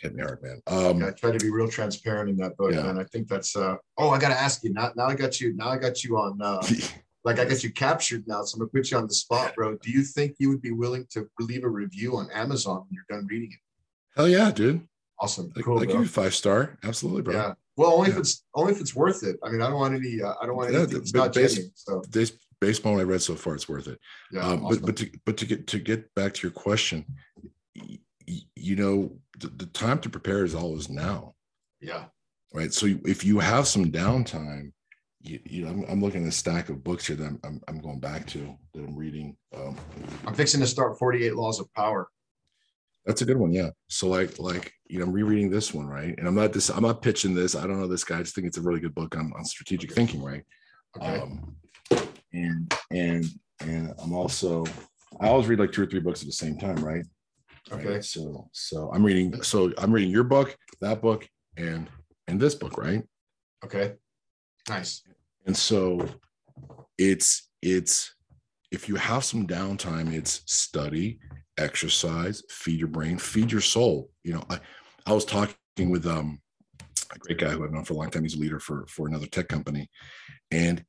hit 0.00 0.14
me 0.14 0.22
hard, 0.22 0.40
man. 0.42 0.60
Um, 0.66 1.00
Yeah, 1.00 1.08
I 1.08 1.10
try 1.10 1.30
to 1.32 1.38
be 1.38 1.50
real 1.50 1.68
transparent 1.68 2.30
in 2.30 2.36
that 2.36 2.56
book, 2.56 2.72
Yeah. 2.72 2.88
and 2.88 3.00
I 3.00 3.04
think 3.04 3.28
that's. 3.28 3.56
uh 3.56 3.76
Oh, 3.98 4.10
I 4.10 4.18
gotta 4.20 4.38
ask 4.38 4.62
you. 4.62 4.72
Now, 4.72 4.92
now 4.96 5.06
I 5.06 5.14
got 5.14 5.40
you. 5.40 5.54
Now 5.54 5.68
I 5.70 5.78
got 5.78 6.04
you 6.04 6.16
on. 6.18 6.40
uh 6.42 6.60
Like 7.24 7.38
I 7.38 7.44
got 7.46 7.64
you 7.64 7.70
captured 7.72 8.24
now, 8.26 8.42
so 8.44 8.56
I'm 8.56 8.60
gonna 8.60 8.70
put 8.70 8.90
you 8.90 8.98
on 8.98 9.06
the 9.06 9.14
spot, 9.14 9.54
bro. 9.54 9.76
Do 9.78 9.90
you 9.90 10.02
think 10.02 10.36
you 10.38 10.50
would 10.50 10.60
be 10.62 10.72
willing 10.72 11.06
to 11.12 11.26
leave 11.40 11.64
a 11.64 11.68
review 11.68 12.16
on 12.16 12.30
Amazon 12.32 12.80
when 12.80 12.88
you're 12.92 13.04
done 13.18 13.26
reading 13.26 13.50
it? 13.52 13.58
hell 14.16 14.28
yeah, 14.28 14.50
dude. 14.50 14.86
Awesome, 15.18 15.50
Like, 15.56 15.64
cool, 15.64 15.76
like 15.78 15.88
you 15.92 16.04
five 16.06 16.34
star, 16.34 16.76
absolutely, 16.84 17.22
bro. 17.22 17.34
Yeah. 17.34 17.54
Well, 17.76 17.92
only 17.92 18.10
if 18.10 18.18
it's 18.18 18.44
only 18.54 18.72
if 18.72 18.80
it's 18.80 18.94
worth 18.94 19.22
it. 19.24 19.36
I 19.42 19.48
mean, 19.48 19.62
I 19.62 19.68
don't 19.68 19.78
want 19.78 19.94
any. 19.94 20.20
Uh, 20.20 20.34
I 20.40 20.46
don't 20.46 20.56
want 20.56 20.72
Yeah, 20.72 20.80
anything 20.80 21.02
the- 21.02 21.18
not 21.18 21.32
basi- 21.32 21.48
genuine. 21.54 21.72
So 21.74 22.02
based 22.60 22.84
on 22.86 22.92
what 22.92 23.00
I 23.00 23.04
read 23.04 23.22
so 23.22 23.34
far, 23.36 23.54
it's 23.54 23.68
worth 23.68 23.88
it. 23.88 23.98
yeah, 24.30 24.40
um, 24.46 24.64
awesome. 24.64 24.80
but 24.82 24.86
but 24.86 24.96
to 24.98 25.10
but 25.24 25.36
to 25.38 25.46
get 25.46 25.66
to 25.68 25.78
get 25.78 26.14
back 26.14 26.34
to 26.34 26.42
your 26.46 26.52
question, 26.52 27.04
y- 27.76 27.98
y- 28.28 28.40
you 28.54 28.76
know, 28.76 29.16
the, 29.40 29.48
the 29.48 29.66
time 29.66 29.98
to 30.00 30.10
prepare 30.10 30.44
is 30.44 30.54
always 30.54 30.88
now. 30.90 31.34
yeah, 31.80 32.04
right? 32.52 32.72
So 32.72 32.86
if 33.06 33.24
you 33.24 33.38
have 33.38 33.66
some 33.66 33.90
downtime, 33.90 34.72
you, 35.24 35.40
you 35.44 35.64
know, 35.64 35.70
I'm, 35.70 35.84
I'm 35.88 36.00
looking 36.02 36.22
at 36.22 36.28
a 36.28 36.32
stack 36.32 36.68
of 36.68 36.84
books 36.84 37.06
here 37.06 37.16
that 37.16 37.24
I'm, 37.24 37.40
I'm, 37.44 37.60
I'm 37.66 37.80
going 37.80 37.98
back 37.98 38.26
to 38.28 38.54
that 38.74 38.80
I'm 38.80 38.94
reading. 38.94 39.36
Um, 39.56 39.76
I'm 40.26 40.34
fixing 40.34 40.60
to 40.60 40.66
start 40.66 40.98
48 40.98 41.34
Laws 41.34 41.60
of 41.60 41.72
Power. 41.72 42.08
that's 43.06 43.22
a 43.22 43.24
good 43.24 43.38
one, 43.38 43.52
yeah. 43.52 43.70
So 43.88 44.08
like, 44.08 44.38
like 44.38 44.72
you 44.86 44.98
know, 44.98 45.06
I'm 45.06 45.12
rereading 45.12 45.50
this 45.50 45.72
one, 45.72 45.86
right? 45.86 46.14
And 46.18 46.28
I'm 46.28 46.34
not 46.34 46.52
this, 46.52 46.68
I'm 46.68 46.82
not 46.82 47.00
pitching 47.00 47.34
this. 47.34 47.56
I 47.56 47.66
don't 47.66 47.80
know 47.80 47.88
this 47.88 48.04
guy. 48.04 48.18
I 48.18 48.22
just 48.22 48.34
think 48.34 48.46
it's 48.46 48.58
a 48.58 48.62
really 48.62 48.80
good 48.80 48.94
book 48.94 49.16
on, 49.16 49.32
on 49.36 49.44
strategic 49.44 49.92
thinking, 49.92 50.22
right? 50.22 50.44
Okay. 50.96 51.20
Um, 51.20 51.56
and 52.32 52.74
and 52.90 53.24
and 53.60 53.94
I'm 54.02 54.12
also, 54.12 54.64
I 55.20 55.28
always 55.28 55.46
read 55.46 55.58
like 55.58 55.72
two 55.72 55.82
or 55.82 55.86
three 55.86 56.00
books 56.00 56.20
at 56.20 56.26
the 56.26 56.32
same 56.32 56.58
time, 56.58 56.76
right? 56.84 57.04
Right. 57.70 57.86
okay. 57.86 58.00
So 58.02 58.48
so 58.52 58.90
I'm 58.92 59.02
reading. 59.02 59.42
So 59.42 59.72
I'm 59.78 59.92
reading 59.92 60.10
your 60.10 60.24
book, 60.24 60.54
that 60.82 61.00
book, 61.00 61.26
and 61.56 61.88
and 62.28 62.38
this 62.38 62.54
book, 62.54 62.76
right? 62.76 63.02
Okay. 63.64 63.94
Nice. 64.68 65.02
And 65.46 65.56
so 65.56 66.06
it's 66.98 67.48
it's 67.62 68.14
if 68.70 68.88
you 68.88 68.96
have 68.96 69.24
some 69.24 69.46
downtime, 69.46 70.12
it's 70.12 70.42
study, 70.46 71.18
exercise, 71.58 72.42
feed 72.50 72.78
your 72.78 72.88
brain, 72.88 73.18
feed 73.18 73.52
your 73.52 73.60
soul. 73.60 74.10
You 74.22 74.34
know, 74.34 74.44
I 74.50 74.60
I 75.06 75.12
was 75.12 75.24
talking 75.24 75.56
with 75.90 76.06
um 76.06 76.40
a 77.14 77.18
great 77.18 77.38
guy 77.38 77.50
who 77.50 77.64
I've 77.64 77.72
known 77.72 77.84
for 77.84 77.94
a 77.94 77.96
long 77.96 78.10
time. 78.10 78.22
He's 78.22 78.34
a 78.36 78.40
leader 78.40 78.60
for 78.60 78.86
for 78.88 79.06
another 79.06 79.26
tech 79.26 79.48
company, 79.48 79.88
and 80.50 80.84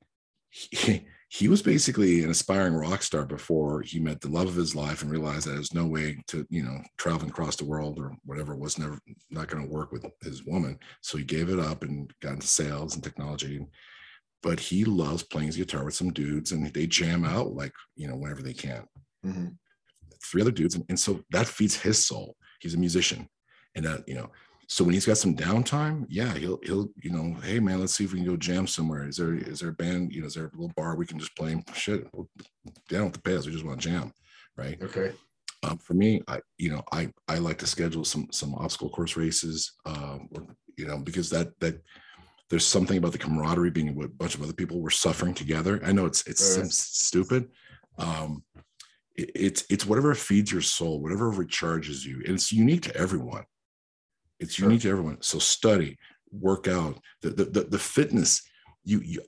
he 0.49 1.05
he 1.29 1.47
was 1.49 1.61
basically 1.61 2.23
an 2.23 2.29
aspiring 2.29 2.75
rock 2.75 3.03
star 3.03 3.25
before 3.25 3.81
he 3.81 3.99
met 3.99 4.21
the 4.21 4.29
love 4.29 4.47
of 4.47 4.55
his 4.55 4.75
life 4.75 5.01
and 5.01 5.11
realized 5.11 5.45
that 5.45 5.51
there's 5.51 5.73
no 5.73 5.85
way 5.85 6.17
to 6.27 6.45
you 6.49 6.63
know 6.63 6.79
traveling 6.97 7.29
across 7.29 7.55
the 7.55 7.65
world 7.65 7.99
or 7.99 8.15
whatever 8.25 8.55
was 8.55 8.79
never 8.79 8.97
not 9.29 9.47
going 9.47 9.65
to 9.65 9.73
work 9.73 9.91
with 9.91 10.05
his 10.21 10.45
woman. 10.45 10.79
So 11.01 11.17
he 11.17 11.23
gave 11.23 11.49
it 11.49 11.59
up 11.59 11.83
and 11.83 12.11
got 12.21 12.33
into 12.33 12.47
sales 12.47 12.95
and 12.95 13.03
technology. 13.03 13.57
And, 13.57 13.67
but 14.43 14.59
he 14.59 14.85
loves 14.85 15.23
playing 15.23 15.47
his 15.47 15.57
guitar 15.57 15.83
with 15.85 15.95
some 15.95 16.11
dudes 16.13 16.51
and 16.51 16.71
they 16.73 16.87
jam 16.87 17.25
out 17.25 17.53
like 17.53 17.73
you 17.95 18.07
know 18.07 18.15
whenever 18.15 18.41
they 18.41 18.53
can. 18.53 18.85
Mhm. 19.25 19.57
three 20.23 20.41
other 20.41 20.51
dudes 20.51 20.75
and, 20.75 20.85
and 20.89 20.99
so 20.99 21.23
that 21.31 21.47
feeds 21.47 21.75
his 21.75 22.03
soul. 22.05 22.35
He's 22.61 22.73
a 22.75 22.77
musician 22.77 23.27
and 23.75 23.85
that 23.85 24.07
you 24.07 24.15
know 24.15 24.29
so 24.67 24.83
when 24.83 24.93
he's 24.95 25.05
got 25.05 25.17
some 25.17 25.35
downtime 25.35 26.05
yeah 26.09 26.33
he'll 26.33 26.59
he'll 26.63 26.89
you 27.03 27.11
know 27.11 27.35
hey 27.41 27.59
man 27.59 27.79
let's 27.79 27.93
see 27.93 28.03
if 28.05 28.13
we 28.13 28.19
can 28.19 28.27
go 28.27 28.37
jam 28.37 28.65
somewhere. 28.67 29.07
Is 29.07 29.17
there 29.17 29.35
is 29.35 29.59
there 29.59 29.69
a 29.69 29.73
band 29.73 30.11
you 30.13 30.21
know 30.21 30.27
is 30.27 30.33
there 30.35 30.45
a 30.45 30.51
little 30.57 30.73
bar 30.75 30.95
we 30.95 31.05
can 31.05 31.19
just 31.19 31.35
play? 31.35 31.61
Shit 31.73 32.07
they 32.89 32.97
don't 32.97 33.05
have 33.05 33.11
to 33.13 33.21
pay 33.21 33.35
us 33.35 33.45
we 33.45 33.51
just 33.51 33.65
want 33.65 33.79
to 33.81 33.87
jam 33.89 34.11
right? 34.57 34.81
Okay. 34.81 35.11
um, 35.63 35.77
for 35.77 35.93
me 35.95 36.21
i 36.27 36.39
you 36.57 36.69
know 36.71 36.81
i 36.91 37.11
i 37.27 37.37
like 37.37 37.57
to 37.59 37.67
schedule 37.67 38.05
some 38.05 38.27
some 38.31 38.55
obstacle 38.55 38.89
course 38.89 39.17
races 39.17 39.73
um 39.85 40.27
or, 40.33 40.41
you 40.77 40.85
know 40.87 40.97
because 40.99 41.29
that 41.29 41.47
that 41.59 41.75
there's 42.49 42.65
something 42.65 42.97
about 42.97 43.11
the 43.11 43.17
camaraderie 43.17 43.71
being 43.71 43.95
with 43.95 44.05
a 44.07 44.13
bunch 44.13 44.35
of 44.35 44.41
other 44.43 44.53
people 44.53 44.79
we're 44.79 44.89
suffering 44.89 45.33
together 45.33 45.79
i 45.85 45.91
know 45.91 46.05
it's 46.05 46.25
it's 46.27 46.57
Right. 46.57 46.71
stupid 46.71 47.49
um 47.97 48.43
it, 49.15 49.31
it's 49.35 49.65
it's 49.69 49.85
whatever 49.85 50.13
feeds 50.15 50.51
your 50.51 50.61
soul 50.61 51.01
whatever 51.01 51.31
recharges 51.31 52.05
you 52.05 52.21
and 52.25 52.35
it's 52.35 52.51
unique 52.51 52.81
to 52.83 52.95
everyone 52.95 53.43
it's 54.39 54.55
Sure. 54.55 54.67
unique 54.67 54.81
to 54.81 54.89
everyone 54.89 55.17
so 55.21 55.39
study 55.39 55.97
work 56.31 56.67
out 56.67 56.99
the 57.21 57.29
the, 57.29 57.45
the, 57.45 57.61
the 57.63 57.79
fitness 57.79 58.41
you 58.83 58.99
you 59.01 59.21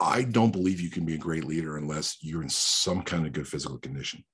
i 0.00 0.22
don't 0.22 0.52
believe 0.52 0.80
you 0.80 0.90
can 0.90 1.04
be 1.04 1.14
a 1.14 1.18
great 1.18 1.44
leader 1.44 1.76
unless 1.76 2.16
you're 2.22 2.42
in 2.42 2.48
some 2.48 3.02
kind 3.02 3.26
of 3.26 3.32
good 3.32 3.46
physical 3.48 3.78
condition 3.78 4.24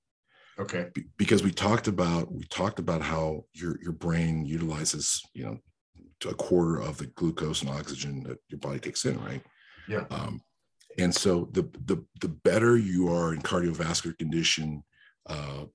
Okay. 0.57 0.87
Be- 0.93 1.03
because 1.17 1.43
we 1.43 1.51
talked 1.51 1.89
about 1.89 2.31
we 2.31 2.45
talked 2.45 2.79
about 2.79 3.01
how 3.01 3.43
your 3.53 3.77
your 3.81 3.91
brain 3.91 4.45
utilizes 4.45 5.21
you 5.33 5.43
know 5.43 5.57
a 6.25 6.33
quarter 6.33 6.81
of 6.81 6.97
the 6.97 7.07
glucose 7.07 7.61
and 7.61 7.69
oxygen 7.69 8.23
that 8.23 8.39
your 8.47 8.59
body 8.59 8.79
takes 8.79 9.05
in 9.05 9.19
right 9.23 9.43
Yeah. 9.87 10.05
Um, 10.09 10.41
and 10.97 11.13
so 11.13 11.49
the 11.51 11.63
the 11.85 12.03
the 12.21 12.29
better 12.29 12.77
you 12.77 13.09
are 13.09 13.33
in 13.33 13.41
cardiovascular 13.41 14.17
condition, 14.17 14.83
uh, 15.25 15.65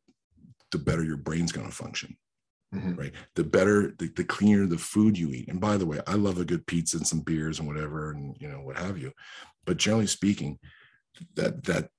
the 0.73 0.79
better 0.79 1.05
your 1.05 1.19
brain's 1.19 1.53
going 1.53 1.69
to 1.69 1.75
function. 1.75 2.17
Mhm. 2.75 2.97
Right. 2.97 3.13
The 3.35 3.45
better, 3.45 3.95
the, 3.99 4.09
the 4.15 4.25
cleaner 4.25 4.65
the 4.67 4.79
food 4.79 5.19
you 5.19 5.31
eat. 5.33 5.49
And 5.49 5.61
by 5.61 5.77
the 5.77 5.87
way, 5.87 6.01
I 6.07 6.15
love 6.15 6.39
a 6.39 6.45
good 6.45 6.65
pizza 6.67 6.97
and 6.97 7.07
some 7.07 7.21
beers 7.21 7.59
and 7.59 7.67
whatever, 7.69 8.13
and 8.13 8.37
you 8.41 8.49
know 8.49 8.61
what 8.63 8.79
have 8.79 8.97
you. 8.97 9.13
But 9.67 9.77
generally 9.77 10.07
speaking, 10.07 10.59
that 11.35 11.65
that 11.65 11.91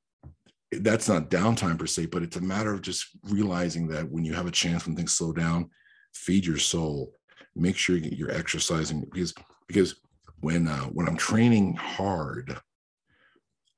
that's 0.71 1.09
not 1.09 1.29
downtime 1.29 1.77
per 1.77 1.85
se, 1.85 2.07
but 2.07 2.23
it's 2.23 2.37
a 2.37 2.41
matter 2.41 2.73
of 2.73 2.81
just 2.81 3.05
realizing 3.23 3.87
that 3.89 4.09
when 4.09 4.23
you 4.25 4.33
have 4.33 4.47
a 4.47 4.51
chance 4.51 4.85
when 4.87 4.95
things 4.95 5.11
slow 5.11 5.33
down, 5.33 5.69
feed 6.13 6.45
your 6.45 6.57
soul. 6.57 7.13
Make 7.55 7.77
sure 7.77 7.97
you're 7.97 8.31
exercising 8.31 9.01
because 9.11 9.33
because 9.67 9.95
when 10.39 10.67
uh, 10.67 10.85
when 10.85 11.07
I'm 11.07 11.17
training 11.17 11.75
hard, 11.75 12.57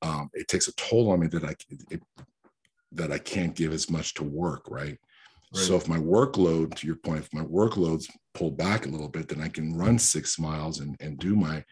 um, 0.01 0.29
it 0.33 0.47
takes 0.47 0.67
a 0.67 0.75
toll 0.75 1.11
on 1.11 1.19
me 1.19 1.27
that 1.27 1.43
I 1.43 1.55
it, 1.89 2.01
that 2.91 3.11
I 3.11 3.17
can't 3.17 3.55
give 3.55 3.73
as 3.73 3.89
much 3.89 4.13
to 4.15 4.23
work, 4.23 4.69
right? 4.69 4.97
So 5.55 5.75
if 5.75 5.87
my 5.87 5.97
workload, 5.97 6.73
to 6.75 6.87
your 6.87 6.95
point, 6.95 7.19
if 7.19 7.33
my 7.33 7.43
workload's 7.43 8.09
pulled 8.33 8.57
back 8.57 8.85
a 8.85 8.89
little 8.89 9.09
bit, 9.09 9.27
then 9.27 9.39
I 9.39 9.49
can 9.49 9.75
run 9.75 9.99
six 9.99 10.39
miles 10.39 10.79
and 10.79 10.95
and 10.99 11.19
do 11.19 11.35
my 11.35 11.63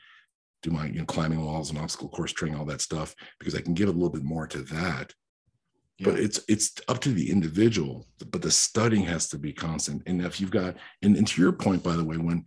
do 0.61 0.69
my 0.69 0.85
you 0.87 0.99
know 0.99 1.05
climbing 1.05 1.43
walls 1.43 1.69
and 1.69 1.79
obstacle 1.79 2.09
course 2.09 2.31
training, 2.31 2.59
all 2.59 2.65
that 2.65 2.81
stuff, 2.81 3.15
because 3.39 3.55
I 3.55 3.61
can 3.61 3.73
give 3.73 3.89
a 3.89 3.91
little 3.91 4.09
bit 4.09 4.23
more 4.23 4.47
to 4.47 4.61
that. 4.63 5.13
But 6.05 6.19
it's 6.19 6.39
it's 6.47 6.73
up 6.87 6.99
to 7.01 7.09
the 7.09 7.29
individual. 7.31 8.07
But 8.31 8.41
the 8.41 8.51
studying 8.51 9.03
has 9.05 9.29
to 9.29 9.37
be 9.37 9.53
constant. 9.53 10.01
And 10.07 10.21
if 10.21 10.39
you've 10.41 10.51
got 10.51 10.75
and, 11.01 11.15
and 11.15 11.27
to 11.27 11.41
your 11.41 11.51
point, 11.51 11.83
by 11.83 11.95
the 11.95 12.03
way, 12.03 12.17
when 12.17 12.45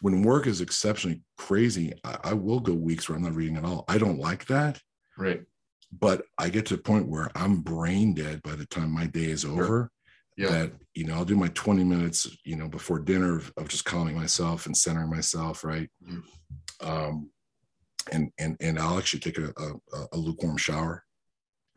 when 0.00 0.22
work 0.22 0.46
is 0.46 0.60
exceptionally 0.60 1.22
crazy, 1.36 1.92
I, 2.04 2.16
I 2.24 2.32
will 2.34 2.60
go 2.60 2.72
weeks 2.74 3.08
where 3.08 3.16
I'm 3.16 3.22
not 3.24 3.34
reading 3.34 3.56
at 3.56 3.64
all. 3.64 3.84
I 3.88 3.98
don't 3.98 4.18
like 4.18 4.46
that 4.46 4.80
right. 5.16 5.42
but 5.92 6.24
I 6.38 6.48
get 6.48 6.66
to 6.66 6.74
a 6.74 6.78
point 6.78 7.06
where 7.08 7.30
I'm 7.36 7.60
brain 7.60 8.14
dead 8.14 8.42
by 8.42 8.56
the 8.56 8.66
time 8.66 8.90
my 8.90 9.06
day 9.06 9.26
is 9.30 9.44
over. 9.44 9.90
Yeah. 10.36 10.48
That 10.48 10.72
you 10.94 11.04
know, 11.04 11.14
I'll 11.14 11.24
do 11.26 11.36
my 11.36 11.48
20 11.48 11.84
minutes, 11.84 12.26
you 12.44 12.56
know, 12.56 12.68
before 12.68 12.98
dinner 12.98 13.36
of, 13.36 13.52
of 13.56 13.68
just 13.68 13.84
calming 13.84 14.16
myself 14.16 14.66
and 14.66 14.76
centering 14.76 15.10
myself, 15.10 15.62
right? 15.64 15.88
Mhm. 16.04 16.22
Um, 16.80 17.30
and 18.10 18.32
and 18.38 18.56
and 18.60 18.78
I'll 18.78 18.98
actually 18.98 19.20
take 19.20 19.38
a, 19.38 19.52
a, 19.56 20.06
a 20.12 20.16
lukewarm 20.16 20.56
shower. 20.56 21.04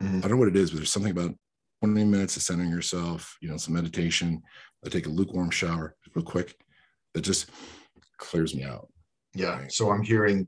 Mhm. 0.02 0.18
I 0.18 0.20
don't 0.22 0.32
know 0.32 0.36
what 0.36 0.48
it 0.48 0.56
is, 0.56 0.70
but 0.70 0.78
there's 0.78 0.92
something 0.92 1.12
about 1.12 1.34
20 1.82 2.04
minutes 2.04 2.36
of 2.36 2.42
centering 2.42 2.70
yourself, 2.70 3.36
you 3.40 3.48
know, 3.48 3.56
some 3.56 3.74
meditation. 3.74 4.42
I 4.84 4.88
take 4.88 5.06
a 5.06 5.10
lukewarm 5.10 5.50
shower 5.50 5.94
real 6.14 6.24
quick 6.24 6.56
that 7.14 7.22
just 7.22 7.50
clears 8.18 8.54
me 8.54 8.64
out. 8.64 8.88
Yeah. 9.34 9.58
Right. 9.60 9.72
So 9.72 9.90
I'm 9.90 10.02
hearing 10.02 10.46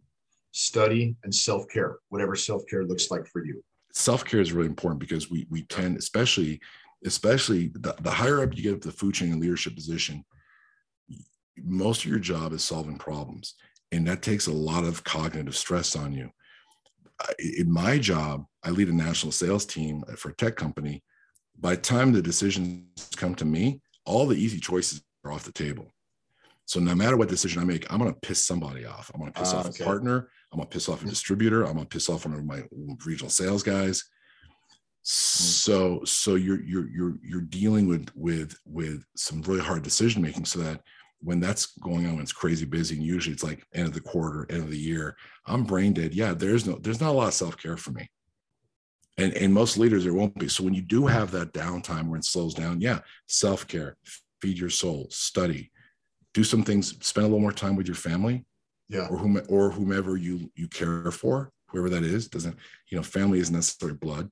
study 0.53 1.17
and 1.25 1.35
self 1.35 1.69
care, 1.69 1.99
whatever 2.09 2.35
self 2.37 2.63
care 2.69 2.85
looks 2.85 3.11
like 3.11 3.27
for 3.27 3.45
you. 3.45 3.63
self-care 3.93 4.41
is 4.41 4.53
really 4.53 4.69
important 4.69 5.01
because 5.01 5.31
we 5.31 5.47
we 5.51 5.63
tend 5.65 5.97
especially 5.97 6.61
especially 7.05 7.69
the, 7.75 7.95
the 8.01 8.11
higher 8.11 8.43
up 8.43 8.57
you 8.57 8.63
get 8.63 8.75
up 8.75 8.81
the 8.81 8.93
food 8.93 9.15
chain 9.15 9.33
and 9.33 9.41
leadership 9.41 9.75
position 9.75 10.25
most 11.57 12.05
of 12.05 12.11
your 12.11 12.19
job 12.19 12.53
is 12.53 12.63
solving 12.63 12.97
problems 12.99 13.55
and 13.93 14.07
that 14.07 14.23
takes 14.23 14.47
a 14.47 14.53
lot 14.53 14.85
of 14.85 15.03
cognitive 15.05 15.57
stress 15.57 15.97
on 15.97 16.13
you 16.13 16.31
in 17.39 17.71
my 17.71 17.99
job 17.99 18.45
i 18.69 18.71
lead 18.71 18.89
a 18.89 18.95
national 18.95 19.33
sales 19.33 19.65
team 19.65 20.05
for 20.17 20.29
a 20.31 20.35
tech 20.35 20.55
company. 20.57 21.03
By 21.59 21.75
the 21.75 21.81
time 21.81 22.13
the 22.13 22.23
decisions 22.23 23.09
come 23.17 23.35
to 23.37 23.45
me 23.45 23.81
all 24.05 24.27
the 24.27 24.37
easy 24.37 24.61
choices 24.61 25.03
are 25.25 25.33
off 25.33 25.45
the 25.45 25.53
table. 25.53 25.87
So 26.67 26.81
no 26.81 26.95
matter 26.95 27.17
what 27.17 27.29
decision 27.29 27.63
i 27.63 27.65
make 27.65 27.91
i'm 27.91 27.99
going 28.03 28.13
to 28.13 28.21
piss 28.29 28.45
somebody 28.45 28.85
off. 28.85 29.11
I'm 29.13 29.21
going 29.21 29.33
to 29.33 29.41
piss 29.41 29.53
Ah, 29.55 29.59
off 29.61 29.67
okay. 29.69 29.83
a 29.85 29.87
partner. 29.87 30.19
I'm 30.53 30.59
going 30.59 30.69
to 30.69 30.75
piss 30.75 30.89
off 30.89 31.03
a 31.03 31.07
distributor. 31.07 31.61
I'm 31.65 31.75
going 31.75 31.87
to 31.87 31.95
piss 31.97 32.09
off 32.09 32.25
one 32.27 32.35
of 32.39 32.45
my 32.45 32.61
regional 33.07 33.31
sales 33.31 33.63
guys. 33.63 33.97
So 35.03 36.03
so 36.05 36.35
you're 36.35 36.63
you're 36.63 36.89
you're 36.91 37.15
you're 37.23 37.41
dealing 37.41 37.87
with 37.89 38.11
with 38.15 38.55
with 38.67 39.05
some 39.17 39.41
really 39.43 39.63
hard 39.63 39.83
decision 39.83 40.21
making 40.23 40.45
so 40.45 40.59
that 40.61 40.83
when 41.21 41.41
that's 41.41 41.65
going 41.79 42.07
on 42.07 42.15
when 42.15 42.23
it's 42.23 42.33
crazy 42.33 42.67
busy 42.67 42.95
and 42.97 43.05
usually 43.05 43.33
it's 43.33 43.43
like 43.43 43.65
end 43.75 43.89
of 43.89 43.95
the 43.95 44.01
quarter 44.01 44.47
end 44.51 44.63
of 44.63 44.71
the 44.71 44.79
year 44.79 45.17
i'm 45.47 45.65
brain 45.65 45.93
dead. 45.93 46.15
Yeah 46.15 46.33
there's 46.35 46.67
no 46.67 46.75
there's 46.83 47.01
not 47.01 47.11
a 47.11 47.19
lot 47.21 47.29
of 47.29 47.35
self-care 47.35 47.77
for 47.77 47.91
me 47.93 48.09
and 49.19 49.35
and 49.35 49.53
most 49.53 49.77
leaders 49.77 50.05
there 50.05 50.15
won't 50.15 50.39
be 50.39 50.49
so 50.49 50.65
when 50.65 50.75
you 50.75 50.83
do 50.83 51.07
have 51.07 51.31
that 51.31 51.53
downtime 51.53 52.09
where 52.09 52.19
it 52.19 52.25
slows 52.25 52.55
down 52.55 52.81
yeah 52.81 53.01
self-care 53.27 53.97
feed 54.41 54.59
your 54.59 54.71
soul 54.71 55.07
study 55.11 55.71
do 56.35 56.45
some 56.45 56.63
things 56.63 56.95
spend 57.07 57.25
a 57.25 57.29
little 57.29 57.41
more 57.41 57.53
time 57.53 57.77
with 57.77 57.87
your 57.87 57.97
family 57.97 58.45
Yeah. 58.89 59.09
or 59.11 59.19
whom 59.19 59.41
or 59.49 59.71
whomever 59.71 60.17
you 60.17 60.51
you 60.55 60.69
care 60.69 61.11
for 61.11 61.51
whoever 61.69 61.91
that 61.91 62.05
is 62.05 62.29
doesn't 62.29 62.57
you 62.91 62.97
know 62.97 63.03
family 63.03 63.39
isn't 63.41 63.55
necessarily 63.55 63.99
blood 63.99 64.31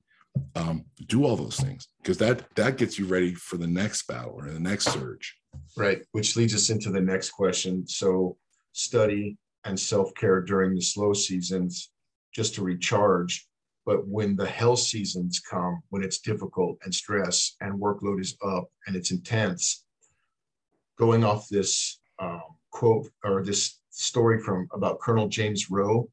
um, 0.55 0.85
do 1.07 1.25
all 1.25 1.35
those 1.35 1.59
things 1.59 1.87
because 2.01 2.17
that 2.19 2.43
that 2.55 2.77
gets 2.77 2.97
you 2.99 3.05
ready 3.07 3.33
for 3.33 3.57
the 3.57 3.65
next 3.67 4.07
battle 4.07 4.35
or 4.37 4.49
the 4.51 4.59
next 4.59 4.85
surge 4.85 5.35
Right. 5.75 6.01
Which 6.11 6.35
leads 6.35 6.53
us 6.53 6.69
into 6.69 6.91
the 6.91 7.01
next 7.01 7.31
question. 7.31 7.87
So 7.87 8.37
study 8.73 9.37
and 9.63 9.79
self 9.79 10.13
care 10.15 10.41
during 10.41 10.75
the 10.75 10.81
slow 10.81 11.13
seasons 11.13 11.89
just 12.33 12.53
to 12.55 12.63
recharge. 12.63 13.47
But 13.87 14.05
when 14.05 14.35
the 14.35 14.45
hell 14.45 14.75
seasons 14.75 15.39
come, 15.39 15.81
when 15.91 16.03
it's 16.03 16.19
difficult 16.19 16.77
and 16.83 16.93
stress 16.93 17.55
and 17.61 17.81
workload 17.81 18.19
is 18.19 18.35
up 18.45 18.65
and 18.85 18.97
it's 18.97 19.11
intense, 19.11 19.85
going 20.99 21.23
off 21.23 21.47
this 21.47 22.01
um, 22.19 22.41
quote 22.69 23.09
or 23.23 23.45
this 23.45 23.79
story 23.89 24.41
from 24.41 24.67
about 24.73 24.99
Colonel 24.99 25.29
James 25.29 25.71
Rowe, 25.71 26.09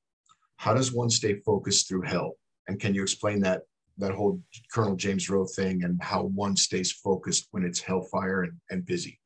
how 0.56 0.72
does 0.72 0.92
one 0.92 1.10
stay 1.10 1.40
focused 1.40 1.88
through 1.88 2.02
hell? 2.02 2.36
And 2.68 2.78
can 2.78 2.94
you 2.94 3.02
explain 3.02 3.40
that 3.40 3.62
that 3.98 4.12
whole 4.12 4.40
Colonel 4.72 4.94
James 4.94 5.28
Rowe 5.28 5.46
thing 5.46 5.82
and 5.82 6.00
how 6.00 6.22
one 6.22 6.56
stays 6.56 6.92
focused 6.92 7.48
when 7.50 7.64
it's 7.64 7.80
hellfire 7.80 8.44
and, 8.44 8.52
and 8.70 8.86
busy? 8.86 9.18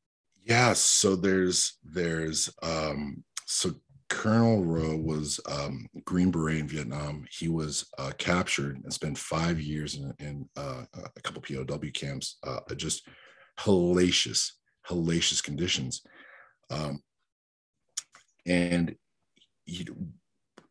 yeah 0.43 0.73
so 0.73 1.15
there's 1.15 1.77
there's 1.83 2.49
um 2.63 3.23
so 3.45 3.71
colonel 4.09 4.63
rowe 4.65 4.97
was 4.97 5.39
um 5.49 5.87
green 6.05 6.31
beret 6.31 6.59
in 6.59 6.67
vietnam. 6.67 7.25
He 7.31 7.47
was 7.47 7.87
uh 7.97 8.11
captured 8.17 8.81
and 8.83 8.93
spent 8.93 9.17
five 9.17 9.59
years 9.59 9.95
in, 9.95 10.13
in 10.19 10.49
uh, 10.57 10.83
a 10.95 11.21
couple 11.21 11.41
pow 11.41 11.77
camps 11.93 12.37
uh 12.45 12.59
just 12.75 13.07
hellacious 13.59 14.51
hellacious 14.87 15.43
conditions. 15.43 16.01
Um 16.69 17.01
and 18.45 18.95
he, 19.65 19.87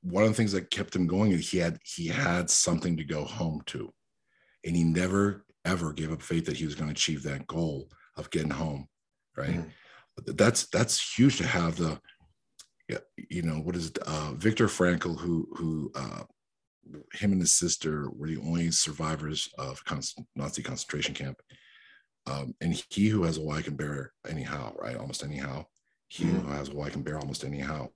one 0.02 0.24
of 0.24 0.30
the 0.30 0.34
things 0.34 0.52
that 0.52 0.70
kept 0.70 0.96
him 0.96 1.06
going 1.06 1.32
is 1.32 1.50
he 1.50 1.58
had 1.58 1.78
he 1.84 2.08
had 2.08 2.50
something 2.50 2.96
to 2.96 3.04
go 3.04 3.24
home 3.24 3.62
to. 3.66 3.92
And 4.64 4.74
he 4.74 4.84
never 4.84 5.44
ever 5.64 5.92
gave 5.92 6.12
up 6.12 6.22
faith 6.22 6.46
that 6.46 6.56
he 6.56 6.64
was 6.64 6.74
going 6.74 6.88
to 6.88 6.92
achieve 6.92 7.22
that 7.22 7.46
goal 7.46 7.88
of 8.16 8.30
getting 8.30 8.50
home 8.50 8.88
right? 9.36 9.60
Mhm. 9.60 10.36
that's 10.36 10.66
that's 10.66 11.16
huge 11.16 11.38
to 11.38 11.46
have 11.46 11.76
the 11.76 12.00
you 13.30 13.42
know 13.42 13.56
what 13.56 13.76
is 13.76 13.88
it 13.88 13.98
uh 14.06 14.32
viktor 14.34 14.66
frankl 14.66 15.18
who 15.18 15.46
who 15.56 15.90
uh 15.94 16.22
him 17.12 17.32
and 17.32 17.40
his 17.40 17.52
sister 17.52 18.08
were 18.10 18.28
the 18.28 18.38
only 18.38 18.70
survivors 18.70 19.48
of 19.58 19.82
nazi 20.36 20.62
concentration 20.62 21.14
camp. 21.14 21.38
Um 22.26 22.54
and 22.60 22.82
he 22.90 23.08
who 23.08 23.24
has 23.24 23.36
a 23.38 23.42
wife 23.42 23.64
can 23.64 23.76
bear 23.76 24.12
anyhow 24.26 24.72
right? 24.80 24.96
Almost 24.96 25.22
anyhow. 25.22 25.66
He 26.08 26.24
Mhm. 26.24 26.42
who 26.42 26.48
has 26.48 26.68
a 26.70 26.74
wife 26.74 26.92
can 26.92 27.02
bear 27.02 27.18
almost 27.18 27.44
anyhow. 27.44 27.88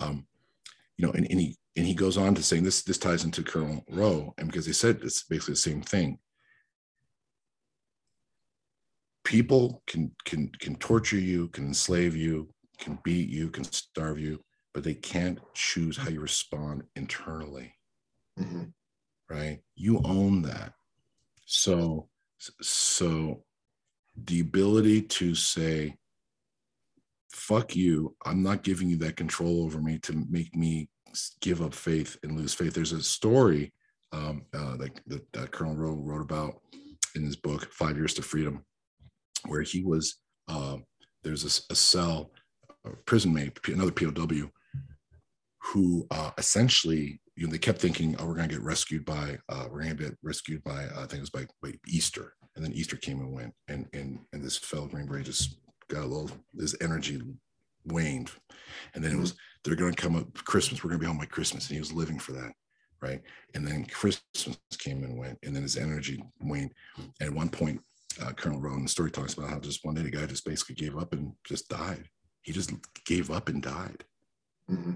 Um 0.00 0.26
you 0.96 1.06
know 1.06 1.12
and, 1.12 1.26
and 1.30 1.40
he 1.40 1.56
and 1.76 1.86
he 1.86 1.94
goes 1.94 2.18
on 2.18 2.34
to 2.34 2.42
saying 2.42 2.64
this 2.64 2.82
this 2.82 2.98
ties 2.98 3.24
into 3.24 3.42
colonel 3.42 3.84
rowe 3.88 4.34
and 4.36 4.48
because 4.48 4.66
they 4.66 4.72
said 4.72 5.00
it's 5.02 5.22
basically 5.24 5.54
the 5.54 5.60
same 5.60 5.80
thing. 5.82 6.18
People 9.24 9.82
can 9.86 10.14
can 10.24 10.50
can 10.60 10.76
torture 10.76 11.18
you 11.18 11.48
can 11.48 11.66
enslave 11.66 12.14
you 12.16 12.52
can 12.78 12.98
beat 13.04 13.28
you 13.28 13.50
can 13.50 13.64
starve 13.64 14.18
you 14.18 14.40
but 14.74 14.84
they 14.84 14.94
can't 14.94 15.38
choose 15.54 15.96
how 15.96 16.08
you 16.08 16.20
respond 16.20 16.82
internally. 16.94 17.74
Mhm. 18.38 18.72
right? 19.30 19.60
You 19.74 20.00
own 20.04 20.42
that. 20.42 20.74
So 21.46 22.08
so 22.62 23.44
the 24.16 24.40
ability 24.40 25.02
to 25.02 25.34
say 25.34 25.96
fuck 27.30 27.76
you. 27.76 28.16
I'm 28.24 28.42
not 28.42 28.62
giving 28.62 28.88
you 28.88 28.96
that 28.98 29.16
control 29.16 29.62
over 29.64 29.80
me 29.80 29.98
to 30.00 30.26
make 30.30 30.54
me 30.54 30.88
give 31.40 31.62
up 31.62 31.74
faith 31.74 32.16
and 32.22 32.36
lose 32.36 32.54
faith. 32.54 32.74
There's 32.74 32.92
a 32.92 33.02
story 33.02 33.72
um, 34.12 34.46
uh, 34.54 34.76
that, 34.78 35.00
that, 35.06 35.32
that 35.32 35.50
colonel 35.50 35.76
rowe 35.76 35.94
wrote 35.94 36.22
about 36.22 36.60
in 37.14 37.22
his 37.22 37.36
book 37.36 37.70
five 37.72 37.96
years 37.96 38.14
to 38.14 38.22
freedom 38.22 38.64
where 39.46 39.62
he 39.62 39.82
was 39.82 40.16
uh, 40.48 40.76
there's 41.22 41.44
a 41.44 41.74
cell 41.74 42.30
a 42.30 42.34
prison 43.06 43.32
mate 43.32 43.58
another 43.66 43.92
pow 43.92 44.10
who 45.62 46.06
uh, 46.10 46.30
essentially 46.38 47.20
you 47.36 47.46
know 47.46 47.52
they 47.52 47.58
kept 47.58 47.80
thinking 47.80 48.16
oh 48.18 48.26
we're 48.26 48.34
going 48.34 48.48
to 48.48 48.54
get 48.54 48.64
rescued 48.64 49.04
by 49.04 49.38
uh, 49.48 49.64
we're 49.70 49.82
going 49.82 49.96
to 49.96 50.04
get 50.04 50.18
rescued 50.22 50.62
by 50.64 50.84
uh, 50.84 51.02
i 51.02 51.06
think 51.06 51.14
it 51.14 51.20
was 51.20 51.30
by, 51.30 51.46
by 51.62 51.72
easter 51.86 52.34
and 52.56 52.64
then 52.64 52.72
easter 52.72 52.96
came 52.96 53.20
and 53.20 53.32
went 53.32 53.52
and 53.68 53.86
and 53.92 54.18
and 54.32 54.42
this 54.42 54.56
fellow 54.56 54.86
green 54.86 55.06
beret 55.06 55.24
just 55.24 55.58
got 55.88 56.02
a 56.02 56.06
little 56.06 56.30
his 56.58 56.76
energy 56.80 57.20
waned 57.84 58.30
and 58.94 59.02
then 59.02 59.12
it 59.12 59.18
was 59.18 59.34
they're 59.64 59.76
going 59.76 59.94
to 59.94 60.02
come 60.02 60.16
up 60.16 60.32
Christmas. 60.44 60.82
We're 60.82 60.90
going 60.90 61.00
to 61.00 61.04
be 61.04 61.08
home 61.08 61.18
by 61.18 61.26
Christmas. 61.26 61.68
And 61.68 61.74
he 61.74 61.80
was 61.80 61.92
living 61.92 62.18
for 62.18 62.32
that. 62.32 62.52
Right. 63.00 63.20
And 63.54 63.66
then 63.66 63.84
Christmas 63.84 64.58
came 64.78 65.04
and 65.04 65.16
went, 65.16 65.38
and 65.44 65.54
then 65.54 65.62
his 65.62 65.76
energy 65.76 66.20
waned. 66.40 66.72
And 67.20 67.28
at 67.28 67.32
one 67.32 67.48
point, 67.48 67.80
uh, 68.20 68.32
Colonel 68.32 68.60
Rowan, 68.60 68.82
the 68.82 68.88
story 68.88 69.12
talks 69.12 69.34
about 69.34 69.50
how 69.50 69.60
just 69.60 69.84
one 69.84 69.94
day 69.94 70.02
the 70.02 70.10
guy 70.10 70.26
just 70.26 70.44
basically 70.44 70.74
gave 70.74 70.96
up 70.96 71.12
and 71.12 71.32
just 71.44 71.68
died. 71.68 72.04
He 72.48 72.54
just 72.54 72.72
gave 73.04 73.30
up 73.30 73.48
and 73.48 73.62
died. 73.62 74.04
Mm-hmm. 74.70 74.94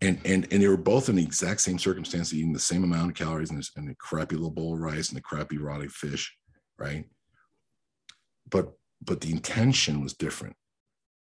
And, 0.00 0.20
and 0.24 0.46
and 0.52 0.62
they 0.62 0.68
were 0.68 0.76
both 0.76 1.08
in 1.08 1.16
the 1.16 1.22
exact 1.22 1.60
same 1.60 1.78
circumstance, 1.78 2.34
eating 2.34 2.52
the 2.52 2.58
same 2.58 2.84
amount 2.84 3.10
of 3.10 3.16
calories 3.16 3.50
and, 3.50 3.66
and 3.76 3.88
a 3.88 3.94
crappy 3.94 4.34
little 4.34 4.50
bowl 4.50 4.74
of 4.74 4.80
rice 4.80 5.08
and 5.08 5.18
a 5.18 5.22
crappy 5.22 5.56
rotting 5.56 5.88
fish, 5.88 6.36
right? 6.78 7.04
But 8.50 8.72
but 9.02 9.20
the 9.20 9.30
intention 9.30 10.02
was 10.02 10.12
different 10.14 10.56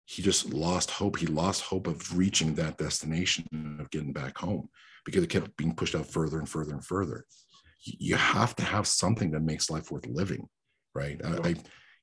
he 0.04 0.22
just 0.22 0.52
lost 0.52 0.90
hope. 0.90 1.18
He 1.18 1.26
lost 1.26 1.62
hope 1.62 1.86
of 1.86 2.16
reaching 2.16 2.54
that 2.54 2.76
destination 2.76 3.46
of 3.80 3.90
getting 3.90 4.12
back 4.12 4.36
home 4.36 4.68
because 5.04 5.22
it 5.22 5.30
kept 5.30 5.56
being 5.56 5.74
pushed 5.74 5.94
out 5.94 6.06
further 6.06 6.38
and 6.38 6.48
further 6.48 6.72
and 6.72 6.84
further. 6.84 7.24
You 7.84 8.16
have 8.16 8.54
to 8.56 8.62
have 8.62 8.86
something 8.86 9.30
that 9.30 9.40
makes 9.40 9.70
life 9.70 9.90
worth 9.90 10.06
living, 10.06 10.48
right? 10.94 11.20
I, 11.24 11.48
I 11.48 11.54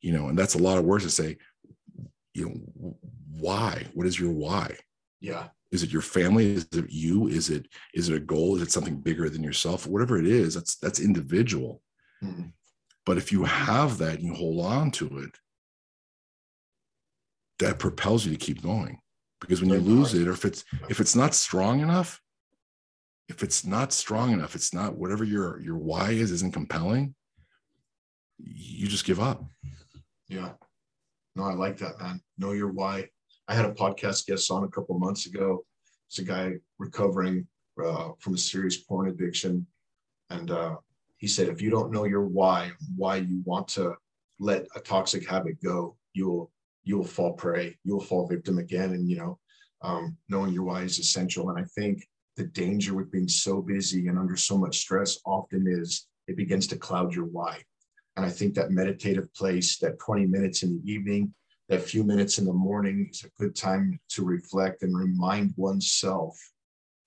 you 0.02 0.14
know, 0.14 0.30
and 0.30 0.38
that's 0.38 0.56
a 0.56 0.62
lot 0.62 0.78
of 0.78 0.86
words 0.86 1.04
to 1.04 1.10
say. 1.10 1.38
You 2.34 2.46
know, 2.46 2.98
why? 3.40 3.86
What 3.94 4.08
is 4.08 4.20
your 4.20 4.32
why? 4.32 4.76
Yeah. 5.20 5.48
Is 5.72 5.84
it 5.84 5.92
your 5.92 6.02
family? 6.02 6.54
Is 6.54 6.68
it 6.74 6.90
you? 6.90 7.28
Is 7.28 7.50
it 7.50 7.68
is 7.94 8.10
it 8.10 8.16
a 8.16 8.20
goal? 8.20 8.56
Is 8.56 8.62
it 8.62 8.72
something 8.72 9.00
bigger 9.00 9.30
than 9.30 9.44
yourself? 9.44 9.86
Whatever 9.86 10.18
it 10.18 10.26
is, 10.26 10.56
that's 10.56 10.76
that's 10.78 11.00
individual. 11.00 11.82
Mm-hmm. 12.24 12.48
But 13.06 13.18
if 13.18 13.32
you 13.32 13.44
have 13.44 13.98
that 14.00 14.16
and 14.16 14.24
you 14.24 14.34
hold 14.34 14.66
on 14.66 14.92
to 14.92 15.20
it, 15.20 15.38
that 17.60 17.80
propels 17.80 18.26
you 18.26 18.32
to 18.32 18.38
keep 18.38 18.62
going 18.62 19.00
because 19.40 19.62
when 19.62 19.70
you 19.70 19.80
lose 19.80 20.14
it 20.14 20.28
or 20.28 20.32
if 20.32 20.46
it's 20.46 20.64
if 20.90 21.00
it's 21.00 21.16
not 21.16 21.34
strong 21.36 21.82
enough 21.82 22.22
if 23.28 23.44
it's 23.44 23.66
not 23.66 23.94
strong 23.94 24.32
enough 24.32 24.56
it's 24.56 24.74
not 24.74 24.98
whatever 24.98 25.24
your 25.24 25.60
your 25.62 25.78
why 25.78 26.12
is 26.12 26.32
isn't 26.32 26.54
compelling 26.54 27.14
you 28.38 28.88
just 28.88 29.06
give 29.06 29.20
up 29.20 29.44
yeah 30.28 30.52
no 31.36 31.44
i 31.44 31.54
like 31.54 31.78
that 31.78 32.00
man 32.00 32.22
know 32.38 32.52
your 32.52 32.72
why 32.72 33.06
i 33.48 33.54
had 33.54 33.66
a 33.66 33.74
podcast 33.74 34.26
guest 34.26 34.52
on 34.52 34.64
a 34.64 34.70
couple 34.70 34.98
months 34.98 35.26
ago 35.26 35.64
it's 36.08 36.20
a 36.20 36.24
guy 36.24 36.54
recovering 36.78 37.48
uh, 37.84 38.10
from 38.20 38.34
a 38.34 38.38
serious 38.38 38.78
porn 38.78 39.10
addiction 39.10 39.66
and 40.30 40.52
uh, 40.52 40.76
he 41.18 41.28
said 41.28 41.48
if 41.48 41.62
you 41.62 41.70
don't 41.70 41.92
know 41.92 42.06
your 42.06 42.26
why 42.26 42.72
why 42.96 43.16
you 43.18 43.42
want 43.46 43.68
to 43.68 43.94
let 44.40 44.66
a 44.76 44.80
toxic 44.80 45.28
habit 45.30 45.62
go 45.64 45.96
you'll 46.14 46.52
you'll 46.90 47.04
fall 47.04 47.34
prey, 47.34 47.78
you'll 47.84 48.02
fall 48.02 48.28
victim 48.28 48.58
again. 48.58 48.92
And, 48.92 49.08
you 49.08 49.18
know, 49.18 49.40
um, 49.84 50.18
knowing 50.28 50.54
your 50.54 50.64
why 50.64 50.82
is 50.82 50.98
essential. 50.98 51.50
And 51.50 51.60
I 51.60 51.64
think 51.76 52.04
the 52.36 52.46
danger 52.46 52.96
with 52.96 53.12
being 53.12 53.28
so 53.28 53.62
busy 53.62 54.08
and 54.08 54.18
under 54.18 54.36
so 54.36 54.58
much 54.58 54.80
stress 54.80 55.20
often 55.24 55.68
is 55.68 56.08
it 56.28 56.36
begins 56.36 56.66
to 56.68 56.78
cloud 56.78 57.14
your 57.14 57.26
why. 57.26 57.62
And 58.20 58.26
I 58.26 58.32
think 58.32 58.54
that 58.56 58.72
meditative 58.72 59.34
place, 59.34 59.78
that 59.78 59.98
20 59.98 60.26
minutes 60.26 60.62
in 60.64 60.74
the 60.74 60.92
evening, 60.92 61.34
that 61.70 61.82
few 61.82 62.04
minutes 62.04 62.38
in 62.38 62.44
the 62.44 62.52
morning 62.52 63.08
is 63.10 63.24
a 63.24 63.30
good 63.42 63.56
time 63.56 63.98
to 64.10 64.26
reflect 64.26 64.84
and 64.84 64.94
remind 64.94 65.54
oneself 65.56 66.38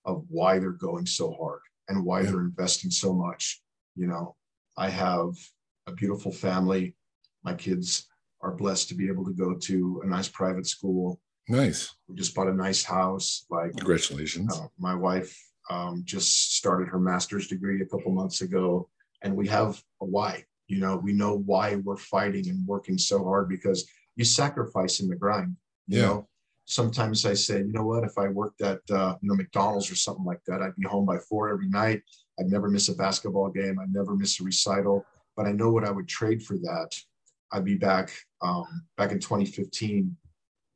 of 0.06 0.24
why 0.30 0.58
they're 0.58 0.70
going 0.70 1.04
so 1.04 1.34
hard 1.34 1.60
and 1.88 2.02
why 2.02 2.22
they're 2.22 2.40
investing 2.40 2.90
so 2.90 3.12
much. 3.12 3.60
You 3.94 4.06
know, 4.06 4.36
I 4.78 4.88
have 4.88 5.34
a 5.86 5.92
beautiful 5.92 6.32
family. 6.32 6.94
My 7.44 7.52
kids 7.52 8.06
are 8.40 8.52
blessed 8.52 8.88
to 8.88 8.94
be 8.94 9.08
able 9.08 9.26
to 9.26 9.34
go 9.34 9.52
to 9.52 10.00
a 10.06 10.08
nice 10.08 10.28
private 10.28 10.66
school. 10.66 11.20
Nice. 11.46 11.94
We 12.08 12.14
just 12.14 12.34
bought 12.34 12.48
a 12.48 12.54
nice 12.54 12.82
house. 12.82 13.44
Like 13.50 13.76
congratulations. 13.76 14.58
Uh, 14.58 14.68
my 14.78 14.94
wife 14.94 15.38
um, 15.68 16.04
just 16.06 16.56
started 16.56 16.88
her 16.88 16.98
master's 16.98 17.48
degree 17.48 17.82
a 17.82 17.86
couple 17.86 18.12
months 18.12 18.40
ago, 18.40 18.88
and 19.20 19.36
we 19.36 19.46
have 19.48 19.78
a 20.00 20.06
why. 20.06 20.46
You 20.72 20.80
know, 20.80 20.96
we 20.96 21.12
know 21.12 21.36
why 21.36 21.76
we're 21.76 21.98
fighting 21.98 22.48
and 22.48 22.66
working 22.66 22.96
so 22.96 23.22
hard 23.22 23.48
because 23.48 23.86
you 24.16 24.24
sacrifice 24.24 25.00
in 25.00 25.08
the 25.08 25.16
grind. 25.16 25.54
You 25.86 25.98
yeah. 25.98 26.06
know, 26.06 26.28
sometimes 26.64 27.26
I 27.26 27.34
say, 27.34 27.58
you 27.58 27.72
know 27.72 27.84
what, 27.84 28.04
if 28.04 28.16
I 28.16 28.28
worked 28.28 28.62
at 28.62 28.80
uh, 28.90 29.16
you 29.20 29.28
know 29.28 29.34
McDonald's 29.34 29.90
or 29.90 29.96
something 29.96 30.24
like 30.24 30.40
that, 30.46 30.62
I'd 30.62 30.76
be 30.76 30.88
home 30.88 31.04
by 31.04 31.18
four 31.18 31.50
every 31.50 31.68
night. 31.68 32.02
I'd 32.40 32.46
never 32.46 32.70
miss 32.70 32.88
a 32.88 32.94
basketball 32.94 33.50
game. 33.50 33.78
I'd 33.78 33.92
never 33.92 34.16
miss 34.16 34.40
a 34.40 34.44
recital. 34.44 35.04
But 35.36 35.46
I 35.46 35.52
know 35.52 35.70
what 35.70 35.84
I 35.84 35.90
would 35.90 36.08
trade 36.08 36.42
for 36.42 36.56
that 36.56 36.90
I'd 37.52 37.64
be 37.64 37.76
back 37.76 38.10
um, 38.40 38.86
back 38.96 39.12
in 39.12 39.18
2015. 39.18 40.16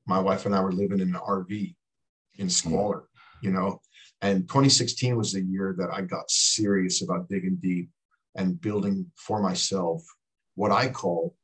My 0.06 0.18
wife 0.18 0.46
and 0.46 0.54
I 0.54 0.60
were 0.60 0.72
living 0.72 1.00
in 1.00 1.14
an 1.14 1.20
RV 1.20 1.74
in 2.38 2.50
squalor, 2.50 3.08
you 3.42 3.50
know. 3.50 3.80
And 4.20 4.46
2016 4.48 5.16
was 5.16 5.32
the 5.32 5.42
year 5.42 5.74
that 5.78 5.90
I 5.90 6.02
got 6.02 6.30
serious 6.30 7.02
about 7.02 7.28
digging 7.28 7.58
deep 7.60 7.90
and 8.36 8.60
building 8.60 9.06
for 9.16 9.42
myself 9.42 10.02
what 10.54 10.72
I 10.72 10.88
call, 10.88 11.34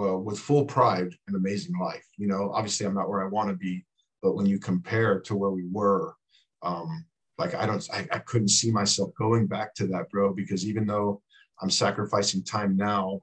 uh, 0.00 0.16
with 0.16 0.38
full 0.38 0.64
pride, 0.64 1.14
an 1.26 1.34
amazing 1.34 1.76
life. 1.78 2.06
You 2.16 2.28
know, 2.28 2.50
obviously 2.54 2.86
I'm 2.86 2.94
not 2.94 3.08
where 3.08 3.22
I 3.22 3.28
want 3.28 3.50
to 3.50 3.56
be, 3.56 3.84
but 4.22 4.34
when 4.34 4.46
you 4.46 4.58
compare 4.58 5.20
to 5.20 5.36
where 5.36 5.50
we 5.50 5.66
were, 5.70 6.14
um, 6.62 7.04
like 7.36 7.54
I 7.54 7.66
don't, 7.66 7.86
I, 7.92 8.06
I 8.10 8.18
couldn't 8.20 8.48
see 8.48 8.70
myself 8.70 9.10
going 9.18 9.46
back 9.46 9.74
to 9.76 9.86
that, 9.88 10.10
bro. 10.10 10.32
Because 10.32 10.66
even 10.66 10.86
though 10.86 11.22
I'm 11.60 11.70
sacrificing 11.70 12.42
time 12.44 12.76
now 12.76 13.20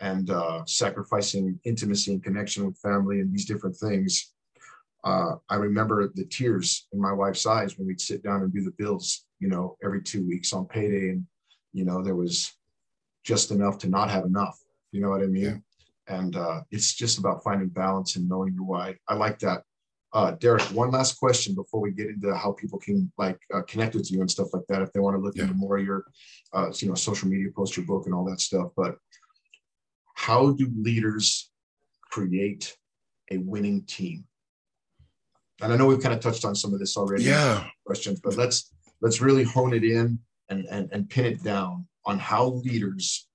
and 0.00 0.30
uh, 0.30 0.62
sacrificing 0.66 1.58
intimacy 1.64 2.12
and 2.12 2.22
connection 2.22 2.66
with 2.66 2.78
family 2.78 3.20
and 3.20 3.32
these 3.32 3.46
different 3.46 3.76
things. 3.76 4.32
Uh, 5.04 5.36
I 5.50 5.56
remember 5.56 6.10
the 6.14 6.24
tears 6.24 6.88
in 6.92 7.00
my 7.00 7.12
wife's 7.12 7.46
eyes 7.46 7.76
when 7.78 7.86
we'd 7.86 8.00
sit 8.00 8.22
down 8.22 8.42
and 8.42 8.52
do 8.52 8.64
the 8.64 8.72
bills, 8.78 9.26
you 9.38 9.48
know, 9.48 9.76
every 9.84 10.02
two 10.02 10.26
weeks 10.26 10.52
on 10.52 10.66
payday. 10.66 11.10
And, 11.10 11.26
you 11.74 11.84
know, 11.84 12.02
there 12.02 12.14
was 12.14 12.52
just 13.24 13.50
enough 13.50 13.78
to 13.78 13.88
not 13.88 14.08
have 14.08 14.24
enough. 14.24 14.58
You 14.92 15.02
know 15.02 15.10
what 15.10 15.22
I 15.22 15.26
mean? 15.26 15.62
Yeah. 16.08 16.16
And 16.16 16.36
uh, 16.36 16.60
it's 16.70 16.94
just 16.94 17.18
about 17.18 17.42
finding 17.42 17.68
balance 17.68 18.16
and 18.16 18.28
knowing 18.28 18.54
your 18.54 18.64
why. 18.64 18.96
I 19.08 19.14
like 19.14 19.38
that. 19.40 19.62
Uh, 20.12 20.30
Derek, 20.32 20.62
one 20.66 20.92
last 20.92 21.18
question 21.18 21.54
before 21.54 21.80
we 21.80 21.90
get 21.90 22.06
into 22.06 22.32
how 22.36 22.52
people 22.52 22.78
can 22.78 23.10
like 23.18 23.38
uh, 23.52 23.62
connect 23.62 23.96
with 23.96 24.12
you 24.12 24.20
and 24.20 24.30
stuff 24.30 24.48
like 24.52 24.62
that. 24.68 24.80
If 24.80 24.92
they 24.92 25.00
want 25.00 25.16
to 25.16 25.20
look 25.20 25.34
yeah. 25.34 25.42
into 25.42 25.54
more 25.54 25.76
of 25.76 25.84
your, 25.84 26.04
uh, 26.52 26.70
you 26.76 26.88
know, 26.88 26.94
social 26.94 27.28
media, 27.28 27.48
post 27.54 27.76
your 27.76 27.84
book 27.84 28.06
and 28.06 28.14
all 28.14 28.24
that 28.26 28.40
stuff. 28.40 28.70
But 28.76 28.94
how 30.14 30.52
do 30.52 30.70
leaders 30.76 31.50
create 32.02 32.76
a 33.32 33.38
winning 33.38 33.82
team? 33.82 34.24
And 35.60 35.72
I 35.72 35.76
know 35.76 35.86
we've 35.86 36.02
kind 36.02 36.14
of 36.14 36.20
touched 36.20 36.44
on 36.44 36.54
some 36.54 36.72
of 36.72 36.78
this 36.78 36.96
already. 36.96 37.24
Yeah. 37.24 37.66
Questions, 37.84 38.20
but 38.20 38.36
let's 38.36 38.72
let's 39.00 39.20
really 39.20 39.42
hone 39.42 39.74
it 39.74 39.82
in 39.82 40.20
and, 40.54 40.66
and, 40.66 40.88
and 40.92 41.10
pin 41.10 41.26
it 41.26 41.42
down 41.42 41.86
on 42.06 42.18
how 42.18 42.46
leaders 42.64 43.28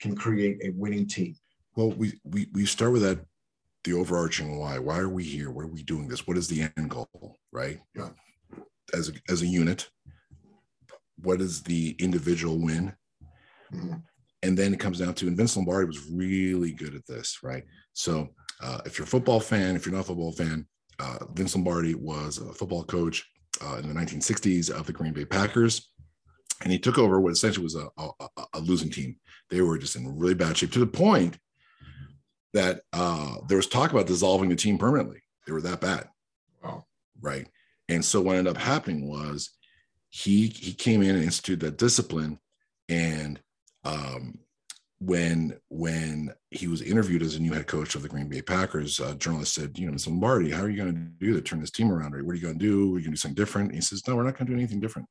can 0.00 0.14
create 0.14 0.58
a 0.64 0.70
winning 0.70 1.06
team. 1.06 1.34
Well, 1.76 1.90
we 1.90 2.20
we 2.24 2.48
we 2.52 2.66
start 2.66 2.92
with 2.92 3.02
that 3.02 3.20
the 3.84 3.94
overarching 3.94 4.58
why. 4.58 4.78
Why 4.78 4.98
are 4.98 5.08
we 5.08 5.24
here? 5.24 5.50
What 5.50 5.64
are 5.64 5.72
we 5.72 5.82
doing 5.82 6.08
this? 6.08 6.26
What 6.26 6.36
is 6.36 6.48
the 6.48 6.68
end 6.76 6.90
goal? 6.90 7.38
Right? 7.50 7.78
Yeah. 7.94 8.10
As 8.92 9.08
a, 9.08 9.12
as 9.30 9.42
a 9.42 9.46
unit, 9.46 9.88
what 11.22 11.40
is 11.40 11.62
the 11.62 11.96
individual 11.98 12.58
win? 12.58 12.94
Mm-hmm 13.72 13.94
and 14.42 14.58
then 14.58 14.74
it 14.74 14.80
comes 14.80 14.98
down 14.98 15.14
to 15.14 15.28
and 15.28 15.36
Vince 15.36 15.56
Lombardi 15.56 15.86
was 15.86 16.10
really 16.10 16.72
good 16.72 16.94
at 16.94 17.06
this, 17.06 17.38
right? 17.42 17.64
So 17.92 18.28
uh, 18.62 18.80
if 18.84 18.98
you're 18.98 19.04
a 19.04 19.08
football 19.08 19.40
fan, 19.40 19.76
if 19.76 19.86
you're 19.86 19.94
not 19.94 20.02
a 20.02 20.08
football 20.08 20.32
fan, 20.32 20.66
uh, 20.98 21.18
Vince 21.32 21.54
Lombardi 21.54 21.94
was 21.94 22.38
a 22.38 22.52
football 22.52 22.84
coach 22.84 23.28
uh, 23.64 23.76
in 23.76 23.88
the 23.88 23.94
1960s 23.94 24.70
of 24.70 24.86
the 24.86 24.92
Green 24.92 25.12
Bay 25.12 25.24
Packers, 25.24 25.91
and 26.62 26.72
he 26.72 26.78
took 26.78 26.98
over 26.98 27.20
what 27.20 27.32
essentially 27.32 27.64
was 27.64 27.74
a, 27.74 27.88
a, 27.98 28.28
a 28.54 28.60
losing 28.60 28.90
team. 28.90 29.16
They 29.50 29.60
were 29.60 29.78
just 29.78 29.96
in 29.96 30.18
really 30.18 30.34
bad 30.34 30.56
shape 30.56 30.72
to 30.72 30.78
the 30.78 30.86
point 30.86 31.38
that 32.52 32.82
uh, 32.92 33.36
there 33.48 33.56
was 33.56 33.66
talk 33.66 33.92
about 33.92 34.06
dissolving 34.06 34.48
the 34.48 34.56
team 34.56 34.78
permanently. 34.78 35.22
They 35.46 35.52
were 35.52 35.62
that 35.62 35.80
bad, 35.80 36.08
wow. 36.62 36.84
right? 37.20 37.46
And 37.88 38.04
so 38.04 38.20
what 38.20 38.36
ended 38.36 38.56
up 38.56 38.62
happening 38.62 39.08
was 39.08 39.50
he 40.10 40.46
he 40.48 40.72
came 40.72 41.02
in 41.02 41.16
and 41.16 41.24
instituted 41.24 41.60
that 41.60 41.78
discipline 41.78 42.38
and 42.88 43.40
um, 43.84 44.38
when 45.00 45.58
when 45.68 46.32
he 46.50 46.68
was 46.68 46.82
interviewed 46.82 47.22
as 47.22 47.34
a 47.34 47.40
new 47.40 47.52
head 47.52 47.66
coach 47.66 47.94
of 47.94 48.02
the 48.02 48.08
Green 48.08 48.28
Bay 48.28 48.42
Packers, 48.42 49.00
a 49.00 49.14
journalist 49.16 49.54
said, 49.54 49.76
"You 49.76 49.86
know, 49.86 49.92
Mr. 49.94 50.08
Lombardi, 50.08 50.50
how 50.50 50.62
are 50.62 50.68
you 50.68 50.76
going 50.76 50.94
to 50.94 51.26
do 51.26 51.32
to 51.32 51.40
turn 51.40 51.60
this 51.60 51.70
team 51.70 51.90
around? 51.90 52.14
Or 52.14 52.22
what 52.22 52.32
are 52.32 52.36
you 52.36 52.42
going 52.42 52.58
to 52.58 52.64
do? 52.64 52.94
Are 52.94 52.98
you 52.98 53.04
going 53.04 53.04
to 53.04 53.10
do 53.10 53.16
something 53.16 53.34
different?" 53.34 53.68
And 53.68 53.76
he 53.76 53.80
says, 53.80 54.06
"No, 54.06 54.14
we're 54.14 54.22
not 54.22 54.36
going 54.36 54.46
to 54.46 54.52
do 54.52 54.58
anything 54.58 54.78
different. 54.78 55.08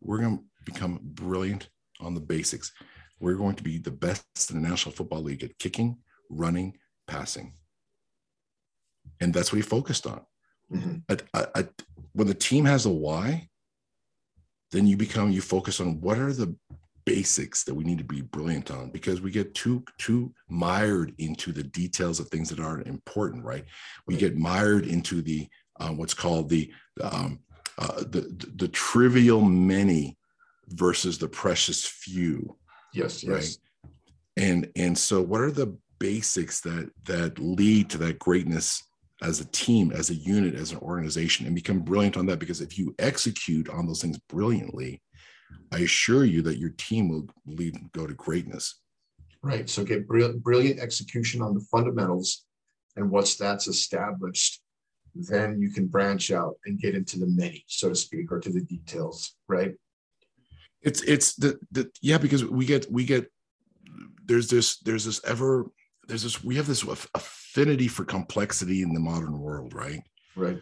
We're 0.00 0.18
going 0.18 0.38
to 0.38 0.44
become 0.64 1.00
brilliant 1.02 1.68
on 2.00 2.14
the 2.14 2.20
basics. 2.20 2.72
We're 3.18 3.34
going 3.34 3.56
to 3.56 3.62
be 3.62 3.78
the 3.78 3.90
best 3.90 4.50
in 4.50 4.60
the 4.60 4.68
National 4.68 4.94
Football 4.94 5.22
League 5.22 5.44
at 5.44 5.58
kicking, 5.58 5.98
running, 6.28 6.78
passing." 7.06 7.54
And 9.20 9.34
that's 9.34 9.52
what 9.52 9.56
he 9.56 9.62
focused 9.62 10.06
on. 10.06 10.22
Mm-hmm. 10.72 10.96
At, 11.08 11.22
at, 11.54 11.82
when 12.12 12.26
the 12.26 12.34
team 12.34 12.64
has 12.64 12.86
a 12.86 12.90
why, 12.90 13.48
then 14.70 14.86
you 14.86 14.96
become 14.96 15.30
you 15.30 15.40
focus 15.40 15.80
on 15.80 16.00
what 16.00 16.18
are 16.18 16.32
the 16.32 16.54
basics 17.04 17.64
that 17.64 17.74
we 17.74 17.84
need 17.84 17.98
to 17.98 18.04
be 18.04 18.20
brilliant 18.20 18.70
on 18.70 18.90
because 18.90 19.20
we 19.20 19.30
get 19.30 19.54
too 19.54 19.82
too 19.98 20.32
mired 20.48 21.14
into 21.18 21.50
the 21.50 21.62
details 21.62 22.20
of 22.20 22.28
things 22.28 22.48
that 22.48 22.60
aren't 22.60 22.86
important 22.86 23.44
right 23.44 23.64
we 24.06 24.16
get 24.16 24.36
mired 24.36 24.86
into 24.86 25.22
the 25.22 25.48
uh, 25.80 25.88
what's 25.88 26.14
called 26.14 26.48
the 26.48 26.70
um, 27.00 27.40
uh, 27.80 28.00
the, 28.00 28.20
the 28.36 28.52
the 28.56 28.68
trivial 28.68 29.40
many 29.40 30.16
versus 30.68 31.18
the 31.18 31.28
precious 31.28 31.84
few. 31.84 32.56
Yes, 32.92 33.24
yes. 33.24 33.58
And 34.36 34.70
and 34.76 34.96
so, 34.96 35.22
what 35.22 35.40
are 35.40 35.50
the 35.50 35.76
basics 35.98 36.60
that 36.60 36.90
that 37.04 37.38
lead 37.38 37.90
to 37.90 37.98
that 37.98 38.18
greatness 38.18 38.82
as 39.22 39.40
a 39.40 39.46
team, 39.46 39.92
as 39.92 40.10
a 40.10 40.14
unit, 40.14 40.54
as 40.54 40.72
an 40.72 40.78
organization, 40.78 41.46
and 41.46 41.54
become 41.54 41.80
brilliant 41.80 42.16
on 42.16 42.26
that? 42.26 42.38
Because 42.38 42.60
if 42.60 42.78
you 42.78 42.94
execute 42.98 43.68
on 43.70 43.86
those 43.86 44.02
things 44.02 44.18
brilliantly, 44.28 45.00
I 45.72 45.78
assure 45.78 46.24
you 46.24 46.42
that 46.42 46.58
your 46.58 46.70
team 46.70 47.08
will 47.08 47.28
lead 47.46 47.78
go 47.92 48.06
to 48.06 48.14
greatness. 48.14 48.80
Right. 49.42 49.70
So 49.70 49.84
get 49.84 50.06
brilliant 50.06 50.80
execution 50.80 51.40
on 51.40 51.54
the 51.54 51.64
fundamentals, 51.72 52.44
and 52.96 53.10
once 53.10 53.36
that's 53.36 53.68
established, 53.68 54.60
then 55.14 55.60
you 55.60 55.70
can 55.70 55.86
branch 55.86 56.30
out 56.30 56.56
and 56.64 56.78
get 56.78 56.94
into 56.94 57.18
the 57.18 57.26
many, 57.26 57.64
so 57.66 57.88
to 57.88 57.94
speak, 57.94 58.30
or 58.30 58.40
to 58.40 58.50
the 58.50 58.62
details. 58.62 59.36
Right. 59.48 59.74
It's 60.82 61.02
it's 61.02 61.34
the 61.34 61.58
the 61.72 61.90
yeah 62.00 62.18
because 62.18 62.44
we 62.44 62.64
get 62.64 62.90
we 62.90 63.04
get 63.04 63.30
there's 64.24 64.48
this 64.48 64.78
there's 64.78 65.04
this 65.04 65.20
ever 65.24 65.66
there's 66.06 66.22
this 66.22 66.42
we 66.42 66.56
have 66.56 66.66
this 66.66 66.84
affinity 67.14 67.88
for 67.88 68.04
complexity 68.04 68.82
in 68.82 68.94
the 68.94 69.00
modern 69.00 69.38
world, 69.38 69.74
right? 69.74 70.02
Right. 70.36 70.58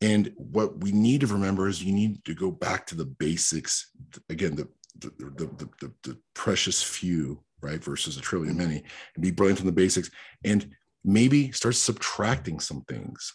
And 0.00 0.32
what 0.36 0.80
we 0.82 0.92
need 0.92 1.22
to 1.22 1.26
remember 1.26 1.68
is 1.68 1.82
you 1.82 1.92
need 1.92 2.24
to 2.24 2.34
go 2.34 2.50
back 2.50 2.86
to 2.86 2.94
the 2.94 3.04
basics. 3.04 3.90
Again, 4.28 4.56
the 4.56 4.68
the 4.98 5.10
the, 5.18 5.46
the, 5.46 5.68
the, 5.80 5.92
the 6.02 6.18
precious 6.34 6.82
few, 6.82 7.42
right, 7.60 7.82
versus 7.82 8.16
a 8.16 8.20
trillion 8.20 8.56
many, 8.56 8.82
and 9.14 9.22
be 9.22 9.30
brilliant 9.30 9.60
in 9.60 9.66
the 9.66 9.72
basics, 9.72 10.10
and 10.44 10.70
maybe 11.04 11.52
start 11.52 11.76
subtracting 11.76 12.58
some 12.58 12.82
things 12.82 13.34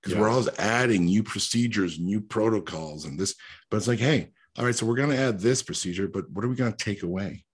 because 0.00 0.14
yes. 0.14 0.20
we're 0.20 0.30
always 0.30 0.48
adding 0.58 1.04
new 1.04 1.22
procedures, 1.22 1.98
new 1.98 2.20
protocols, 2.20 3.04
and 3.04 3.18
this. 3.18 3.34
But 3.70 3.78
it's 3.78 3.88
like, 3.88 3.98
hey, 3.98 4.30
all 4.58 4.64
right, 4.64 4.74
so 4.74 4.86
we're 4.86 4.96
going 4.96 5.10
to 5.10 5.18
add 5.18 5.40
this 5.40 5.62
procedure, 5.62 6.08
but 6.08 6.30
what 6.30 6.44
are 6.44 6.48
we 6.48 6.56
going 6.56 6.72
to 6.72 6.84
take 6.84 7.02
away? 7.02 7.44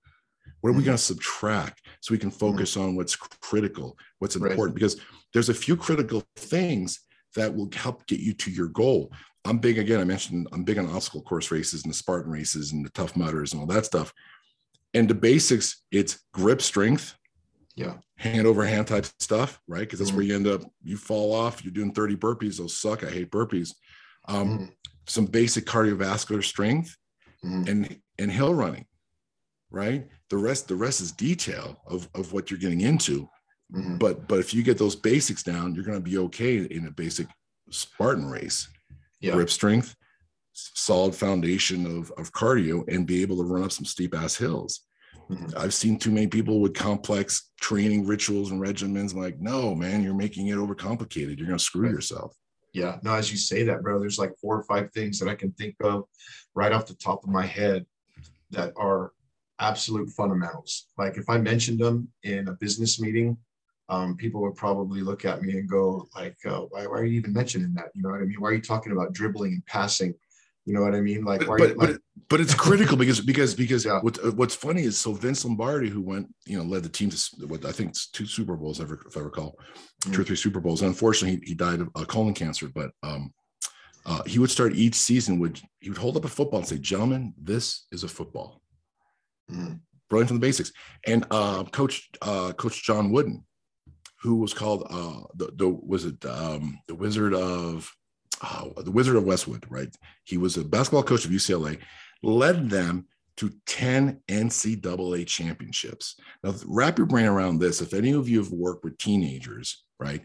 What 0.60 0.70
are 0.70 0.72
we 0.72 0.78
mm-hmm. 0.78 0.86
going 0.86 0.96
to 0.96 1.02
subtract 1.02 1.82
so 2.00 2.12
we 2.12 2.18
can 2.18 2.30
mm-hmm. 2.30 2.38
focus 2.38 2.72
mm-hmm. 2.72 2.82
on 2.82 2.96
what's 2.96 3.16
critical, 3.16 3.98
what's 4.18 4.36
important? 4.36 4.60
Right. 4.60 4.74
Because 4.74 5.00
there's 5.32 5.48
a 5.48 5.54
few 5.54 5.76
critical 5.76 6.24
things 6.36 7.00
that 7.34 7.54
will 7.54 7.68
help 7.74 8.06
get 8.06 8.20
you 8.20 8.32
to 8.34 8.50
your 8.50 8.68
goal. 8.68 9.12
I'm 9.44 9.58
big 9.58 9.78
again. 9.78 10.00
I 10.00 10.04
mentioned 10.04 10.48
I'm 10.52 10.64
big 10.64 10.78
on 10.78 10.90
obstacle 10.90 11.22
course 11.22 11.50
races 11.50 11.84
and 11.84 11.92
the 11.92 11.96
Spartan 11.96 12.32
races 12.32 12.72
and 12.72 12.84
the 12.84 12.90
Tough 12.90 13.16
Mudders 13.16 13.52
and 13.52 13.60
all 13.60 13.66
that 13.66 13.86
stuff. 13.86 14.12
And 14.94 15.08
the 15.08 15.14
basics, 15.14 15.82
it's 15.92 16.24
grip 16.32 16.62
strength, 16.62 17.14
yeah, 17.74 17.94
hand 18.26 18.46
over 18.46 18.64
hand 18.64 18.86
type 18.86 19.06
stuff, 19.18 19.60
right? 19.66 19.80
Because 19.80 19.98
that's 19.98 20.10
mm-hmm. 20.10 20.18
where 20.18 20.26
you 20.26 20.34
end 20.34 20.46
up. 20.46 20.62
You 20.82 20.96
fall 20.96 21.34
off. 21.34 21.64
You're 21.64 21.72
doing 21.72 21.92
30 21.92 22.16
burpees. 22.16 22.58
Those 22.58 22.76
suck. 22.76 23.04
I 23.04 23.10
hate 23.10 23.30
burpees. 23.30 23.74
Um, 24.28 24.48
mm-hmm. 24.48 24.64
Some 25.06 25.26
basic 25.26 25.66
cardiovascular 25.66 26.42
strength 26.42 26.96
mm-hmm. 27.44 27.68
and 27.68 28.00
and 28.18 28.30
hill 28.30 28.54
running, 28.54 28.86
right? 29.70 30.08
The 30.30 30.36
rest 30.36 30.68
the 30.68 30.76
rest 30.76 31.00
is 31.00 31.12
detail 31.12 31.80
of 31.86 32.08
of 32.14 32.32
what 32.32 32.50
you're 32.50 32.60
getting 32.60 32.80
into. 32.82 33.28
Mm-hmm. 33.74 33.98
But 33.98 34.28
but 34.28 34.38
if 34.38 34.52
you 34.52 34.62
get 34.62 34.78
those 34.78 34.96
basics 34.96 35.42
down, 35.42 35.74
you're 35.74 35.84
going 35.84 35.98
to 35.98 36.10
be 36.10 36.18
okay 36.18 36.58
in 36.58 36.86
a 36.86 36.90
basic 36.90 37.26
Spartan 37.70 38.26
race. 38.26 38.68
Yeah. 39.20 39.32
Grip 39.32 39.50
strength, 39.50 39.96
solid 40.52 41.14
foundation 41.14 41.86
of, 41.86 42.12
of 42.18 42.32
cardio, 42.32 42.84
and 42.92 43.06
be 43.06 43.22
able 43.22 43.38
to 43.38 43.44
run 43.44 43.64
up 43.64 43.72
some 43.72 43.84
steep 43.84 44.14
ass 44.14 44.36
hills. 44.36 44.82
Mm-hmm. 45.30 45.58
I've 45.58 45.74
seen 45.74 45.98
too 45.98 46.10
many 46.10 46.26
people 46.28 46.60
with 46.60 46.74
complex 46.74 47.50
training 47.60 48.06
rituals 48.06 48.50
and 48.50 48.60
regimens. 48.60 49.12
I'm 49.12 49.20
like, 49.20 49.40
no, 49.40 49.74
man, 49.74 50.02
you're 50.02 50.14
making 50.14 50.48
it 50.48 50.56
overcomplicated. 50.56 51.36
You're 51.38 51.48
going 51.48 51.58
to 51.58 51.64
screw 51.64 51.82
right. 51.82 51.92
yourself. 51.92 52.36
Yeah. 52.72 52.98
No, 53.02 53.14
as 53.14 53.30
you 53.30 53.36
say 53.36 53.62
that, 53.64 53.82
bro, 53.82 53.98
there's 53.98 54.18
like 54.18 54.36
four 54.40 54.56
or 54.56 54.62
five 54.64 54.92
things 54.92 55.18
that 55.18 55.28
I 55.28 55.34
can 55.34 55.50
think 55.52 55.76
of 55.80 56.04
right 56.54 56.72
off 56.72 56.86
the 56.86 56.94
top 56.94 57.24
of 57.24 57.30
my 57.30 57.46
head 57.46 57.86
that 58.50 58.72
are 58.76 59.12
absolute 59.58 60.10
fundamentals. 60.10 60.86
Like 60.98 61.16
if 61.16 61.28
I 61.28 61.38
mentioned 61.38 61.80
them 61.80 62.08
in 62.22 62.48
a 62.48 62.52
business 62.52 63.00
meeting, 63.00 63.36
um, 63.88 64.16
people 64.16 64.42
would 64.42 64.56
probably 64.56 65.00
look 65.00 65.24
at 65.24 65.42
me 65.42 65.58
and 65.58 65.68
go 65.68 66.08
like, 66.14 66.36
uh, 66.44 66.60
why, 66.70 66.86
why, 66.86 66.98
are 66.98 67.04
you 67.04 67.18
even 67.18 67.32
mentioning 67.32 67.72
that? 67.74 67.90
You 67.94 68.02
know 68.02 68.10
what 68.10 68.20
I 68.20 68.24
mean? 68.24 68.40
Why 68.40 68.50
are 68.50 68.54
you 68.54 68.60
talking 68.60 68.92
about 68.92 69.12
dribbling 69.12 69.52
and 69.52 69.66
passing? 69.66 70.14
You 70.66 70.74
know 70.74 70.82
what 70.82 70.96
I 70.96 71.00
mean? 71.00 71.24
Like, 71.24 71.46
but, 71.46 71.58
but, 71.58 71.76
like, 71.76 71.96
but, 72.28 72.40
it's 72.40 72.54
critical 72.54 72.96
because 73.02 73.20
because 73.20 73.54
because 73.54 73.84
yeah. 73.84 74.00
what, 74.00 74.18
what's 74.34 74.54
funny 74.54 74.82
is 74.82 74.98
so 74.98 75.12
Vince 75.12 75.44
Lombardi, 75.44 75.88
who 75.88 76.02
went 76.02 76.26
you 76.44 76.58
know 76.58 76.64
led 76.64 76.82
the 76.82 76.88
team 76.88 77.08
to 77.08 77.46
what 77.46 77.64
I 77.64 77.70
think 77.70 77.94
two 78.12 78.26
Super 78.26 78.56
Bowls 78.56 78.80
ever 78.80 79.00
if 79.06 79.16
I 79.16 79.20
recall, 79.20 79.52
mm-hmm. 79.52 80.12
two 80.12 80.22
or 80.22 80.24
three 80.24 80.36
Super 80.36 80.60
Bowls. 80.60 80.82
And 80.82 80.88
unfortunately, 80.88 81.40
he, 81.44 81.50
he 81.50 81.54
died 81.54 81.80
of 81.80 81.88
uh, 81.94 82.04
colon 82.04 82.34
cancer. 82.34 82.68
But 82.68 82.90
um, 83.04 83.32
uh, 84.04 84.24
he 84.24 84.40
would 84.40 84.50
start 84.50 84.74
each 84.74 84.96
season 84.96 85.38
would 85.38 85.60
he 85.80 85.88
would 85.88 85.98
hold 85.98 86.16
up 86.16 86.24
a 86.24 86.28
football 86.28 86.58
and 86.58 86.68
say, 86.68 86.78
"Gentlemen, 86.78 87.32
this 87.40 87.86
is 87.92 88.02
a 88.02 88.08
football." 88.08 88.60
Mm-hmm. 89.50 89.74
Brilliant 90.10 90.28
from 90.28 90.38
the 90.38 90.46
basics. 90.46 90.72
And 91.06 91.24
uh, 91.30 91.62
Coach 91.64 92.10
uh, 92.22 92.52
Coach 92.54 92.82
John 92.82 93.12
Wooden, 93.12 93.44
who 94.20 94.36
was 94.36 94.52
called 94.52 94.84
uh, 94.90 95.22
the, 95.36 95.52
the 95.54 95.68
was 95.68 96.06
it 96.06 96.24
um, 96.26 96.80
the 96.88 96.96
Wizard 96.96 97.34
of 97.34 97.88
uh, 98.42 98.82
the 98.82 98.90
Wizard 98.90 99.16
of 99.16 99.24
Westwood, 99.24 99.64
right? 99.68 99.94
He 100.24 100.36
was 100.36 100.56
a 100.56 100.64
basketball 100.64 101.02
coach 101.02 101.24
of 101.24 101.30
UCLA, 101.30 101.78
led 102.22 102.70
them 102.70 103.06
to 103.36 103.52
10 103.66 104.20
NCAA 104.28 105.26
championships. 105.26 106.16
Now, 106.42 106.54
wrap 106.66 106.98
your 106.98 107.06
brain 107.06 107.26
around 107.26 107.58
this. 107.58 107.80
If 107.80 107.92
any 107.92 108.12
of 108.12 108.28
you 108.28 108.38
have 108.38 108.50
worked 108.50 108.84
with 108.84 108.96
teenagers, 108.98 109.84
right, 110.00 110.24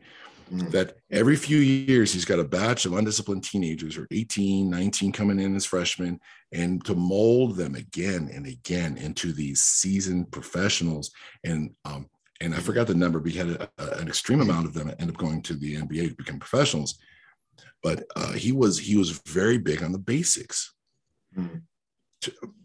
mm. 0.51 0.71
that 0.71 0.95
every 1.11 1.35
few 1.35 1.57
years 1.57 2.13
he's 2.13 2.25
got 2.25 2.39
a 2.39 2.43
batch 2.43 2.85
of 2.85 2.93
undisciplined 2.93 3.43
teenagers 3.43 3.97
or 3.97 4.07
18, 4.11 4.69
19 4.69 5.11
coming 5.11 5.39
in 5.39 5.55
as 5.55 5.65
freshmen, 5.65 6.19
and 6.53 6.83
to 6.85 6.95
mold 6.95 7.57
them 7.57 7.75
again 7.75 8.29
and 8.33 8.47
again 8.47 8.97
into 8.97 9.33
these 9.33 9.61
seasoned 9.61 10.31
professionals. 10.31 11.11
And 11.43 11.71
um, 11.85 12.09
and 12.39 12.55
I 12.55 12.57
forgot 12.57 12.87
the 12.87 12.95
number, 12.95 13.19
but 13.19 13.31
he 13.31 13.37
had 13.37 13.49
a, 13.49 13.69
a, 13.77 13.99
an 13.99 14.07
extreme 14.07 14.41
amount 14.41 14.65
of 14.65 14.73
them 14.73 14.91
end 14.99 15.11
up 15.11 15.17
going 15.17 15.43
to 15.43 15.53
the 15.53 15.75
NBA 15.75 16.09
to 16.09 16.15
become 16.15 16.39
professionals. 16.39 16.97
But 17.83 18.05
uh, 18.15 18.33
he 18.33 18.51
was 18.51 18.79
he 18.79 18.95
was 18.95 19.21
very 19.27 19.57
big 19.57 19.83
on 19.83 19.91
the 19.91 19.99
basics. 19.99 20.73
Mm-hmm. 21.37 21.57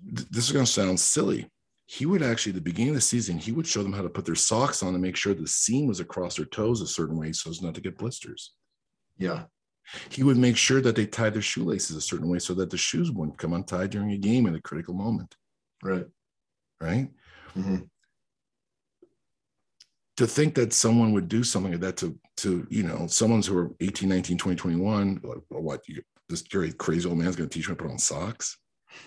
This 0.05 0.47
is 0.47 0.53
going 0.53 0.65
to 0.65 0.71
sound 0.71 1.01
silly. 1.01 1.49
He 1.87 2.05
would 2.05 2.23
actually, 2.23 2.51
at 2.51 2.57
the 2.57 2.61
beginning 2.61 2.91
of 2.91 2.97
the 2.97 3.01
season, 3.01 3.39
he 3.39 3.53
would 3.53 3.67
show 3.67 3.83
them 3.83 3.93
how 3.93 4.03
to 4.03 4.09
put 4.09 4.25
their 4.25 4.35
socks 4.35 4.83
on 4.83 4.93
and 4.93 5.03
make 5.03 5.17
sure 5.17 5.35
the 5.35 5.47
seam 5.47 5.87
was 5.87 6.01
across 6.01 6.37
their 6.37 6.47
toes 6.47 6.81
a 6.81 6.87
certain 6.87 7.17
way 7.17 7.33
so 7.33 7.49
as 7.49 7.63
not 7.63 7.75
to 7.77 7.81
get 7.81 7.97
blisters. 7.97 8.55
Yeah. 9.19 9.45
He 10.11 10.25
would 10.25 10.37
make 10.37 10.57
sure 10.57 10.81
that 10.81 10.97
they 10.97 11.07
tied 11.07 11.35
their 11.35 11.43
shoelaces 11.43 11.97
a 11.97 12.01
certain 12.01 12.29
way 12.29 12.41
so 12.41 12.55
that 12.55 12.71
the 12.71 12.77
shoes 12.77 13.13
wouldn't 13.13 13.39
come 13.39 13.53
untied 13.53 13.91
during 13.91 14.11
a 14.11 14.19
game 14.19 14.47
in 14.47 14.57
a 14.57 14.61
critical 14.61 14.95
moment. 14.95 15.37
Right. 15.83 16.07
Right. 16.81 17.09
Mm-hmm 17.57 17.85
to 20.17 20.27
think 20.27 20.55
that 20.55 20.73
someone 20.73 21.13
would 21.13 21.29
do 21.29 21.45
something 21.45 21.73
like 21.73 21.81
that 21.81 21.97
to 21.99 22.19
to 22.39 22.67
you 22.71 22.83
know 22.83 23.07
someone's 23.07 23.47
who 23.47 23.59
are 23.59 23.71
18 23.81 24.09
19 24.09 24.39
20 24.39 24.57
21 24.57 25.21
like, 25.23 25.39
well, 25.51 25.63
what 25.63 25.89
you, 25.89 26.03
this 26.29 26.43
crazy 26.79 27.09
old 27.09 27.19
man's 27.19 27.37
going 27.37 27.49
to 27.49 27.55
teach 27.55 27.69
me 27.69 27.75
to 27.75 27.83
put 27.83 27.91
on 27.91 27.99
socks 27.99 28.59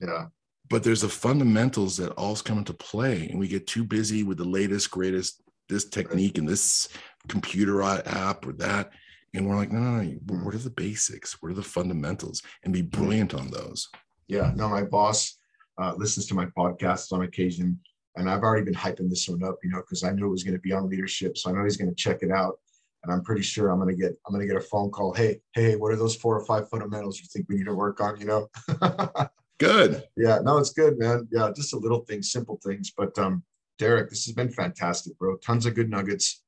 yeah 0.00 0.26
but 0.70 0.82
there's 0.82 1.00
the 1.00 1.08
fundamentals 1.08 1.96
that 1.96 2.12
all 2.12 2.36
come 2.36 2.58
into 2.58 2.74
play 2.74 3.28
and 3.28 3.38
we 3.38 3.48
get 3.48 3.66
too 3.66 3.84
busy 3.84 4.22
with 4.22 4.38
the 4.38 4.44
latest 4.44 4.90
greatest 4.90 5.42
this 5.68 5.84
technique 5.84 6.32
right. 6.32 6.38
and 6.38 6.48
this 6.48 6.88
computer 7.28 7.82
app 7.82 8.46
or 8.46 8.52
that 8.52 8.90
and 9.34 9.46
we're 9.46 9.56
like 9.56 9.72
no 9.72 9.78
no 9.78 10.02
no 10.02 10.18
mm. 10.26 10.44
what 10.44 10.54
are 10.54 10.58
the 10.58 10.70
basics 10.70 11.40
what 11.40 11.50
are 11.50 11.54
the 11.54 11.62
fundamentals 11.62 12.42
and 12.64 12.72
be 12.72 12.82
mm-hmm. 12.82 13.00
brilliant 13.00 13.34
on 13.34 13.50
those 13.50 13.88
yeah 14.26 14.52
no 14.54 14.68
my 14.68 14.82
boss 14.82 15.36
uh, 15.80 15.94
listens 15.96 16.26
to 16.26 16.34
my 16.34 16.46
podcasts 16.46 17.12
on 17.12 17.22
occasion 17.22 17.78
and 18.18 18.28
I've 18.28 18.42
already 18.42 18.64
been 18.64 18.74
hyping 18.74 19.08
this 19.08 19.28
one 19.28 19.42
up, 19.44 19.58
you 19.62 19.70
know, 19.70 19.78
because 19.78 20.02
I 20.02 20.10
knew 20.10 20.26
it 20.26 20.30
was 20.30 20.42
going 20.42 20.56
to 20.56 20.60
be 20.60 20.72
on 20.72 20.88
leadership. 20.88 21.38
So 21.38 21.50
I 21.50 21.52
know 21.52 21.64
he's 21.64 21.76
going 21.76 21.88
to 21.88 21.94
check 21.94 22.22
it 22.22 22.30
out. 22.30 22.58
And 23.04 23.12
I'm 23.12 23.22
pretty 23.22 23.42
sure 23.42 23.70
I'm 23.70 23.78
going 23.78 23.94
to 23.94 24.00
get 24.00 24.16
I'm 24.26 24.34
going 24.34 24.46
to 24.46 24.52
get 24.52 24.60
a 24.60 24.66
phone 24.66 24.90
call. 24.90 25.14
Hey, 25.14 25.40
hey, 25.54 25.76
what 25.76 25.92
are 25.92 25.96
those 25.96 26.16
four 26.16 26.36
or 26.36 26.44
five 26.44 26.68
fundamentals 26.68 27.20
you 27.20 27.26
think 27.32 27.46
we 27.48 27.56
need 27.56 27.66
to 27.66 27.74
work 27.74 28.00
on? 28.00 28.20
You 28.20 28.26
know. 28.26 28.48
good. 29.60 30.02
Yeah. 30.16 30.40
No, 30.42 30.58
it's 30.58 30.72
good, 30.72 30.98
man. 30.98 31.28
Yeah, 31.30 31.52
just 31.54 31.74
a 31.74 31.78
little 31.78 32.00
things, 32.00 32.32
simple 32.32 32.58
things. 32.64 32.92
But 32.96 33.16
um, 33.16 33.44
Derek, 33.78 34.10
this 34.10 34.24
has 34.26 34.34
been 34.34 34.50
fantastic, 34.50 35.16
bro. 35.16 35.36
Tons 35.36 35.64
of 35.64 35.74
good 35.74 35.88
nuggets. 35.88 36.42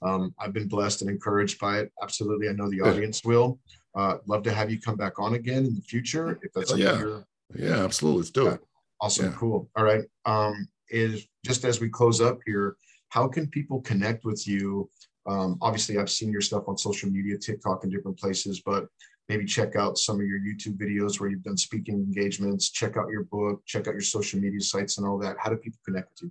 Um, 0.00 0.32
I've 0.38 0.52
been 0.52 0.68
blessed 0.68 1.02
and 1.02 1.10
encouraged 1.10 1.58
by 1.58 1.80
it. 1.80 1.92
Absolutely. 2.00 2.48
I 2.48 2.52
know 2.52 2.70
the 2.70 2.82
audience 2.82 3.24
will. 3.24 3.58
Uh, 3.96 4.18
love 4.26 4.44
to 4.44 4.52
have 4.52 4.70
you 4.70 4.80
come 4.80 4.96
back 4.96 5.18
on 5.18 5.34
again 5.34 5.64
in 5.64 5.74
the 5.74 5.80
future 5.80 6.38
if 6.42 6.52
that's 6.52 6.76
yeah. 6.76 7.20
Yeah, 7.54 7.84
absolutely. 7.84 8.20
Let's 8.20 8.30
do 8.30 8.44
yeah. 8.44 8.54
it. 8.54 8.60
Awesome. 9.00 9.26
Yeah. 9.26 9.32
Cool. 9.36 9.68
All 9.76 9.84
right. 9.84 10.04
Um, 10.24 10.68
is 10.90 11.26
just 11.44 11.64
as 11.64 11.80
we 11.80 11.88
close 11.88 12.20
up 12.20 12.38
here, 12.46 12.76
how 13.08 13.28
can 13.28 13.48
people 13.48 13.80
connect 13.80 14.24
with 14.24 14.46
you? 14.46 14.90
Um, 15.26 15.58
obviously, 15.60 15.98
I've 15.98 16.10
seen 16.10 16.30
your 16.30 16.40
stuff 16.40 16.64
on 16.68 16.76
social 16.76 17.10
media, 17.10 17.36
TikTok, 17.38 17.82
and 17.82 17.92
different 17.92 18.18
places, 18.18 18.62
but 18.64 18.86
maybe 19.28 19.44
check 19.44 19.76
out 19.76 19.98
some 19.98 20.20
of 20.20 20.26
your 20.26 20.38
YouTube 20.38 20.76
videos 20.76 21.18
where 21.18 21.30
you've 21.30 21.42
done 21.42 21.56
speaking 21.56 21.94
engagements. 21.94 22.70
Check 22.70 22.96
out 22.96 23.10
your 23.10 23.24
book. 23.24 23.62
Check 23.66 23.88
out 23.88 23.94
your 23.94 24.00
social 24.00 24.40
media 24.40 24.60
sites 24.60 24.98
and 24.98 25.06
all 25.06 25.18
that. 25.18 25.36
How 25.38 25.50
do 25.50 25.56
people 25.56 25.80
connect 25.84 26.10
with 26.10 26.30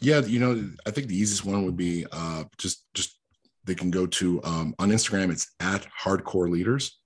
Yeah, 0.00 0.20
you 0.26 0.38
know, 0.38 0.70
I 0.86 0.90
think 0.90 1.08
the 1.08 1.16
easiest 1.16 1.44
one 1.44 1.64
would 1.64 1.76
be 1.76 2.06
uh, 2.12 2.44
just 2.58 2.84
just 2.94 3.18
they 3.64 3.74
can 3.74 3.90
go 3.90 4.06
to 4.06 4.42
um, 4.44 4.74
on 4.78 4.90
Instagram. 4.90 5.30
It's 5.30 5.50
at 5.60 5.86
Hardcore 6.02 6.50
Leaders. 6.50 7.00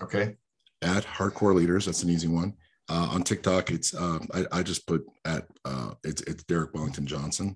Okay. 0.00 0.36
At 0.82 1.04
Hardcore 1.04 1.54
Leaders. 1.54 1.86
That's 1.86 2.02
an 2.02 2.10
easy 2.10 2.28
one. 2.28 2.54
Uh, 2.90 3.08
on 3.12 3.22
TikTok, 3.22 3.70
it's 3.70 3.94
uh, 3.94 4.18
I, 4.34 4.44
I, 4.50 4.62
just 4.64 4.84
put 4.84 5.06
at 5.24 5.46
uh, 5.64 5.92
it's 6.02 6.22
it's 6.22 6.42
Derek 6.42 6.74
Wellington 6.74 7.06
Johnson, 7.06 7.54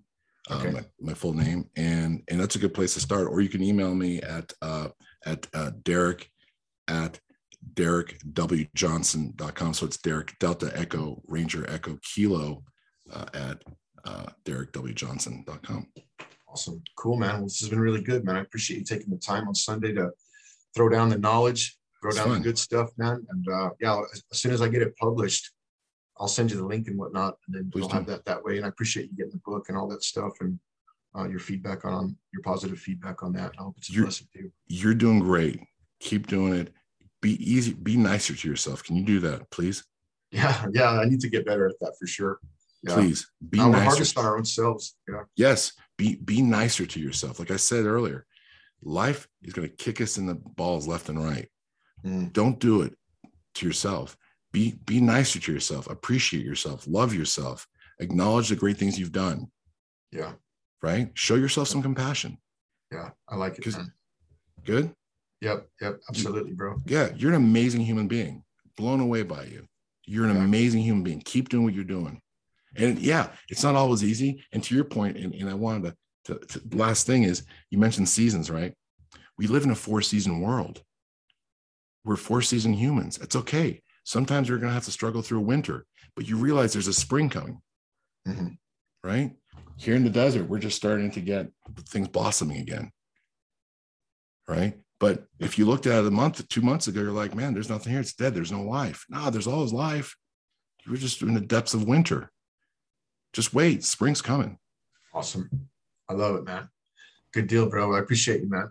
uh, 0.49 0.65
my, 0.71 0.85
my, 1.01 1.13
full 1.13 1.35
name, 1.35 1.69
and 1.75 2.23
and 2.29 2.41
that's 2.41 2.55
a 2.55 2.61
good 2.61 2.73
place 2.73 2.95
to 2.95 3.01
start. 3.01 3.27
Or 3.27 3.41
you 3.41 3.49
can 3.49 3.61
email 3.61 3.97
me 3.97 4.21
at 4.21 4.53
uh, 4.63 4.91
at 5.27 5.49
uh, 5.53 5.73
Derek 5.83 6.31
at 6.87 7.19
derekwjohnson.com. 7.75 9.75
So 9.75 9.87
it's 9.87 9.97
Derek 9.97 10.39
Delta 10.39 10.71
Echo 10.73 11.21
Ranger 11.27 11.69
Echo 11.69 11.99
Kilo 12.15 12.63
at 13.35 13.61
derekwjohnson.com. 14.45 15.87
Awesome, 16.49 16.81
cool, 16.97 17.17
man. 17.17 17.39
Well, 17.39 17.47
this 17.47 17.59
has 17.59 17.71
been 17.71 17.81
really 17.81 18.03
good, 18.03 18.25
man. 18.25 18.37
I 18.37 18.43
appreciate 18.43 18.79
you 18.79 18.85
taking 18.85 19.11
the 19.11 19.19
time 19.19 19.49
on 19.49 19.55
Sunday 19.57 19.93
to 19.95 20.13
throw 20.77 20.89
down 20.89 21.09
the 21.09 21.19
knowledge 21.19 21.77
throw 22.13 22.25
down 22.25 22.35
the 22.35 22.41
good 22.41 22.59
stuff, 22.59 22.91
man. 22.97 23.25
And 23.31 23.49
uh, 23.49 23.71
yeah, 23.81 24.01
as 24.13 24.39
soon 24.39 24.53
as 24.53 24.61
I 24.61 24.69
get 24.69 24.83
it 24.83 24.97
published, 24.97 25.51
I'll 26.19 26.29
send 26.29 26.51
you 26.51 26.57
the 26.57 26.67
link 26.67 26.87
and 26.89 26.99
whatnot, 26.99 27.37
and 27.47 27.57
then 27.57 27.71
we'll 27.75 27.89
have 27.89 28.07
that 28.07 28.25
that 28.27 28.43
way. 28.45 28.57
And 28.57 28.67
I 28.67 28.69
appreciate 28.69 29.11
you 29.11 29.17
getting 29.17 29.33
the 29.33 29.41
book 29.45 29.69
and 29.69 29.77
all 29.77 29.89
that 29.89 30.05
stuff, 30.05 30.33
and 30.41 30.59
uh, 31.17 31.29
your 31.29 31.41
feedback 31.41 31.85
on 31.85 32.17
your 32.33 32.43
positive 32.43 32.79
feedback 32.79 33.23
on 33.23 33.33
that. 33.33 33.53
I 33.59 33.63
hope 33.63 33.75
it's 33.79 33.91
a 33.91 33.93
you're, 33.93 34.05
blessing 34.05 34.29
to 34.35 34.39
you. 34.41 34.53
You're 34.67 34.95
doing 34.95 35.21
great. 35.21 35.61
Keep 36.01 36.27
doing 36.27 36.55
it. 36.55 36.73
Be 37.21 37.33
easy. 37.53 37.73
Be 37.73 37.97
nicer 37.97 38.35
to 38.35 38.49
yourself. 38.49 38.85
Can 38.85 38.97
you 38.97 39.05
do 39.05 39.21
that, 39.21 39.51
please? 39.51 39.85
Yeah, 40.31 40.67
yeah. 40.73 40.91
I 40.91 41.05
need 41.07 41.21
to 41.21 41.29
get 41.29 41.47
better 41.47 41.67
at 41.67 41.79
that 41.81 41.95
for 41.99 42.07
sure. 42.07 42.39
Yeah. 42.83 42.95
Please 42.95 43.31
be 43.49 43.59
nicer. 43.59 43.85
hardest 43.85 44.19
on 44.19 44.27
our 44.27 44.37
own 44.37 44.45
selves. 44.45 44.97
Yeah. 45.09 45.23
Yes. 45.37 45.73
Be 45.97 46.17
be 46.17 46.43
nicer 46.43 46.85
to 46.85 47.01
yourself. 47.01 47.39
Like 47.39 47.51
I 47.51 47.57
said 47.57 47.87
earlier, 47.87 48.27
life 48.83 49.27
is 49.43 49.53
going 49.53 49.69
to 49.69 49.75
kick 49.75 50.01
us 50.01 50.19
in 50.19 50.27
the 50.27 50.35
balls 50.35 50.87
left 50.87 51.09
and 51.09 51.25
right. 51.25 51.49
Mm. 52.05 52.33
Don't 52.33 52.59
do 52.59 52.83
it 52.83 52.95
to 53.57 53.67
yourself. 53.67 54.17
Be 54.53 54.75
be 54.85 55.01
nicer 55.01 55.41
to 55.41 55.53
yourself. 55.53 55.91
Appreciate 55.91 56.45
yourself. 56.45 56.87
Love 56.87 57.15
yourself. 57.15 57.67
Acknowledge 57.99 58.49
the 58.49 58.57
great 58.57 58.77
things 58.77 58.99
you've 58.99 59.13
done. 59.13 59.51
Yeah. 60.13 60.33
Right. 60.83 61.11
Show 61.15 61.35
yourself 61.37 61.69
some 61.69 61.83
compassion. 61.83 62.39
Yeah, 62.93 63.11
I 63.29 63.37
like 63.37 63.59
it. 63.59 63.77
Good. 64.65 64.93
Yep. 65.41 65.67
Yep. 65.81 66.01
Absolutely, 66.09 66.53
bro. 66.53 66.81
Yeah, 66.87 67.11
you're 67.17 67.31
an 67.33 67.37
amazing 67.37 67.83
human 67.83 68.09
being. 68.09 68.45
Blown 68.77 69.01
away 69.01 69.23
by 69.23 69.45
you. 69.45 69.67
You're 70.07 70.27
an 70.27 70.37
yeah. 70.37 70.45
amazing 70.45 70.83
human 70.83 71.03
being. 71.03 71.21
Keep 71.21 71.49
doing 71.49 71.65
what 71.65 71.75
you're 71.75 71.85
doing. 71.85 72.21
And 72.77 72.99
yeah, 72.99 73.29
it's 73.49 73.63
not 73.63 73.77
always 73.77 74.03
easy. 74.03 74.45
And 74.53 74.63
to 74.65 74.75
your 74.75 74.85
point, 74.85 75.17
and, 75.17 75.35
and 75.35 75.49
I 75.49 75.55
wanted 75.55 75.95
to, 76.27 76.35
to, 76.35 76.61
to 76.61 76.77
last 76.77 77.07
thing 77.07 77.23
is 77.23 77.45
you 77.71 77.79
mentioned 77.79 78.09
seasons, 78.09 78.51
right? 78.51 78.75
We 79.39 79.47
live 79.47 79.65
in 79.65 79.71
a 79.71 79.77
four 79.77 80.03
season 80.03 80.41
world 80.41 80.83
we're 82.05 82.17
four 82.17 82.43
season 82.43 82.73
humans. 82.73 83.19
It's 83.19 83.37
okay. 83.37 83.83
Sometimes 84.05 84.49
you're 84.49 84.59
going 84.59 84.71
to 84.71 84.75
have 84.75 84.85
to 84.85 84.91
struggle 84.91 85.23
through 85.23 85.39
a 85.39 85.43
winter, 85.43 85.87
but 86.15 86.29
you 86.29 86.37
realize 86.37 86.73
there's 86.73 86.89
a 86.89 86.93
spring 86.93 87.31
coming, 87.31 87.61
mm-hmm. 88.29 88.49
right? 89.03 89.33
Here 89.77 89.97
in 89.97 90.05
the 90.05 90.11
desert, 90.11 90.49
we're 90.49 90.59
just 90.59 90.77
starting 90.77 91.11
to 91.13 91.21
get 91.21 91.49
things 91.89 92.09
blossoming 92.09 92.61
again, 92.61 92.93
right? 94.47 94.75
But 95.01 95.25
if 95.39 95.59
you 95.59 95.67
looked 95.67 95.87
at 95.87 96.05
it 96.05 96.07
a 96.07 96.11
month, 96.11 96.47
two 96.49 96.61
months 96.61 96.87
ago, 96.87 97.01
you're 97.01 97.11
like, 97.11 97.35
man, 97.35 97.53
there's 97.53 97.69
nothing 97.69 97.93
here. 97.93 98.01
It's 98.01 98.15
dead. 98.15 98.35
There's 98.35 98.53
no 98.53 98.63
life. 98.63 99.05
No, 99.09 99.31
there's 99.31 99.47
always 99.47 99.73
life. 99.73 100.17
You 100.85 100.93
were 100.93 100.99
just 100.99 101.23
in 101.23 101.35
the 101.35 101.41
depths 101.41 101.75
of 101.75 101.85
winter. 101.85 102.31
Just 103.33 103.53
wait. 103.53 103.83
Spring's 103.85 104.23
coming. 104.23 104.59
Awesome. 105.13 105.49
I 106.09 106.13
love 106.13 106.37
it, 106.37 106.45
man. 106.45 106.69
Good 107.33 107.49
deal, 107.49 107.69
bro. 107.69 107.95
I 107.95 107.99
appreciate 107.99 108.43
you, 108.43 108.49
man. 108.49 108.71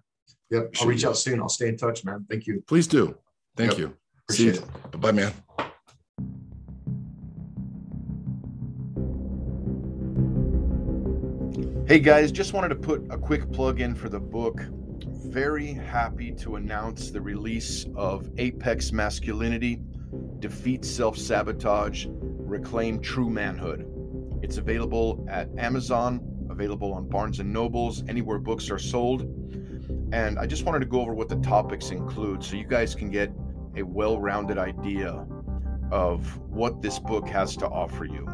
Yep. 0.52 0.76
I'll 0.80 0.88
reach 0.88 1.06
out 1.06 1.18
soon. 1.18 1.42
I'll 1.42 1.50
stay 1.50 1.68
in 1.68 1.78
touch, 1.78 2.06
man. 2.06 2.26
Thank 2.30 2.48
you. 2.48 2.64
Please 2.68 2.88
do. 2.88 3.18
Thank 3.56 3.72
yep. 3.72 3.80
you. 3.80 3.98
Appreciate 4.30 4.56
See 4.56 4.62
you. 4.62 4.98
Bye, 5.00 5.12
man. 5.12 5.34
Hey 11.86 12.00
guys, 12.00 12.32
just 12.32 12.54
wanted 12.54 12.70
to 12.70 12.76
put 12.76 13.06
a 13.12 13.18
quick 13.18 13.52
plug 13.52 13.82
in 13.82 13.94
for 13.94 14.10
the 14.10 14.20
book. 14.20 14.62
Very 15.26 15.74
happy 15.74 16.32
to 16.32 16.56
announce 16.56 17.12
the 17.12 17.22
release 17.22 17.86
of 17.96 18.30
Apex 18.38 18.92
Masculinity 18.92 19.82
Defeat 20.40 20.86
Self 20.86 21.18
Sabotage, 21.18 22.08
Reclaim 22.10 23.00
True 23.02 23.30
Manhood. 23.30 23.86
It's 24.42 24.58
available 24.58 25.26
at 25.30 25.50
Amazon, 25.58 26.48
available 26.50 26.94
on 26.94 27.08
Barnes 27.08 27.40
and 27.40 27.52
Nobles, 27.52 28.04
anywhere 28.08 28.40
books 28.40 28.72
are 28.72 28.80
sold. 28.80 29.24
And 30.14 30.40
I 30.40 30.46
just 30.46 30.64
wanted 30.64 30.80
to 30.80 30.86
go 30.86 31.02
over 31.02 31.14
what 31.14 31.30
the 31.30 31.38
topics 31.38 31.92
include 31.92 32.44
so 32.44 32.56
you 32.56 32.66
guys 32.66 32.96
can 32.96 33.10
get 33.10 33.32
a 33.76 33.84
well 33.84 34.20
rounded 34.20 34.58
idea 34.58 35.26
of 35.92 36.38
what 36.50 36.82
this 36.82 37.00
book 37.00 37.28
has 37.28 37.56
to 37.58 37.68
offer 37.68 38.06
you. 38.06 38.28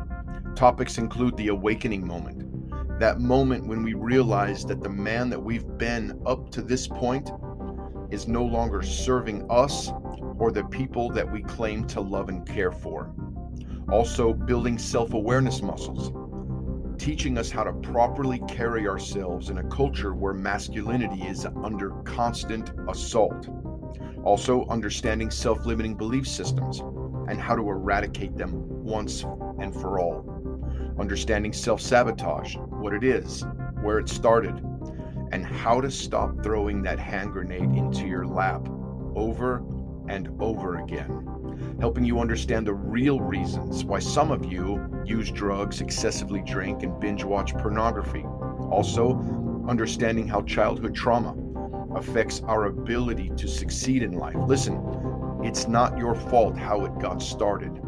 Topics 0.55 0.97
include 0.97 1.35
the 1.37 1.49
awakening 1.49 2.05
moment, 2.05 2.99
that 2.99 3.19
moment 3.19 3.65
when 3.65 3.83
we 3.83 3.93
realize 3.93 4.65
that 4.65 4.81
the 4.81 4.89
man 4.89 5.29
that 5.29 5.41
we've 5.41 5.77
been 5.77 6.21
up 6.25 6.49
to 6.51 6.61
this 6.61 6.87
point 6.87 7.31
is 8.11 8.27
no 8.27 8.43
longer 8.43 8.81
serving 8.81 9.45
us 9.49 9.91
or 10.37 10.51
the 10.51 10.63
people 10.65 11.09
that 11.09 11.29
we 11.29 11.41
claim 11.43 11.85
to 11.85 12.01
love 12.01 12.29
and 12.29 12.47
care 12.47 12.71
for. 12.71 13.13
Also, 13.91 14.33
building 14.33 14.77
self 14.77 15.13
awareness 15.13 15.61
muscles 15.61 16.11
teaching 16.99 17.37
us 17.37 17.49
how 17.49 17.63
to 17.63 17.71
properly 17.73 18.39
carry 18.47 18.87
ourselves 18.87 19.49
in 19.49 19.59
a 19.59 19.63
culture 19.69 20.13
where 20.13 20.33
masculinity 20.33 21.21
is 21.23 21.45
under 21.63 21.91
constant 22.03 22.71
assault. 22.89 23.47
Also, 24.23 24.65
understanding 24.67 25.31
self 25.31 25.65
limiting 25.65 25.95
belief 25.95 26.27
systems 26.27 26.79
and 27.29 27.39
how 27.39 27.55
to 27.55 27.61
eradicate 27.69 28.35
them 28.37 28.51
once 28.83 29.23
and 29.59 29.73
for 29.73 29.99
all. 29.99 30.25
Understanding 30.99 31.53
self 31.53 31.81
sabotage, 31.81 32.55
what 32.57 32.93
it 32.93 33.03
is, 33.03 33.45
where 33.81 33.99
it 33.99 34.09
started, 34.09 34.57
and 35.31 35.45
how 35.45 35.79
to 35.79 35.91
stop 35.91 36.43
throwing 36.43 36.81
that 36.83 36.99
hand 36.99 37.31
grenade 37.31 37.71
into 37.75 38.07
your 38.07 38.25
lap 38.25 38.67
over 39.15 39.63
and 40.07 40.29
over 40.41 40.77
again 40.77 41.29
helping 41.79 42.03
you 42.03 42.19
understand 42.19 42.67
the 42.67 42.73
real 42.73 43.19
reasons 43.19 43.83
why 43.83 43.99
some 43.99 44.31
of 44.31 44.45
you 44.45 45.03
use 45.05 45.31
drugs, 45.31 45.81
excessively 45.81 46.41
drink, 46.45 46.83
and 46.83 46.99
binge 46.99 47.23
watch 47.23 47.53
pornography. 47.55 48.23
Also, 48.69 49.17
understanding 49.67 50.27
how 50.27 50.41
childhood 50.41 50.95
trauma 50.95 51.33
affects 51.95 52.41
our 52.41 52.65
ability 52.65 53.31
to 53.37 53.47
succeed 53.47 54.03
in 54.03 54.13
life. 54.13 54.35
Listen, 54.47 54.81
it's 55.43 55.67
not 55.67 55.97
your 55.97 56.15
fault 56.15 56.57
how 56.57 56.85
it 56.85 56.97
got 56.99 57.21
started, 57.21 57.79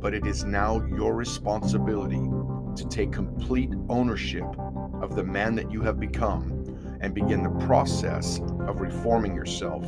but 0.00 0.14
it 0.14 0.26
is 0.26 0.44
now 0.44 0.84
your 0.96 1.14
responsibility 1.14 2.22
to 2.76 2.88
take 2.88 3.12
complete 3.12 3.70
ownership 3.88 4.46
of 5.02 5.14
the 5.14 5.24
man 5.24 5.54
that 5.54 5.70
you 5.70 5.82
have 5.82 5.98
become 5.98 6.64
and 7.00 7.14
begin 7.14 7.42
the 7.42 7.66
process 7.66 8.40
of 8.66 8.80
reforming 8.80 9.34
yourself 9.34 9.84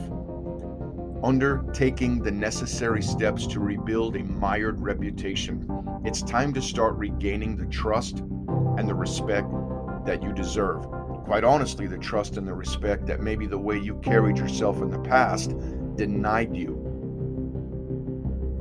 undertaking 1.23 2.23
the 2.23 2.31
necessary 2.31 3.03
steps 3.03 3.47
to 3.47 3.61
rebuild 3.61 4.17
a 4.17 4.25
mired 4.25 4.81
reputation. 4.81 5.69
It's 6.05 6.23
time 6.23 6.55
to 6.55 6.63
start 6.63 6.97
regaining 6.97 7.57
the 7.57 7.67
trust 7.67 8.21
and 8.21 8.89
the 8.89 8.95
respect 8.95 9.49
that 10.07 10.23
you 10.23 10.33
deserve. 10.33 10.87
Quite 11.31 11.45
honestly, 11.45 11.87
the 11.87 11.97
trust 11.97 12.39
and 12.39 12.49
the 12.49 12.53
respect 12.53 13.07
that 13.07 13.21
maybe 13.21 13.47
the 13.47 13.57
way 13.57 13.79
you 13.79 13.95
carried 14.01 14.37
yourself 14.37 14.83
in 14.83 14.91
the 14.91 14.99
past 14.99 15.55
denied 15.95 16.57
you. 16.57 16.75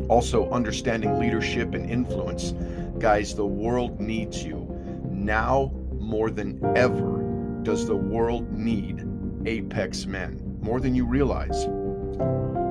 Also, 0.08 0.48
understanding 0.52 1.18
leadership 1.18 1.74
and 1.74 1.90
influence. 1.90 2.54
Guys, 3.00 3.34
the 3.34 3.44
world 3.44 4.00
needs 4.00 4.44
you. 4.44 4.68
Now 5.10 5.72
more 5.94 6.30
than 6.30 6.64
ever 6.78 7.24
does 7.64 7.88
the 7.88 7.96
world 7.96 8.52
need 8.52 9.04
apex 9.48 10.06
men, 10.06 10.40
more 10.62 10.80
than 10.80 10.94
you 10.94 11.08
realize. 11.08 11.66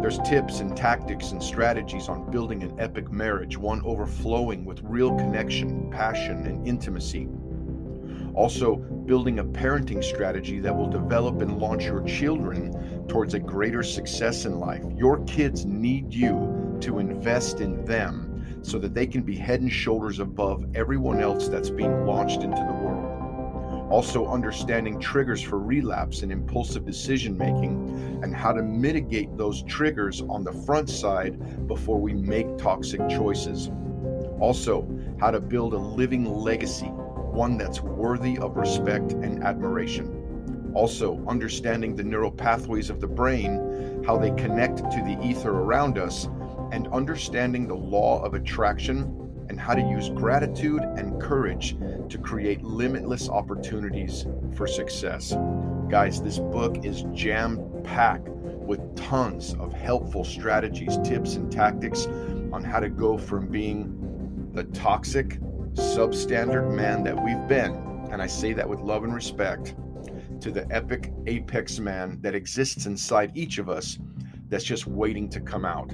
There's 0.00 0.20
tips 0.20 0.60
and 0.60 0.76
tactics 0.76 1.32
and 1.32 1.42
strategies 1.42 2.08
on 2.08 2.30
building 2.30 2.62
an 2.62 2.78
epic 2.78 3.10
marriage, 3.10 3.58
one 3.58 3.82
overflowing 3.84 4.64
with 4.64 4.80
real 4.84 5.16
connection, 5.16 5.90
passion, 5.90 6.46
and 6.46 6.64
intimacy. 6.68 7.28
Also, 8.34 8.76
building 8.76 9.38
a 9.38 9.44
parenting 9.44 10.02
strategy 10.02 10.60
that 10.60 10.76
will 10.76 10.88
develop 10.88 11.40
and 11.42 11.58
launch 11.58 11.84
your 11.84 12.02
children 12.02 13.06
towards 13.08 13.34
a 13.34 13.38
greater 13.38 13.82
success 13.82 14.44
in 14.44 14.58
life. 14.58 14.84
Your 14.96 15.24
kids 15.24 15.64
need 15.64 16.12
you 16.12 16.76
to 16.80 16.98
invest 16.98 17.60
in 17.60 17.84
them 17.84 18.60
so 18.62 18.78
that 18.78 18.94
they 18.94 19.06
can 19.06 19.22
be 19.22 19.36
head 19.36 19.60
and 19.60 19.72
shoulders 19.72 20.18
above 20.18 20.64
everyone 20.74 21.20
else 21.20 21.48
that's 21.48 21.70
being 21.70 22.06
launched 22.06 22.42
into 22.42 22.56
the 22.56 22.72
world 22.72 23.18
also 23.90 24.26
understanding 24.26 25.00
triggers 25.00 25.42
for 25.42 25.58
relapse 25.58 26.22
and 26.22 26.30
impulsive 26.30 26.84
decision 26.84 27.36
making, 27.36 28.20
and 28.22 28.34
how 28.34 28.52
to 28.52 28.62
mitigate 28.62 29.34
those 29.36 29.62
triggers 29.62 30.20
on 30.28 30.44
the 30.44 30.52
front 30.52 30.90
side 30.90 31.66
before 31.66 31.98
we 31.98 32.12
make 32.12 32.58
toxic 32.58 33.00
choices. 33.08 33.70
Also, 34.40 34.86
how 35.18 35.30
to 35.30 35.40
build 35.40 35.74
a 35.74 35.78
living 35.78 36.24
legacy, 36.24 36.92
one 37.38 37.56
that's 37.56 37.80
worthy 37.80 38.36
of 38.38 38.56
respect 38.56 39.12
and 39.12 39.44
admiration. 39.44 40.72
Also, 40.74 41.24
understanding 41.28 41.94
the 41.94 42.02
neural 42.02 42.32
pathways 42.32 42.90
of 42.90 43.00
the 43.00 43.06
brain, 43.06 44.02
how 44.04 44.18
they 44.18 44.32
connect 44.32 44.78
to 44.78 45.00
the 45.04 45.16
ether 45.22 45.52
around 45.52 45.98
us, 45.98 46.28
and 46.72 46.88
understanding 46.88 47.68
the 47.68 47.76
law 47.76 48.20
of 48.24 48.34
attraction 48.34 49.46
and 49.48 49.60
how 49.60 49.72
to 49.72 49.80
use 49.80 50.08
gratitude 50.08 50.82
and 50.82 51.22
courage 51.22 51.76
to 52.08 52.18
create 52.18 52.60
limitless 52.64 53.28
opportunities 53.28 54.26
for 54.56 54.66
success. 54.66 55.36
Guys, 55.88 56.20
this 56.20 56.40
book 56.40 56.84
is 56.84 57.04
jam 57.14 57.62
packed 57.84 58.28
with 58.28 58.80
tons 58.96 59.54
of 59.60 59.72
helpful 59.72 60.24
strategies, 60.24 60.98
tips, 61.04 61.36
and 61.36 61.52
tactics 61.52 62.06
on 62.52 62.64
how 62.64 62.80
to 62.80 62.88
go 62.88 63.16
from 63.16 63.46
being 63.46 63.94
the 64.54 64.64
toxic, 64.64 65.38
substandard 65.78 66.74
man 66.74 67.02
that 67.04 67.16
we've 67.22 67.46
been, 67.48 67.72
and 68.10 68.20
I 68.20 68.26
say 68.26 68.52
that 68.52 68.68
with 68.68 68.80
love 68.80 69.04
and 69.04 69.14
respect, 69.14 69.74
to 70.40 70.50
the 70.50 70.66
epic 70.70 71.12
apex 71.26 71.78
man 71.78 72.18
that 72.20 72.34
exists 72.34 72.86
inside 72.86 73.32
each 73.34 73.58
of 73.58 73.68
us 73.68 73.98
that's 74.48 74.64
just 74.64 74.86
waiting 74.86 75.28
to 75.30 75.40
come 75.40 75.64
out. 75.64 75.92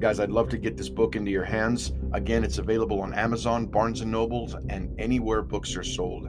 Guys, 0.00 0.20
I'd 0.20 0.30
love 0.30 0.48
to 0.50 0.58
get 0.58 0.76
this 0.76 0.88
book 0.88 1.16
into 1.16 1.30
your 1.30 1.44
hands. 1.44 1.92
Again, 2.12 2.44
it's 2.44 2.58
available 2.58 3.00
on 3.00 3.12
Amazon, 3.14 3.66
Barnes 3.66 4.00
and 4.00 4.10
Nobles, 4.10 4.54
and 4.68 4.94
anywhere 4.98 5.42
books 5.42 5.76
are 5.76 5.82
sold. 5.82 6.28